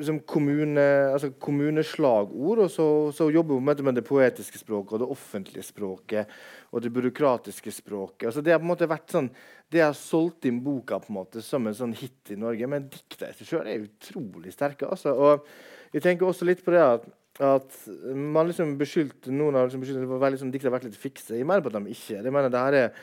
som 0.02 0.18
kommune, 0.24 0.82
altså 1.12 1.30
kommuneslagord, 1.42 2.62
og 2.64 2.70
så, 2.72 2.86
så 3.14 3.28
jobber 3.30 3.58
vi 3.58 3.84
med 3.84 3.98
det 3.98 4.04
poetiske 4.06 4.58
språket 4.58 4.96
og 4.96 5.02
det 5.02 5.08
offentlige 5.12 5.66
språket 5.66 6.32
og 6.72 6.82
det 6.82 6.92
byråkratiske 6.94 7.72
språket. 7.72 8.26
Altså 8.30 8.42
det 8.44 8.54
har 8.54 8.62
på 8.62 8.66
en 8.66 8.72
måte 8.72 8.88
vært 8.88 9.12
sånn, 9.12 9.28
det 9.72 9.84
har 9.84 9.92
solgt 9.96 10.48
inn 10.48 10.62
boka 10.64 10.98
på 11.02 11.12
en 11.12 11.18
måte 11.18 11.44
som 11.44 11.68
en 11.68 11.76
sånn 11.76 11.94
hit 11.96 12.32
i 12.32 12.38
Norge, 12.40 12.70
men 12.72 12.88
dikta 12.92 13.30
i 13.30 13.36
seg 13.36 13.52
sjøl 13.52 13.68
er 13.68 13.84
utrolig 13.84 14.54
sterke. 14.54 14.88
Altså. 14.88 15.12
Og 15.12 15.94
jeg 15.94 16.04
tenker 16.08 16.28
også 16.28 16.48
litt 16.48 16.64
på 16.64 16.74
det 16.74 16.82
at, 16.82 17.06
at 17.44 17.78
man 18.16 18.48
liksom 18.48 18.74
beskyldte 18.80 19.34
noen 19.34 19.60
har 19.60 19.68
liksom 19.68 19.84
beskyldt 19.84 20.08
for 20.08 20.24
at 20.24 20.36
liksom, 20.38 20.50
dikta 20.54 20.70
har 20.70 20.78
vært 20.78 20.88
litt 20.88 21.00
fikse. 21.00 21.36
Jeg 21.36 21.46
mener 21.46 21.64
på 21.64 21.72
at 21.72 21.78
de 21.78 21.94
ikke 21.94 22.18
er 22.18 22.26
Jeg 22.30 22.36
mener 22.40 22.52
det 22.52 22.64
her 22.64 22.80
er, 22.80 23.00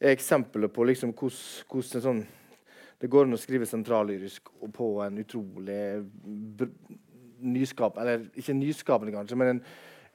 er 0.00 0.14
eksempler 0.14 0.70
på 0.70 0.86
liksom 0.86 1.16
hvordan 1.18 2.08
sånn 2.08 2.26
det 3.00 3.10
går 3.12 3.26
an 3.26 3.36
å 3.36 3.40
skrive 3.40 3.68
sentrallyrisk 3.68 4.48
på 4.72 4.86
en 5.04 5.18
utrolig 5.20 5.80
nyskap, 7.44 7.98
eller 8.00 8.24
ikke 8.38 8.56
nyskapende, 8.56 9.12
kanskje, 9.12 9.36
men 9.36 9.56
en 9.56 9.62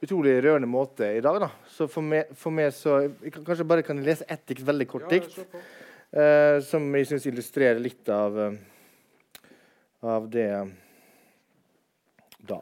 utrolig 0.02 0.34
rørende 0.42 0.70
måte 0.70 1.06
i 1.16 1.22
dag. 1.22 1.38
da. 1.44 1.50
Så 1.70 1.86
for 1.90 2.02
meg, 2.02 2.32
for 2.38 2.54
meg 2.54 2.72
så 2.74 3.04
jeg 3.04 3.32
kan, 3.36 3.46
Kanskje 3.46 3.68
bare 3.68 3.86
kan 3.86 4.02
lese 4.02 4.26
ett 4.28 4.42
dikt, 4.50 4.64
veldig 4.66 4.88
kort 4.90 5.08
dikt, 5.12 5.38
uh, 6.16 6.58
som 6.66 6.90
jeg 6.98 7.12
syns 7.12 7.28
illustrerer 7.30 7.80
litt 7.82 8.10
av, 8.10 8.34
uh, 8.34 9.46
av 10.02 10.28
det 10.30 10.50
da. 12.42 12.58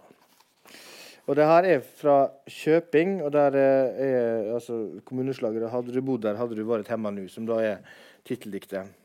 Og 1.25 1.37
det 1.39 1.47
her 1.47 1.65
er 1.65 1.81
fra 1.81 2.21
Kjøping, 2.51 3.21
og 3.25 3.33
der 3.33 3.57
er 3.57 4.55
altså, 4.57 5.01
kommuneslagere 5.07 5.71
'Hadde 5.71 5.95
du 5.95 6.03
bodd 6.03 6.23
der, 6.23 6.37
hadde 6.37 6.57
du 6.59 6.65
vært 6.67 6.89
hjemme 6.91 7.09
nå', 7.15 7.29
som 7.31 7.47
da 7.47 7.61
er 7.63 7.79
titteldiktet. 8.27 9.00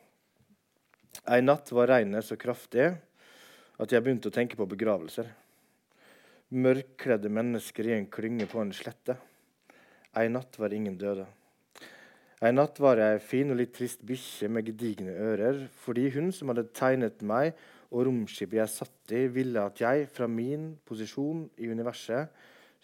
Ei 1.24 1.42
natt 1.42 1.72
var 1.72 1.90
regnet 1.94 2.28
så 2.28 2.38
kraftig 2.38 2.92
at 3.80 3.92
jeg 3.92 4.04
begynte 4.04 4.30
å 4.32 4.36
tenke 4.36 4.60
på 4.60 4.68
begravelser 4.70 5.32
mørkkledde 6.54 7.30
mennesker 7.34 7.90
i 7.90 7.96
en 7.98 8.06
klynge 8.12 8.48
på 8.50 8.62
en 8.62 8.74
slette. 8.76 9.18
Ei 10.16 10.30
natt 10.32 10.60
var 10.62 10.74
ingen 10.74 10.98
døde. 10.98 11.26
Ei 12.44 12.52
natt 12.54 12.80
var 12.84 13.00
jeg 13.00 13.24
fin 13.24 13.52
og 13.52 13.60
litt 13.60 13.74
trist 13.76 14.04
bikkje 14.06 14.50
med 14.52 14.68
gedigne 14.70 15.16
ører, 15.32 15.66
fordi 15.82 16.10
hun 16.14 16.32
som 16.36 16.52
hadde 16.52 16.68
tegnet 16.76 17.24
meg 17.26 17.56
og 17.90 18.06
romskipet 18.08 18.60
jeg 18.60 18.74
satt 18.74 19.16
i, 19.16 19.26
ville 19.32 19.64
at 19.64 19.80
jeg, 19.82 20.08
fra 20.12 20.28
min 20.28 20.74
posisjon 20.86 21.46
i 21.58 21.70
universet, 21.72 22.32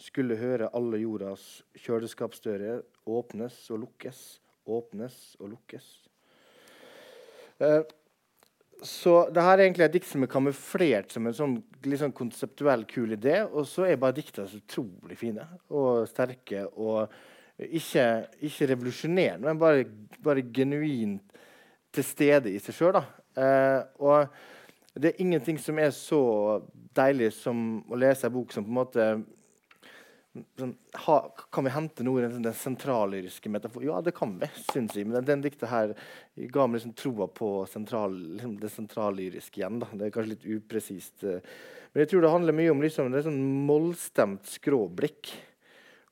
skulle 0.02 0.40
høre 0.40 0.72
alle 0.74 0.98
jordas 1.04 1.62
kjøleskapsdører 1.78 2.82
åpnes 3.12 3.58
og 3.70 3.84
lukkes, 3.84 4.22
åpnes 4.66 5.18
og 5.40 5.52
lukkes. 5.52 5.90
Eh, 7.62 7.84
så 8.82 9.30
det 9.30 9.44
her 9.46 9.60
er 9.60 9.68
egentlig 9.68 9.86
et 9.86 9.94
dikt 9.94 10.08
som 10.10 10.24
er 10.26 10.30
kamuflert 10.32 11.14
som 11.14 11.28
en 11.30 11.36
sånn, 11.38 11.58
sånn 12.02 12.16
konseptuell, 12.18 12.88
kul 12.90 13.14
idé. 13.14 13.44
Og 13.46 13.68
så 13.70 13.86
er 13.86 14.00
bare 14.02 14.18
dikta 14.18 14.48
så 14.50 14.58
utrolig 14.58 15.18
fine 15.20 15.46
og 15.70 16.08
sterke. 16.10 16.64
Og 16.82 17.12
ikke, 17.62 18.06
ikke 18.48 18.72
revolusjonerende, 18.72 19.46
men 19.46 19.60
bare, 19.62 19.86
bare, 20.24 20.46
genuint 20.54 21.38
til 21.94 22.08
stede 22.08 22.50
i 22.50 22.62
seg 22.64 22.78
sjøl. 22.78 22.98
Eh, 23.38 23.82
og 24.02 24.98
det 24.98 25.12
er 25.12 25.22
ingenting 25.22 25.62
som 25.62 25.78
er 25.80 25.94
så 25.94 26.24
deilig 26.98 27.32
som 27.38 27.84
å 27.86 28.00
lese 28.02 28.28
en 28.28 28.34
bok 28.34 28.56
som 28.56 28.66
på 28.66 28.74
en 28.74 28.80
måte 28.82 29.08
sånn, 30.60 30.74
ha, 31.06 31.18
Kan 31.52 31.68
vi 31.68 31.74
hente 31.76 32.06
noe 32.08 32.22
i 32.24 32.30
den, 32.30 32.48
sentrallyriske 32.56 33.52
metaforen? 33.52 33.90
Ja, 33.90 34.00
det 34.06 34.14
kan 34.16 34.38
vi, 34.40 34.50
syns 34.72 34.96
jeg. 34.96 35.08
Men 35.08 35.20
den, 35.20 35.28
den 35.30 35.46
diktet 35.46 35.70
her 35.72 35.94
ga 36.54 36.66
meg 36.68 36.80
liksom 36.80 36.96
troa 36.98 37.28
på 37.28 37.52
sentral, 37.70 38.16
liksom 38.38 38.56
det 38.62 38.72
sentrallyriske 38.74 39.62
igjen. 39.62 39.82
Da. 39.84 39.92
Det 39.92 40.08
er 40.08 40.16
kanskje 40.16 40.36
litt 40.36 40.50
upresist. 40.58 41.24
Eh. 41.28 41.44
Men 41.92 42.06
jeg 42.06 42.14
tror 42.14 42.26
det 42.26 42.34
handler 42.34 42.60
mye 42.62 42.74
om 42.74 42.84
liksom, 42.84 43.12
det 43.12 43.26
sånn 43.28 43.42
mollstemt 43.68 44.48
skråblikk 44.48 45.34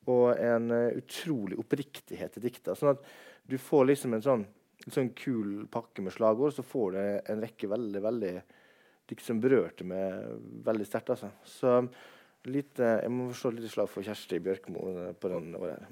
og 0.09 0.39
en 0.41 0.71
uh, 0.73 0.97
utrolig 0.97 1.59
oppriktighet 1.61 2.39
i 2.39 2.45
dikta. 2.47 2.75
Sånn 2.75 2.95
at 2.95 3.03
du 3.49 3.57
får 3.61 3.91
liksom 3.91 4.15
en 4.15 4.23
sånn, 4.25 4.45
en 4.85 4.95
sånn 4.95 5.11
kul 5.17 5.67
pakke 5.71 6.03
med 6.05 6.15
slagord, 6.15 6.55
så 6.55 6.65
får 6.65 6.95
du 6.95 7.01
en 7.03 7.43
rekke 7.43 7.69
veldig, 7.69 8.01
veldig 8.03 8.33
dikt 9.09 9.25
som 9.25 9.41
berørte 9.41 9.85
meg 9.87 10.33
veldig 10.65 10.87
sterkt. 10.87 11.13
Altså. 11.13 11.31
Så 11.45 11.75
Litt, 12.48 12.80
jeg 12.80 13.11
må 13.11 13.26
forstå 13.34 13.49
litt 13.57 13.72
slag 13.74 13.90
for 13.91 14.06
Kjersti 14.06 14.38
Bjørkmo 14.40 14.84
eh, 14.94 15.07
på 15.20 15.28
den. 15.28 15.49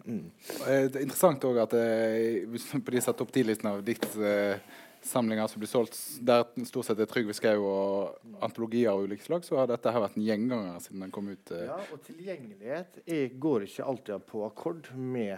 Mm. 0.08 0.22
Det 0.32 0.76
er 0.96 1.02
interessant 1.04 1.44
òg 1.44 1.60
at 1.66 1.76
eh, 1.76 2.46
på 2.48 2.94
disse 2.96 3.12
opp 3.12 3.34
ti-listene 3.36 3.74
av 3.76 3.84
diktsamlinger 3.84 4.54
eh, 4.56 4.78
samlinger 5.08 5.52
som 5.52 5.62
blir 5.62 5.70
solgt 5.70 6.00
der 6.26 6.48
stort 6.68 6.88
sett 6.88 7.04
er 7.04 7.08
Trygve 7.12 7.36
Skau 7.36 7.68
og 7.68 8.40
antologier 8.44 8.94
av 8.94 9.04
ulike 9.04 9.28
slag, 9.28 9.44
så 9.44 9.60
har 9.60 9.68
dette 9.70 9.92
her 9.92 10.04
vært 10.04 10.16
en 10.18 10.26
gjenganger 10.26 10.80
siden 10.84 11.04
den 11.04 11.14
kom 11.16 11.28
ut. 11.30 11.52
Ja, 11.52 11.78
og 11.92 12.02
tilgjengelighet 12.08 13.04
går 13.40 13.68
ikke 13.68 13.92
alltid 13.92 14.28
på 14.32 14.48
akkord 14.48 14.90
med 14.96 15.38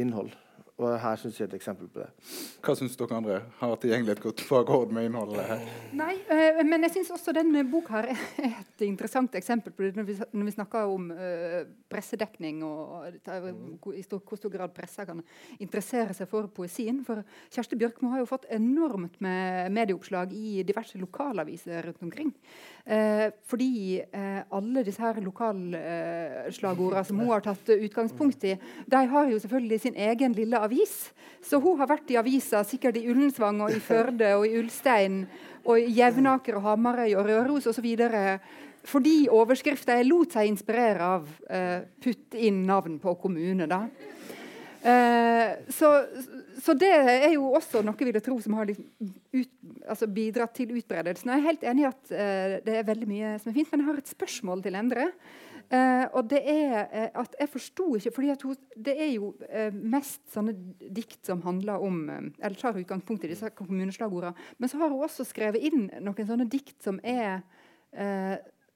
innhold. 0.00 0.32
Og 0.78 0.92
her 1.02 1.16
syns 1.18 1.40
jeg 1.40 1.48
et 1.48 1.54
eksempel 1.56 1.88
på 1.90 2.04
det. 2.04 2.06
Hva 2.62 2.74
syns 2.78 2.94
dere 2.98 3.16
andre? 3.16 3.38
Har 3.58 3.72
tilgjengelighet 3.82 4.20
gått 4.22 4.44
på 4.46 4.60
akkord 4.60 4.92
med 4.94 5.08
innholdet? 5.08 5.42
her? 5.48 5.64
Nei, 5.98 6.12
øh, 6.30 6.60
men 6.68 6.86
jeg 6.86 6.92
syns 6.94 7.10
også 7.16 7.34
denne 7.34 7.64
boka 7.66 7.96
her 7.96 8.12
er 8.12 8.60
et 8.60 8.84
interessant 8.86 9.34
eksempel 9.34 9.74
på 9.74 9.88
det 9.88 9.98
når 9.98 10.06
vi, 10.06 10.14
når 10.38 10.46
vi 10.46 10.54
snakker 10.54 10.92
om 10.92 11.10
øh, 11.10 11.64
pressedekning 11.90 12.62
og 12.62 13.08
i 13.10 14.04
stor, 14.06 14.22
hvor 14.22 14.38
stor 14.38 14.54
grad 14.54 14.74
pressa 14.76 15.06
kan 15.08 15.24
interessere 15.58 16.14
seg 16.14 16.30
for 16.30 16.46
poesien. 16.54 17.02
For 17.06 17.24
Kjersti 17.50 17.78
Bjørkmo 17.80 18.12
har 18.14 18.22
jo 18.22 18.30
fått 18.30 18.46
enormt 18.54 19.18
med 19.24 19.74
medieoppslag 19.74 20.30
i 20.36 20.62
diverse 20.68 21.00
lokalaviser 21.02 21.90
rundt 21.90 22.06
omkring. 22.06 22.30
Eh, 22.86 23.26
fordi 23.50 23.98
eh, 23.98 24.40
alle 24.54 24.86
disse 24.86 25.02
her 25.02 25.18
lokalslagordene 25.26 27.04
som 27.04 27.18
hun 27.18 27.34
har 27.34 27.42
tatt 27.44 27.74
utgangspunkt 27.74 28.46
i, 28.46 28.54
de 28.86 29.04
har 29.10 29.28
jo 29.28 29.42
selvfølgelig 29.42 29.80
sin 29.82 29.98
egen 30.06 30.38
lille 30.38 30.56
avis. 30.56 30.67
Så 31.42 31.60
hun 31.62 31.78
har 31.78 31.88
vært 31.88 32.10
i 32.12 32.18
aviser 32.20 32.66
sikkert 32.66 32.98
i 32.98 33.06
Ullensvang 33.08 33.62
og 33.64 33.72
i 33.72 33.80
Førde 33.80 34.34
og 34.36 34.46
i 34.46 34.56
Ulstein 34.58 35.22
og 35.64 35.78
i 35.80 35.92
Jevnaker 35.98 36.58
og 36.58 36.66
Hamarøy 36.66 37.14
og 37.14 37.28
Røros 37.28 37.68
osv. 37.70 37.88
Fordi 38.88 39.16
overskrifta 39.32 39.98
lot 40.06 40.36
seg 40.36 40.48
inspirere 40.48 41.08
av 41.18 41.28
eh, 41.50 41.80
'putt 42.00 42.36
inn 42.38 42.64
navn 42.66 42.98
på 43.02 43.14
kommune'. 43.20 43.66
da. 43.68 43.86
Eh, 44.78 45.50
så, 45.68 45.88
så, 46.62 46.74
det 46.78 46.90
er 46.90 47.32
jo 47.34 47.50
også 47.58 47.82
noe 47.82 47.98
vil 47.98 48.14
jeg 48.14 48.24
tro 48.24 48.36
som 48.40 48.54
har 48.54 48.70
ut, 48.70 49.50
altså 49.88 50.06
bidratt 50.06 50.54
til 50.54 50.76
utbredelsen. 50.78 51.32
Jeg 51.32 51.42
er 51.42 51.48
helt 51.48 51.66
enig 51.66 51.84
i 51.84 51.88
at 51.88 52.12
uh, 52.14 52.54
det 52.62 52.76
er 52.78 52.86
veldig 52.86 53.08
mye 53.10 53.34
som 53.42 53.50
er 53.50 53.58
fint, 53.58 53.72
men 53.72 53.82
jeg 53.82 53.90
har 53.90 53.98
et 53.98 54.14
spørsmål 54.14 54.62
til 54.62 54.78
Endre. 54.78 55.08
Uh, 55.68 56.06
og 56.16 56.30
det 56.30 56.38
er 56.48 57.10
at 57.12 57.34
jeg 57.36 57.50
forsto 57.52 57.90
ikke 57.98 58.12
fordi 58.14 58.30
hun, 58.40 58.56
Det 58.72 58.94
er 58.96 59.10
jo 59.12 59.34
mest 59.76 60.22
sånne 60.32 60.54
dikt 60.80 61.28
som 61.28 61.42
handler 61.44 61.84
om 61.84 62.06
Eller 62.08 62.56
tar 62.56 62.78
utgangspunkt 62.80 63.26
i 63.26 63.32
disse 63.34 63.50
kommuneslagordene. 63.50 64.32
Men 64.56 64.72
så 64.72 64.80
har 64.80 64.88
hun 64.88 65.04
også 65.04 65.26
skrevet 65.28 65.60
inn 65.68 65.90
noen 66.00 66.28
sånne 66.28 66.48
dikt 66.48 66.80
som 66.82 67.00
er 67.04 67.42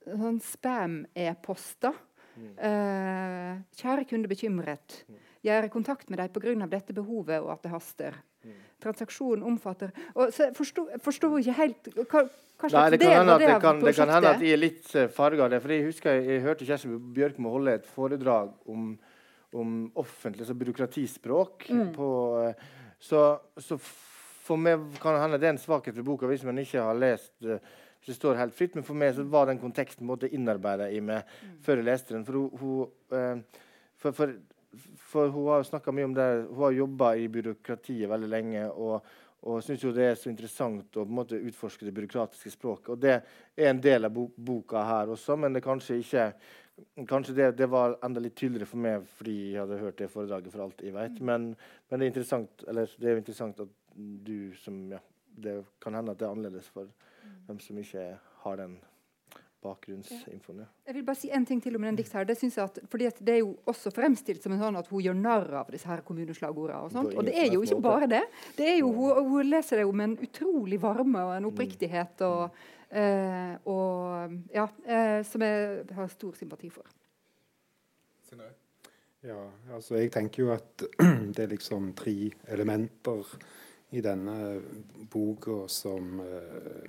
sånn 0.05 0.41
spam-e-poster. 0.41 1.97
Mm. 2.33 3.65
kjære 3.77 4.07
kunde 4.09 4.29
bekymret. 4.29 5.03
Mm. 5.05 5.17
Jeg 5.45 5.59
er 5.59 5.67
i 5.67 5.73
kontakt 5.73 6.09
med 6.11 6.21
deg 6.21 6.33
pga. 6.33 6.67
dette 6.67 6.95
behovet 6.97 7.41
og 7.43 7.51
at 7.53 7.63
det 7.63 7.73
haster. 7.73 8.17
Mm. 8.43 8.55
Transaksjonen 8.83 9.45
omfatter 9.47 9.93
og 10.15 10.33
så 10.35 10.49
Jeg 10.51 11.01
forstår 11.05 11.39
ikke 11.39 11.53
helt 11.61 11.91
hva, 12.11 12.25
hva 12.63 12.71
Nei, 12.71 12.85
Nei, 12.95 12.99
kan 13.03 13.13
hende 13.17 13.37
det, 13.41 13.49
det 13.49 13.57
kan, 13.63 13.81
Det 13.83 13.95
kan 13.97 14.13
hende 14.15 14.33
at 14.37 14.45
jeg 14.45 14.55
er 14.55 14.61
litt 14.61 14.95
uh, 14.95 15.09
farga 15.13 15.47
av 15.47 15.53
det. 15.53 15.61
for 15.65 15.75
Jeg 15.75 15.87
husker 15.89 16.19
jeg, 16.19 16.29
jeg 16.29 16.45
hørte 16.47 16.69
Kjersti 16.69 16.93
Bjørkmo 17.17 17.53
holde 17.55 17.75
et 17.81 17.89
foredrag 17.91 18.53
om, 18.71 18.93
om 19.59 19.77
offentlig 19.99 20.45
altså 20.45 20.57
byråkratispråk. 20.61 21.69
Mm. 21.75 21.91
På, 21.97 22.09
uh, 22.39 22.95
så, 23.03 23.25
så, 23.59 23.79
for 24.47 24.61
meg 24.61 24.87
kan 25.03 25.17
det 25.17 25.25
hende 25.25 25.41
det 25.43 25.51
er 25.51 25.57
en 25.57 25.65
svakhet 25.65 25.99
ved 25.99 26.07
boka 26.07 26.31
hvis 26.31 26.47
man 26.47 26.63
ikke 26.63 26.87
har 26.87 26.99
lest 26.99 27.35
uh, 27.47 27.59
det 28.03 28.17
står 28.17 28.35
helt 28.41 28.55
fritt, 28.59 28.73
Men 28.75 28.83
for 28.87 28.99
meg 28.99 29.13
så 29.15 29.23
var 29.31 29.47
den 29.47 29.61
konteksten 29.63 30.09
måtte 30.09 30.31
innarbeida 30.35 30.89
i 30.91 30.99
meg 30.99 31.23
mm. 31.23 31.59
før 31.63 31.79
jeg 31.79 31.87
leste 31.87 32.17
den. 32.17 32.25
For, 32.27 32.35
hun, 32.35 32.51
hun, 32.59 33.45
for, 33.95 34.17
for 34.17 34.33
for 34.97 35.29
hun 35.29 35.49
har 35.51 35.67
snakka 35.67 35.93
mye 35.93 36.09
om 36.09 36.15
det. 36.17 36.29
Hun 36.49 36.65
har 36.65 36.79
jobba 36.79 37.15
i 37.21 37.29
byråkratiet 37.29 38.11
veldig 38.11 38.31
lenge. 38.31 38.65
og, 38.71 39.05
og 39.43 39.59
jeg 39.59 39.65
syns 39.67 39.95
det 39.97 40.05
er 40.07 40.19
så 40.19 40.31
interessant 40.31 40.97
å 41.01 41.05
måte, 41.09 41.39
utforske 41.39 41.87
det 41.87 41.95
byråkratiske 41.97 42.53
språket. 42.55 42.91
Og 42.95 43.01
det 43.03 43.15
er 43.19 43.71
en 43.73 43.81
del 43.83 44.07
av 44.07 44.15
boka 44.15 44.85
her 44.87 45.11
også, 45.11 45.37
men 45.37 45.57
det 45.57 45.65
kanskje 45.65 46.01
ikke 46.03 46.33
Kanskje 47.07 47.35
det, 47.37 47.47
det, 47.59 47.67
var 47.69 47.99
enda 48.03 48.19
litt 48.25 48.35
tydeligere 48.35 48.67
for 48.67 48.81
meg 48.81 49.03
fordi 49.19 49.35
jeg 49.53 49.61
hadde 49.61 49.77
hørt 49.79 49.99
det 50.01 50.07
foredraget 50.11 50.55
for 50.55 50.65
alt 50.65 50.81
jeg 50.83 50.95
vet. 50.97 51.19
Men, 51.21 51.51
men 51.53 52.01
det, 52.01 52.07
er 52.07 52.09
interessant, 52.09 52.65
det 52.65 53.11
er 53.11 53.21
interessant 53.21 53.61
at 53.61 53.75
du 54.25 54.55
som 54.57 54.79
ja, 54.91 54.99
Det 55.37 55.59
kan 55.85 55.95
hende 55.95 56.17
at 56.17 56.19
det 56.19 56.27
er 56.27 56.33
annerledes 56.33 56.73
for 56.73 56.89
dem 57.47 57.61
som 57.61 57.79
ikke 57.79 58.07
har 58.47 58.57
den 58.59 58.79
bakgrunnsinfoen. 59.63 60.63
Ja. 60.65 60.69
Jeg 60.89 60.97
vil 60.99 61.05
bare 61.07 61.21
si 61.21 61.31
en 61.35 61.47
ting 61.49 61.63
til 61.63 61.77
om 61.79 61.87
den 61.87 61.99
dikt 61.99 62.15
her. 62.17 62.27
Det, 62.29 62.37
at, 62.63 62.81
fordi 62.91 63.11
det 63.19 63.35
er 63.35 63.41
jo 63.41 63.53
også 63.71 63.93
fremstilt 63.95 64.43
som 64.45 64.55
en 64.55 64.63
sånn 64.63 64.81
at 64.81 64.91
hun 64.93 65.05
gjør 65.05 65.19
narr 65.19 65.59
av 65.63 65.73
disse 65.73 65.89
her 65.89 66.05
kommuneslagordene. 66.07 66.81
Og, 66.87 66.95
sånt. 66.95 67.15
og 67.17 67.29
det 67.29 67.37
er 67.39 67.53
jo 67.55 67.63
ikke 67.67 67.81
bare 67.85 68.11
det. 68.11 68.23
det 68.59 68.69
er 68.75 68.81
jo, 68.81 68.93
hun, 68.97 69.33
hun 69.33 69.51
leser 69.51 69.81
det 69.81 69.87
jo 69.87 69.95
med 69.97 70.11
en 70.11 70.19
utrolig 70.29 70.81
varme 70.83 71.27
og 71.29 71.37
en 71.37 71.51
oppriktighet 71.53 72.25
og, 72.29 72.65
eh, 72.91 73.55
og 73.71 74.37
ja, 74.55 74.67
eh, 74.87 75.21
som 75.29 75.47
jeg 75.47 75.87
har 75.97 76.13
stor 76.13 76.37
sympati 76.39 76.73
for. 76.73 76.89
Ja, 79.23 79.39
altså 79.71 80.01
jeg 80.01 80.11
tenker 80.11 80.43
jo 80.43 80.49
at 80.51 80.83
det 81.35 81.45
er 81.45 81.53
liksom 81.53 81.93
tre 81.95 82.33
elementer 82.51 83.29
i 83.95 84.01
denne 84.03 84.35
boka 85.13 85.69
som 85.71 86.19
eh, 86.25 86.89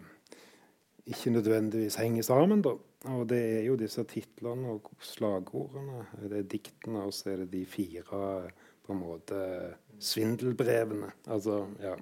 ikke 1.05 1.33
nødvendigvis 1.35 1.95
henger 1.95 2.23
sammen. 2.23 2.61
da. 2.61 2.75
Og 3.11 3.29
det 3.29 3.39
er 3.57 3.61
jo 3.67 3.75
disse 3.75 4.03
titlene 4.03 4.77
og 4.77 4.91
slagordene. 4.99 6.05
Det 6.29 6.37
er 6.37 6.47
diktene, 6.47 7.03
og 7.03 7.13
så 7.13 7.33
er 7.33 7.43
det 7.43 7.51
de 7.51 7.65
fire 7.65 8.03
på 8.83 8.93
en 8.93 8.99
måte 8.99 9.39
svindelbrevene. 9.99 11.11
Altså, 11.27 11.67
ja. 11.81 11.95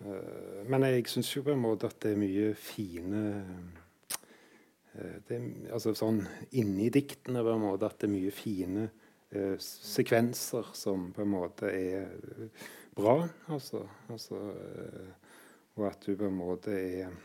Eh, 0.00 0.68
men 0.68 0.82
jeg 0.82 1.06
syns 1.08 1.36
jo 1.36 1.42
på 1.42 1.52
en 1.52 1.62
måte 1.62 1.88
at 1.88 2.00
det 2.04 2.12
er 2.12 2.20
mye 2.20 2.48
fine 2.60 3.22
eh, 4.92 5.14
det 5.28 5.38
altså 5.72 5.94
sånn 5.96 6.18
Inni 6.60 6.90
diktene 6.92 7.40
på 7.40 7.54
en 7.54 7.62
måte 7.62 7.88
at 7.88 7.96
det 8.02 8.10
er 8.10 8.12
mye 8.12 8.34
fine 8.34 8.84
eh, 9.30 9.54
sekvenser 9.62 10.68
som 10.76 11.08
på 11.16 11.24
en 11.24 11.32
måte 11.32 11.72
er 11.72 12.12
bra. 12.96 13.22
Altså, 13.52 13.86
altså 14.12 14.40
og 15.76 15.88
at 15.88 16.04
du 16.04 16.12
på 16.16 16.28
en 16.28 16.38
måte 16.44 16.76
er 16.76 17.16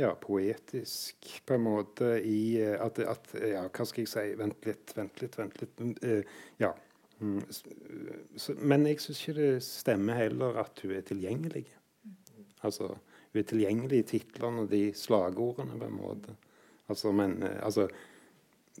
ja, 0.00 0.14
poetisk 0.20 1.28
på 1.46 1.56
en 1.56 1.64
måte 1.66 2.14
i 2.24 2.60
eh, 2.62 2.78
at, 2.80 2.98
at, 2.98 3.34
Ja, 3.36 3.66
hva 3.68 3.86
skal 3.88 4.04
jeg 4.04 4.12
si? 4.12 4.24
Vent 4.40 4.68
litt, 4.68 4.94
vent 4.96 5.22
litt, 5.22 5.38
vent 5.40 5.60
litt. 5.62 5.82
Uh, 6.04 6.38
ja. 6.62 6.72
Mm. 7.22 7.40
Så, 7.50 8.56
men 8.58 8.86
jeg 8.88 9.02
syns 9.02 9.20
ikke 9.22 9.38
det 9.38 9.50
stemmer 9.66 10.18
heller 10.18 10.56
at 10.64 10.80
hun 10.82 10.94
er 10.96 11.04
tilgjengelig. 11.06 11.66
Altså, 12.66 12.94
hun 13.32 13.42
er 13.42 13.46
tilgjengelig 13.48 14.00
i 14.00 14.08
titlene 14.16 14.64
og 14.64 14.72
de 14.72 14.88
slagordene, 14.96 15.76
på 15.78 15.90
en 15.90 16.00
måte. 16.00 16.34
Altså, 16.90 17.12
men 17.14 17.38
altså 17.62 17.86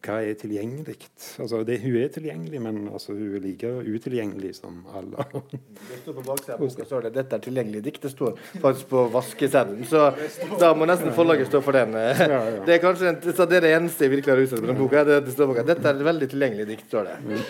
hva 0.00 0.16
er 0.24 0.34
tilgjengelig? 0.40 0.96
Altså, 1.42 1.60
det, 1.68 1.76
hun 1.82 1.96
er 2.00 2.08
tilgjengelig, 2.10 2.60
men 2.64 2.78
altså, 2.88 3.12
hun 3.12 3.34
er 3.36 3.42
like 3.44 3.68
utilgjengelig 3.84 4.54
som 4.56 4.80
alle. 4.96 5.26
det 5.52 5.98
står 6.00 6.16
på 6.16 6.24
baksida 6.26 6.86
står 6.88 7.06
det 7.06 7.12
'Dette 7.14 7.36
er 7.36 7.44
tilgjengelig 7.44 7.82
dikt'. 7.84 8.00
Det 8.02 8.10
står 8.10 8.38
faktisk 8.62 8.88
på 8.88 9.04
vaskeseddelen. 9.12 9.84
Så 9.84 10.10
da 10.58 10.72
må 10.74 10.88
nesten 10.88 11.12
forlaget 11.12 11.46
stå 11.46 11.60
for 11.60 11.76
den. 11.76 11.92
Ja, 11.92 12.16
ja. 12.16 12.64
Det 12.64 12.74
er 12.74 12.80
kanskje 12.82 13.12
en, 13.12 13.20
det, 13.20 13.38
er 13.38 13.60
det 13.60 13.74
eneste 13.76 14.04
jeg 14.04 14.10
virkelig 14.16 14.34
har 14.34 14.42
utsatt 14.42 14.60
på 14.64 14.66
den 14.72 14.80
boka. 14.80 15.04
Det, 15.04 15.20
det 15.26 15.36
står 15.36 15.52
boka. 15.52 15.62
'Dette 15.62 15.88
er 15.88 15.94
et 15.94 16.04
veldig 16.04 16.28
tilgjengelig 16.34 16.66
dikt', 16.72 16.88
står 16.88 17.10
det. 17.10 17.40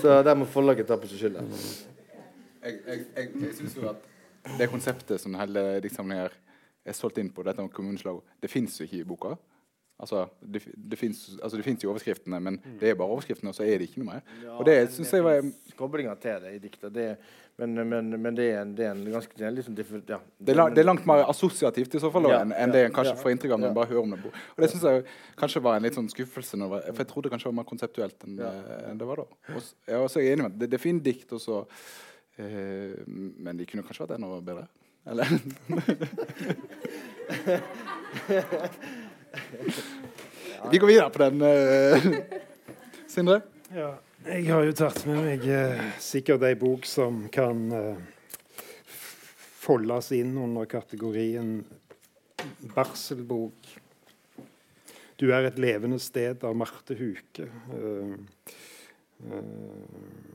Så 0.00 0.22
der 0.22 0.34
må 0.34 0.48
forlaget 0.48 0.86
ta 0.86 0.96
på 0.96 1.06
seg 1.06 1.18
skylda. 1.26 1.44
Jeg, 2.64 2.80
jeg, 2.86 3.04
jeg, 3.16 3.28
jeg 3.44 3.54
synes 3.60 3.76
jo 3.76 3.88
at 3.88 4.08
det 4.58 4.70
konseptet 4.72 5.20
som 5.20 5.36
hele 5.36 5.80
diktsamlingen 5.84 6.32
er 6.84 6.96
solgt 6.96 7.20
inn 7.20 7.30
på, 7.30 7.44
dette 7.44 7.62
med 7.62 7.72
kommuneslag, 7.76 8.22
det 8.40 8.50
fins 8.50 8.80
jo 8.80 8.88
ikke 8.88 9.02
i 9.02 9.06
boka. 9.06 9.36
Altså, 10.00 10.22
det, 10.40 10.62
det 10.90 10.98
fins 10.98 11.18
altså, 11.42 11.60
jo 11.82 11.90
overskriftene, 11.90 12.38
men 12.40 12.56
mm. 12.56 12.76
det 12.80 12.88
er 12.88 12.94
bare 12.96 13.12
overskriftene, 13.12 13.50
og 13.52 13.56
så 13.56 13.66
er 13.68 13.78
det 13.78 13.90
ikke 13.90 14.00
noe 14.00 14.14
mer. 14.14 14.22
Ja, 14.40 14.54
og 14.56 14.64
det 14.64 14.76
syns 14.94 15.12
jeg 15.12 15.24
var 15.26 15.44
Koblinga 15.76 16.14
til 16.22 16.38
det 16.40 16.52
i 16.56 16.60
diktet. 16.62 16.94
Det, 16.94 17.08
men, 17.60 17.74
men, 17.88 18.08
men, 18.16 18.36
det 18.36 18.46
er 18.54 18.62
en, 18.62 18.72
det 18.76 18.86
er 18.86 18.94
en 18.94 19.02
ganske 19.12 19.36
det 19.36 19.44
er, 19.44 19.52
liksom, 19.58 19.74
ja. 19.76 20.18
det, 20.38 20.54
er 20.54 20.72
det, 20.72 20.80
er 20.80 20.88
langt 20.88 21.04
mer 21.08 21.26
assosiativt 21.28 21.98
i 21.98 22.00
så 22.00 22.08
fall 22.14 22.30
ja, 22.30 22.38
enn, 22.40 22.54
enn 22.56 22.72
det 22.72 22.86
en 22.86 22.96
kanskje 22.96 23.12
får 23.20 23.34
inntrykk 23.34 23.58
av 23.58 23.60
når 23.60 23.68
en 23.68 23.76
bare 23.76 23.92
hører 23.92 24.06
om 24.06 24.16
det. 24.16 24.32
Og 24.54 24.64
det 24.64 24.70
syns 24.72 24.88
jeg 24.88 25.04
kanskje 25.42 25.64
var 25.68 25.76
en 25.76 25.84
litt 25.84 26.00
sånn 26.00 26.12
skuffelse, 26.14 26.54
når, 26.62 26.68
for 26.88 27.04
jeg 27.04 27.10
trodde 27.12 27.32
kanskje 27.34 27.50
det 27.50 27.52
var 27.52 27.60
mer 27.60 27.70
konseptuelt 27.74 28.18
enn, 28.28 28.40
enn 28.94 29.04
det 29.04 29.12
var 29.12 29.20
da. 29.20 29.26
Og, 29.52 29.60
så 29.68 30.16
er 30.16 30.24
jeg 30.24 30.32
enig 30.38 30.48
med 30.48 30.56
det, 30.62 30.72
det 30.72 30.80
er 30.80 30.86
fint 30.86 31.04
dikt, 31.04 31.28
også, 31.36 31.56
eh, 32.40 32.96
men 33.04 33.60
de 33.60 33.68
kunne 33.68 33.84
kanskje 33.84 34.06
vært 34.06 34.16
enda 34.16 34.40
bedre. 34.48 34.64
Eller? 35.10 35.28
Vi 40.70 40.78
går 40.78 40.86
videre 40.86 41.10
på 41.10 41.18
den, 41.18 41.42
uh, 41.42 42.06
Sindre. 43.08 43.40
Ja, 43.74 43.94
jeg 44.26 44.44
har 44.50 44.64
jo 44.66 44.74
tatt 44.76 45.04
med 45.08 45.22
meg 45.24 45.44
uh, 45.48 45.80
sikkert 46.02 46.42
ei 46.46 46.56
bok 46.58 46.84
som 46.88 47.22
kan 47.32 47.62
uh, 47.72 47.96
foldes 49.60 50.10
inn 50.16 50.34
under 50.38 50.68
kategorien 50.70 51.62
barselbok. 52.74 53.70
'Du 55.20 55.28
er 55.36 55.48
et 55.48 55.58
levende 55.60 55.98
sted' 56.00 56.44
av 56.48 56.56
Marte 56.56 56.96
Huke. 56.96 57.48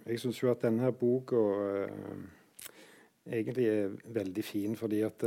jeg 0.06 0.20
syns 0.22 0.42
jo 0.44 0.52
at 0.52 0.62
denne 0.62 0.92
boka 0.94 1.42
egentlig 3.26 3.66
er 3.66 3.96
veldig 4.14 4.44
fin 4.46 4.76
fordi 4.78 5.02
at 5.08 5.26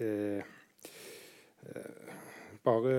det 0.00 0.42
uh, 0.42 2.16
Bare 2.66 2.96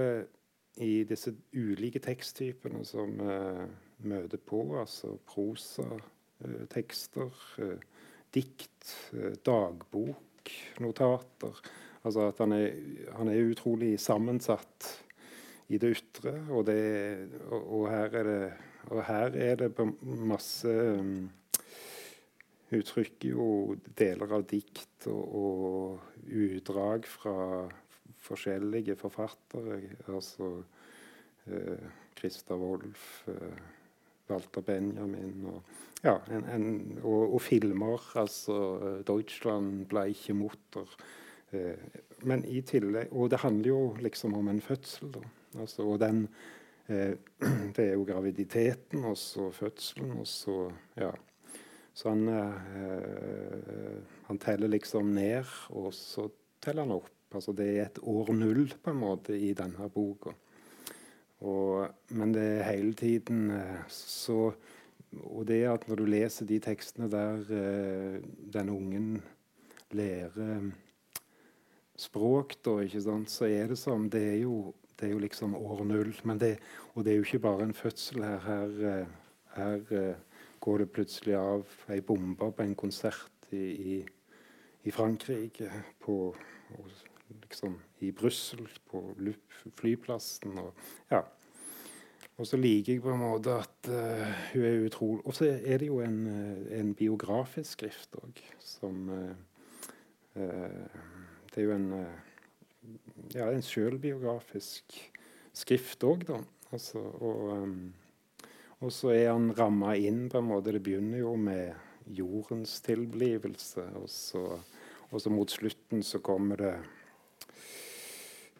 i 0.83 1.01
disse 1.09 1.33
ulike 1.57 1.99
teksttypene 2.03 2.83
som 2.87 3.17
uh, 3.19 3.65
møter 4.07 4.39
på, 4.39 4.61
altså 4.79 5.15
prosa, 5.27 5.87
tekster, 6.69 7.33
dikt, 8.29 8.91
dagbok, 9.41 10.51
notater. 10.83 11.61
Altså 12.05 12.27
at 12.29 12.39
han 12.43 12.53
er, 12.53 12.75
han 13.17 13.31
er 13.31 13.49
utrolig 13.49 13.95
sammensatt 13.99 14.91
i 15.67 15.79
det 15.81 15.89
ytre, 15.97 16.35
og, 16.53 16.69
og, 17.49 17.57
og, 17.57 17.89
her 17.91 18.13
er 18.21 18.29
det, 18.29 18.51
og 18.87 19.01
her 19.03 19.35
er 19.49 19.59
det 19.59 19.89
masse 20.03 20.77
um, 20.99 21.27
Uttrykker 22.67 23.29
jo 23.31 23.77
deler 23.95 24.33
av 24.35 24.41
dikt 24.43 25.05
og, 25.07 25.35
og 25.39 26.25
utdrag 26.27 27.05
fra 27.07 27.35
forskjellige 28.27 28.97
forfattere. 28.99 29.81
Altså 30.11 30.51
eh, 31.47 31.87
Christa 32.19 32.57
Wolff, 32.59 33.27
eh, 33.31 33.59
Walter 34.29 34.61
Benjamin 34.61 35.45
og, 35.47 35.61
ja, 36.03 36.17
en, 36.31 36.43
en, 36.53 36.67
og, 37.01 37.33
og, 37.33 37.41
filmer. 37.41 38.11
Altså 38.15 38.53
'Deutschland 39.07 39.87
'Deutschland 39.87 40.11
ikke 40.13 40.33
Mutter'. 40.33 40.97
Eh, 41.51 41.79
men 42.27 42.43
i 42.45 42.61
tillegg 42.61 43.13
Og 43.15 43.29
det 43.31 43.39
handler 43.39 43.69
jo 43.69 43.95
liksom 44.03 44.33
om 44.35 44.49
en 44.51 44.61
fødsel, 44.61 45.13
da. 45.13 45.21
Altså, 45.61 45.85
og 45.87 45.99
den 45.99 46.27
eh, 46.89 47.15
Det 47.75 47.85
er 47.85 47.93
jo 47.93 48.03
graviditeten 48.03 49.05
og 49.05 49.17
så 49.17 49.51
fødselen 49.51 50.19
og 50.19 50.27
så 50.27 50.71
Ja. 50.97 51.11
Så 51.97 52.09
han, 52.09 52.27
eh, 52.29 54.01
han 54.27 54.37
teller 54.37 54.67
liksom 54.67 55.07
ned, 55.15 55.45
og 55.69 55.93
så 55.93 56.27
teller 56.61 56.85
han 56.85 56.91
opp. 56.91 57.16
Altså 57.37 57.53
det 57.55 57.69
er 57.69 57.85
et 57.85 58.01
år 58.03 58.33
null 58.35 58.65
på 58.83 58.93
en 58.93 58.99
måte 59.01 59.37
i 59.37 59.53
denne 59.57 59.89
boka. 59.93 60.33
Og, 61.45 61.87
men 62.17 62.33
det 62.33 62.43
er 62.57 62.71
hele 62.71 62.95
tiden 62.97 63.51
eh, 63.53 63.83
så 63.93 64.55
Og 65.21 65.45
det 65.47 65.59
at 65.69 65.85
når 65.87 65.95
du 65.95 66.05
leser 66.09 66.45
de 66.49 66.57
tekstene 66.59 67.07
der 67.09 67.45
eh, 67.53 68.17
den 68.53 68.69
ungen 68.69 69.21
lærer 69.95 70.71
språk, 71.97 72.57
da, 72.65 72.77
ikke 72.83 73.01
sant, 73.01 73.31
så 73.33 73.47
er 73.49 73.71
det 73.71 73.77
som 73.79 74.09
Det 74.09 74.21
er 74.21 74.39
jo, 74.43 74.73
det 74.99 75.07
er 75.07 75.13
jo 75.13 75.23
liksom 75.23 75.55
år 75.55 75.83
null. 75.85 76.13
Men 76.23 76.39
det, 76.39 76.57
og 76.93 77.05
det 77.05 77.13
er 77.13 77.17
jo 77.17 77.27
ikke 77.27 77.45
bare 77.47 77.63
en 77.63 77.73
fødsel 77.73 78.23
her. 78.23 78.39
Her, 78.45 78.77
eh, 78.91 79.07
her 79.55 79.93
eh, 80.01 80.15
går 80.59 80.77
det 80.77 80.91
plutselig 80.91 81.35
av 81.35 81.65
ei 81.89 82.01
bombe 82.01 82.51
på 82.51 82.63
en 82.63 82.75
konsert 82.75 83.51
i, 83.51 83.65
i, 83.95 83.97
i 84.83 84.91
Frankrike, 84.91 85.71
på, 86.03 86.33
liksom, 87.41 87.79
i 87.99 88.11
Brussel, 88.11 88.67
på 88.89 89.01
flyplassen. 89.77 90.57
Og, 90.61 90.87
ja. 91.11 91.21
og 92.37 92.47
så 92.47 92.59
liker 92.59 92.93
jeg 92.93 93.03
på 93.03 93.13
en 93.13 93.23
måte 93.23 93.57
at 93.63 93.91
uh, 93.91 94.23
hun 94.53 94.65
er 94.69 94.87
utrolig 94.87 95.25
Og 95.25 95.37
så 95.37 95.51
er 95.57 95.81
det 95.81 95.89
jo 95.89 95.99
en, 96.05 96.19
en 96.71 96.93
biografisk 96.97 97.79
skrift 97.79 98.17
òg, 98.21 98.41
som 98.63 99.09
uh, 99.09 99.35
Det 100.33 101.63
er 101.63 101.69
jo 101.69 101.75
en 101.75 101.91
ja, 103.33 103.49
en 103.49 103.63
sjølbiografisk 103.65 104.95
skrift 105.57 106.03
òg, 106.05 106.27
da. 106.29 106.37
Altså, 106.71 106.99
og 106.99 107.49
um, 107.57 107.79
og 108.85 108.93
så 108.93 109.09
er 109.15 109.31
han 109.31 109.49
ramma 109.57 109.95
inn 109.97 110.27
på 110.29 110.37
en 110.37 110.49
måte. 110.51 110.73
Det 110.75 110.83
begynner 110.85 111.23
jo 111.23 111.33
med 111.39 111.73
jordens 112.13 112.77
tilblivelse, 112.85 113.87
og 113.97 114.05
så, 114.11 114.43
og 115.09 115.21
så 115.21 115.33
mot 115.33 115.51
slutten 115.51 116.03
så 116.05 116.21
kommer 116.23 116.61
det 116.61 116.75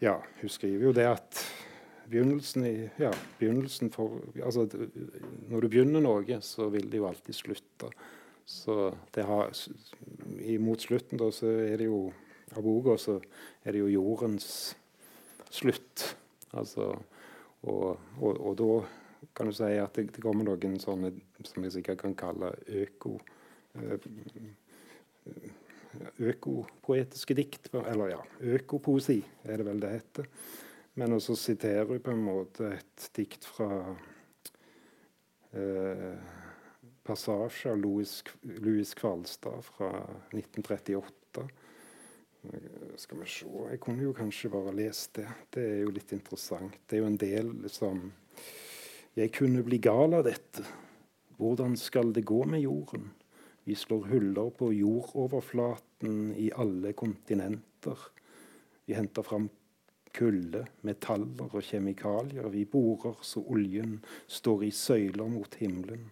Ja, 0.02 0.19
hun 0.41 0.49
skriver 0.53 0.90
jo 0.90 0.94
det 0.94 1.07
at 1.10 1.40
begynnelsen, 2.07 2.65
i, 2.65 2.90
ja, 3.02 3.11
begynnelsen 3.40 3.91
for, 3.91 4.22
altså, 4.44 4.68
Når 5.49 5.61
du 5.61 5.68
begynner 5.68 6.03
noe, 6.03 6.41
så 6.41 6.69
vil 6.69 6.91
det 6.91 7.02
jo 7.02 7.07
alltid 7.07 7.36
slutte. 7.36 7.90
Så 8.45 8.94
det 9.15 9.26
har, 9.28 9.52
mot 10.60 10.82
slutten 10.82 11.19
da, 11.19 11.32
så 11.36 11.49
er 11.49 11.78
det 11.82 11.90
jo 11.90 12.11
av 12.56 12.64
boka 12.64 12.95
så 12.98 13.18
er 13.64 13.76
det 13.76 13.82
jo 13.82 13.90
jordens 13.91 14.76
slutt. 15.52 16.15
Altså, 16.56 16.94
og, 17.68 17.99
og, 18.22 18.40
og 18.40 18.57
da 18.60 18.72
kan 19.36 19.49
du 19.49 19.56
si 19.56 19.74
at 19.82 19.98
det, 19.98 20.11
det 20.15 20.24
kommer 20.24 20.48
noen 20.48 20.78
sånne 20.80 21.11
som 21.44 21.65
jeg 21.65 21.76
sikkert 21.80 22.06
kan 22.06 22.15
kalle 22.18 22.53
øko 22.68 23.18
eh, 23.78 24.07
økopoetiske 26.18 27.38
dikt. 27.38 27.69
Eller 27.74 28.15
ja, 28.15 28.22
økopoesi 28.57 29.19
er 29.45 29.60
det 29.60 29.68
vel 29.68 29.82
det 29.84 29.94
heter. 29.95 30.30
Men 30.98 31.14
også 31.18 31.36
siterer 31.38 31.86
hun 31.86 32.02
på 32.02 32.14
en 32.14 32.26
måte 32.26 32.72
et 32.78 33.10
dikt 33.18 33.45
fra 33.45 33.69
eh, 35.53 36.34
passasje 37.06 37.72
av 37.72 37.82
Louis, 37.82 38.94
Kvalstad 38.98 39.61
fra 39.68 39.91
1938. 40.34 41.48
Skal 42.98 43.19
vi 43.19 43.28
se 43.28 43.48
Jeg 43.72 43.80
kunne 43.84 44.06
jo 44.06 44.14
kanskje 44.15 44.49
bare 44.53 44.74
lest 44.76 45.18
det. 45.19 45.28
Det 45.53 45.64
er 45.64 45.80
jo 45.84 45.94
litt 45.94 46.14
interessant. 46.15 46.80
Det 46.88 46.98
er 46.98 47.03
jo 47.03 47.11
en 47.11 47.19
del 47.19 47.52
liksom 47.65 48.07
jeg 49.18 49.32
kunne 49.34 49.64
bli 49.65 49.80
gal 49.82 50.14
av 50.14 50.28
dette. 50.28 50.61
Hvordan 51.41 51.74
skal 51.78 52.11
det 52.14 52.22
gå 52.30 52.44
med 52.45 52.61
jorden? 52.61 53.07
Vi 53.65 53.74
slår 53.76 54.11
huller 54.11 54.52
på 54.53 54.69
jordoverflaten 54.78 55.86
i 56.36 56.52
alle 56.56 56.94
kontinenter. 56.94 57.99
Vi 58.86 58.94
henter 58.94 59.26
fram 59.26 59.49
kulde, 60.18 60.65
metaller 60.88 61.52
og 61.52 61.64
kjemikalier. 61.64 62.49
Vi 62.53 62.65
borer 62.69 63.18
så 63.26 63.44
oljen 63.53 63.98
står 64.28 64.68
i 64.68 64.72
søyler 64.72 65.30
mot 65.30 65.57
himmelen. 65.61 66.07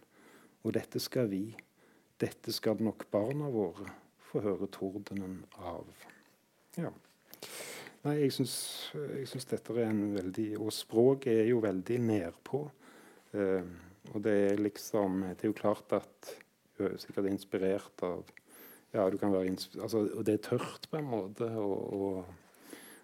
Og 0.65 0.73
dette 0.75 0.99
skal 1.01 1.29
vi, 1.31 1.43
dette 2.21 2.53
skal 2.53 2.81
nok 2.83 3.07
barna 3.13 3.49
våre, 3.53 3.87
få 4.29 4.41
høre 4.45 4.69
tordenen 4.73 5.43
av. 5.61 5.85
Ja. 6.77 6.91
Nei, 8.05 8.15
jeg 8.25 8.33
syns 8.35 9.47
dette 9.49 9.73
er 9.73 9.87
en 9.89 10.11
veldig 10.13 10.59
Og 10.61 10.69
språket 10.73 11.39
er 11.39 11.47
jo 11.49 11.61
veldig 11.63 11.97
nedpå. 12.05 12.59
Eh, 13.33 13.69
og 14.13 14.21
det 14.21 14.33
er 14.51 14.61
liksom 14.61 15.23
Det 15.31 15.47
er 15.47 15.49
jo 15.49 15.57
klart 15.57 15.95
at 15.97 16.33
Hun 16.77 16.91
er 16.91 16.99
sikkert 17.01 17.29
inspirert 17.31 18.03
av 18.05 18.27
Ja, 18.95 19.09
du 19.11 19.17
kan 19.19 19.33
være 19.33 19.51
altså, 19.81 20.05
Og 20.15 20.25
det 20.25 20.37
er 20.37 20.43
tørt 20.49 20.87
på 20.91 20.99
en 21.01 21.09
måte. 21.09 21.49
Og, 21.59 21.93
og, 21.93 22.25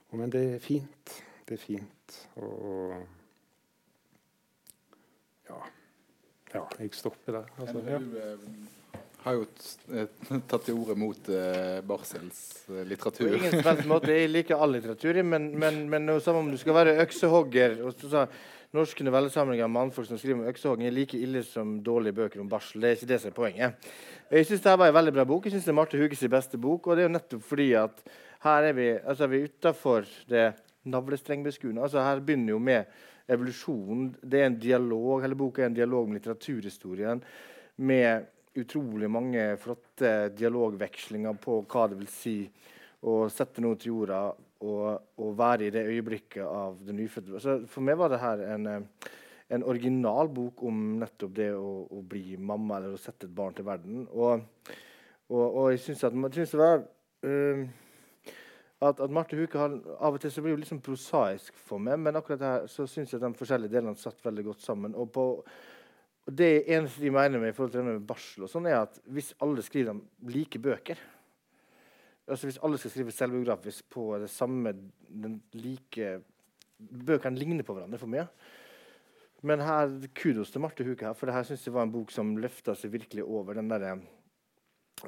og, 0.09 0.19
men 0.19 0.31
det 0.31 0.43
er 0.55 0.63
fint. 0.63 1.15
Det 1.47 1.57
er 1.59 1.65
fint. 1.65 2.21
Og 2.35 2.95
Ja. 5.49 5.57
Ja, 6.53 6.61
jeg 6.79 6.93
stopper 6.95 7.31
der. 7.31 7.51
Altså, 7.59 7.81
ja. 7.87 7.97
Du 7.99 8.15
eh, 8.19 9.01
har 9.23 9.35
jo 9.37 9.45
tatt 10.51 10.65
til 10.67 10.79
orde 10.79 10.95
mot 10.99 11.29
eh, 11.31 11.79
Barsels 11.87 12.41
litteratur. 12.87 13.37
På 13.37 13.51
ingen 13.51 13.87
måte. 13.91 14.15
Jeg 14.15 14.31
liker 14.31 14.59
all 14.59 14.75
litteratur, 14.75 15.21
men, 15.23 15.51
men, 15.59 15.83
men 15.91 16.11
som 16.23 16.39
om 16.41 16.51
du 16.51 16.57
skal 16.59 16.75
være 16.75 16.97
øksehogger 17.05 17.77
og 17.85 17.95
så, 18.03 18.25
norske 18.75 19.03
novellesamlinger 19.03 19.65
av 19.65 19.71
mannfolk 19.73 20.07
som 20.07 20.19
skriver 20.19 20.39
om 20.39 20.49
øksehogging, 20.51 20.87
er 20.87 20.95
like 20.95 21.19
ille 21.19 21.43
som 21.43 21.77
dårlige 21.83 22.15
bøker 22.15 22.43
om 22.43 22.49
barsel. 22.51 22.81
Det 22.81 22.89
er 22.89 22.97
ikke 22.97 23.09
det 23.11 23.19
som 23.21 23.31
er 23.31 23.37
poenget. 23.37 23.87
Jeg 24.31 24.47
syns 24.47 24.63
det 24.63 24.75
var 24.79 24.91
en 24.91 24.97
veldig 24.97 25.13
bra 25.17 25.25
bok. 25.27 25.45
Jeg 25.45 25.55
synes 25.55 25.67
det 25.67 25.73
er 25.73 25.79
Marte 25.81 25.99
Huges 25.99 26.23
beste 26.31 26.59
bok. 26.61 26.87
Og 26.87 26.95
det 26.95 27.03
er 27.03 27.09
jo 27.09 27.15
nettopp 27.17 27.47
fordi 27.49 27.69
at 27.79 28.03
her 28.45 28.67
er 28.69 28.75
vi, 28.77 28.89
altså 28.95 29.27
er 29.27 29.31
vi 29.33 29.43
utafor 29.43 30.07
det 30.31 30.45
navlestrengbeskuende. 30.89 31.83
Altså 31.83 32.03
her 32.05 32.23
begynner 32.23 32.55
jo 32.55 32.59
med 32.63 32.93
evolusjon. 33.31 34.05
Det 34.23 34.39
er 34.39 34.49
en 34.49 34.59
dialog, 34.59 35.21
Hele 35.21 35.35
boka 35.35 35.65
er 35.65 35.71
en 35.71 35.75
dialog 35.77 36.07
med 36.07 36.21
litteraturhistorien. 36.21 37.23
Med 37.83 38.29
utrolig 38.55 39.09
mange 39.11 39.43
flotte 39.59 40.31
dialogvekslinger 40.35 41.35
på 41.43 41.61
hva 41.71 41.85
det 41.91 41.99
vil 41.99 42.09
si 42.11 42.37
å 43.07 43.25
sette 43.31 43.63
noe 43.63 43.77
til 43.79 43.93
jorda 43.93 44.23
å 44.61 45.31
være 45.37 45.67
i 45.67 45.73
det 45.73 45.83
øyeblikket 45.89 46.43
av 46.45 46.77
det 46.85 46.95
nyfødte. 46.97 47.41
Så 47.41 47.57
for 47.71 47.85
meg 47.85 47.99
var 47.99 48.13
det 48.13 48.21
her 48.21 48.43
en, 48.53 48.67
eh, 48.67 49.11
en 49.49 49.63
original 49.63 50.29
bok 50.29 50.63
om 50.63 50.99
nettopp 51.01 51.35
det 51.35 51.51
å, 51.55 51.87
å, 51.89 52.01
bli 52.01 52.37
mamma 52.37 52.77
eller 52.77 52.95
å 52.95 53.01
sette 53.01 53.27
et 53.27 53.35
barn 53.35 53.57
til 53.57 53.67
verden. 53.67 54.05
Og, 54.11 54.45
og, 55.29 55.45
og 55.45 55.71
jeg 55.71 55.83
syns 55.87 56.05
at 56.07 56.13
synes 56.37 56.53
det 56.53 56.61
var 56.61 56.85
uh, 57.25 57.65
at, 58.81 58.99
at, 58.99 59.11
Marte 59.13 59.37
Huke 59.37 59.59
har, 59.59 59.75
av 59.99 60.15
og 60.15 60.21
til 60.21 60.31
så 60.33 60.41
blir 60.41 60.55
jo 60.55 60.61
litt 60.61 60.71
sånn 60.71 60.81
prosaisk 60.83 61.57
for 61.67 61.81
meg, 61.81 61.99
men 62.01 62.17
akkurat 62.17 62.47
her 62.47 62.71
så 62.71 62.87
syns 62.89 63.13
jeg 63.13 63.21
de 63.21 63.33
forskjellige 63.37 63.75
delene 63.75 63.99
satt 63.99 64.23
veldig 64.25 64.47
godt 64.51 64.65
sammen. 64.65 64.95
og 64.97 65.11
på 65.13 65.27
og 66.21 66.37
det 66.37 66.69
eneste 66.69 67.01
de 67.01 67.09
mener 67.09 67.41
med 67.41 67.49
i 67.49 67.55
forhold 67.55 67.71
til 67.73 67.81
det 67.81 67.93
med 67.95 68.03
barsel, 68.07 68.45
og 68.45 68.51
sånn 68.51 68.67
er 68.69 68.83
at 68.83 68.99
hvis 69.09 69.31
alle 69.41 69.63
skriver 69.65 69.97
like 70.29 70.59
bøker, 70.61 70.99
altså 72.27 72.47
Hvis 72.47 72.59
alle 72.63 72.77
skal 72.77 72.91
skrive 72.91 73.11
selvbiografisk 73.11 73.89
på 73.89 74.17
det 74.21 74.29
samme 74.29 74.73
den 75.07 75.41
like 75.53 76.21
Bøkene 76.81 77.37
ligner 77.37 77.63
på 77.63 77.75
hverandre 77.77 77.99
for 78.01 78.09
mye. 78.09 78.23
Men 79.45 79.61
her, 79.61 79.91
kudos 80.17 80.49
til 80.49 80.61
Marte 80.61 80.85
Huke, 80.85 81.05
her, 81.05 81.13
for 81.13 81.29
det 81.29 81.35
her 81.35 81.43
synes 81.45 81.65
jeg 81.65 81.73
var 81.73 81.85
en 81.85 81.93
bok 81.93 82.09
som 82.13 82.35
løfta 82.41 82.73
seg 82.77 82.93
virkelig 82.93 83.25
over 83.25 83.57
den 83.57 83.69
der 83.69 84.01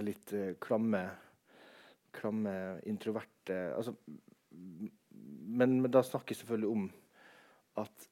litt 0.01 0.33
uh, 0.33 0.53
klamme, 0.61 1.03
klamme, 2.13 2.53
introverte 2.89 3.57
altså, 3.73 3.93
men, 4.53 5.79
men, 5.81 5.89
da 5.91 6.01
snakker 6.05 6.33
jeg 6.33 6.41
selvfølgelig 6.43 6.69
om 6.69 6.87
at 7.81 8.07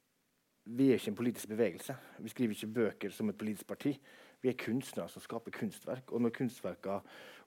vi 0.71 0.89
er 0.89 0.99
ikke 0.99 1.09
en 1.09 1.17
politisk 1.17 1.49
bevegelse. 1.49 1.95
Vi 2.21 2.29
skriver 2.29 2.53
ikke 2.53 2.73
bøker 2.75 3.13
som 3.13 3.29
et 3.29 3.37
politisk 3.37 3.67
parti. 3.67 3.95
Vi 4.41 4.49
er 4.49 4.57
kunstnere 4.57 5.11
som 5.11 5.23
skaper 5.23 5.53
kunstverk. 5.53 6.11
Og 6.11 6.23
når 6.23 6.33
kunstverka, 6.35 6.99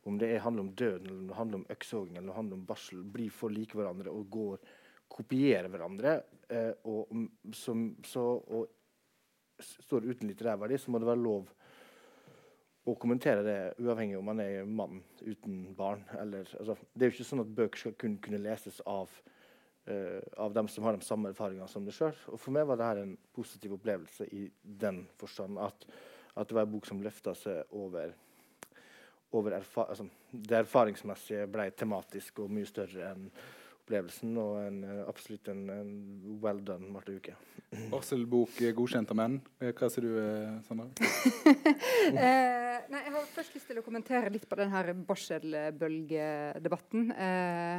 om 0.08 0.18
det 0.20 0.36
handler 0.44 0.66
om 0.66 0.72
døden, 0.76 1.08
eller 1.08 1.20
om 1.20 1.28
det 1.28 1.40
handler 1.40 1.60
om 1.60 1.68
øksehogging 1.74 2.16
eller 2.20 2.38
handler 2.38 2.60
om 2.60 2.66
barsel, 2.68 3.02
blir 3.02 3.34
for 3.34 3.54
like 3.54 3.76
hverandre 3.78 4.12
og 4.14 4.30
går 4.30 4.72
kopierer 5.14 5.68
hverandre, 5.70 6.14
eh, 6.48 6.72
og, 6.90 7.12
som, 7.54 7.90
så, 8.06 8.22
og 8.24 9.62
står 9.62 10.08
uten 10.08 10.30
litterær 10.30 10.58
verdi, 10.60 10.78
så 10.80 10.90
må 10.90 11.00
det 11.00 11.10
være 11.10 11.22
lov 11.22 11.52
å 12.84 12.94
kommentere 13.00 13.44
det, 13.44 13.58
uavhengig 13.80 14.18
om 14.18 14.26
man 14.28 14.42
er 14.44 14.66
mann 14.68 14.98
uten 15.22 15.70
barn. 15.76 16.02
Eller, 16.20 16.48
altså, 16.58 16.76
det 16.92 17.06
er 17.06 17.10
jo 17.10 17.16
ikke 17.16 17.28
sånn 17.30 17.44
at 17.44 17.54
bøker 17.60 17.80
skal 17.80 17.94
kun 18.00 18.18
kunne 18.24 18.42
leses 18.44 18.80
av, 18.90 19.12
uh, 19.88 20.20
av 20.44 20.56
dem 20.56 20.68
som 20.68 20.84
har 20.84 20.98
de 20.98 21.06
samme 21.06 21.32
erfaringene 21.32 21.68
som 21.70 21.86
deg 21.86 21.96
sjøl. 21.96 22.16
For 22.34 22.52
meg 22.52 22.68
var 22.68 22.80
dette 22.82 23.06
en 23.06 23.14
positiv 23.36 23.78
opplevelse 23.78 24.28
i 24.36 24.48
den 24.84 25.04
forstand 25.20 25.62
at, 25.64 25.88
at 26.34 26.48
det 26.48 26.56
var 26.56 26.66
en 26.66 26.72
bok 26.74 26.86
som 26.88 27.02
løfta 27.02 27.34
seg 27.38 27.76
over, 27.78 28.14
over 29.34 29.58
erfa 29.58 29.88
altså, 29.90 30.06
Det 30.30 30.56
erfaringsmessige 30.64 31.46
ble 31.50 31.68
tematisk 31.78 32.40
og 32.44 32.50
mye 32.54 32.66
større 32.68 33.12
enn 33.12 33.28
opplevelsen 33.84 34.32
og 34.40 34.54
en, 34.62 34.78
eh, 34.88 35.02
absolutt 35.08 35.48
en, 35.52 35.68
en, 35.70 35.90
well 36.40 36.60
done 36.64 36.88
Marte 36.92 37.12
Uke. 37.18 37.34
Barselbok 37.92 38.56
godkjent 38.76 39.10
av 39.12 39.16
menn. 39.20 39.36
Eh, 39.60 39.72
hva 39.76 39.90
sier 39.92 40.04
du, 40.06 40.12
eh, 40.22 40.62
Sandra? 40.64 40.86
eh, 42.24 42.80
nei, 42.88 43.02
jeg 43.04 43.12
har 43.12 43.22
først 43.34 43.54
lyst 43.58 43.68
til 43.68 43.78
å 43.80 43.84
kommentere 43.84 44.32
litt 44.32 44.48
på 44.48 44.56
denne 44.56 44.94
barselbølgedebatten. 45.04 47.00
Eh, 47.12 47.78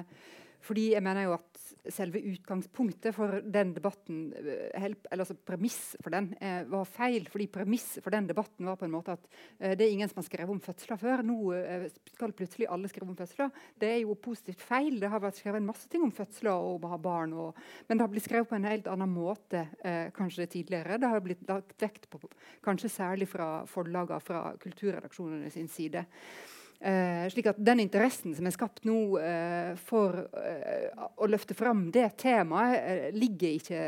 fordi 0.66 0.86
jeg 0.94 1.04
mener 1.06 1.24
jo 1.26 1.34
at 1.40 1.55
selve 1.94 2.22
utgangspunktet 2.32 3.16
for 3.16 3.40
den 3.42 3.74
debatten, 3.76 4.34
help, 4.80 5.08
eller 5.12 5.26
altså 5.26 5.38
premiss 5.38 5.96
for 6.04 6.14
den, 6.14 6.32
eh, 6.42 6.64
var 6.70 6.86
feil. 6.86 7.28
fordi 7.30 7.48
premiss 7.48 8.00
for 8.04 8.12
den 8.12 8.28
debatten 8.28 8.66
var 8.66 8.76
på 8.76 8.86
en 8.86 8.92
måte 8.92 9.14
at 9.14 9.28
eh, 9.60 9.76
det 9.76 9.86
er 9.86 9.92
ingen 9.94 10.10
som 10.10 10.22
har 10.22 10.28
skrevet 10.28 10.50
om 10.50 10.62
fødsler 10.62 10.98
før. 10.98 11.24
Nå 11.24 11.38
eh, 11.54 11.88
skal 12.14 12.34
plutselig 12.34 12.70
alle 12.70 12.90
skrive 12.92 13.10
om 13.10 13.20
fødsler. 13.20 13.52
Det 13.80 13.92
er 13.92 14.02
jo 14.04 14.16
positivt 14.16 14.62
feil. 14.62 15.00
Det 15.00 15.10
har 15.12 15.24
vært 15.24 15.40
skrevet 15.42 15.62
en 15.62 15.70
masse 15.70 15.90
ting 15.92 16.04
om 16.06 16.14
fødsler 16.16 16.54
og 16.54 16.80
om 16.80 16.90
å 16.90 16.94
ha 16.96 17.02
barn. 17.02 17.34
Og, 17.34 17.64
men 17.88 17.98
det 17.98 18.06
har 18.06 18.14
blitt 18.14 18.28
skrevet 18.28 18.50
på 18.50 18.58
en 18.60 18.70
helt 18.70 18.90
annen 18.92 19.14
måte 19.14 19.68
eh, 19.84 20.12
kanskje 20.16 20.50
tidligere. 20.58 21.00
Det 21.02 21.12
har 21.12 21.24
blitt 21.26 21.48
lagt 21.50 21.78
vekt 21.82 22.10
på, 22.10 22.22
kanskje 22.66 22.92
særlig 22.92 23.30
fra 23.32 23.50
forlagene 23.70 24.22
fra 24.24 24.46
kulturredaksjonene 24.62 25.50
sin 25.54 25.68
side. 25.72 26.06
Uh, 26.76 27.24
slik 27.32 27.48
at 27.50 27.60
Den 27.64 27.80
interessen 27.80 28.36
som 28.36 28.46
er 28.46 28.54
skapt 28.54 28.84
nå 28.86 28.98
uh, 29.16 29.72
for 29.88 30.18
uh, 30.36 31.06
å 31.16 31.30
løfte 31.30 31.56
fram 31.58 31.88
det 31.96 32.10
temaet, 32.22 33.16
ligger 33.16 33.56
ikke 33.56 33.82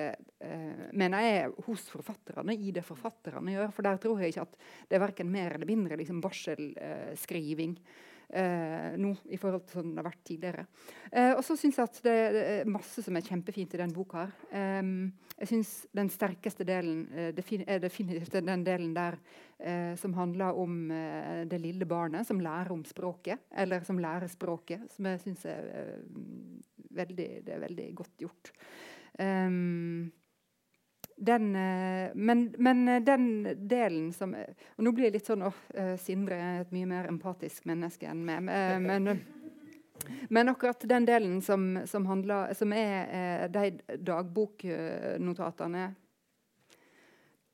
mener 0.98 1.24
jeg, 1.26 1.54
hos 1.66 1.88
forfatterne 1.90 2.54
i 2.54 2.72
det 2.74 2.84
forfatterne 2.86 3.56
gjør. 3.56 3.72
For 3.74 3.88
der 3.88 4.02
tror 4.02 4.22
jeg 4.22 4.34
ikke 4.34 4.46
at 4.46 4.60
det 4.90 4.98
er 4.98 5.02
verken 5.02 5.32
mer 5.34 5.56
eller 5.56 5.70
mindre 5.70 5.98
liksom, 5.98 6.22
barselskriving 6.22 7.74
eh, 7.74 7.96
nå 8.28 9.14
i 9.32 9.38
forhold 9.40 9.64
til 9.68 9.80
sånn 9.80 9.94
det 9.94 10.02
har 10.02 10.08
vært 10.10 10.24
tidligere. 10.28 10.66
Eh, 11.12 11.32
og 11.32 11.44
så 11.48 11.56
syns 11.56 11.78
jeg 11.80 11.88
at 11.88 12.00
det, 12.04 12.16
er 12.42 12.68
masse 12.70 13.04
som 13.06 13.16
er 13.16 13.24
kjempefint 13.24 13.76
i 13.78 13.80
den 13.80 13.94
boka. 13.96 14.26
her. 14.52 15.12
Jeg 15.38 15.52
syns 15.52 15.72
den 15.94 16.10
sterkeste 16.10 16.66
delen 16.66 17.04
eh, 17.14 17.30
er 17.30 17.82
definitivt 17.84 18.40
den 18.42 18.64
delen 18.66 18.94
der 18.96 19.20
eh, 19.60 19.94
som 20.00 20.16
handler 20.18 20.58
om 20.58 20.90
eh, 20.92 21.44
det 21.46 21.60
lille 21.62 21.86
barnet 21.86 22.26
som 22.28 22.42
lærer 22.42 22.74
om 22.74 22.82
språket, 22.86 23.46
eller 23.54 23.86
som 23.86 24.02
lærer 24.02 24.32
språket, 24.32 24.88
som 24.96 25.06
jeg 25.12 25.22
syns 25.22 25.46
er, 25.46 25.68
eh, 25.78 26.88
veldig, 26.98 27.30
er 27.46 27.62
veldig 27.68 27.90
godt 28.02 28.26
gjort. 28.26 28.52
Um, 29.18 30.10
den, 31.20 31.56
eh, 31.56 32.12
men, 32.16 32.56
men, 32.58 32.88
eh, 32.88 33.02
den 33.02 33.58
delen 33.68 34.14
som 34.14 34.36
Og 34.78 34.84
nå 34.86 34.92
blir 34.94 35.08
jeg 35.08 35.16
litt 35.18 35.30
sånn 35.30 35.46
åh, 35.48 35.62
oh, 35.74 35.96
Sindre 35.98 36.38
er 36.38 36.60
et 36.62 36.74
mye 36.76 36.90
mer 36.90 37.10
empatisk 37.10 37.66
menneske 37.66 38.06
enn 38.10 38.22
meg. 38.26 38.46
Men, 38.46 39.24
men 40.30 40.52
akkurat 40.52 40.86
den 40.86 41.08
delen 41.10 41.40
som, 41.42 41.80
som, 41.90 42.06
handler, 42.06 42.54
som 42.54 42.74
er 42.74 43.50
de 43.50 43.98
dagboknotatene 43.98 45.88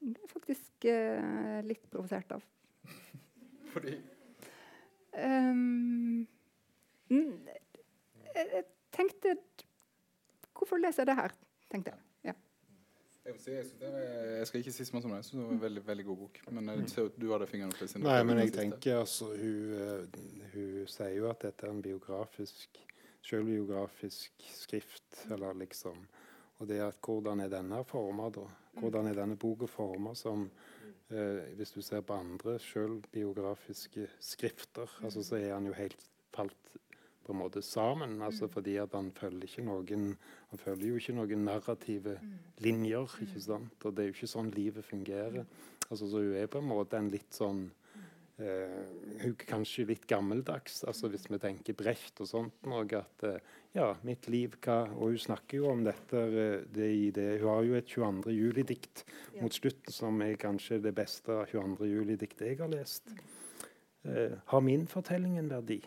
Det 0.03 0.19
er 0.19 0.33
faktisk 0.33 0.89
litt 1.63 1.87
provosert 1.87 2.35
av. 2.35 2.43
Fordi? 3.71 3.95
Um, 5.13 6.27
jeg 7.07 8.65
tenkte 8.91 9.37
Hvorfor 10.51 10.81
leser 10.83 11.05
jeg 11.05 11.13
det 11.13 11.21
her? 11.21 11.39
tenkte 11.71 11.95
jeg. 11.95 12.12
Jeg, 13.23 13.35
si, 13.39 13.51
jeg, 13.51 13.65
er, 13.87 14.23
jeg, 14.37 14.47
skal 14.47 14.59
ikke 14.59 14.71
si 14.75 14.85
så 14.85 14.95
mye 14.95 15.05
om 15.05 15.11
det. 15.13 15.19
Jeg 15.21 15.27
syns 15.29 15.37
det 15.37 15.43
var 15.45 15.53
en 15.55 15.61
veldig, 15.61 15.83
veldig 15.87 16.05
god 16.05 16.17
bok. 16.25 16.39
Men 16.51 16.71
jeg 16.73 16.89
ser 16.91 17.05
at 17.07 17.19
du 17.21 17.29
hadde 17.31 17.47
fingeren 17.47 17.75
på 17.75 17.87
Nei, 18.03 18.17
men 18.27 18.41
jeg 18.41 18.55
tenker 18.55 18.97
altså 18.99 19.29
hun, 19.31 19.69
uh, 19.77 20.49
hun, 20.55 20.89
sier 20.91 21.13
jo 21.15 21.29
at 21.31 21.45
dette 21.47 21.67
er 21.67 21.71
en 21.71 21.85
biografisk 21.85 22.81
selvbiografisk 23.23 24.43
skrift, 24.51 25.25
eller 25.31 25.53
liksom 25.53 26.07
Og 26.59 26.67
det 26.67 26.79
at 26.83 26.99
hvordan 27.01 27.39
er 27.39 27.49
denne 27.49 27.83
forma, 27.87 28.29
da? 28.29 28.43
Hvordan 28.79 29.07
er 29.07 29.17
denne 29.17 29.37
boka 29.39 29.67
forma 29.67 30.13
som 30.15 30.49
eh, 31.09 31.55
Hvis 31.57 31.71
du 31.71 31.81
ser 31.81 32.01
på 32.01 32.13
andre 32.13 32.59
selvbiografiske 32.59 34.07
skrifter, 34.19 34.99
altså, 35.03 35.23
så 35.23 35.35
er 35.35 35.53
han 35.53 35.65
jo 35.65 35.73
helt 35.73 36.05
falt 36.33 36.77
på 37.23 37.33
en 37.33 37.39
måte 37.39 37.61
sammen. 37.65 38.21
altså 38.21 38.47
Fordi 38.51 38.77
at 38.81 38.93
han 38.93 39.11
følger 39.15 39.47
ikke 39.47 39.67
noen 39.67 40.09
han 40.51 40.61
følger 40.61 40.87
jo 40.89 40.99
ikke 41.01 41.17
noen 41.17 41.45
narrative 41.45 42.17
linjer. 42.63 43.19
ikke 43.21 43.41
sant? 43.41 43.85
Og 43.85 43.95
det 43.95 44.03
er 44.03 44.11
jo 44.11 44.17
ikke 44.17 44.33
sånn 44.35 44.51
livet 44.55 44.85
fungerer. 44.85 45.45
altså 45.89 46.07
Så 46.07 46.23
hun 46.23 46.35
er 46.35 46.47
på 46.47 46.61
en 46.61 46.69
måte 46.69 46.97
en 46.97 47.11
litt 47.13 47.33
sånn 47.33 47.65
eh, 48.41 49.33
kanskje 49.47 49.85
litt 49.89 50.07
gammeldags, 50.09 50.81
altså 50.87 51.09
hvis 51.11 51.27
vi 51.29 51.39
tenker 51.41 51.77
Brecht 51.77 52.21
og 52.23 52.29
sånt. 52.29 52.55
Noe, 52.69 52.85
at 52.99 53.25
eh, 53.27 53.39
ja, 53.75 53.91
mitt 54.05 54.27
liv, 54.29 54.57
hva 54.63 54.83
Og 54.93 55.13
hun 55.13 55.21
snakker 55.21 55.61
jo 55.61 55.69
om 55.71 55.83
dette 55.85 56.17
eh, 56.17 56.65
det 56.73 57.13
det, 57.15 57.41
Hun 57.41 57.49
har 57.49 57.63
jo 57.63 57.77
et 57.79 57.89
22. 57.89 58.33
juli-dikt 58.33 59.05
mot 59.41 59.53
slutten 59.53 59.93
som 59.93 60.21
er 60.21 60.35
kanskje 60.35 60.81
det 60.83 60.95
beste 60.95 61.43
22. 61.51 61.89
juli-diktet 61.89 62.47
jeg 62.47 62.61
har 62.61 62.71
lest. 62.71 63.09
Eh, 64.05 64.37
har 64.45 64.61
min 64.61 64.87
fortelling 64.87 65.37
en 65.39 65.49
verdi? 65.49 65.81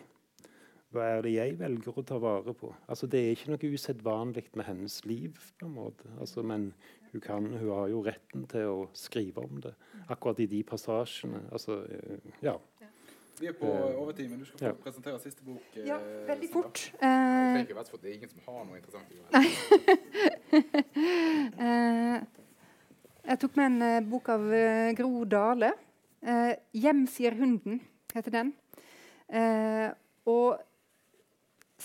Hva 0.97 1.05
er 1.13 1.27
det 1.27 1.35
jeg 1.35 1.59
velger 1.61 1.93
å 1.93 2.03
ta 2.09 2.17
vare 2.17 2.55
på? 2.57 2.71
Altså, 2.89 3.05
det 3.13 3.21
er 3.21 3.35
ikke 3.35 3.51
noe 3.53 3.69
usedvanlig 3.77 4.47
med 4.57 4.65
hennes 4.65 4.95
liv, 5.05 5.37
på 5.61 5.67
en 5.69 5.75
måte. 5.75 6.09
Altså, 6.17 6.41
men 6.47 6.71
hun, 7.11 7.21
kan, 7.21 7.45
hun, 7.53 7.69
har 7.69 7.91
jo 7.93 7.99
retten 8.07 8.47
til 8.49 8.71
å 8.71 8.87
skrive 8.97 9.45
om 9.45 9.59
det, 9.67 9.75
akkurat 10.09 10.41
i 10.41 10.47
de 10.49 10.63
passasjene. 10.65 11.43
Altså, 11.53 11.83
eh, 11.85 12.31
ja. 12.47 12.55
Vi 13.37 13.51
er 13.51 13.57
på 13.59 13.69
uh, 13.69 13.99
overtid, 14.01 14.31
men 14.31 14.41
du 14.41 14.47
skal 14.49 14.59
få 14.63 14.71
ja. 14.71 14.77
presentere 14.87 15.19
siste 15.21 15.45
bok. 15.45 15.67
Uh, 15.75 15.83
ja, 15.85 15.99
veldig 16.31 16.49
fort. 16.55 16.81
Uh, 17.03 17.61
det, 17.61 18.09
er 18.09 18.15
ingen 18.15 18.33
som 18.33 18.41
har 18.47 18.65
noe 18.65 18.79
interessant 18.79 19.11
å 19.13 19.15
gjøre. 19.19 19.33
jeg 23.35 23.43
tok 23.43 23.61
med 23.61 23.67
en 23.69 24.09
bok 24.09 24.31
av 24.33 24.49
Gro 24.97 25.27
Dale. 25.29 25.75
'Hjem 26.25 27.05
sier 27.13 27.37
hunden' 27.37 27.85
heter 28.17 28.33
den. 28.33 28.49
og 30.27 30.57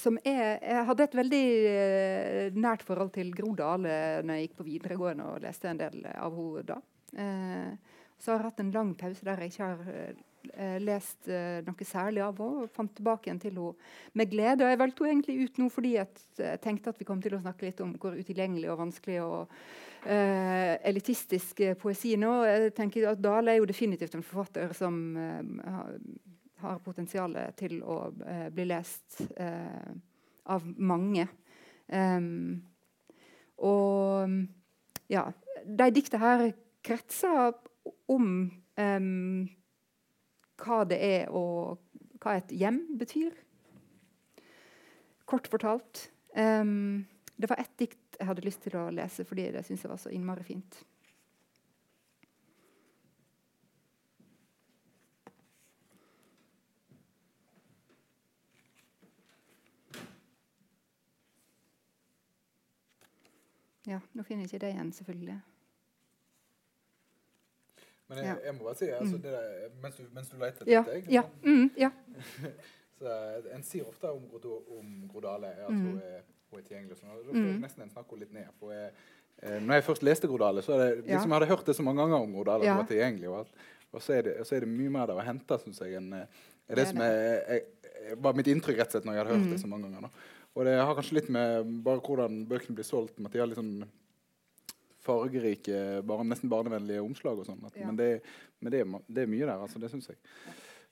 som 0.01 0.17
er, 0.25 0.57
jeg 0.57 0.87
hadde 0.87 1.05
et 1.05 1.19
veldig 1.19 1.45
eh, 1.69 2.57
nært 2.57 2.83
forhold 2.87 3.13
til 3.15 3.31
Gro 3.37 3.53
Dale 3.57 3.93
når 4.25 4.37
jeg 4.39 4.47
gikk 4.47 4.57
på 4.57 4.67
videregående 4.67 5.29
og 5.29 5.45
leste 5.45 5.69
en 5.71 5.81
del 5.81 6.03
av 6.11 6.35
henne 6.37 6.65
da. 6.71 6.81
Eh, 7.21 7.95
så 8.21 8.33
har 8.33 8.43
jeg 8.43 8.51
hatt 8.51 8.61
en 8.61 8.75
lang 8.75 8.91
pause 8.97 9.25
der 9.25 9.41
jeg 9.41 9.53
ikke 9.53 9.69
har 9.71 9.87
eh, 9.91 10.77
lest 10.81 11.29
eh, 11.29 11.61
noe 11.65 11.87
særlig 11.87 12.21
av 12.25 12.37
henne. 12.37 12.65
Og 12.65 12.73
fant 12.75 12.93
tilbake 12.97 13.29
igjen 13.29 13.41
til 13.41 13.55
henne 13.57 14.17
med 14.17 14.33
glede. 14.33 14.65
Og 14.65 14.73
jeg 14.73 14.81
valgte 14.81 15.05
henne 15.05 15.15
egentlig 15.15 15.37
ut 15.47 15.61
nå 15.61 15.69
fordi 15.73 15.93
jeg 15.95 16.59
tenkte 16.63 16.93
at 16.93 17.01
vi 17.01 17.07
kom 17.09 17.23
til 17.23 17.37
å 17.37 17.41
snakke 17.41 17.67
litt 17.67 17.81
om 17.85 17.95
hvor 18.01 18.17
utilgjengelig 18.17 18.69
og 18.73 18.81
vanskelig 18.83 19.21
og 19.25 19.55
eh, 20.05 20.75
elitistisk 20.91 21.63
poesi 21.81 22.13
nå. 22.21 22.35
Jeg 22.49 22.75
tenker 22.77 23.09
at 23.13 23.21
Dale 23.21 23.55
er 23.55 23.61
jo 23.61 23.69
definitivt 23.69 24.17
en 24.17 24.25
forfatter 24.25 24.77
som 24.77 25.01
eh, 25.17 25.41
har 26.61 26.81
potensial 26.85 27.35
til 27.59 27.81
å 27.83 27.97
eh, 28.27 28.47
bli 28.53 28.65
lest 28.69 29.21
eh, 29.35 29.91
av 30.51 30.65
mange. 30.77 31.27
Um, 31.91 32.61
og 33.61 34.31
ja, 35.11 35.25
de 35.65 35.89
dikta 35.93 36.21
her 36.21 36.45
kretser 36.85 37.53
om 38.09 38.27
um, 38.77 39.49
hva 40.61 40.81
det 40.87 40.99
er 41.05 41.33
og 41.35 41.81
hva 42.21 42.37
et 42.39 42.53
hjem 42.55 42.83
betyr. 42.99 43.35
Kort 45.29 45.49
fortalt. 45.51 46.07
Um, 46.35 47.03
det 47.35 47.49
var 47.49 47.61
ett 47.61 47.75
dikt 47.81 48.17
jeg 48.19 48.29
hadde 48.29 48.45
lyst 48.45 48.61
til 48.65 48.77
å 48.77 48.89
lese 48.93 49.25
fordi 49.25 49.49
det 49.53 49.63
syntes 49.65 49.85
jeg 49.85 49.91
var 49.91 50.01
så 50.01 50.11
innmari 50.13 50.45
fint. 50.45 50.81
Ja, 63.87 63.99
nå 64.13 64.23
finner 64.23 64.43
jeg 64.45 64.51
ikke 64.53 64.59
det 64.65 64.73
igjen, 64.75 64.91
selvfølgelig. 64.93 65.39
Men 68.11 68.17
jeg, 68.17 68.25
Ja. 68.27 68.35
jeg 68.45 68.53
må 68.57 68.63
bare 68.63 68.75
si, 68.75 68.85
altså, 68.85 69.15
Mm. 69.15 69.21
det 69.21 69.31
der, 69.31 69.69
mens, 69.81 69.95
du, 69.95 70.03
mens 70.13 70.27
du 70.29 70.37
leter 70.37 70.65
Ja. 70.67 70.81
deg 70.83 71.03
jeg, 71.05 71.13
ja, 71.13 71.21
mm, 71.43 71.71
ja. 71.77 71.89
så 72.99 73.05
eh, 73.07 73.55
En 73.55 73.63
sier 73.63 73.85
ofte 73.87 74.03
om, 74.11 74.23
om 74.77 75.09
Grodale 75.11 75.47
at 75.47 75.69
Mm. 75.71 75.85
hun, 75.85 75.97
er, 75.97 76.21
hun 76.51 76.59
er 76.59 76.63
tilgjengelig. 76.63 76.97
sånn, 76.99 77.09
og 77.09 77.25
Da 77.25 77.31
får 77.31 77.45
jeg 77.45 77.55
Mm. 77.55 77.61
nesten 77.61 77.81
en 77.83 77.89
henne 77.89 78.19
litt 78.19 78.33
ned. 78.33 78.47
For 78.59 78.71
jeg, 78.73 78.91
eh, 79.43 79.59
når 79.59 79.73
jeg 79.73 79.83
først 79.83 80.03
leste 80.03 80.27
Grodale, 80.27 80.61
så 80.61 80.73
er 80.73 80.95
det 80.95 81.05
Ja. 81.07 81.15
liksom, 81.17 81.29
jeg 81.31 81.39
hadde 81.39 81.47
hørt 81.57 81.65
det 81.65 81.75
så 81.75 81.83
mange 81.83 82.01
ganger 82.01 82.21
om 82.21 82.33
Grodale 82.33 82.63
Ja. 82.65 82.75
var 82.75 82.83
tilgjengelig. 82.85 83.29
Og, 83.29 83.39
at, 83.39 83.47
og, 83.93 84.01
så 84.01 84.21
det, 84.23 84.37
og 84.39 84.45
så 84.45 84.55
er 84.55 84.59
det 84.59 84.69
mye 84.69 84.89
mer 84.91 85.05
der 85.07 85.15
å 85.15 85.23
hente, 85.25 85.57
syns 85.57 85.79
jeg. 85.79 85.93
enn 85.95 86.13
eh, 86.13 86.25
det, 86.67 86.75
Det 86.75 86.87
som 86.87 86.97
er, 86.97 87.11
jeg, 87.47 87.61
er, 88.11 88.15
var 88.17 88.33
mitt 88.33 88.45
inntrykk 88.47 88.77
rett 88.77 88.87
og 88.95 89.01
slett 89.01 89.05
når 89.05 89.13
jeg 89.15 89.23
hadde 89.25 89.37
hørt 89.37 89.45
Mm. 89.47 89.49
det 89.51 89.59
så 89.61 89.67
mange 89.67 89.83
ganger. 89.89 90.01
Da. 90.01 90.09
Og 90.55 90.67
det 90.67 90.75
har 90.75 90.95
kanskje 90.97 91.17
litt 91.19 91.29
med 91.31 91.69
bare 91.85 92.03
hvordan 92.03 92.41
bøkene 92.49 92.75
blir 92.75 92.87
solgt, 92.87 93.19
med 93.19 93.29
at 93.29 93.35
de 93.35 93.41
har 93.41 93.49
litt 93.49 93.59
sånn 93.59 93.85
fargerike, 95.01 96.01
bare, 96.05 96.25
nesten 96.27 96.51
barnevennlige 96.51 97.03
omslag 97.03 97.39
og 97.41 97.47
sånn. 97.47 97.61
Ja. 97.73 97.87
Men, 97.87 97.97
det, 97.97 98.09
men 98.59 98.73
det, 98.73 98.83
det 99.07 99.23
er 99.23 99.31
mye 99.31 99.47
der, 99.47 99.55
altså. 99.55 99.81
Det 99.81 99.89
syns 99.93 100.11
jeg. 100.11 100.19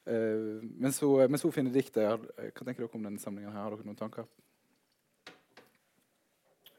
Uh, 0.10 0.64
men, 0.80 0.94
så, 0.96 1.12
men 1.28 1.42
så 1.42 1.52
fine 1.54 1.74
dikt. 1.74 2.00
Hva 2.00 2.18
tenker 2.64 2.86
dere 2.86 2.96
om 2.98 3.06
denne 3.06 3.22
samlingen? 3.22 3.52
her? 3.54 3.68
Har 3.68 3.76
dere 3.76 3.90
noen 3.90 4.00
tanker? 4.00 4.26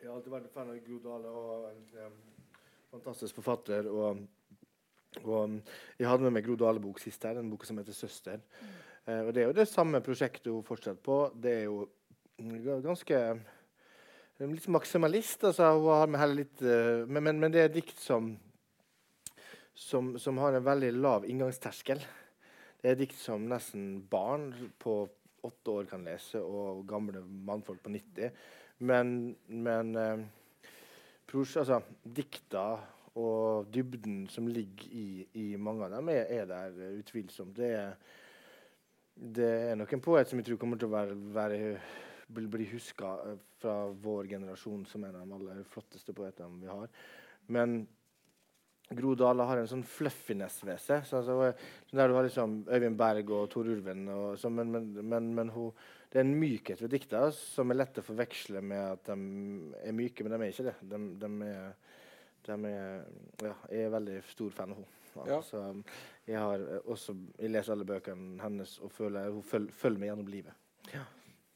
Jeg 0.01 0.09
har 0.09 0.17
alltid 0.17 0.33
vært 0.33 0.49
en 0.49 0.55
fan 0.57 0.73
av 0.73 0.83
Gro 0.83 0.99
Dale 1.05 1.31
og 1.37 1.65
en 1.69 1.81
um, 2.09 2.21
fantastisk 2.97 3.37
forfatter. 3.39 3.87
Og, 3.93 4.25
og 5.21 5.59
jeg 6.01 6.09
hadde 6.09 6.25
med 6.25 6.39
meg 6.39 6.49
Gro 6.49 6.57
Dale-bok 6.59 7.03
sist 7.03 7.29
her, 7.29 7.39
en 7.39 7.53
bok 7.53 7.69
som 7.69 7.79
heter 7.79 7.93
'Søster'. 7.95 8.41
Eh, 9.07 9.21
og 9.27 9.35
Det 9.35 9.43
er 9.43 9.47
jo 9.49 9.57
det 9.57 9.69
samme 9.69 10.01
prosjektet 10.05 10.53
hun 10.53 10.65
fortsetter 10.67 11.03
på. 11.05 11.19
Det 11.37 11.53
er 11.53 11.65
jo 11.69 11.85
mm, 11.85 12.00
ganske 12.85 13.23
Litt 14.41 14.71
maksimalist. 14.73 15.43
altså 15.45 15.67
Hun 15.77 16.15
har 16.17 16.31
litt 16.33 16.63
eh, 16.65 17.05
men, 17.05 17.27
men, 17.27 17.41
men 17.43 17.53
det 17.53 17.61
er 17.61 17.75
dikt 17.75 17.99
som, 18.01 18.31
som 19.77 20.15
som 20.17 20.39
har 20.41 20.57
en 20.57 20.65
veldig 20.65 20.95
lav 20.97 21.27
inngangsterskel. 21.29 22.01
Det 22.81 22.89
er 22.89 22.97
dikt 22.97 23.19
som 23.21 23.45
nesten 23.45 23.99
barn 24.09 24.49
på 24.81 25.03
åtte 25.45 25.75
år 25.75 25.91
kan 25.91 26.05
lese, 26.05 26.41
og 26.41 26.87
gamle 26.89 27.21
mannfolk 27.21 27.83
på 27.85 27.93
90. 27.93 28.33
Men, 28.89 29.37
men 29.47 29.93
eh, 29.97 30.25
pros, 31.29 31.57
altså, 31.61 31.83
dikta 32.05 32.65
og 33.21 33.69
dybden 33.75 34.23
som 34.31 34.49
ligger 34.49 34.89
i, 34.97 35.07
i 35.37 35.47
mange 35.61 35.85
av 35.85 35.99
dem, 35.99 36.09
er, 36.13 36.25
er 36.33 36.49
der 36.49 36.97
utvilsomt. 37.01 37.57
Det 37.57 37.73
er, 37.77 37.97
det 39.15 39.51
er 39.71 39.77
nok 39.77 39.93
en 39.93 40.05
poet 40.05 40.31
som 40.31 40.41
jeg 40.41 40.49
tror 40.49 40.61
kommer 40.63 40.81
til 40.81 40.89
å 40.89 40.95
være, 40.95 41.17
være, 41.35 41.61
bli, 42.35 42.47
bli 42.51 42.67
huska 42.73 43.15
fra 43.61 43.77
vår 43.91 44.31
generasjon 44.35 44.85
som 44.89 45.05
en 45.05 45.17
av 45.17 45.25
de 45.25 45.39
aller 45.39 45.65
flotteste 45.69 46.15
poetene 46.17 46.61
vi 46.63 46.71
har. 46.71 46.89
Men 47.51 47.81
Gro 48.91 49.15
Dale 49.15 49.47
har 49.47 49.61
en 49.61 49.69
sånn 49.71 49.85
fluffiness 49.87 50.57
ved 50.67 50.81
seg. 50.83 51.05
Så, 51.07 51.21
altså, 51.21 51.53
der 51.95 52.11
du 52.11 52.17
har 52.17 52.27
liksom 52.27 52.65
Øyvind 52.67 52.99
Berg 52.99 53.31
og 53.37 53.47
Tor 53.53 53.69
Ulven. 53.71 54.09
Og, 54.11 54.39
så, 54.39 54.51
men 54.51 54.73
men, 54.75 54.89
men, 55.07 55.29
men 55.37 55.53
hun, 55.55 55.71
det 56.11 56.19
er 56.19 56.27
en 56.27 56.39
mykhet 56.41 56.83
ved 56.83 56.91
dikta 56.97 57.29
som 57.37 57.71
er 57.71 57.79
lett 57.79 58.01
å 58.03 58.07
forveksle 58.07 58.63
med 58.67 58.83
at 58.97 59.13
de 59.13 59.77
er 59.87 59.95
myke, 59.95 60.27
men 60.27 60.35
de 60.35 60.41
er 60.41 60.55
ikke 60.55 60.67
det. 60.67 60.75
De, 60.91 61.01
de 61.23 61.31
er, 61.47 61.95
de 62.49 62.59
er, 62.73 63.05
ja, 63.47 63.55
jeg 63.71 63.87
er 63.87 63.95
veldig 63.95 64.19
stor 64.33 64.59
fan 64.59 64.75
av 64.75 64.83
henne. 64.83 64.97
Ja. 65.27 65.41
Så 65.43 65.59
um, 65.59 65.81
jeg 66.23 66.39
har 66.39 66.63
eh, 66.63 66.85
også 66.87 67.17
Jeg 67.41 67.51
leser 67.51 67.75
alle 67.75 67.87
bøkene 67.89 68.39
hennes 68.39 68.77
og 68.79 68.93
føler 68.95 69.33
hun 69.35 69.43
følger, 69.43 69.75
følger 69.75 70.03
meg 70.03 70.13
gjennom 70.13 70.31
livet. 70.35 70.69
Ja. 70.95 71.07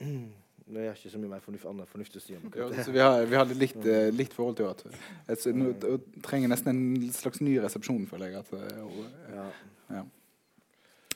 Nå 0.67 0.81
har 0.81 0.87
jeg 0.87 0.97
ikke 0.97 1.11
så 1.13 1.19
mye 1.21 1.29
mer 1.35 1.41
fornuft, 1.45 1.67
annet 1.69 1.89
fornuftig 1.93 2.21
å 2.21 2.25
si 2.25 2.35
om 2.39 2.45
det. 2.49 2.59
Ja, 2.59 2.85
vi 2.93 2.99
har, 3.05 3.25
vi 3.29 3.37
har 3.37 3.45
litt 3.51 3.59
likt, 3.61 3.89
litt, 4.17 4.33
forhold 4.33 4.57
til 4.57 4.71
henne. 4.71 4.99
Jeg 5.29 5.55
nå- 5.55 5.75
Hun 5.85 6.23
trenger 6.25 6.49
nesten 6.49 6.69
en 6.73 7.11
slags 7.13 7.41
ny 7.45 7.59
resepsjon, 7.61 8.07
føler 8.09 8.31
jeg. 8.33 8.39
At, 8.39 8.53
og, 8.81 8.91
hun- 8.91 9.11
Ja. 9.35 9.49
ja. 9.91 10.05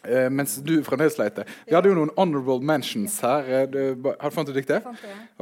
Uh, 0.07 0.29
mens 0.31 0.55
du 0.62 0.77
fremdeles 0.87 1.16
leter. 1.19 1.45
Vi 1.66 1.75
hadde 1.75 1.89
jo 1.91 1.95
noen 1.97 2.11
honorable 2.16 2.61
mentions 2.62 3.16
her. 3.20 3.43
Eh, 3.43 3.65
du, 3.66 3.79
har 4.20 4.31
du 4.31 4.35
funnet 4.37 4.55
diktet? 4.55 4.85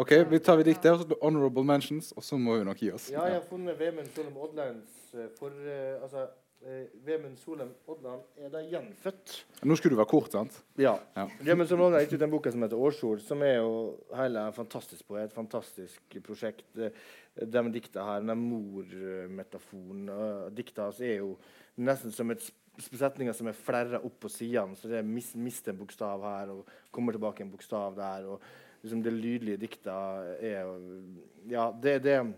Ok, 0.00 0.10
Vi 0.30 0.38
tar 0.38 0.56
vi 0.56 0.62
diktet, 0.70 0.92
og 0.92 1.00
så 1.04 1.18
honorable 1.22 1.64
mentions, 1.64 2.12
og 2.16 2.22
så 2.24 2.38
må 2.40 2.56
vi 2.58 2.64
nok 2.64 2.78
gi 2.80 2.90
oss. 2.90 3.10
Ja, 3.12 3.26
jeg 3.28 3.34
har 3.34 3.44
funnet 3.50 3.76
Vemund 3.78 4.08
Solheim 4.14 4.36
Odlands 4.36 5.12
eh, 5.14 5.28
for 5.38 5.50
uh, 5.50 6.02
Altså, 6.02 6.24
eh, 6.66 6.88
Vemund 7.06 7.38
Solheim 7.40 7.70
Odland 7.90 8.42
er 8.42 8.50
da 8.52 8.60
gjenfødt. 8.66 9.36
Nå 9.64 9.76
skulle 9.78 9.94
du 9.94 10.00
være 10.00 10.10
kort, 10.10 10.32
sant? 10.34 10.58
Ja. 10.80 10.96
Ja. 11.16 11.28
Vemund 11.40 11.70
Solem 11.70 11.86
Odland 11.86 12.00
har 12.00 12.06
gitt 12.06 12.18
ut 12.18 12.26
en 12.26 12.34
bok 12.34 12.50
som 12.50 12.66
heter 12.66 12.76
'Årsord', 12.76 13.24
som 13.24 13.42
er 13.42 13.56
jo 13.56 13.72
hele 14.16 14.46
en 14.46 14.52
fantastisk 14.56 15.06
poet, 15.08 15.32
fantastisk 15.32 16.18
prosjekt. 16.22 16.66
Eh, 16.78 16.90
De 17.36 17.62
dikta 17.72 18.02
her, 18.02 18.20
den 18.20 18.38
mor-metaforen 18.38 20.08
uh, 20.08 20.50
Dikta 20.50 20.82
hans 20.86 21.00
er 21.00 21.18
jo 21.18 21.34
nesten 21.76 22.10
som 22.10 22.30
et 22.30 22.40
setninger 22.80 23.32
som 23.36 23.46
er 23.50 23.52
flerra 23.52 24.00
opp 24.04 24.20
på 24.20 24.30
sidene. 24.32 24.76
Så 24.76 24.88
det 24.88 24.98
er 24.98 25.02
mis, 25.02 25.34
mister 25.34 25.72
en 25.72 25.78
bokstav 25.78 26.22
her 26.24 26.52
og 26.54 26.70
kommer 26.90 27.12
tilbake 27.12 27.44
en 27.44 27.50
bokstav 27.50 27.94
der. 27.96 28.26
og 28.26 28.40
liksom 28.82 29.02
Det 29.02 29.12
lydlige 29.12 29.56
dikta 29.56 29.96
er 30.40 30.72
Ja, 31.48 31.72
det, 31.82 32.02
det 32.02 32.34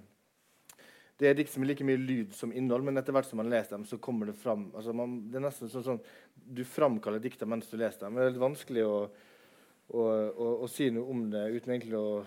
det 1.19 1.27
er 1.27 1.39
liksom 1.40 1.59
som 1.59 1.66
like 1.66 1.85
mye 1.86 1.99
lyd 1.99 2.35
som 2.36 2.53
innhold, 2.55 2.85
men 2.86 3.01
etter 3.01 3.15
hvert 3.15 3.27
som 3.27 3.40
man 3.40 3.51
leser 3.51 3.74
dem, 3.74 3.86
så 3.90 3.99
kommer 3.99 4.28
det 4.31 4.36
fram. 4.39 4.69
Altså 4.70 4.93
man, 4.95 5.16
det 5.32 5.40
er 5.40 5.49
nesten 5.49 5.70
sånn, 5.73 5.86
sånn 5.86 6.03
Du 6.55 6.62
framkaller 6.62 7.23
dikta 7.23 7.47
mens 7.47 7.66
du 7.70 7.74
leser 7.77 8.05
dem. 8.05 8.15
Det 8.15 8.23
er 8.23 8.31
litt 8.36 8.43
vanskelig 8.45 8.85
å, 8.86 8.99
å, 9.90 10.05
å, 10.05 10.51
å 10.62 10.69
si 10.70 10.93
noe 10.95 11.11
om 11.11 11.24
det 11.32 11.43
uten 11.57 11.74
egentlig 11.74 11.99
å, 11.99 12.23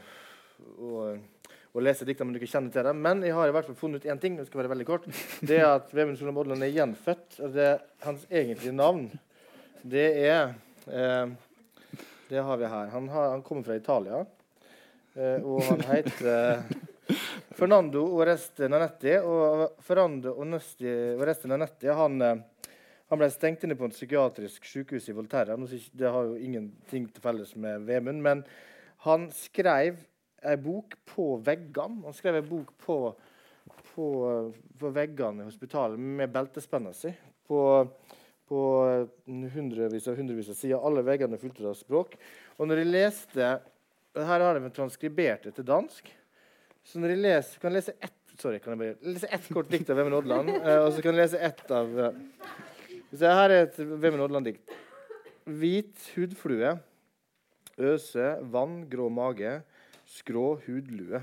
lese 1.80 2.06
dikta, 2.06 2.28
men 2.28 2.36
du 2.36 2.42
ikke 2.42 2.52
kjenner 2.52 2.76
til 2.76 2.84
dem. 2.90 3.00
Men 3.00 3.24
jeg 3.24 3.38
har 3.38 3.48
i 3.48 3.56
hvert 3.56 3.70
fall 3.70 3.80
funnet 3.80 4.04
ut 4.04 4.12
én 4.12 4.20
ting. 4.20 4.36
Det 4.36 4.50
skal 4.50 4.66
være 4.66 4.74
veldig 4.74 4.90
kort. 4.92 5.08
Det 5.40 5.62
er 5.62 5.70
at 5.70 5.96
Vemund 5.96 6.20
Solheim 6.20 6.44
Odland 6.44 6.68
er 6.68 6.76
gjenfødt. 6.76 7.40
Og 7.40 7.56
det 7.56 7.72
hans 8.04 8.28
egentlige 8.28 8.76
navn. 8.76 9.08
Det 9.82 10.08
er 10.20 10.52
eh, 10.92 11.32
Det 12.28 12.44
har 12.44 12.60
vi 12.60 12.76
her. 12.76 12.92
Han, 12.92 13.08
har, 13.16 13.32
han 13.38 13.48
kommer 13.48 13.64
fra 13.64 13.80
Italia. 13.80 14.26
Eh, 15.16 15.40
og 15.40 15.64
han 15.72 15.88
heter 15.94 16.66
Fernando 17.62 18.02
Oreste 18.18 18.66
Nanetti. 18.66 19.12
Og 19.22 19.76
Ferrando 19.86 20.32
Oreste 20.42 21.50
Nanetti 21.50 21.92
han, 21.94 22.16
eh, 22.26 22.70
han 23.12 23.20
ble 23.22 23.28
stengt 23.30 23.62
inne 23.68 23.76
på 23.78 23.86
et 23.86 23.94
psykiatrisk 23.94 24.66
sykehus 24.66 25.10
i 25.12 25.14
Volterra. 25.14 25.54
Det 25.94 26.10
har 26.10 26.24
jo 26.26 26.40
ingenting 26.42 27.06
til 27.06 27.22
felles 27.22 27.52
med 27.56 27.84
Vemund, 27.86 28.24
men 28.26 28.42
han 29.06 29.28
skrev 29.30 30.00
ei 30.42 30.56
bok 30.58 30.96
på 31.06 31.36
veggene. 31.38 32.02
Han 32.08 32.18
skrev 32.18 32.40
ei 32.40 32.48
bok 32.48 32.72
på, 32.82 32.96
på, 33.94 34.08
på 34.80 34.92
veggene 34.96 35.44
i 35.44 35.50
hospitalet 35.52 36.00
med 36.02 36.34
beltespenna 36.34 36.96
si. 36.98 37.14
På, 37.46 37.86
på 38.50 38.64
hundrevis 39.54 40.08
av 40.10 40.18
hundrevis 40.18 40.50
av 40.50 40.58
sider. 40.58 40.82
Alle 40.82 41.06
veggene 41.06 41.38
fulgte 41.38 41.70
av 41.70 41.78
språk. 41.78 42.18
Og 42.58 42.66
når 42.66 42.82
jeg 42.82 42.92
leste 42.96 43.52
Her 44.12 44.42
har 44.44 44.58
de 44.58 44.74
transkribert 44.74 45.46
det 45.46 45.54
til 45.56 45.64
dansk. 45.70 46.10
Så 46.84 47.00
når 47.02 47.14
jeg 47.16 47.22
leser, 47.22 47.60
kan 47.62 47.72
jeg 47.72 47.82
lese 47.82 47.98
ett 48.00 48.18
Sorry, 48.42 48.58
kan 48.64 48.74
jeg 48.74 48.80
bare 48.80 49.12
lese 49.14 49.28
ett 49.30 49.50
kort 49.54 49.68
dikt 49.70 49.90
av 49.94 50.00
Vemund 50.00 50.16
Odland? 50.18 50.50
eh, 50.50 50.80
og 50.82 50.88
så 50.96 51.04
kan 51.04 51.14
jeg 51.14 51.20
lese 51.20 51.42
ett 51.46 51.74
av 51.78 51.92
eh, 52.08 52.16
så 53.12 53.34
Her 53.36 53.52
er 53.52 53.66
et 53.68 53.76
Vemund 53.78 54.24
Odland-dikt. 54.24 54.72
Hvit 55.46 56.06
hudflue. 56.16 56.72
Øse, 57.76 58.30
vann, 58.54 58.86
grå 58.90 59.10
mage. 59.12 59.58
Skrå 60.08 60.56
hudlue. 60.64 61.20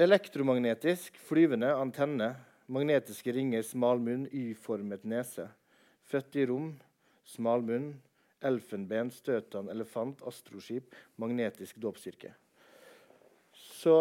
Elektromagnetisk, 0.00 1.20
flyvende 1.28 1.68
antenne. 1.76 2.32
Magnetiske 2.72 3.34
ringer, 3.36 3.62
smal 3.66 4.00
munn, 4.00 4.24
Y-formet 4.32 5.04
nese. 5.04 5.50
Født 6.08 6.40
i 6.40 6.46
rom, 6.48 6.72
smal 7.28 7.60
munn. 7.66 7.90
Elfenben, 8.40 9.12
støtan, 9.12 9.68
elefant, 9.68 10.22
astroskip, 10.24 10.96
magnetisk 11.20 11.76
dåpskirke. 11.82 12.32
Så 13.80 13.94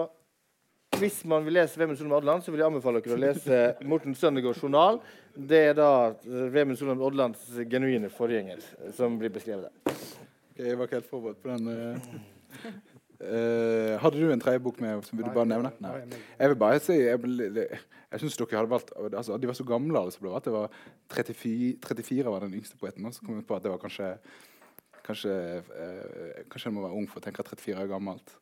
hvis 1.00 1.22
man 1.30 1.46
vil 1.46 1.56
lese 1.56 1.80
Vemund 1.80 2.00
Solheim 2.00 2.18
Odland, 2.18 2.44
så 2.44 2.52
vil 2.52 2.60
jeg 2.64 2.68
anbefale 2.72 3.00
dere 3.06 3.16
å 3.16 3.22
lese 3.22 3.60
Morten 3.88 4.16
Søndergaards 4.18 4.60
journal. 4.64 4.98
Det 5.38 5.62
er 5.70 5.78
da 5.78 5.90
Vemund 6.52 6.80
Solheim 6.80 7.04
Odlands 7.08 7.46
genuine 7.72 8.10
forgjenger 8.12 8.64
som 8.98 9.16
blir 9.22 9.32
beskrevet 9.32 9.70
der. 9.70 10.00
Ok, 10.50 10.60
jeg 10.66 10.76
var 10.80 10.90
ikke 10.90 11.00
helt 11.00 11.12
forberedt 11.14 11.40
på 11.46 11.54
den. 11.54 12.20
Eh, 13.20 13.94
hadde 14.00 14.16
du 14.20 14.30
en 14.32 14.40
tredje 14.40 14.62
bok 14.64 14.78
med 14.80 15.04
som 15.04 15.20
du 15.20 15.26
bare 15.28 15.44
nevne? 15.50 15.72
Nei. 15.84 15.96
Jeg 16.40 16.52
vil 16.54 16.60
bare 16.62 16.80
si 16.80 16.96
Jeg, 16.96 17.20
ble- 17.20 17.50
jeg 17.68 18.22
syns 18.22 18.38
dere 18.40 18.62
hadde 18.62 18.72
valgt 18.72 18.94
altså, 18.96 19.36
De 19.38 19.50
var 19.50 19.58
så 19.60 19.66
gamle, 19.68 20.00
alle 20.00 20.14
som 20.16 20.24
ble 20.24 20.32
valgt. 20.32 20.48
Det 20.48 20.54
var 20.56 20.70
34, 21.12 21.74
34 21.84 22.32
var 22.32 22.46
den 22.46 22.56
yngste 22.62 22.80
poeten. 22.80 23.10
Så 23.12 23.26
kom 23.26 23.36
jeg 23.36 23.48
på 23.50 23.58
at 23.58 23.66
det 23.68 23.74
var 23.74 23.82
kanskje 23.84 24.14
Kanskje, 25.10 25.34
eh, 25.58 26.44
kanskje 26.52 26.68
jeg 26.70 26.74
må 26.76 26.84
være 26.86 26.94
ung 27.00 27.08
for 27.10 27.18
å 27.20 27.24
tenke 27.26 27.42
at 27.42 27.48
34 27.50 27.82
er 27.82 27.88
gammelt. 27.90 28.36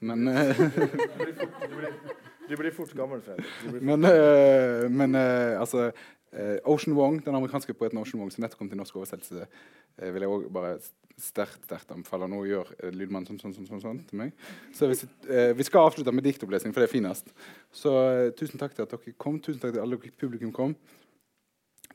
Men, 0.00 0.28
uh, 0.28 0.54
Du 2.48 2.56
blir 2.56 2.72
fort 2.72 2.90
du, 2.94 2.96
blir, 2.96 3.28
Du 3.62 3.70
blir 3.70 3.84
men, 3.84 4.04
uh, 4.04 4.88
men 4.90 5.14
uh, 5.14 5.60
altså 5.60 5.90
Eh, 6.32 6.58
Ocean 6.64 6.94
Wong, 6.94 7.24
den 7.24 7.34
amerikanske 7.34 7.74
poeten 7.74 7.98
Ocean 7.98 8.20
Wong 8.20 8.30
som 8.30 8.44
nettopp 8.44 8.60
kom 8.60 8.68
til 8.70 8.78
norsk 8.78 8.96
oversettelse, 9.00 9.48
eh, 9.98 10.12
vil 10.14 10.22
jeg 10.22 10.30
også 10.30 10.50
bare 10.54 10.76
sterkt 11.18 11.64
sterkt 11.66 11.90
anbefale. 11.90 12.28
Nå 12.30 12.44
gjør 12.46 12.70
eh, 12.78 12.92
lydmannen 12.94 13.26
sånn, 13.26 13.40
sånn, 13.42 13.54
sånn, 13.56 13.66
sånn, 13.66 13.82
sånn 13.82 14.02
til 14.06 14.20
meg. 14.22 14.30
Så 14.76 14.86
hvis, 14.86 15.02
eh, 15.26 15.50
Vi 15.58 15.66
skal 15.66 15.88
avslutte 15.88 16.14
med 16.14 16.24
diktopplesning, 16.24 16.72
for 16.72 16.80
det 16.80 16.88
er 16.88 16.94
finest. 16.94 17.34
Så 17.72 17.90
eh, 17.98 18.30
tusen 18.30 18.62
takk 18.62 18.76
til 18.76 18.86
at 18.86 18.94
dere 18.94 19.16
kom. 19.18 19.40
Tusen 19.40 19.60
takk 19.60 19.74
til 19.74 19.82
alle 19.82 19.98
publikum 19.98 20.52
kom. 20.52 20.76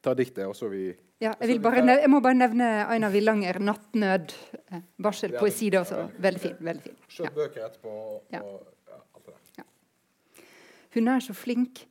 Ta 0.05 0.13
diktet, 0.13 0.45
og 0.45 0.53
så 0.55 0.69
vi 0.69 0.91
Ja, 1.21 1.31
jeg, 1.41 1.61
bare 1.63 1.79
nevne, 1.81 1.95
jeg 2.03 2.09
må 2.11 2.19
bare 2.21 2.37
nevne 2.37 2.65
Einar 2.91 3.09
Villanger, 3.09 3.57
'Nattnød'. 3.59 4.33
Eh, 4.71 4.81
Barselpoesi. 5.01 5.69
det 5.69 5.79
også. 5.79 6.09
Veldig 6.19 6.41
fin. 6.41 6.55
veldig 6.59 6.83
fin. 6.83 6.95
Kjøp 7.09 7.33
bøker 7.33 7.65
etterpå. 7.65 7.87
Og, 7.89 8.23
Ja. 8.31 8.39
alt 8.39 9.25
det 9.25 9.33
der. 9.57 9.63
Hun 10.93 11.07
er 11.07 11.19
så 11.19 11.33
flink. 11.33 11.87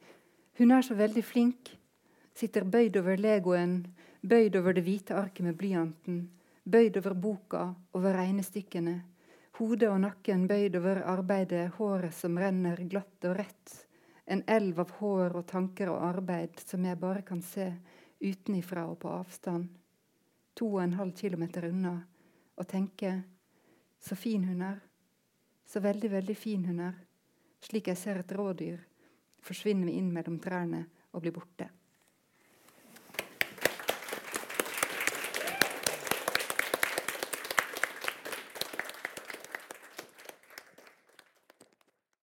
Hun 0.58 0.70
er 0.70 0.82
så 0.82 0.94
veldig 0.94 1.24
flink. 1.24 1.76
Sitter 2.34 2.64
bøyd 2.64 2.96
over 2.96 3.16
legoen, 3.16 3.86
bøyd 4.22 4.56
over 4.56 4.72
det 4.72 4.84
hvite 4.84 5.14
arket 5.14 5.40
med 5.44 5.56
blyanten, 5.58 6.28
bøyd 6.70 6.96
over 6.96 7.14
boka, 7.14 7.74
over 7.94 8.12
regnestykkene. 8.12 9.02
Hodet 9.58 9.88
og 9.88 10.00
nakken 10.00 10.48
bøyd 10.48 10.76
over 10.76 11.02
arbeidet, 11.02 11.70
håret 11.78 12.14
som 12.14 12.38
renner 12.38 12.76
glatt 12.76 13.24
og 13.24 13.36
rett. 13.36 13.86
En 14.26 14.42
elv 14.46 14.78
av 14.80 14.90
hår 15.00 15.36
og 15.36 15.46
tanker 15.46 15.88
og 15.88 16.02
arbeid 16.02 16.60
som 16.64 16.84
jeg 16.84 16.98
bare 17.00 17.22
kan 17.22 17.42
se 17.42 17.72
utenifra 18.24 18.86
og 18.88 18.98
på 19.04 19.12
avstand. 19.12 19.68
To 20.54 20.72
og 20.76 20.82
en 20.84 20.96
halv 20.98 21.12
kilometer 21.18 21.68
unna. 21.68 21.98
Og 22.56 22.66
tenke 22.68 23.14
så 24.00 24.16
fin 24.16 24.44
hun 24.44 24.62
er. 24.62 24.80
Så 25.66 25.80
veldig, 25.80 26.10
veldig 26.10 26.36
fin 26.36 26.64
hun 26.64 26.80
er. 26.80 26.98
Slik 27.64 27.88
jeg 27.88 27.98
ser 27.98 28.20
et 28.20 28.32
rådyr 28.36 28.82
forsvinne 29.44 29.92
inn 29.92 30.10
mellom 30.12 30.38
trærne 30.42 30.84
og 31.12 31.24
bli 31.24 31.32
borte. 31.34 31.68